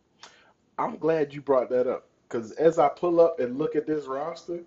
I'm 0.77 0.97
glad 0.97 1.33
you 1.33 1.41
brought 1.41 1.69
that 1.69 1.87
up 1.87 2.05
because 2.27 2.51
as 2.53 2.79
I 2.79 2.89
pull 2.89 3.19
up 3.19 3.39
and 3.39 3.57
look 3.57 3.75
at 3.75 3.85
this 3.85 4.05
roster, 4.05 4.61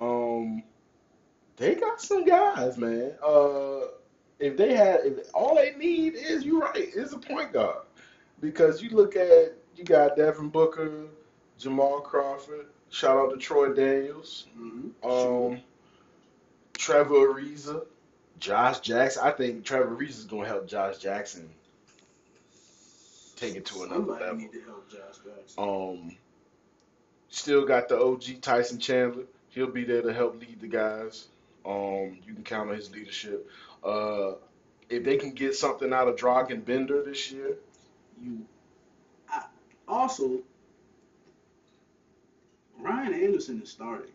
um, 0.00 0.62
they 1.56 1.74
got 1.74 2.00
some 2.00 2.24
guys, 2.24 2.78
man. 2.78 3.12
Uh, 3.22 3.88
if 4.38 4.56
they 4.56 4.74
had, 4.74 5.00
if 5.04 5.28
all 5.34 5.56
they 5.56 5.74
need 5.76 6.14
is 6.14 6.44
you 6.44 6.60
right, 6.60 6.76
is 6.76 7.12
a 7.12 7.18
point 7.18 7.52
guard 7.52 7.84
because 8.40 8.82
you 8.82 8.90
look 8.90 9.16
at 9.16 9.54
you 9.76 9.84
got 9.84 10.16
Devin 10.16 10.48
Booker, 10.48 11.06
Jamal 11.58 12.00
Crawford. 12.00 12.66
Shout 12.90 13.16
out 13.18 13.30
to 13.30 13.36
Troy 13.36 13.72
Daniels. 13.72 14.46
Mm-hmm. 14.58 15.08
Um, 15.08 15.60
Trevor 16.74 17.14
Ariza, 17.34 17.84
Josh 18.38 18.80
Jackson. 18.80 19.22
I 19.24 19.30
think 19.30 19.64
Trevor 19.64 19.96
Ariza 19.96 20.08
is 20.10 20.24
gonna 20.24 20.46
help 20.46 20.66
Josh 20.68 20.98
Jackson 20.98 21.48
take 23.36 23.54
it 23.54 23.66
to 23.66 23.82
another 23.82 23.94
Somebody 23.96 24.24
level. 24.24 24.38
need 24.38 24.52
to 24.52 24.60
help 24.62 24.90
Josh 24.90 25.16
Jackson. 25.24 25.58
Um, 25.58 26.16
still 27.28 27.64
got 27.66 27.88
the 27.88 27.98
OG 28.00 28.40
Tyson 28.40 28.78
Chandler. 28.78 29.24
He'll 29.50 29.66
be 29.70 29.84
there 29.84 30.02
to 30.02 30.12
help 30.12 30.40
lead 30.40 30.60
the 30.60 30.66
guys. 30.68 31.28
Um, 31.64 32.18
you 32.26 32.34
can 32.34 32.44
count 32.44 32.70
on 32.70 32.76
his 32.76 32.90
leadership. 32.90 33.48
Uh, 33.82 34.32
if 34.88 35.02
they 35.02 35.16
can 35.16 35.32
get 35.32 35.54
something 35.54 35.92
out 35.92 36.08
of 36.08 36.16
Dragan 36.16 36.64
Bender 36.64 37.02
this 37.02 37.32
year, 37.32 37.56
You 38.22 38.44
I, 39.28 39.44
also 39.88 40.40
Ryan 42.78 43.14
Anderson 43.14 43.62
is 43.62 43.70
starting. 43.70 44.12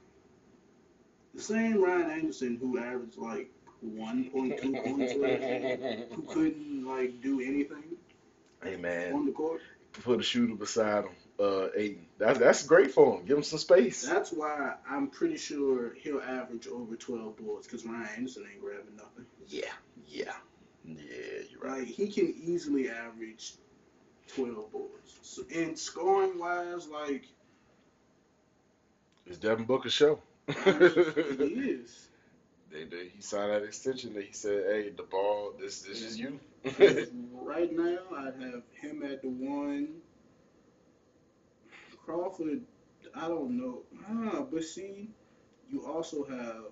The 1.33 1.41
same 1.41 1.83
Ryan 1.83 2.11
Anderson 2.11 2.57
who 2.57 2.77
averaged 2.77 3.17
like 3.17 3.49
1.2 3.85 4.83
points 4.83 5.13
last 5.15 5.41
year, 5.41 6.05
who 6.13 6.21
couldn't 6.23 6.85
like 6.85 7.21
do 7.21 7.39
anything 7.41 7.83
hey 8.63 8.75
man, 8.75 9.13
on 9.13 9.25
the 9.25 9.31
court. 9.31 9.61
put 10.03 10.19
a 10.19 10.23
shooter 10.23 10.55
beside 10.55 11.05
him. 11.05 11.11
Uh, 11.39 11.67
Ayton. 11.75 12.05
That's 12.19 12.37
that's 12.37 12.63
great 12.67 12.91
for 12.91 13.17
him. 13.17 13.25
Give 13.25 13.37
him 13.37 13.43
some 13.43 13.57
space. 13.57 14.05
That's 14.05 14.31
why 14.31 14.75
I'm 14.87 15.07
pretty 15.07 15.37
sure 15.37 15.93
he'll 15.95 16.21
average 16.21 16.67
over 16.67 16.95
12 16.95 17.37
boards 17.37 17.67
because 17.67 17.85
Ryan 17.85 18.07
Anderson 18.17 18.45
ain't 18.51 18.61
grabbing 18.61 18.95
nothing. 18.95 19.25
Yeah, 19.47 19.63
yeah, 20.07 20.33
yeah. 20.85 20.95
You're 21.49 21.61
right. 21.61 21.79
Like 21.79 21.87
he 21.87 22.07
can 22.09 22.33
easily 22.43 22.89
average 22.89 23.53
12 24.35 24.71
boards. 24.71 25.19
So, 25.23 25.43
and 25.53 25.77
scoring 25.77 26.37
wise, 26.37 26.87
like 26.87 27.25
It's 29.31 29.39
Devin 29.39 29.63
Booker's 29.63 29.93
show. 29.93 30.19
it 30.45 30.57
is. 31.39 32.09
They, 32.69 32.83
they, 32.83 33.07
he 33.15 33.21
signed 33.21 33.53
that 33.53 33.63
extension. 33.63 34.13
That 34.13 34.25
he 34.25 34.33
said, 34.33 34.65
"Hey, 34.67 34.89
the 34.89 35.03
ball. 35.03 35.53
This 35.57 35.83
this 35.83 36.01
is 36.01 36.19
you." 36.19 36.37
right 37.31 37.71
now, 37.71 37.99
I'd 38.13 38.33
have 38.41 38.63
him 38.73 39.03
at 39.03 39.21
the 39.21 39.29
one. 39.29 39.87
Crawford, 42.03 42.59
I 43.15 43.29
don't 43.29 43.57
know. 43.57 43.83
Ah, 44.05 44.41
but 44.51 44.65
see, 44.65 45.07
you 45.71 45.85
also 45.85 46.25
have 46.25 46.65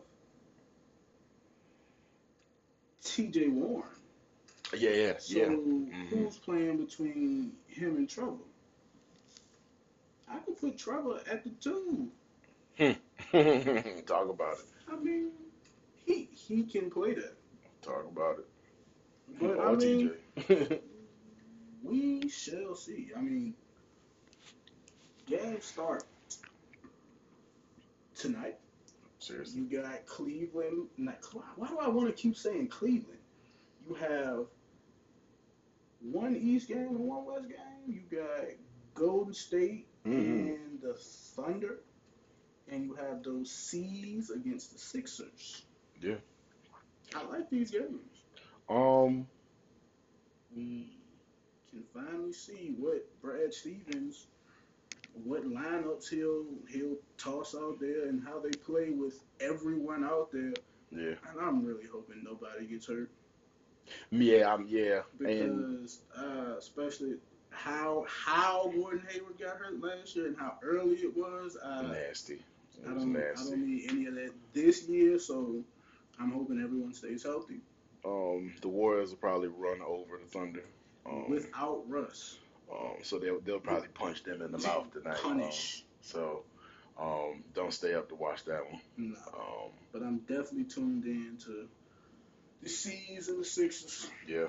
T.J. 3.06 3.48
Warren. 3.48 3.88
yeah, 4.78 4.90
yeah, 4.90 5.14
So 5.18 5.40
yeah. 5.40 5.46
Mhm. 5.46 6.10
who's 6.10 6.38
playing 6.40 6.84
between 6.86 7.54
him 7.70 7.96
and 7.96 8.10
Trevor? 8.10 8.34
I 10.30 10.40
could 10.40 10.60
put 10.60 10.78
Trevor 10.78 11.22
at 11.32 11.46
the 11.46 11.52
two. 11.52 12.12
Talk 14.08 14.30
about 14.30 14.54
it. 14.54 14.66
I 14.92 14.96
mean, 14.96 15.32
he 16.06 16.30
he 16.32 16.64
can 16.64 16.90
play 16.90 17.14
that. 17.14 17.36
Talk 17.82 18.06
about 18.12 18.40
it. 18.40 18.48
But 19.40 19.58
Or 19.58 19.68
I 19.70 19.76
mean, 19.76 20.12
TJ. 20.38 20.80
we 21.84 22.30
shall 22.30 22.76
see. 22.76 23.12
I 23.16 23.22
mean, 23.22 23.54
games 25.26 25.66
start 25.66 26.04
tonight. 28.16 28.58
Seriously. 29.20 29.62
You 29.62 29.82
got 29.82 30.06
Cleveland. 30.06 30.88
Not, 30.98 31.18
why 31.56 31.68
do 31.68 31.78
I 31.80 31.88
want 31.90 32.08
to 32.08 32.14
keep 32.14 32.38
saying 32.38 32.68
Cleveland? 32.70 33.20
You 33.88 33.96
have 33.96 34.46
one 36.02 36.36
East 36.36 36.68
game 36.68 36.78
and 36.78 37.00
one 37.00 37.26
West 37.26 37.48
game. 37.50 37.58
You 37.88 38.02
got 38.18 38.46
Golden 38.94 39.34
State 39.34 39.88
Mhm. 40.06 40.56
and 40.56 40.82
the 40.82 40.94
Thunder, 40.96 41.80
and 42.72 42.86
you 42.86 42.94
have 42.96 43.24
those 43.24 43.52
C's 43.52 44.30
against 44.30 44.74
the 44.74 44.80
Sixers. 44.80 45.64
Yeah. 46.02 46.16
I 47.16 47.26
like 47.26 47.50
these 47.50 47.72
games. 47.72 48.24
Um. 48.70 49.28
We 50.56 50.98
can 51.70 51.84
finally 51.94 52.34
see 52.34 52.74
what 52.78 53.06
Brad 53.22 53.54
Stevens, 53.54 54.26
what 55.24 55.46
lineups 55.46 56.10
he'll 56.10 56.46
he'll 56.70 56.98
toss 57.18 57.56
out 57.56 57.80
there, 57.80 58.08
and 58.08 58.24
how 58.24 58.40
they 58.40 58.50
play 58.50 58.90
with 58.90 59.20
everyone 59.40 60.04
out 60.04 60.32
there. 60.32 60.54
Yeah. 60.92 61.16
And 61.30 61.40
I'm 61.42 61.64
really 61.64 61.86
hoping 61.92 62.24
nobody 62.24 62.66
gets 62.66 62.88
hurt 62.88 63.12
Yeah. 64.10 64.54
I'm. 64.54 64.66
Yeah. 64.68 65.02
And 65.20 65.78
because, 65.80 66.02
uh, 66.18 66.56
especially 66.58 67.16
how 67.52 68.06
how 68.08 68.72
Gordon 68.76 69.04
Hayward 69.10 69.40
got 69.40 69.58
hurt 69.58 69.82
last 69.82 70.16
year 70.16 70.28
and 70.28 70.38
how 70.38 70.58
early 70.64 70.96
it 70.96 71.16
was. 71.16 71.58
Uh, 71.58 71.84
nasty. 71.84 72.40
I 72.86 72.94
don't 72.94 73.16
I 73.16 73.34
don't 73.36 73.68
need 73.68 73.90
any 73.90 74.06
of 74.06 74.16
that 74.16 74.32
this 74.54 74.88
year, 74.88 75.20
so 75.20 75.64
I'm 76.20 76.32
hoping 76.32 76.62
everyone 76.62 76.94
stays 76.94 77.24
healthy 77.24 77.60
Um. 78.06 78.54
The 78.62 78.68
Warriors 78.68 79.10
will 79.12 79.18
probably 79.18 79.50
run 79.50 79.82
over 79.82 80.18
the 80.18 80.30
Thunder. 80.30 80.64
Um. 81.06 81.30
without 81.30 81.84
Russ. 81.88 82.38
um 82.72 82.98
so 83.04 83.20
they'll 83.20 83.40
they'll 83.42 83.60
probably 83.60 83.90
punch 83.90 84.24
them 84.24 84.42
in 84.42 84.52
the 84.52 84.60
mouth 84.60 84.92
tonight. 84.94 85.18
Um, 85.24 85.40
Punish. 85.40 85.84
so. 86.02 86.44
Um. 87.00 87.44
Don't 87.54 87.74
stay 87.74 87.94
up 87.94 88.10
to 88.10 88.16
watch 88.16 88.44
that 88.46 88.66
one. 88.70 88.82
No. 88.98 89.16
Um. 89.34 89.72
but 89.92 90.02
I'm 90.02 90.20
definitely 90.20 90.66
tuned 90.66 91.06
in 91.06 91.38
to 91.46 91.68
the 92.62 92.70
C's 92.70 93.30
and 93.30 93.40
the 93.40 93.46
Sixers. 93.46 94.10
Yeah. 94.28 94.48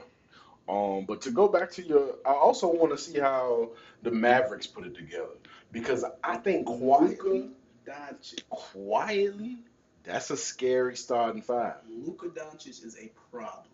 Um, 0.69 1.05
but 1.07 1.21
to 1.23 1.31
go 1.31 1.49
back 1.49 1.71
to 1.73 1.83
your, 1.83 2.17
I 2.25 2.33
also 2.33 2.69
want 2.69 2.93
to 2.93 2.99
see 2.99 3.19
how 3.19 3.71
the 4.03 4.11
Mavericks 4.11 4.67
put 4.67 4.87
it 4.87 4.95
together 4.95 5.35
because 5.73 6.05
I 6.23 6.37
think 6.37 6.67
quietly, 6.67 7.41
Luka 7.41 7.49
Doncic. 7.87 8.49
quietly, 8.49 9.59
that's 10.05 10.31
a 10.31 10.37
scary 10.37 10.97
starting 10.97 11.43
five. 11.43 11.77
Luka 11.89 12.29
Doncic 12.29 12.85
is 12.85 12.97
a 13.01 13.11
problem. 13.31 13.67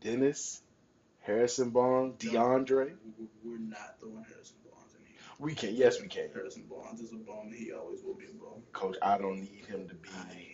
Dennis, 0.00 0.60
Harrison 1.20 1.70
Barnes, 1.70 2.14
DeAndre. 2.18 2.92
We're 3.44 3.58
not 3.58 3.96
throwing 4.00 4.24
Harrison 4.28 4.56
Barnes 4.68 4.94
in 4.98 5.06
here. 5.06 5.16
We 5.38 5.54
can, 5.54 5.74
yes, 5.74 6.00
we 6.00 6.08
can. 6.08 6.28
Harrison 6.34 6.64
Barnes 6.68 7.00
is 7.00 7.12
a 7.12 7.16
bum, 7.16 7.52
he 7.54 7.72
always 7.72 8.02
will 8.02 8.14
be 8.14 8.24
a 8.24 8.28
bum. 8.28 8.62
Coach, 8.72 8.96
I 9.00 9.18
don't 9.18 9.40
need 9.40 9.66
him 9.66 9.88
to 9.88 9.94
be. 9.94 10.08
I. 10.10 10.51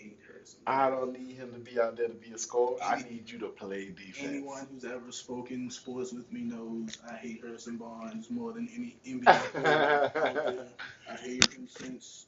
I 0.66 0.90
don't 0.90 1.18
need 1.18 1.36
him 1.36 1.52
to 1.52 1.58
be 1.58 1.80
out 1.80 1.96
there 1.96 2.08
to 2.08 2.14
be 2.14 2.32
a 2.32 2.38
scorer. 2.38 2.76
I 2.82 3.02
need 3.02 3.30
you 3.30 3.38
to 3.40 3.48
play 3.48 3.90
defense. 3.90 4.18
Anyone 4.22 4.66
who's 4.70 4.84
ever 4.84 5.10
spoken 5.12 5.70
sports 5.70 6.12
with 6.12 6.30
me 6.32 6.40
knows 6.42 6.98
I 7.10 7.14
hate 7.16 7.40
Harrison 7.42 7.76
Barnes 7.76 8.30
more 8.30 8.52
than 8.52 8.68
any 8.74 8.96
NBA 9.06 9.24
player 9.24 9.64
out 9.64 10.14
there. 10.14 10.66
I 11.10 11.14
hate 11.16 11.52
him 11.52 11.68
since 11.68 12.26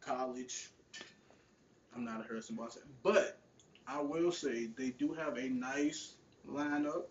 college. 0.00 0.70
I'm 1.94 2.04
not 2.04 2.20
a 2.20 2.24
Harrison 2.24 2.56
Barnes 2.56 2.74
fan, 2.74 2.84
but 3.02 3.38
I 3.86 4.00
will 4.00 4.32
say 4.32 4.66
they 4.66 4.90
do 4.90 5.12
have 5.14 5.36
a 5.36 5.48
nice 5.48 6.14
lineup. 6.48 7.04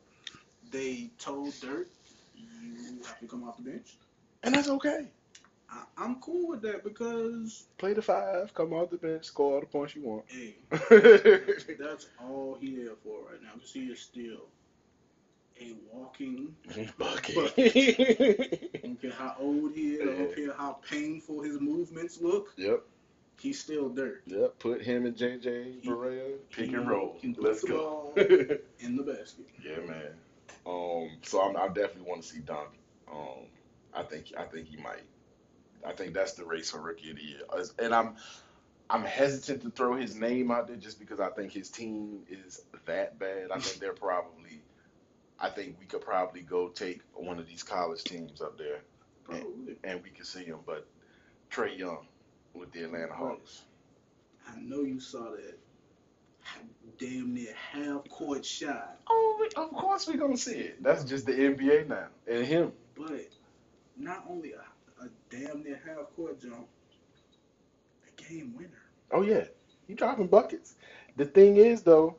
They 0.71 1.09
told 1.17 1.53
Dirk, 1.61 1.87
you 2.35 3.01
have 3.05 3.19
to 3.19 3.27
come 3.27 3.43
off 3.43 3.57
the 3.57 3.63
bench. 3.63 3.97
and 4.43 4.53
that's 4.55 4.69
okay. 4.69 5.07
I, 5.69 5.83
I'm 5.97 6.19
cool 6.21 6.47
with 6.49 6.61
that 6.61 6.83
because 6.83 7.65
Play 7.77 7.93
the 7.93 8.01
five, 8.01 8.53
come 8.53 8.73
off 8.73 8.89
the 8.89 8.97
bench, 8.97 9.25
score 9.25 9.55
all 9.55 9.59
the 9.59 9.65
points 9.65 9.95
you 9.95 10.03
want. 10.03 10.23
hey, 10.27 10.55
that's 11.79 12.07
all 12.21 12.57
he 12.59 12.75
there 12.75 12.95
for 13.03 13.19
right 13.29 13.41
now. 13.41 13.49
Because 13.55 13.73
he 13.73 13.85
is 13.87 13.99
still 13.99 14.47
a 15.59 15.73
walking. 15.91 16.55
Bucket. 16.97 17.53
I 17.57 18.79
don't 18.87 19.01
care 19.01 19.11
how 19.11 19.35
old 19.39 19.73
he 19.73 19.95
is. 19.95 20.01
I 20.01 20.05
don't 20.05 20.35
care 20.35 20.53
how 20.53 20.79
painful 20.89 21.41
his 21.41 21.59
movements 21.59 22.21
look. 22.21 22.53
yep, 22.57 22.83
He's 23.39 23.59
still 23.59 23.89
Dirk 23.89 24.23
yep. 24.25 24.57
Put 24.59 24.81
him 24.81 25.05
and 25.05 25.15
JJ 25.15 25.83
Barea, 25.83 26.35
pick 26.51 26.71
and 26.73 26.87
roll. 26.87 27.17
Let's 27.37 27.63
go. 27.63 28.13
in 28.15 28.95
the 28.95 29.03
basket. 29.03 29.47
yeah, 29.63 29.77
man. 29.85 30.13
Um, 30.65 31.09
so 31.23 31.41
I'm, 31.41 31.55
I 31.55 31.67
definitely 31.67 32.09
want 32.09 32.21
to 32.23 32.27
see 32.27 32.39
Donovan. 32.39 32.77
Um, 33.11 33.45
I 33.93 34.03
think 34.03 34.33
I 34.37 34.43
think 34.43 34.67
he 34.67 34.77
might. 34.77 35.03
I 35.85 35.93
think 35.93 36.13
that's 36.13 36.33
the 36.33 36.45
race 36.45 36.71
for 36.71 36.79
rookie 36.81 37.11
of 37.11 37.17
the 37.17 37.23
year. 37.23 37.41
And 37.79 37.93
I'm 37.93 38.15
I'm 38.89 39.03
hesitant 39.03 39.61
to 39.63 39.69
throw 39.69 39.95
his 39.95 40.15
name 40.15 40.49
out 40.51 40.67
there 40.67 40.77
just 40.77 40.99
because 40.99 41.19
I 41.19 41.29
think 41.29 41.51
his 41.51 41.69
team 41.69 42.19
is 42.29 42.61
that 42.85 43.19
bad. 43.19 43.51
I 43.51 43.59
think 43.59 43.79
they're 43.79 43.93
probably. 43.93 44.61
I 45.39 45.49
think 45.49 45.75
we 45.79 45.85
could 45.85 46.01
probably 46.01 46.41
go 46.41 46.69
take 46.69 47.01
one 47.13 47.37
of 47.37 47.47
these 47.47 47.61
college 47.63 48.03
teams 48.03 48.41
up 48.41 48.57
there 48.57 48.79
Probably. 49.23 49.75
and 49.83 50.01
we 50.01 50.09
could 50.09 50.25
see 50.25 50.43
him. 50.45 50.59
But 50.65 50.87
Trae 51.51 51.77
Young 51.77 52.07
with 52.53 52.71
the 52.71 52.83
Atlanta 52.83 53.13
Hawks. 53.13 53.61
I 54.47 54.59
know 54.59 54.81
you 54.81 54.99
saw 54.99 55.29
that 55.31 55.59
damn 56.97 57.33
near 57.33 57.53
half 57.53 58.07
court 58.09 58.45
shot, 58.45 58.99
Oh, 59.09 59.37
we- 59.39 59.61
of 59.61 59.69
course 59.71 60.07
we're 60.07 60.17
gonna 60.17 60.37
see 60.37 60.55
it. 60.59 60.81
That's 60.81 61.03
just 61.03 61.25
the 61.25 61.33
NBA 61.33 61.87
now, 61.87 62.07
and 62.25 62.45
him. 62.45 62.71
but 62.95 63.27
not 63.97 64.25
only 64.29 64.53
a 64.53 64.63
damn 65.29 65.63
near 65.63 65.79
half 65.85 66.13
court 66.15 66.41
jump, 66.41 66.67
a 68.07 68.21
game 68.21 68.53
winner. 68.55 68.69
Oh 69.11 69.21
yeah, 69.21 69.45
he 69.87 69.93
dropping 69.93 70.27
buckets. 70.27 70.75
The 71.15 71.25
thing 71.25 71.57
is 71.57 71.81
though, 71.81 72.15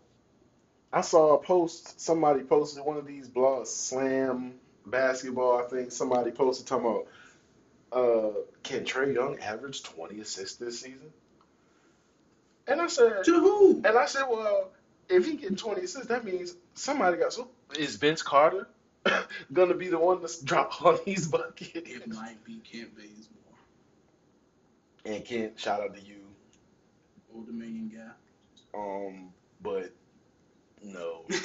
I 0.92 1.00
saw 1.02 1.34
a 1.34 1.42
post. 1.42 2.00
Somebody 2.00 2.42
posted 2.42 2.84
one 2.84 2.96
of 2.96 3.06
these 3.06 3.28
blogs, 3.28 3.68
Slam 3.68 4.54
Basketball. 4.86 5.58
I 5.58 5.68
think 5.68 5.92
somebody 5.92 6.30
posted 6.30 6.66
talking 6.66 6.86
about, 6.86 7.06
uh, 7.92 8.32
can 8.62 8.84
Trae 8.84 9.14
Young 9.14 9.38
average 9.40 9.82
twenty 9.82 10.20
assists 10.20 10.56
this 10.56 10.80
season? 10.80 11.12
And 12.66 12.80
I 12.82 12.86
said, 12.86 13.24
To 13.24 13.32
who? 13.40 13.76
and 13.84 13.96
I 13.96 14.04
said, 14.04 14.24
well, 14.28 14.70
if 15.08 15.24
he 15.24 15.36
getting 15.36 15.56
twenty 15.56 15.82
assists, 15.82 16.08
that 16.08 16.24
means 16.24 16.54
somebody 16.74 17.16
got. 17.16 17.32
So 17.32 17.48
is 17.78 17.96
Vince 17.96 18.22
Carter 18.22 18.68
gonna 19.52 19.74
be 19.74 19.88
the 19.88 19.98
one 19.98 20.20
to 20.20 20.44
drop 20.44 20.82
all 20.84 20.98
these 21.04 21.28
buckets? 21.28 21.70
It 21.74 22.06
might 22.08 22.42
be 22.44 22.60
Kent 22.60 22.94
Bazemore, 22.96 23.58
And 25.04 25.24
Kent, 25.24 25.58
shout 25.58 25.80
out 25.80 25.94
to 25.94 26.00
you. 26.02 26.16
Old 27.34 27.46
Dominion 27.46 27.90
guy. 27.94 28.78
Um, 28.78 29.32
but 29.62 29.92
no, 30.82 31.24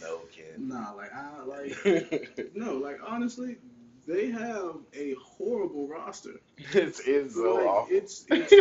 no, 0.00 0.20
Kent. 0.34 0.58
nah, 0.58 0.92
like 0.92 1.12
I 1.14 1.42
like 1.44 2.50
no, 2.54 2.74
like 2.76 2.98
honestly, 3.06 3.56
they 4.06 4.30
have 4.30 4.76
a 4.94 5.14
horrible 5.22 5.88
roster. 5.88 6.40
it's 6.58 7.00
it's 7.00 7.34
so 7.34 7.54
Like, 7.54 7.66
awful. 7.66 7.96
it's 7.96 8.26
it's 8.30 8.52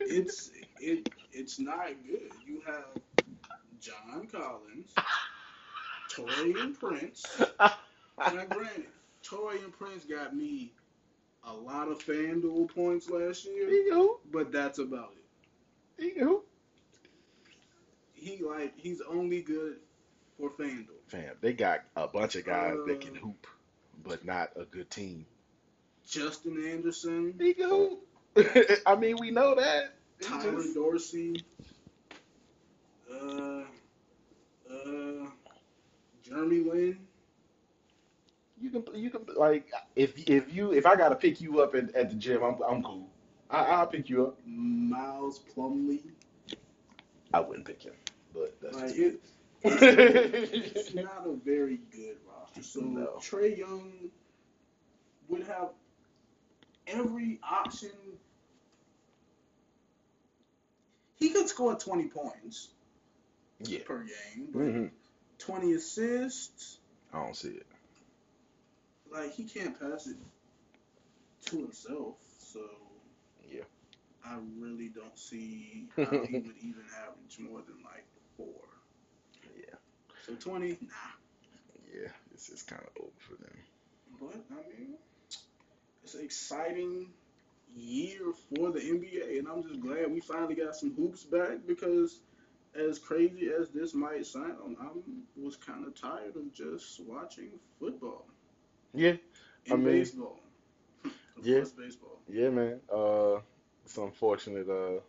it's 0.00 0.50
it 0.80 1.08
it's 1.32 1.58
not 1.58 1.88
good. 2.06 2.30
You 2.46 2.60
have 2.66 2.84
John 3.80 4.26
Collins, 4.30 4.92
Taurean 6.16 6.78
Prince. 6.78 7.24
Now, 7.58 8.44
granted, 8.48 8.86
Taurean 9.24 9.72
Prince 9.72 10.04
got 10.04 10.34
me 10.36 10.72
a 11.46 11.52
lot 11.52 11.88
of 11.88 11.98
FanDuel 11.98 12.74
points 12.74 13.10
last 13.10 13.44
year, 13.44 13.68
he 13.68 13.90
can 13.90 14.08
but 14.32 14.50
that's 14.52 14.78
about 14.78 15.12
it. 15.16 16.02
He 16.02 16.10
can. 16.10 16.40
He 18.14 18.42
like 18.42 18.72
he's 18.76 19.00
only 19.02 19.42
good 19.42 19.76
for 20.38 20.50
FanDuel. 20.50 20.86
Fam, 21.08 21.34
they 21.40 21.52
got 21.52 21.80
a 21.96 22.06
bunch 22.08 22.36
of 22.36 22.44
guys 22.46 22.76
that 22.86 23.00
can 23.00 23.16
Uh, 23.16 23.20
hoop, 23.20 23.46
but 24.02 24.24
not 24.24 24.50
a 24.56 24.64
good 24.64 24.88
team. 24.90 25.26
Justin 26.06 26.64
Anderson, 26.66 27.34
He 27.38 27.54
can 27.54 27.68
hoop. 27.68 28.06
I 28.86 28.94
mean, 28.96 29.16
we 29.20 29.30
know 29.30 29.54
that. 29.54 29.94
It's 30.18 30.28
Tyler 30.28 30.62
just- 30.62 30.74
Dorsey, 30.74 31.44
uh, 33.10 33.14
uh, 33.14 33.53
Jeremy 36.24 36.60
Lin. 36.60 36.98
you 38.60 38.70
can 38.70 38.84
you 38.94 39.10
can 39.10 39.20
like 39.36 39.70
if 39.96 40.28
if 40.28 40.52
you 40.52 40.72
if 40.72 40.86
I 40.86 40.96
gotta 40.96 41.16
pick 41.16 41.40
you 41.40 41.60
up 41.60 41.74
at, 41.74 41.94
at 41.94 42.10
the 42.10 42.16
gym, 42.16 42.42
I'm 42.42 42.56
I'm 42.68 42.82
cool. 42.82 43.08
I, 43.50 43.64
I'll 43.64 43.86
pick 43.86 44.08
you 44.08 44.26
up. 44.26 44.38
Miles 44.46 45.40
Plumlee. 45.54 46.02
I 47.32 47.40
wouldn't 47.40 47.66
pick 47.66 47.82
him, 47.82 47.94
but 48.32 48.56
that's 48.62 48.76
Like 48.76 48.96
it, 48.96 49.20
it's 49.64 50.94
not 50.94 51.26
a 51.26 51.34
very 51.44 51.80
good 51.92 52.16
roster. 52.26 52.62
So 52.62 52.80
No. 52.80 53.06
Trae 53.20 53.56
Young 53.56 53.92
would 55.28 55.42
have 55.46 55.70
every 56.86 57.40
option. 57.48 57.90
He 61.16 61.30
could 61.30 61.48
score 61.48 61.74
20 61.74 62.08
points 62.08 62.68
yeah. 63.60 63.80
per 63.84 64.04
game, 64.04 64.48
but 64.52 64.60
hmm 64.60 64.86
20 65.38 65.72
assists, 65.74 66.78
I 67.12 67.22
don't 67.22 67.36
see 67.36 67.48
it. 67.48 67.66
like 69.12 69.32
he 69.34 69.44
can't 69.44 69.78
pass 69.78 70.06
it 70.06 70.16
to 71.46 71.58
himself. 71.58 72.16
So 72.38 72.60
Yeah. 73.50 73.62
I 74.24 74.38
really 74.58 74.88
don't 74.88 75.18
see 75.18 75.88
how 75.96 76.04
he 76.04 76.38
would 76.38 76.56
even 76.58 76.84
average 77.02 77.38
more 77.38 77.60
than 77.66 77.76
like 77.84 78.04
four. 78.36 78.62
Yeah. 79.56 79.74
So 80.26 80.34
20, 80.34 80.70
nah. 80.82 80.86
Yeah, 81.94 82.08
it's 82.32 82.48
it's 82.48 82.62
kind 82.62 82.82
of 82.82 83.02
over 83.02 83.12
for 83.28 83.34
them. 83.42 83.56
But 84.20 84.44
I 84.50 84.68
mean, 84.68 84.94
it's 86.02 86.14
an 86.14 86.24
exciting 86.24 87.08
year 87.76 88.20
for 88.48 88.70
the 88.72 88.80
NBA, 88.80 89.38
and 89.38 89.48
I'm 89.48 89.62
just 89.62 89.80
glad 89.80 90.10
we 90.12 90.20
finally 90.20 90.54
got 90.54 90.74
some 90.76 90.94
hoops 90.94 91.24
back 91.24 91.58
because, 91.66 92.18
as 92.76 92.98
crazy 92.98 93.50
as 93.58 93.70
this 93.70 93.94
might 93.94 94.26
sound, 94.26 94.76
I 94.80 94.88
was 95.36 95.56
kind 95.56 95.86
of 95.86 95.94
tired 95.94 96.36
of 96.36 96.52
just 96.52 97.00
watching 97.00 97.50
football 97.78 98.26
Yeah, 98.92 99.10
and 99.66 99.72
I 99.72 99.76
mean, 99.76 99.84
baseball. 99.84 100.40
Yeah. 101.42 101.64
baseball. 101.76 102.20
yeah, 102.28 102.50
man. 102.50 102.80
Uh, 102.92 103.40
it's 103.84 103.96
unfortunate. 103.96 104.68
Uh, 104.68 105.00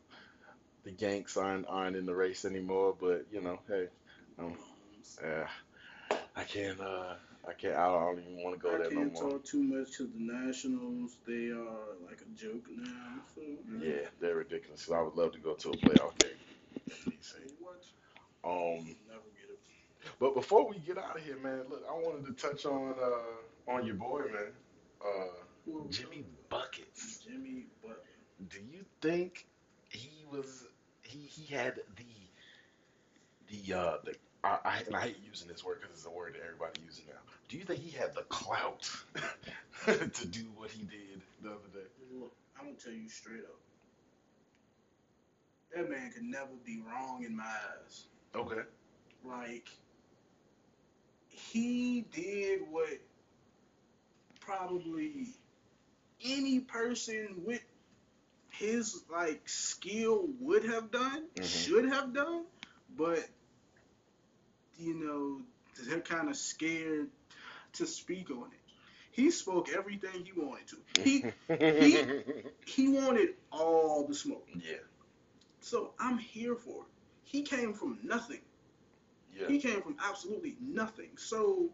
the 0.84 0.92
Yanks 0.98 1.38
aren't 1.38 1.66
aren't 1.68 1.96
in 1.96 2.06
the 2.06 2.14
race 2.16 2.46
anymore, 2.46 2.96
but 3.00 3.26
you 3.32 3.42
know, 3.42 3.60
hey, 3.68 3.88
um, 4.38 4.56
uh, 5.24 5.46
I 6.36 6.44
can't. 6.44 6.80
Uh, 6.80 7.16
I 7.48 7.54
can't. 7.54 7.76
I 7.76 7.88
don't 7.88 8.20
even 8.20 8.44
want 8.44 8.56
to 8.56 8.62
go 8.62 8.76
I 8.76 8.78
there 8.80 8.92
no 8.92 9.02
can't 9.02 9.16
talk 9.16 9.46
too 9.46 9.62
much 9.64 9.92
to 9.98 10.04
the 10.04 10.20
Nationals. 10.20 11.18
They 11.28 11.50
are 11.52 11.96
like 12.06 12.22
a 12.22 12.38
joke 12.40 12.66
now. 12.76 13.22
So, 13.34 13.42
Yeah, 13.82 14.08
they're 14.20 14.36
ridiculous. 14.36 14.90
I 14.92 15.02
would 15.02 15.16
love 15.16 15.32
to 15.34 15.40
go 15.40 15.54
to 15.54 15.70
a 15.70 15.78
playoff 15.78 16.18
game. 16.20 16.32
at 16.88 17.08
least. 17.08 17.32
Say 17.34 17.40
what? 17.60 17.84
Um, 18.45 18.85
Never 19.07 19.22
get 19.39 19.49
it. 19.49 19.59
but 20.19 20.35
before 20.35 20.69
we 20.69 20.77
get 20.80 20.97
out 20.97 21.17
of 21.17 21.23
here, 21.23 21.38
man, 21.38 21.63
look, 21.69 21.84
I 21.89 21.93
wanted 21.93 22.26
to 22.27 22.34
touch 22.49 22.65
on 22.65 22.93
uh 23.01 23.72
on 23.72 23.85
your 23.85 23.95
boy, 23.95 24.22
man, 24.31 24.51
uh, 25.03 25.81
Jimmy 25.89 26.26
Buckets. 26.49 27.19
Jimmy 27.26 27.65
Butler. 27.81 27.97
Do 28.49 28.59
you 28.59 28.85
think 29.01 29.45
he 29.89 30.26
was 30.31 30.67
he 31.03 31.19
he 31.19 31.53
had 31.53 31.80
the 31.95 32.05
the 33.49 33.73
uh 33.73 33.97
the 34.03 34.15
I, 34.43 34.59
I 34.63 34.84
and 34.85 34.95
I 34.95 35.01
hate 35.01 35.17
using 35.27 35.47
this 35.47 35.63
word 35.63 35.80
because 35.81 35.97
it's 35.97 36.05
a 36.05 36.11
word 36.11 36.35
that 36.35 36.43
everybody 36.43 36.81
uses 36.85 37.03
now. 37.07 37.19
Do 37.49 37.57
you 37.57 37.63
think 37.63 37.80
he 37.80 37.89
had 37.89 38.13
the 38.13 38.23
clout 38.23 38.89
to 39.85 40.27
do 40.27 40.45
what 40.55 40.69
he 40.69 40.84
did 40.84 41.22
the 41.41 41.49
other 41.49 41.69
day? 41.73 41.88
Look, 42.13 42.31
I'm 42.59 42.65
gonna 42.67 42.77
tell 42.77 42.93
you 42.93 43.09
straight 43.09 43.43
up. 43.43 43.59
That 45.76 45.89
man 45.89 46.11
could 46.11 46.23
never 46.23 46.53
be 46.63 46.80
wrong 46.88 47.23
in 47.26 47.35
my 47.35 47.43
eyes. 47.43 48.05
Okay. 48.36 48.62
Like 49.26 49.70
he 51.30 52.02
did 52.14 52.62
what 52.70 52.99
probably 54.40 55.28
any 56.24 56.60
person 56.60 57.44
with 57.45 57.64
his 58.49 59.03
like 59.12 59.48
skill 59.48 60.28
would 60.40 60.66
have 60.66 60.91
done, 60.91 61.26
Mhm. 61.36 61.44
should 61.45 61.86
have 61.86 62.14
done, 62.14 62.45
but 62.95 63.20
you 64.78 64.94
know, 64.95 65.41
they're 65.88 66.02
kind 66.02 66.30
of 66.30 66.36
scared 66.38 67.10
to 67.74 67.86
speak 67.88 68.30
on 68.32 68.52
it. 68.52 68.60
He 69.12 69.32
spoke 69.32 69.70
everything 69.70 70.26
he 70.26 70.34
wanted 70.34 70.68
to. 70.70 70.78
He 71.03 71.26
He 71.78 71.98
he 72.66 72.88
wanted 72.90 73.36
all 73.52 74.06
the 74.07 74.16
smoke. 74.16 74.48
yeah. 74.56 74.78
So 75.62 75.94
I'm 75.99 76.18
here 76.18 76.56
for 76.56 76.84
it. 76.84 76.94
He 77.26 77.43
came 77.43 77.73
from 77.73 77.99
nothing. 78.03 78.41
Yeah. 79.38 79.47
He 79.47 79.60
came 79.60 79.81
from 79.81 79.97
absolutely 79.99 80.57
nothing. 80.61 81.18
So 81.18 81.69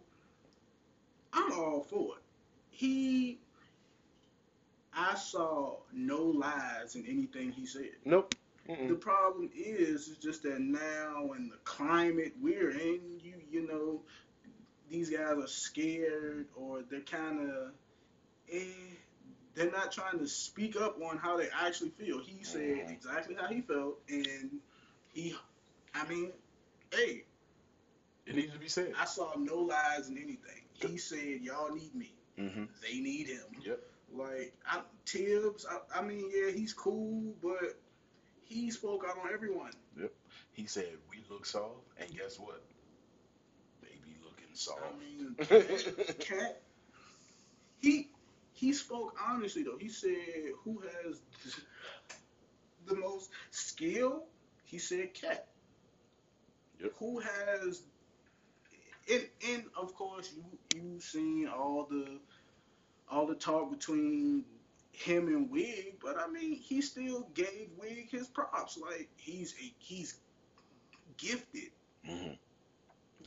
I'm 1.34 1.52
all 1.54 1.84
for 1.84 2.18
it. 2.18 2.24
He 2.72 3.40
I 4.94 5.16
saw 5.16 5.82
no 5.94 6.24
lies 6.24 6.96
in 6.96 7.06
anything 7.06 7.52
he 7.52 7.66
said. 7.66 7.92
Nope. 8.06 8.36
The 8.68 8.74
Mm-mm. 8.74 9.02
problem 9.02 9.52
is, 9.56 10.08
is 10.08 10.18
just 10.18 10.44
that 10.44 10.60
now 10.60 11.34
in 11.34 11.50
the 11.50 11.58
climate 11.58 12.34
we're 12.42 12.72
in, 12.72 13.20
you 13.24 13.42
you 13.50 13.68
know, 13.68 14.04
these 14.90 15.10
guys 15.10 15.38
are 15.38 15.48
scared 15.48 16.48
or 16.56 16.84
they're 16.84 17.02
kind 17.02 17.50
of, 17.50 17.74
eh, 18.52 18.96
they're 19.54 19.72
not 19.72 19.92
trying 19.92 20.20
to 20.20 20.28
speak 20.28 20.76
up 20.76 21.02
on 21.02 21.18
how 21.18 21.38
they 21.38 21.50
actually 21.50 21.90
feel. 21.92 22.20
He 22.20 22.44
said 22.44 22.62
Mhm. 22.62 22.92
exactly 22.92 23.36
how 23.36 23.48
he 23.48 23.62
felt, 23.62 24.02
and 24.10 24.62
he, 25.14 25.36
I 25.94 26.08
mean, 26.08 26.32
hey, 26.94 27.24
It 28.26 28.36
needs 28.36 28.54
to 28.54 28.60
be 28.60 28.68
said. 28.70 28.94
I 29.00 29.06
saw 29.06 29.34
no 29.38 29.58
lies 29.60 30.10
in 30.10 30.18
anything. 30.18 30.64
He 30.74 30.98
said, 30.98 31.42
y'all 31.42 31.74
need 31.74 31.94
me. 31.96 32.14
Mm-hmm. 32.40 32.66
They 32.82 33.00
need 33.00 33.28
him. 33.28 33.46
Yep. 33.66 33.80
Like 34.14 34.54
I, 34.66 34.82
Thibs, 35.06 35.66
I, 35.70 36.00
I 36.00 36.02
mean, 36.04 36.30
yeah, 36.34 36.52
he's 36.52 36.74
cool, 36.74 37.34
but 37.42 37.78
he 38.46 38.72
spoke 38.72 39.06
out 39.08 39.18
on 39.18 39.34
everyone. 39.34 39.72
Yep. 40.00 40.12
He 40.54 40.66
said 40.68 40.88
we 41.10 41.24
look 41.30 41.46
soft, 41.46 41.82
and 41.98 42.10
guess 42.16 42.40
what? 42.40 42.62
They 43.82 43.98
be 44.04 44.16
looking 44.24 44.54
soft. 44.56 44.82
I 44.84 44.98
mean, 45.00 45.36
Cat, 45.38 46.20
Cat, 46.20 46.62
he 47.80 48.10
he 48.54 48.74
spoke 48.74 49.18
honestly 49.28 49.64
though. 49.64 49.78
He 49.80 49.90
said, 49.90 50.16
"Who 50.64 50.80
has 50.80 51.22
the 52.88 52.96
most 52.96 53.30
skill?" 53.52 54.26
He 54.72 54.80
said, 54.80 55.14
"Cat." 55.14 55.50
Yep. 56.80 56.94
Who 57.00 57.20
has? 57.20 57.84
And 59.12 59.30
and 59.50 59.64
of 59.76 59.94
course 59.96 60.34
you 60.34 60.46
you've 60.70 61.04
seen 61.04 61.48
all 61.50 61.86
the 61.90 62.22
all 63.10 63.28
the 63.28 63.36
talk 63.36 63.70
between 63.70 64.46
him 64.94 65.28
and 65.28 65.52
Wig, 65.52 65.98
but 66.02 66.18
I 66.18 66.28
mean 66.28 66.54
he 66.54 66.82
still 66.82 67.24
gave 67.34 67.72
Wig 67.78 68.10
his 68.10 68.30
props. 68.30 68.78
Like 68.78 69.10
he's 69.18 69.54
a 69.62 69.74
he's 69.80 70.22
gifted. 71.18 71.72
mm-hmm. 72.08 72.34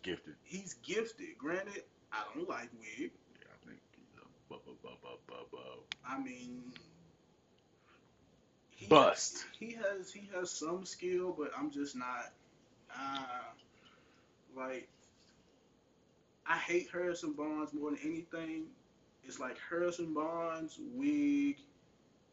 Gifted. 0.03 0.37
He's 0.45 0.75
gifted. 0.75 1.37
Granted, 1.39 1.83
I 2.13 2.25
don't 2.35 2.49
like 2.49 2.71
Wig. 2.81 3.13
Yeah, 3.39 3.47
I 3.53 3.67
think. 3.69 3.81
Bu- 4.49 4.61
bu- 4.65 4.77
bu- 4.83 5.19
bu- 5.27 5.47
bu- 5.51 5.83
I 6.07 6.19
mean, 6.19 6.73
he, 8.85 8.91
Bust. 8.91 9.47
He 9.59 9.73
has 9.73 10.13
he 10.13 10.29
has 10.35 10.51
some 10.51 10.85
skill, 10.85 11.35
but 11.37 11.51
I'm 11.57 11.71
just 11.71 11.97
not. 11.97 12.33
Uh, 12.95 13.53
like, 14.57 14.89
I 16.47 16.59
hate 16.59 16.89
Harrison 16.93 17.33
Barnes 17.33 17.73
more 17.73 17.91
than 17.91 17.99
anything. 18.05 18.67
It's 19.25 19.39
like 19.41 19.57
Harrison 19.69 20.13
Barnes, 20.15 20.79
Wig, 20.95 21.57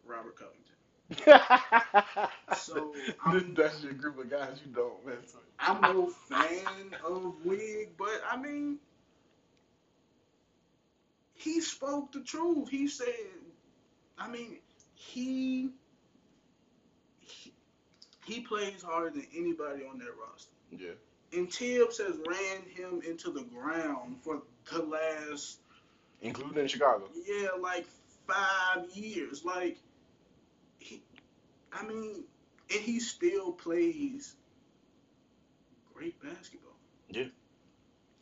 Robert 0.05 0.35
Covington. 0.37 0.75
So, 2.53 2.93
I'm- 3.25 3.53
that's 3.55 3.83
your 3.83 3.93
group 3.93 4.17
of 4.19 4.29
guys 4.29 4.61
you 4.65 4.71
don't 4.71 5.05
mess 5.05 5.33
with. 5.33 5.43
I'm 5.59 5.81
no 5.81 6.07
fan 6.09 6.95
of 7.05 7.45
Wig, 7.45 7.89
but 7.97 8.21
I 8.29 8.37
mean, 8.37 8.79
he 11.35 11.59
spoke 11.61 12.11
the 12.11 12.21
truth. 12.21 12.69
He 12.69 12.87
said, 12.87 13.07
I 14.17 14.27
mean, 14.29 14.59
he 14.93 15.69
he, 15.69 15.69
he 18.31 18.41
plays 18.41 18.81
harder 18.81 19.09
than 19.09 19.27
anybody 19.35 19.83
on 19.85 19.99
that 19.99 20.07
roster. 20.19 20.51
Yeah. 20.71 21.37
And 21.37 21.51
Thibs 21.51 21.97
has 21.97 22.15
ran 22.27 22.61
him 22.75 23.01
into 23.07 23.31
the 23.31 23.43
ground 23.43 24.17
for 24.21 24.41
the 24.71 24.83
last, 24.83 25.59
Including 26.21 26.57
in 26.61 26.67
Chicago. 26.67 27.05
yeah, 27.25 27.49
like 27.59 27.85
five 28.27 28.89
years. 28.93 29.43
Like, 29.43 29.77
he, 30.79 31.01
I 31.73 31.85
mean, 31.85 32.23
and 32.71 32.79
he 32.81 32.99
still 32.99 33.51
plays 33.51 34.35
great 35.93 36.21
basketball. 36.21 36.75
Yeah. 37.09 37.25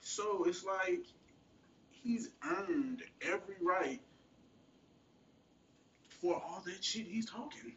So 0.02 0.46
it's 0.46 0.64
like 0.64 1.06
he's 1.92 2.30
earned 2.44 3.04
every 3.22 3.56
right 3.62 4.02
for 6.22 6.36
all 6.36 6.62
that 6.66 6.84
shit 6.84 7.06
he's 7.08 7.30
talking. 7.30 7.74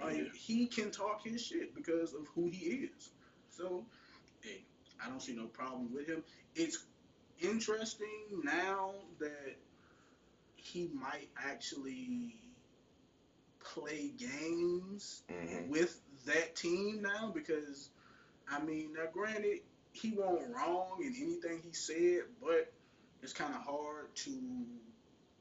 Like 0.00 0.16
Yeah. 0.16 0.32
he 0.34 0.66
can 0.66 0.90
talk 0.90 1.22
his 1.24 1.42
shit 1.44 1.74
because 1.74 2.14
of 2.14 2.26
who 2.28 2.48
he 2.48 2.86
is. 2.86 3.10
So, 3.50 3.86
hey, 4.40 4.64
I 5.00 5.08
don't 5.08 5.20
see 5.20 5.34
no 5.34 5.46
problem 5.46 5.92
with 5.92 6.06
him. 6.06 6.24
It's 6.54 6.84
interesting 7.38 8.42
now 8.42 8.94
that 9.18 9.56
he 10.56 10.88
might 10.88 11.30
actually 11.36 12.40
play 13.60 14.08
games 14.10 15.22
Mhm. 15.28 15.68
with 15.68 16.00
that 16.24 16.54
team 16.56 17.02
now 17.02 17.30
because 17.30 17.90
I 18.46 18.60
mean 18.62 18.92
now 18.92 19.06
granted 19.06 19.62
he 19.92 20.12
won't 20.12 20.50
wrong 20.54 21.02
in 21.02 21.14
anything 21.14 21.62
he 21.62 21.72
said, 21.72 22.24
but 22.40 22.72
it's 23.22 23.32
kind 23.32 23.54
of 23.54 23.62
hard 23.62 24.14
to 24.16 24.66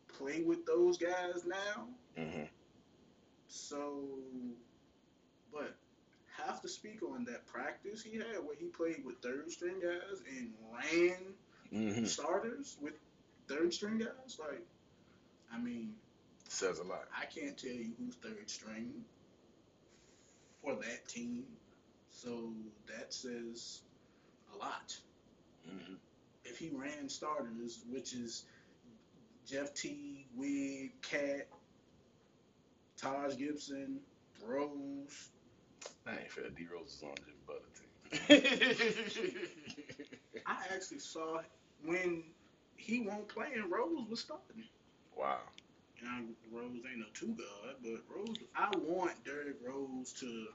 play 0.08 0.42
with 0.42 0.66
those 0.66 0.98
guys 0.98 1.44
now. 1.46 1.90
Mhm. 2.16 2.50
So, 3.54 4.10
but 5.54 5.76
have 6.38 6.60
to 6.64 6.68
speak 6.68 7.04
on 7.04 7.24
that 7.26 7.46
practice 7.46 8.02
he 8.02 8.18
had 8.18 8.44
where 8.44 8.56
he 8.60 8.66
played 8.66 9.06
with 9.06 9.22
third 9.22 9.52
string 9.52 9.80
guys 9.80 10.22
and 10.28 10.54
ran 10.72 11.36
Mhm. 11.72 12.08
starters 12.08 12.76
with 12.82 12.96
third 13.48 13.72
string 13.74 14.00
guys. 14.00 14.40
Like, 14.40 14.66
I 15.52 15.60
mean, 15.60 15.96
Says 16.50 16.80
a 16.80 16.84
lot. 16.84 17.08
I 17.16 17.26
can't 17.26 17.58
tell 17.58 17.72
you 17.72 17.94
who's 17.98 18.16
third 18.16 18.50
string 18.50 19.06
for 20.62 20.76
that 20.76 21.08
team. 21.08 21.46
So 22.12 22.54
that 22.88 23.14
says 23.14 23.82
a 24.54 24.58
lot. 24.58 25.00
Mhm. 25.68 26.00
If 26.44 26.58
he 26.58 26.70
ran 26.70 27.10
starters, 27.10 27.84
which 27.90 28.14
is 28.14 28.46
Jeff 29.46 29.74
T, 29.74 30.28
Wig, 30.36 31.00
Cat, 31.02 31.48
Taj 33.04 33.38
Gibson, 33.38 34.00
Rose. 34.46 35.30
I 36.08 36.20
ain't 36.22 36.32
fair. 36.32 36.50
D 36.50 36.66
Rose 36.74 36.94
is 36.94 37.04
on 37.04 37.16
Jim 37.26 37.36
Butler 37.48 37.70
team. 37.78 39.34
I 40.46 40.58
actually 40.74 41.00
saw 41.00 41.42
when 41.84 42.24
he 42.78 43.02
won't 43.02 43.28
play 43.28 43.48
and 43.56 43.70
Rose 43.72 44.08
was 44.10 44.22
starting. 44.22 44.64
wow. 45.18 45.40
Now, 46.02 46.20
Rose 46.52 46.82
ain't 46.90 47.00
no 47.00 47.06
two 47.14 47.28
guard, 47.36 47.76
but 47.82 48.02
Rose, 48.14 48.36
I 48.56 48.70
want 48.78 49.24
Derrick 49.26 49.58
Rose 49.66 50.14
to 50.20 50.48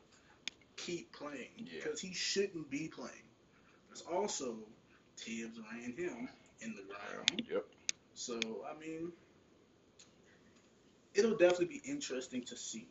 keep 0.77 1.13
playing 1.13 1.51
Yeah. 1.59 1.81
because 1.85 2.01
he 2.01 2.13
shouldn't 2.15 2.71
be 2.71 2.89
playing. 2.89 3.29
Because 3.89 4.03
also, 4.07 4.57
Thibs 5.17 5.59
ran 5.73 5.95
him 5.97 6.29
in 6.61 6.75
the 6.75 6.83
ground. 6.83 7.43
Yep. 7.51 7.65
So, 8.15 8.39
I 8.71 8.79
mean, 8.79 9.13
it'll 11.19 11.37
definitely 11.37 11.67
be 11.67 11.83
interesting 11.85 12.43
to 12.45 12.57
see. 12.57 12.87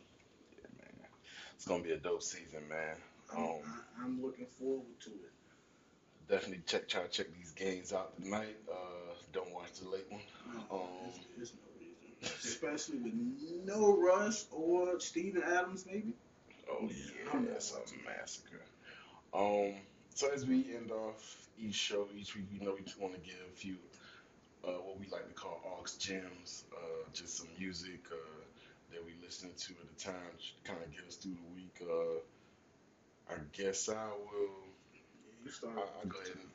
Yeah, 0.57 0.67
man. 0.77 1.07
It's 1.55 1.65
gonna 1.65 1.83
be 1.83 1.91
a 1.91 1.97
dope 1.97 2.23
season, 2.23 2.67
man. 2.69 2.97
I'm, 3.33 3.43
Um, 3.43 3.83
I'm 4.01 4.21
looking 4.21 4.45
forward 4.45 4.99
to 5.01 5.09
it. 5.09 5.31
definitely 6.29 6.63
check 6.65 6.87
try 6.87 7.03
to 7.03 7.07
check 7.09 7.27
these 7.37 7.51
games 7.51 7.93
out 7.93 8.21
tonight. 8.21 8.57
Uh, 8.71 9.13
don't 9.33 9.51
watch 9.53 9.79
the 9.81 9.89
late 9.89 10.09
one. 10.11 10.21
No, 10.53 10.59
Um, 10.71 10.87
there's, 11.03 11.19
there's 11.37 11.53
no 11.53 11.79
reason. 11.79 12.37
Especially 12.43 12.97
with 12.99 13.13
no 13.65 13.97
Russ 13.97 14.45
or 14.51 14.99
Steven 14.99 15.43
Adams, 15.43 15.85
maybe. 15.85 16.13
Oh 16.69 16.79
Yeah, 16.81 16.95
yeah, 17.33 17.39
that's 17.53 17.71
a 17.73 17.79
massacre. 18.05 18.61
Um, 19.33 19.75
so 20.13 20.29
as 20.33 20.45
we 20.45 20.75
end 20.75 20.91
off 20.91 21.47
each 21.57 21.75
show 21.75 22.07
each 22.15 22.35
week, 22.35 22.45
you 22.51 22.59
know 22.65 22.73
we 22.75 22.81
just 22.83 22.99
want 22.99 23.13
to 23.13 23.19
give 23.19 23.35
a 23.51 23.55
few 23.55 23.77
uh, 24.67 24.71
what 24.71 24.99
we 24.99 25.07
like 25.07 25.27
to 25.27 25.33
call 25.33 25.59
aux 25.65 25.85
gems, 25.99 26.65
uh, 26.75 27.09
just 27.13 27.37
some 27.37 27.47
music 27.57 28.01
uh, 28.11 28.15
that 28.91 29.03
we 29.05 29.13
listen 29.23 29.49
to 29.57 29.71
at 29.73 29.97
the 29.97 30.03
time, 30.03 30.13
kind 30.63 30.79
of 30.83 30.91
get 30.91 31.07
us 31.07 31.15
through 31.15 31.33
the 31.35 31.55
week. 31.55 31.75
Uh, 31.81 32.19
I 33.33 33.37
guess 33.53 33.89
I 33.89 34.07
will. 34.31 34.67
Start. 35.49 35.77
I- 35.77 35.99
I'll 36.01 36.07
go 36.07 36.19
ahead 36.19 36.33
and 36.35 36.49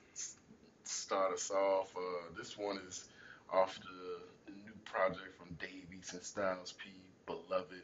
start 0.85 1.33
us 1.33 1.51
off. 1.51 1.95
Uh, 1.97 2.01
this 2.37 2.59
one 2.59 2.79
is 2.89 3.09
off 3.51 3.79
the 3.81 4.53
new 4.53 4.73
project 4.85 5.39
from 5.39 5.57
Dave 5.61 5.87
East 5.99 6.13
and 6.13 6.23
Styles 6.23 6.73
P, 6.73 6.91
Beloved. 7.27 7.83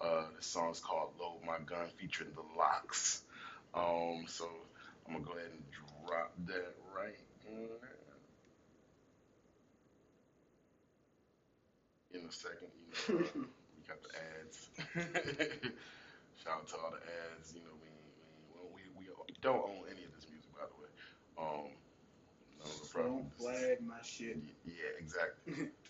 Uh, 0.00 0.24
the 0.36 0.42
song's 0.42 0.80
called 0.80 1.10
Load 1.18 1.38
My 1.46 1.58
Gun, 1.64 1.88
featuring 1.98 2.30
the 2.34 2.42
LOX. 2.58 3.22
Um, 3.74 4.24
so 4.26 4.48
I'm 5.06 5.14
gonna 5.14 5.24
go 5.24 5.32
ahead 5.32 5.50
and 5.50 5.62
drop 6.06 6.32
that 6.46 6.74
right 6.94 7.16
in 12.14 12.26
a 12.26 12.32
second. 12.32 12.70
You 13.08 13.14
know, 13.14 13.20
uh, 13.20 13.28
we 13.76 13.82
got 13.86 14.00
the 14.02 14.12
ads. 14.18 14.68
Shout 16.42 16.52
out 16.52 16.68
to 16.68 16.76
all 16.76 16.90
the 16.90 17.02
ads. 17.36 17.54
You 17.54 17.60
know, 17.60 17.74
we 17.80 17.88
we, 18.74 18.82
we, 18.98 19.04
we 19.28 19.34
don't 19.42 19.62
own 19.62 19.84
any 19.90 20.04
of 20.04 20.12
this 20.14 20.26
music, 20.30 20.50
by 20.54 20.66
the 20.66 20.76
way. 20.80 20.90
Um, 21.38 21.70
no, 22.58 22.66
problem. 22.92 23.12
Don't 23.14 23.32
flag 23.38 23.78
my 23.86 24.02
shit. 24.02 24.38
Yeah, 24.66 24.98
exactly. 24.98 25.70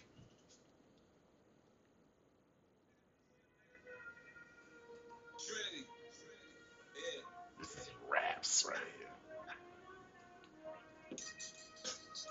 This 7.59 7.77
is 7.77 7.91
raps 8.11 8.65
right 8.67 8.79
here. 8.99 9.07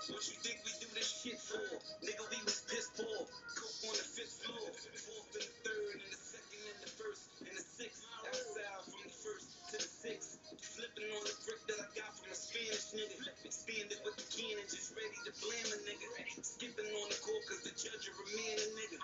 What 0.08 0.26
you 0.26 0.34
think 0.42 0.58
we 0.64 0.72
do 0.80 0.86
this 0.94 1.22
shit 1.22 1.38
for? 1.38 1.58
Nigga, 2.04 2.30
we 2.30 2.44
was 2.44 2.62
pissed 2.68 2.96
for. 2.96 3.39
On 3.80 3.96
the 3.96 4.04
fifth 4.04 4.44
floor. 4.44 4.60
Fourth 4.60 5.32
and 5.40 5.48
the 5.48 5.56
third, 5.64 5.96
and 6.04 6.12
the 6.12 6.20
second 6.20 6.60
and 6.68 6.80
the 6.84 6.92
first, 7.00 7.32
and 7.40 7.56
the 7.56 7.64
sixth. 7.64 8.04
Outside 8.28 8.84
from 8.84 9.00
the 9.08 9.14
first 9.24 9.46
to 9.72 9.76
the 9.80 9.88
sixth. 9.88 10.36
Flipping 10.76 11.08
on 11.16 11.24
the 11.24 11.32
brick 11.48 11.64
that 11.64 11.80
I 11.80 11.88
got 11.96 12.12
from 12.12 12.28
a 12.28 12.36
Spanish 12.36 12.92
nigga. 12.92 13.16
Expanded 13.40 13.96
with 14.04 14.20
the 14.20 14.28
cannon, 14.28 14.68
just 14.68 14.92
ready 14.92 15.16
to 15.24 15.32
blame 15.40 15.68
a 15.72 15.78
nigga. 15.88 16.08
Skipping 16.44 16.92
on 16.92 17.08
the 17.08 17.20
court 17.24 17.40
cause 17.48 17.64
the 17.64 17.72
judge 17.72 18.04
a 18.04 18.12
remand 18.20 18.60
a 18.60 18.68
nigga. 18.76 18.98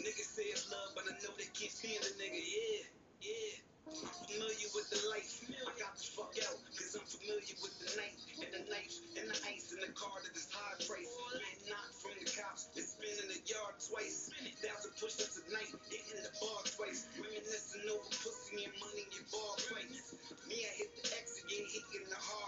Niggas 0.00 0.30
say 0.32 0.48
it's 0.48 0.64
love, 0.72 0.96
but 0.96 1.04
I 1.12 1.14
know 1.20 1.36
they 1.36 1.52
can't 1.52 1.68
stand 1.68 2.00
a 2.00 2.12
nigga. 2.16 2.40
Yeah, 2.40 2.88
yeah. 3.20 3.71
Familiar 3.90 4.70
with 4.74 4.88
the. 4.90 4.98
I 5.12 5.72
got 5.78 5.94
the 5.98 6.06
fuck 6.14 6.34
out, 6.46 6.58
cause 6.74 6.94
I'm 6.98 7.06
familiar 7.06 7.54
with 7.62 7.74
the 7.82 7.90
night 7.98 8.18
and 8.42 8.50
the 8.50 8.62
knife 8.70 8.94
and 9.14 9.26
the 9.30 9.36
ice 9.46 9.70
in 9.70 9.80
the 9.82 9.92
car 9.94 10.18
that 10.22 10.34
is 10.34 10.48
high 10.50 10.74
price. 10.86 11.10
Getting 11.34 11.70
knocked 11.70 11.94
from 12.02 12.14
the 12.18 12.26
cops 12.30 12.70
and 12.74 12.84
spinning 12.84 13.28
the 13.30 13.40
yard 13.46 13.78
twice. 13.78 14.30
Thousand 14.62 14.92
push 14.98 15.18
ups 15.22 15.38
a 15.38 15.44
night, 15.52 15.70
hitting 15.90 16.22
the 16.22 16.32
bar 16.42 16.62
twice. 16.74 17.06
Reminiscing 17.18 17.86
over 17.90 18.10
pussy 18.22 18.66
and 18.66 18.74
money 18.82 19.06
and 19.06 19.26
bar 19.30 19.54
fights. 19.70 20.14
Me, 20.50 20.58
I 20.66 20.72
hit 20.78 20.90
the 20.98 21.06
X 21.14 21.42
again, 21.46 21.66
hitting 21.70 22.06
the 22.10 22.18
hard 22.18 22.41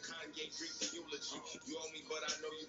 Kanye 0.00 0.46
the 0.80 0.86
eulogy. 0.96 1.38
You 1.66 1.76
owe 1.78 1.90
me, 1.92 2.02
but 2.08 2.22
I 2.24 2.32
know 2.42 2.52
you 2.60 2.61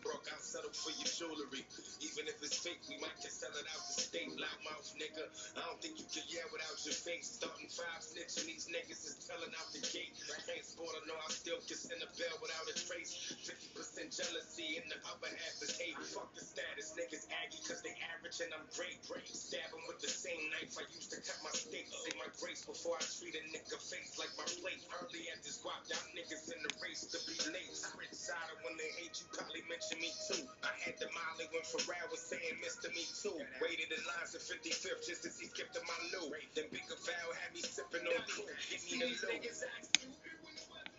settle 0.54 0.70
for 0.70 0.94
your 1.02 1.10
jewelry. 1.10 1.66
Even 2.06 2.30
if 2.30 2.38
it's 2.46 2.62
fake, 2.62 2.78
we 2.86 3.02
might 3.02 3.18
just 3.26 3.42
sell 3.42 3.50
it 3.58 3.66
out 3.74 3.82
the 3.90 3.98
state. 4.06 4.30
Loudmouth 4.38 4.94
nigga, 5.02 5.26
I 5.58 5.66
don't 5.66 5.82
think 5.82 5.98
you 5.98 6.06
can 6.06 6.22
yell 6.30 6.46
without 6.54 6.78
your 6.86 6.94
face. 6.94 7.42
Starting 7.42 7.66
five 7.74 8.06
snitching, 8.06 8.46
these 8.46 8.70
niggas 8.70 9.02
is 9.02 9.18
telling 9.26 9.50
out 9.58 9.66
the 9.74 9.82
gate. 9.90 10.14
Transport, 10.46 10.94
I 10.94 11.02
know 11.10 11.18
I 11.18 11.30
still 11.34 11.58
can 11.66 11.74
send 11.74 12.06
a 12.06 12.10
bell 12.22 12.38
without 12.38 12.70
a 12.70 12.76
trace. 12.86 13.18
50% 13.50 14.14
jealousy, 14.14 14.78
and 14.78 14.86
the 14.94 15.02
upper 15.10 15.34
half 15.34 15.58
is 15.66 15.74
hate. 15.82 15.98
Fuck 16.14 16.30
the 16.38 16.46
status, 16.46 16.94
niggas 16.94 17.26
aggy, 17.42 17.58
cause 17.66 17.82
they 17.82 17.98
average 18.14 18.38
and 18.46 18.54
I'm 18.54 18.70
great. 18.78 19.02
great. 19.10 19.26
Stab 19.26 19.74
with 19.90 20.06
the 20.06 20.12
same 20.14 20.42
knife 20.54 20.78
I 20.78 20.86
used 20.94 21.10
to 21.16 21.20
cut 21.26 21.42
my 21.42 21.54
steak. 21.58 21.90
Say 21.90 22.14
my 22.22 22.30
grace 22.38 22.62
before 22.62 23.02
I 23.02 23.06
treat 23.10 23.34
a 23.34 23.44
nigga 23.50 23.82
face 23.82 24.22
like 24.22 24.34
my 24.38 24.46
plate. 24.62 24.86
Early 25.02 25.26
at 25.34 25.42
this 25.42 25.58
guap, 25.66 25.82
y'all 25.90 26.06
niggas 26.14 26.46
in 26.54 26.62
the 26.62 26.74
race 26.86 27.10
to 27.10 27.18
be 27.26 27.38
late. 27.50 27.74
Rich 27.98 28.14
side 28.14 28.54
when 28.62 28.78
they 28.78 28.92
hate 29.02 29.18
you, 29.18 29.26
probably 29.34 29.66
mention 29.66 29.98
me 29.98 30.12
too. 30.30 30.43
I 30.64 30.74
had 30.84 30.96
the 31.00 31.08
Molly 31.14 31.46
when 31.52 31.64
Pharrell 31.64 32.10
was 32.12 32.20
saying 32.22 32.60
Mr. 32.64 32.90
Me 32.94 33.04
Too. 33.22 33.36
Waited 33.62 33.92
in 33.92 34.02
lines 34.06 34.36
at 34.36 34.42
55th 34.42 35.06
just 35.08 35.24
to 35.24 35.30
see 35.30 35.46
Skip 35.48 35.72
to 35.74 35.80
my 35.88 35.98
loo. 36.20 36.32
Then 36.56 36.66
Bigger 36.72 36.98
Val 37.06 37.30
had 37.42 37.54
me 37.54 37.62
sipping 37.62 38.08
on 38.08 38.24
cool. 38.36 38.46
Give 38.70 38.84
me 39.00 39.00
the 39.00 39.06
loot. 39.06 39.42
niggas 39.44 39.64
act 39.64 39.86
stupid 39.98 40.36
when 40.44 40.54
the 40.56 40.66
ones 40.72 40.90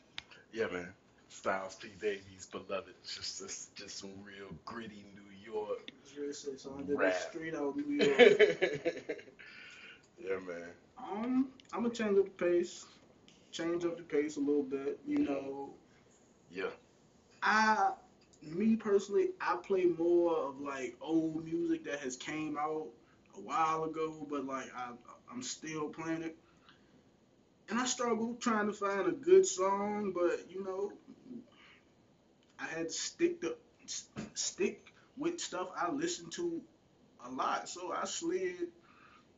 Yeah, 0.53 0.67
man. 0.73 0.93
Styles 1.29 1.75
P. 1.77 1.89
Dave 2.01 2.23
East, 2.35 2.51
beloved. 2.53 2.95
Just, 3.05 3.41
just, 3.41 3.75
just 3.75 3.99
some 3.99 4.11
real 4.25 4.49
gritty 4.65 5.05
New 5.15 5.53
York. 5.53 5.91
It's 6.17 6.63
so 6.63 6.75
under 6.79 6.95
Rap. 6.97 7.15
street 7.15 7.55
out 7.55 7.77
New 7.77 8.05
York. 8.05 8.39
yeah, 10.19 10.39
man. 10.47 10.69
Um, 10.99 11.49
I'm 11.73 11.83
gonna 11.83 11.93
change 11.95 12.19
up 12.19 12.25
the 12.25 12.31
pace, 12.45 12.87
change 13.51 13.85
up 13.85 13.97
the 13.97 14.05
pace 14.05 14.37
a 14.37 14.41
little 14.41 14.63
bit. 14.63 15.01
You 15.07 15.19
know, 15.19 15.71
Yeah. 16.53 16.71
I, 17.43 17.93
me 18.47 18.77
personally, 18.77 19.31
I 19.41 19.57
play 19.57 19.85
more 19.85 20.37
of 20.37 20.61
like 20.61 20.97
old 21.01 21.45
music 21.45 21.85
that 21.85 22.01
has 22.01 22.17
came 22.17 22.57
out 22.59 22.87
a 23.37 23.41
while 23.41 23.85
ago, 23.85 24.27
but 24.31 24.45
like 24.47 24.71
I, 24.77 24.91
I'm 25.31 25.43
still 25.43 25.89
playing 25.89 26.23
it. 26.23 26.37
And 27.69 27.79
I 27.79 27.87
struggle 27.87 28.37
trying 28.41 28.67
to 28.67 28.73
find 28.73 29.09
a 29.09 29.13
good 29.13 29.47
song, 29.47 30.13
but 30.15 30.51
you 30.51 30.65
know, 30.65 30.93
I 32.59 32.67
had 32.67 32.89
to 32.89 32.93
stick 32.93 33.41
to 33.41 33.57
stick 34.35 34.93
with 35.17 35.41
stuff 35.41 35.69
I 35.77 35.91
listen 35.91 36.31
to 36.31 36.61
a 37.25 37.31
lot. 37.31 37.69
So 37.69 37.93
I 37.93 38.05
slid 38.05 38.69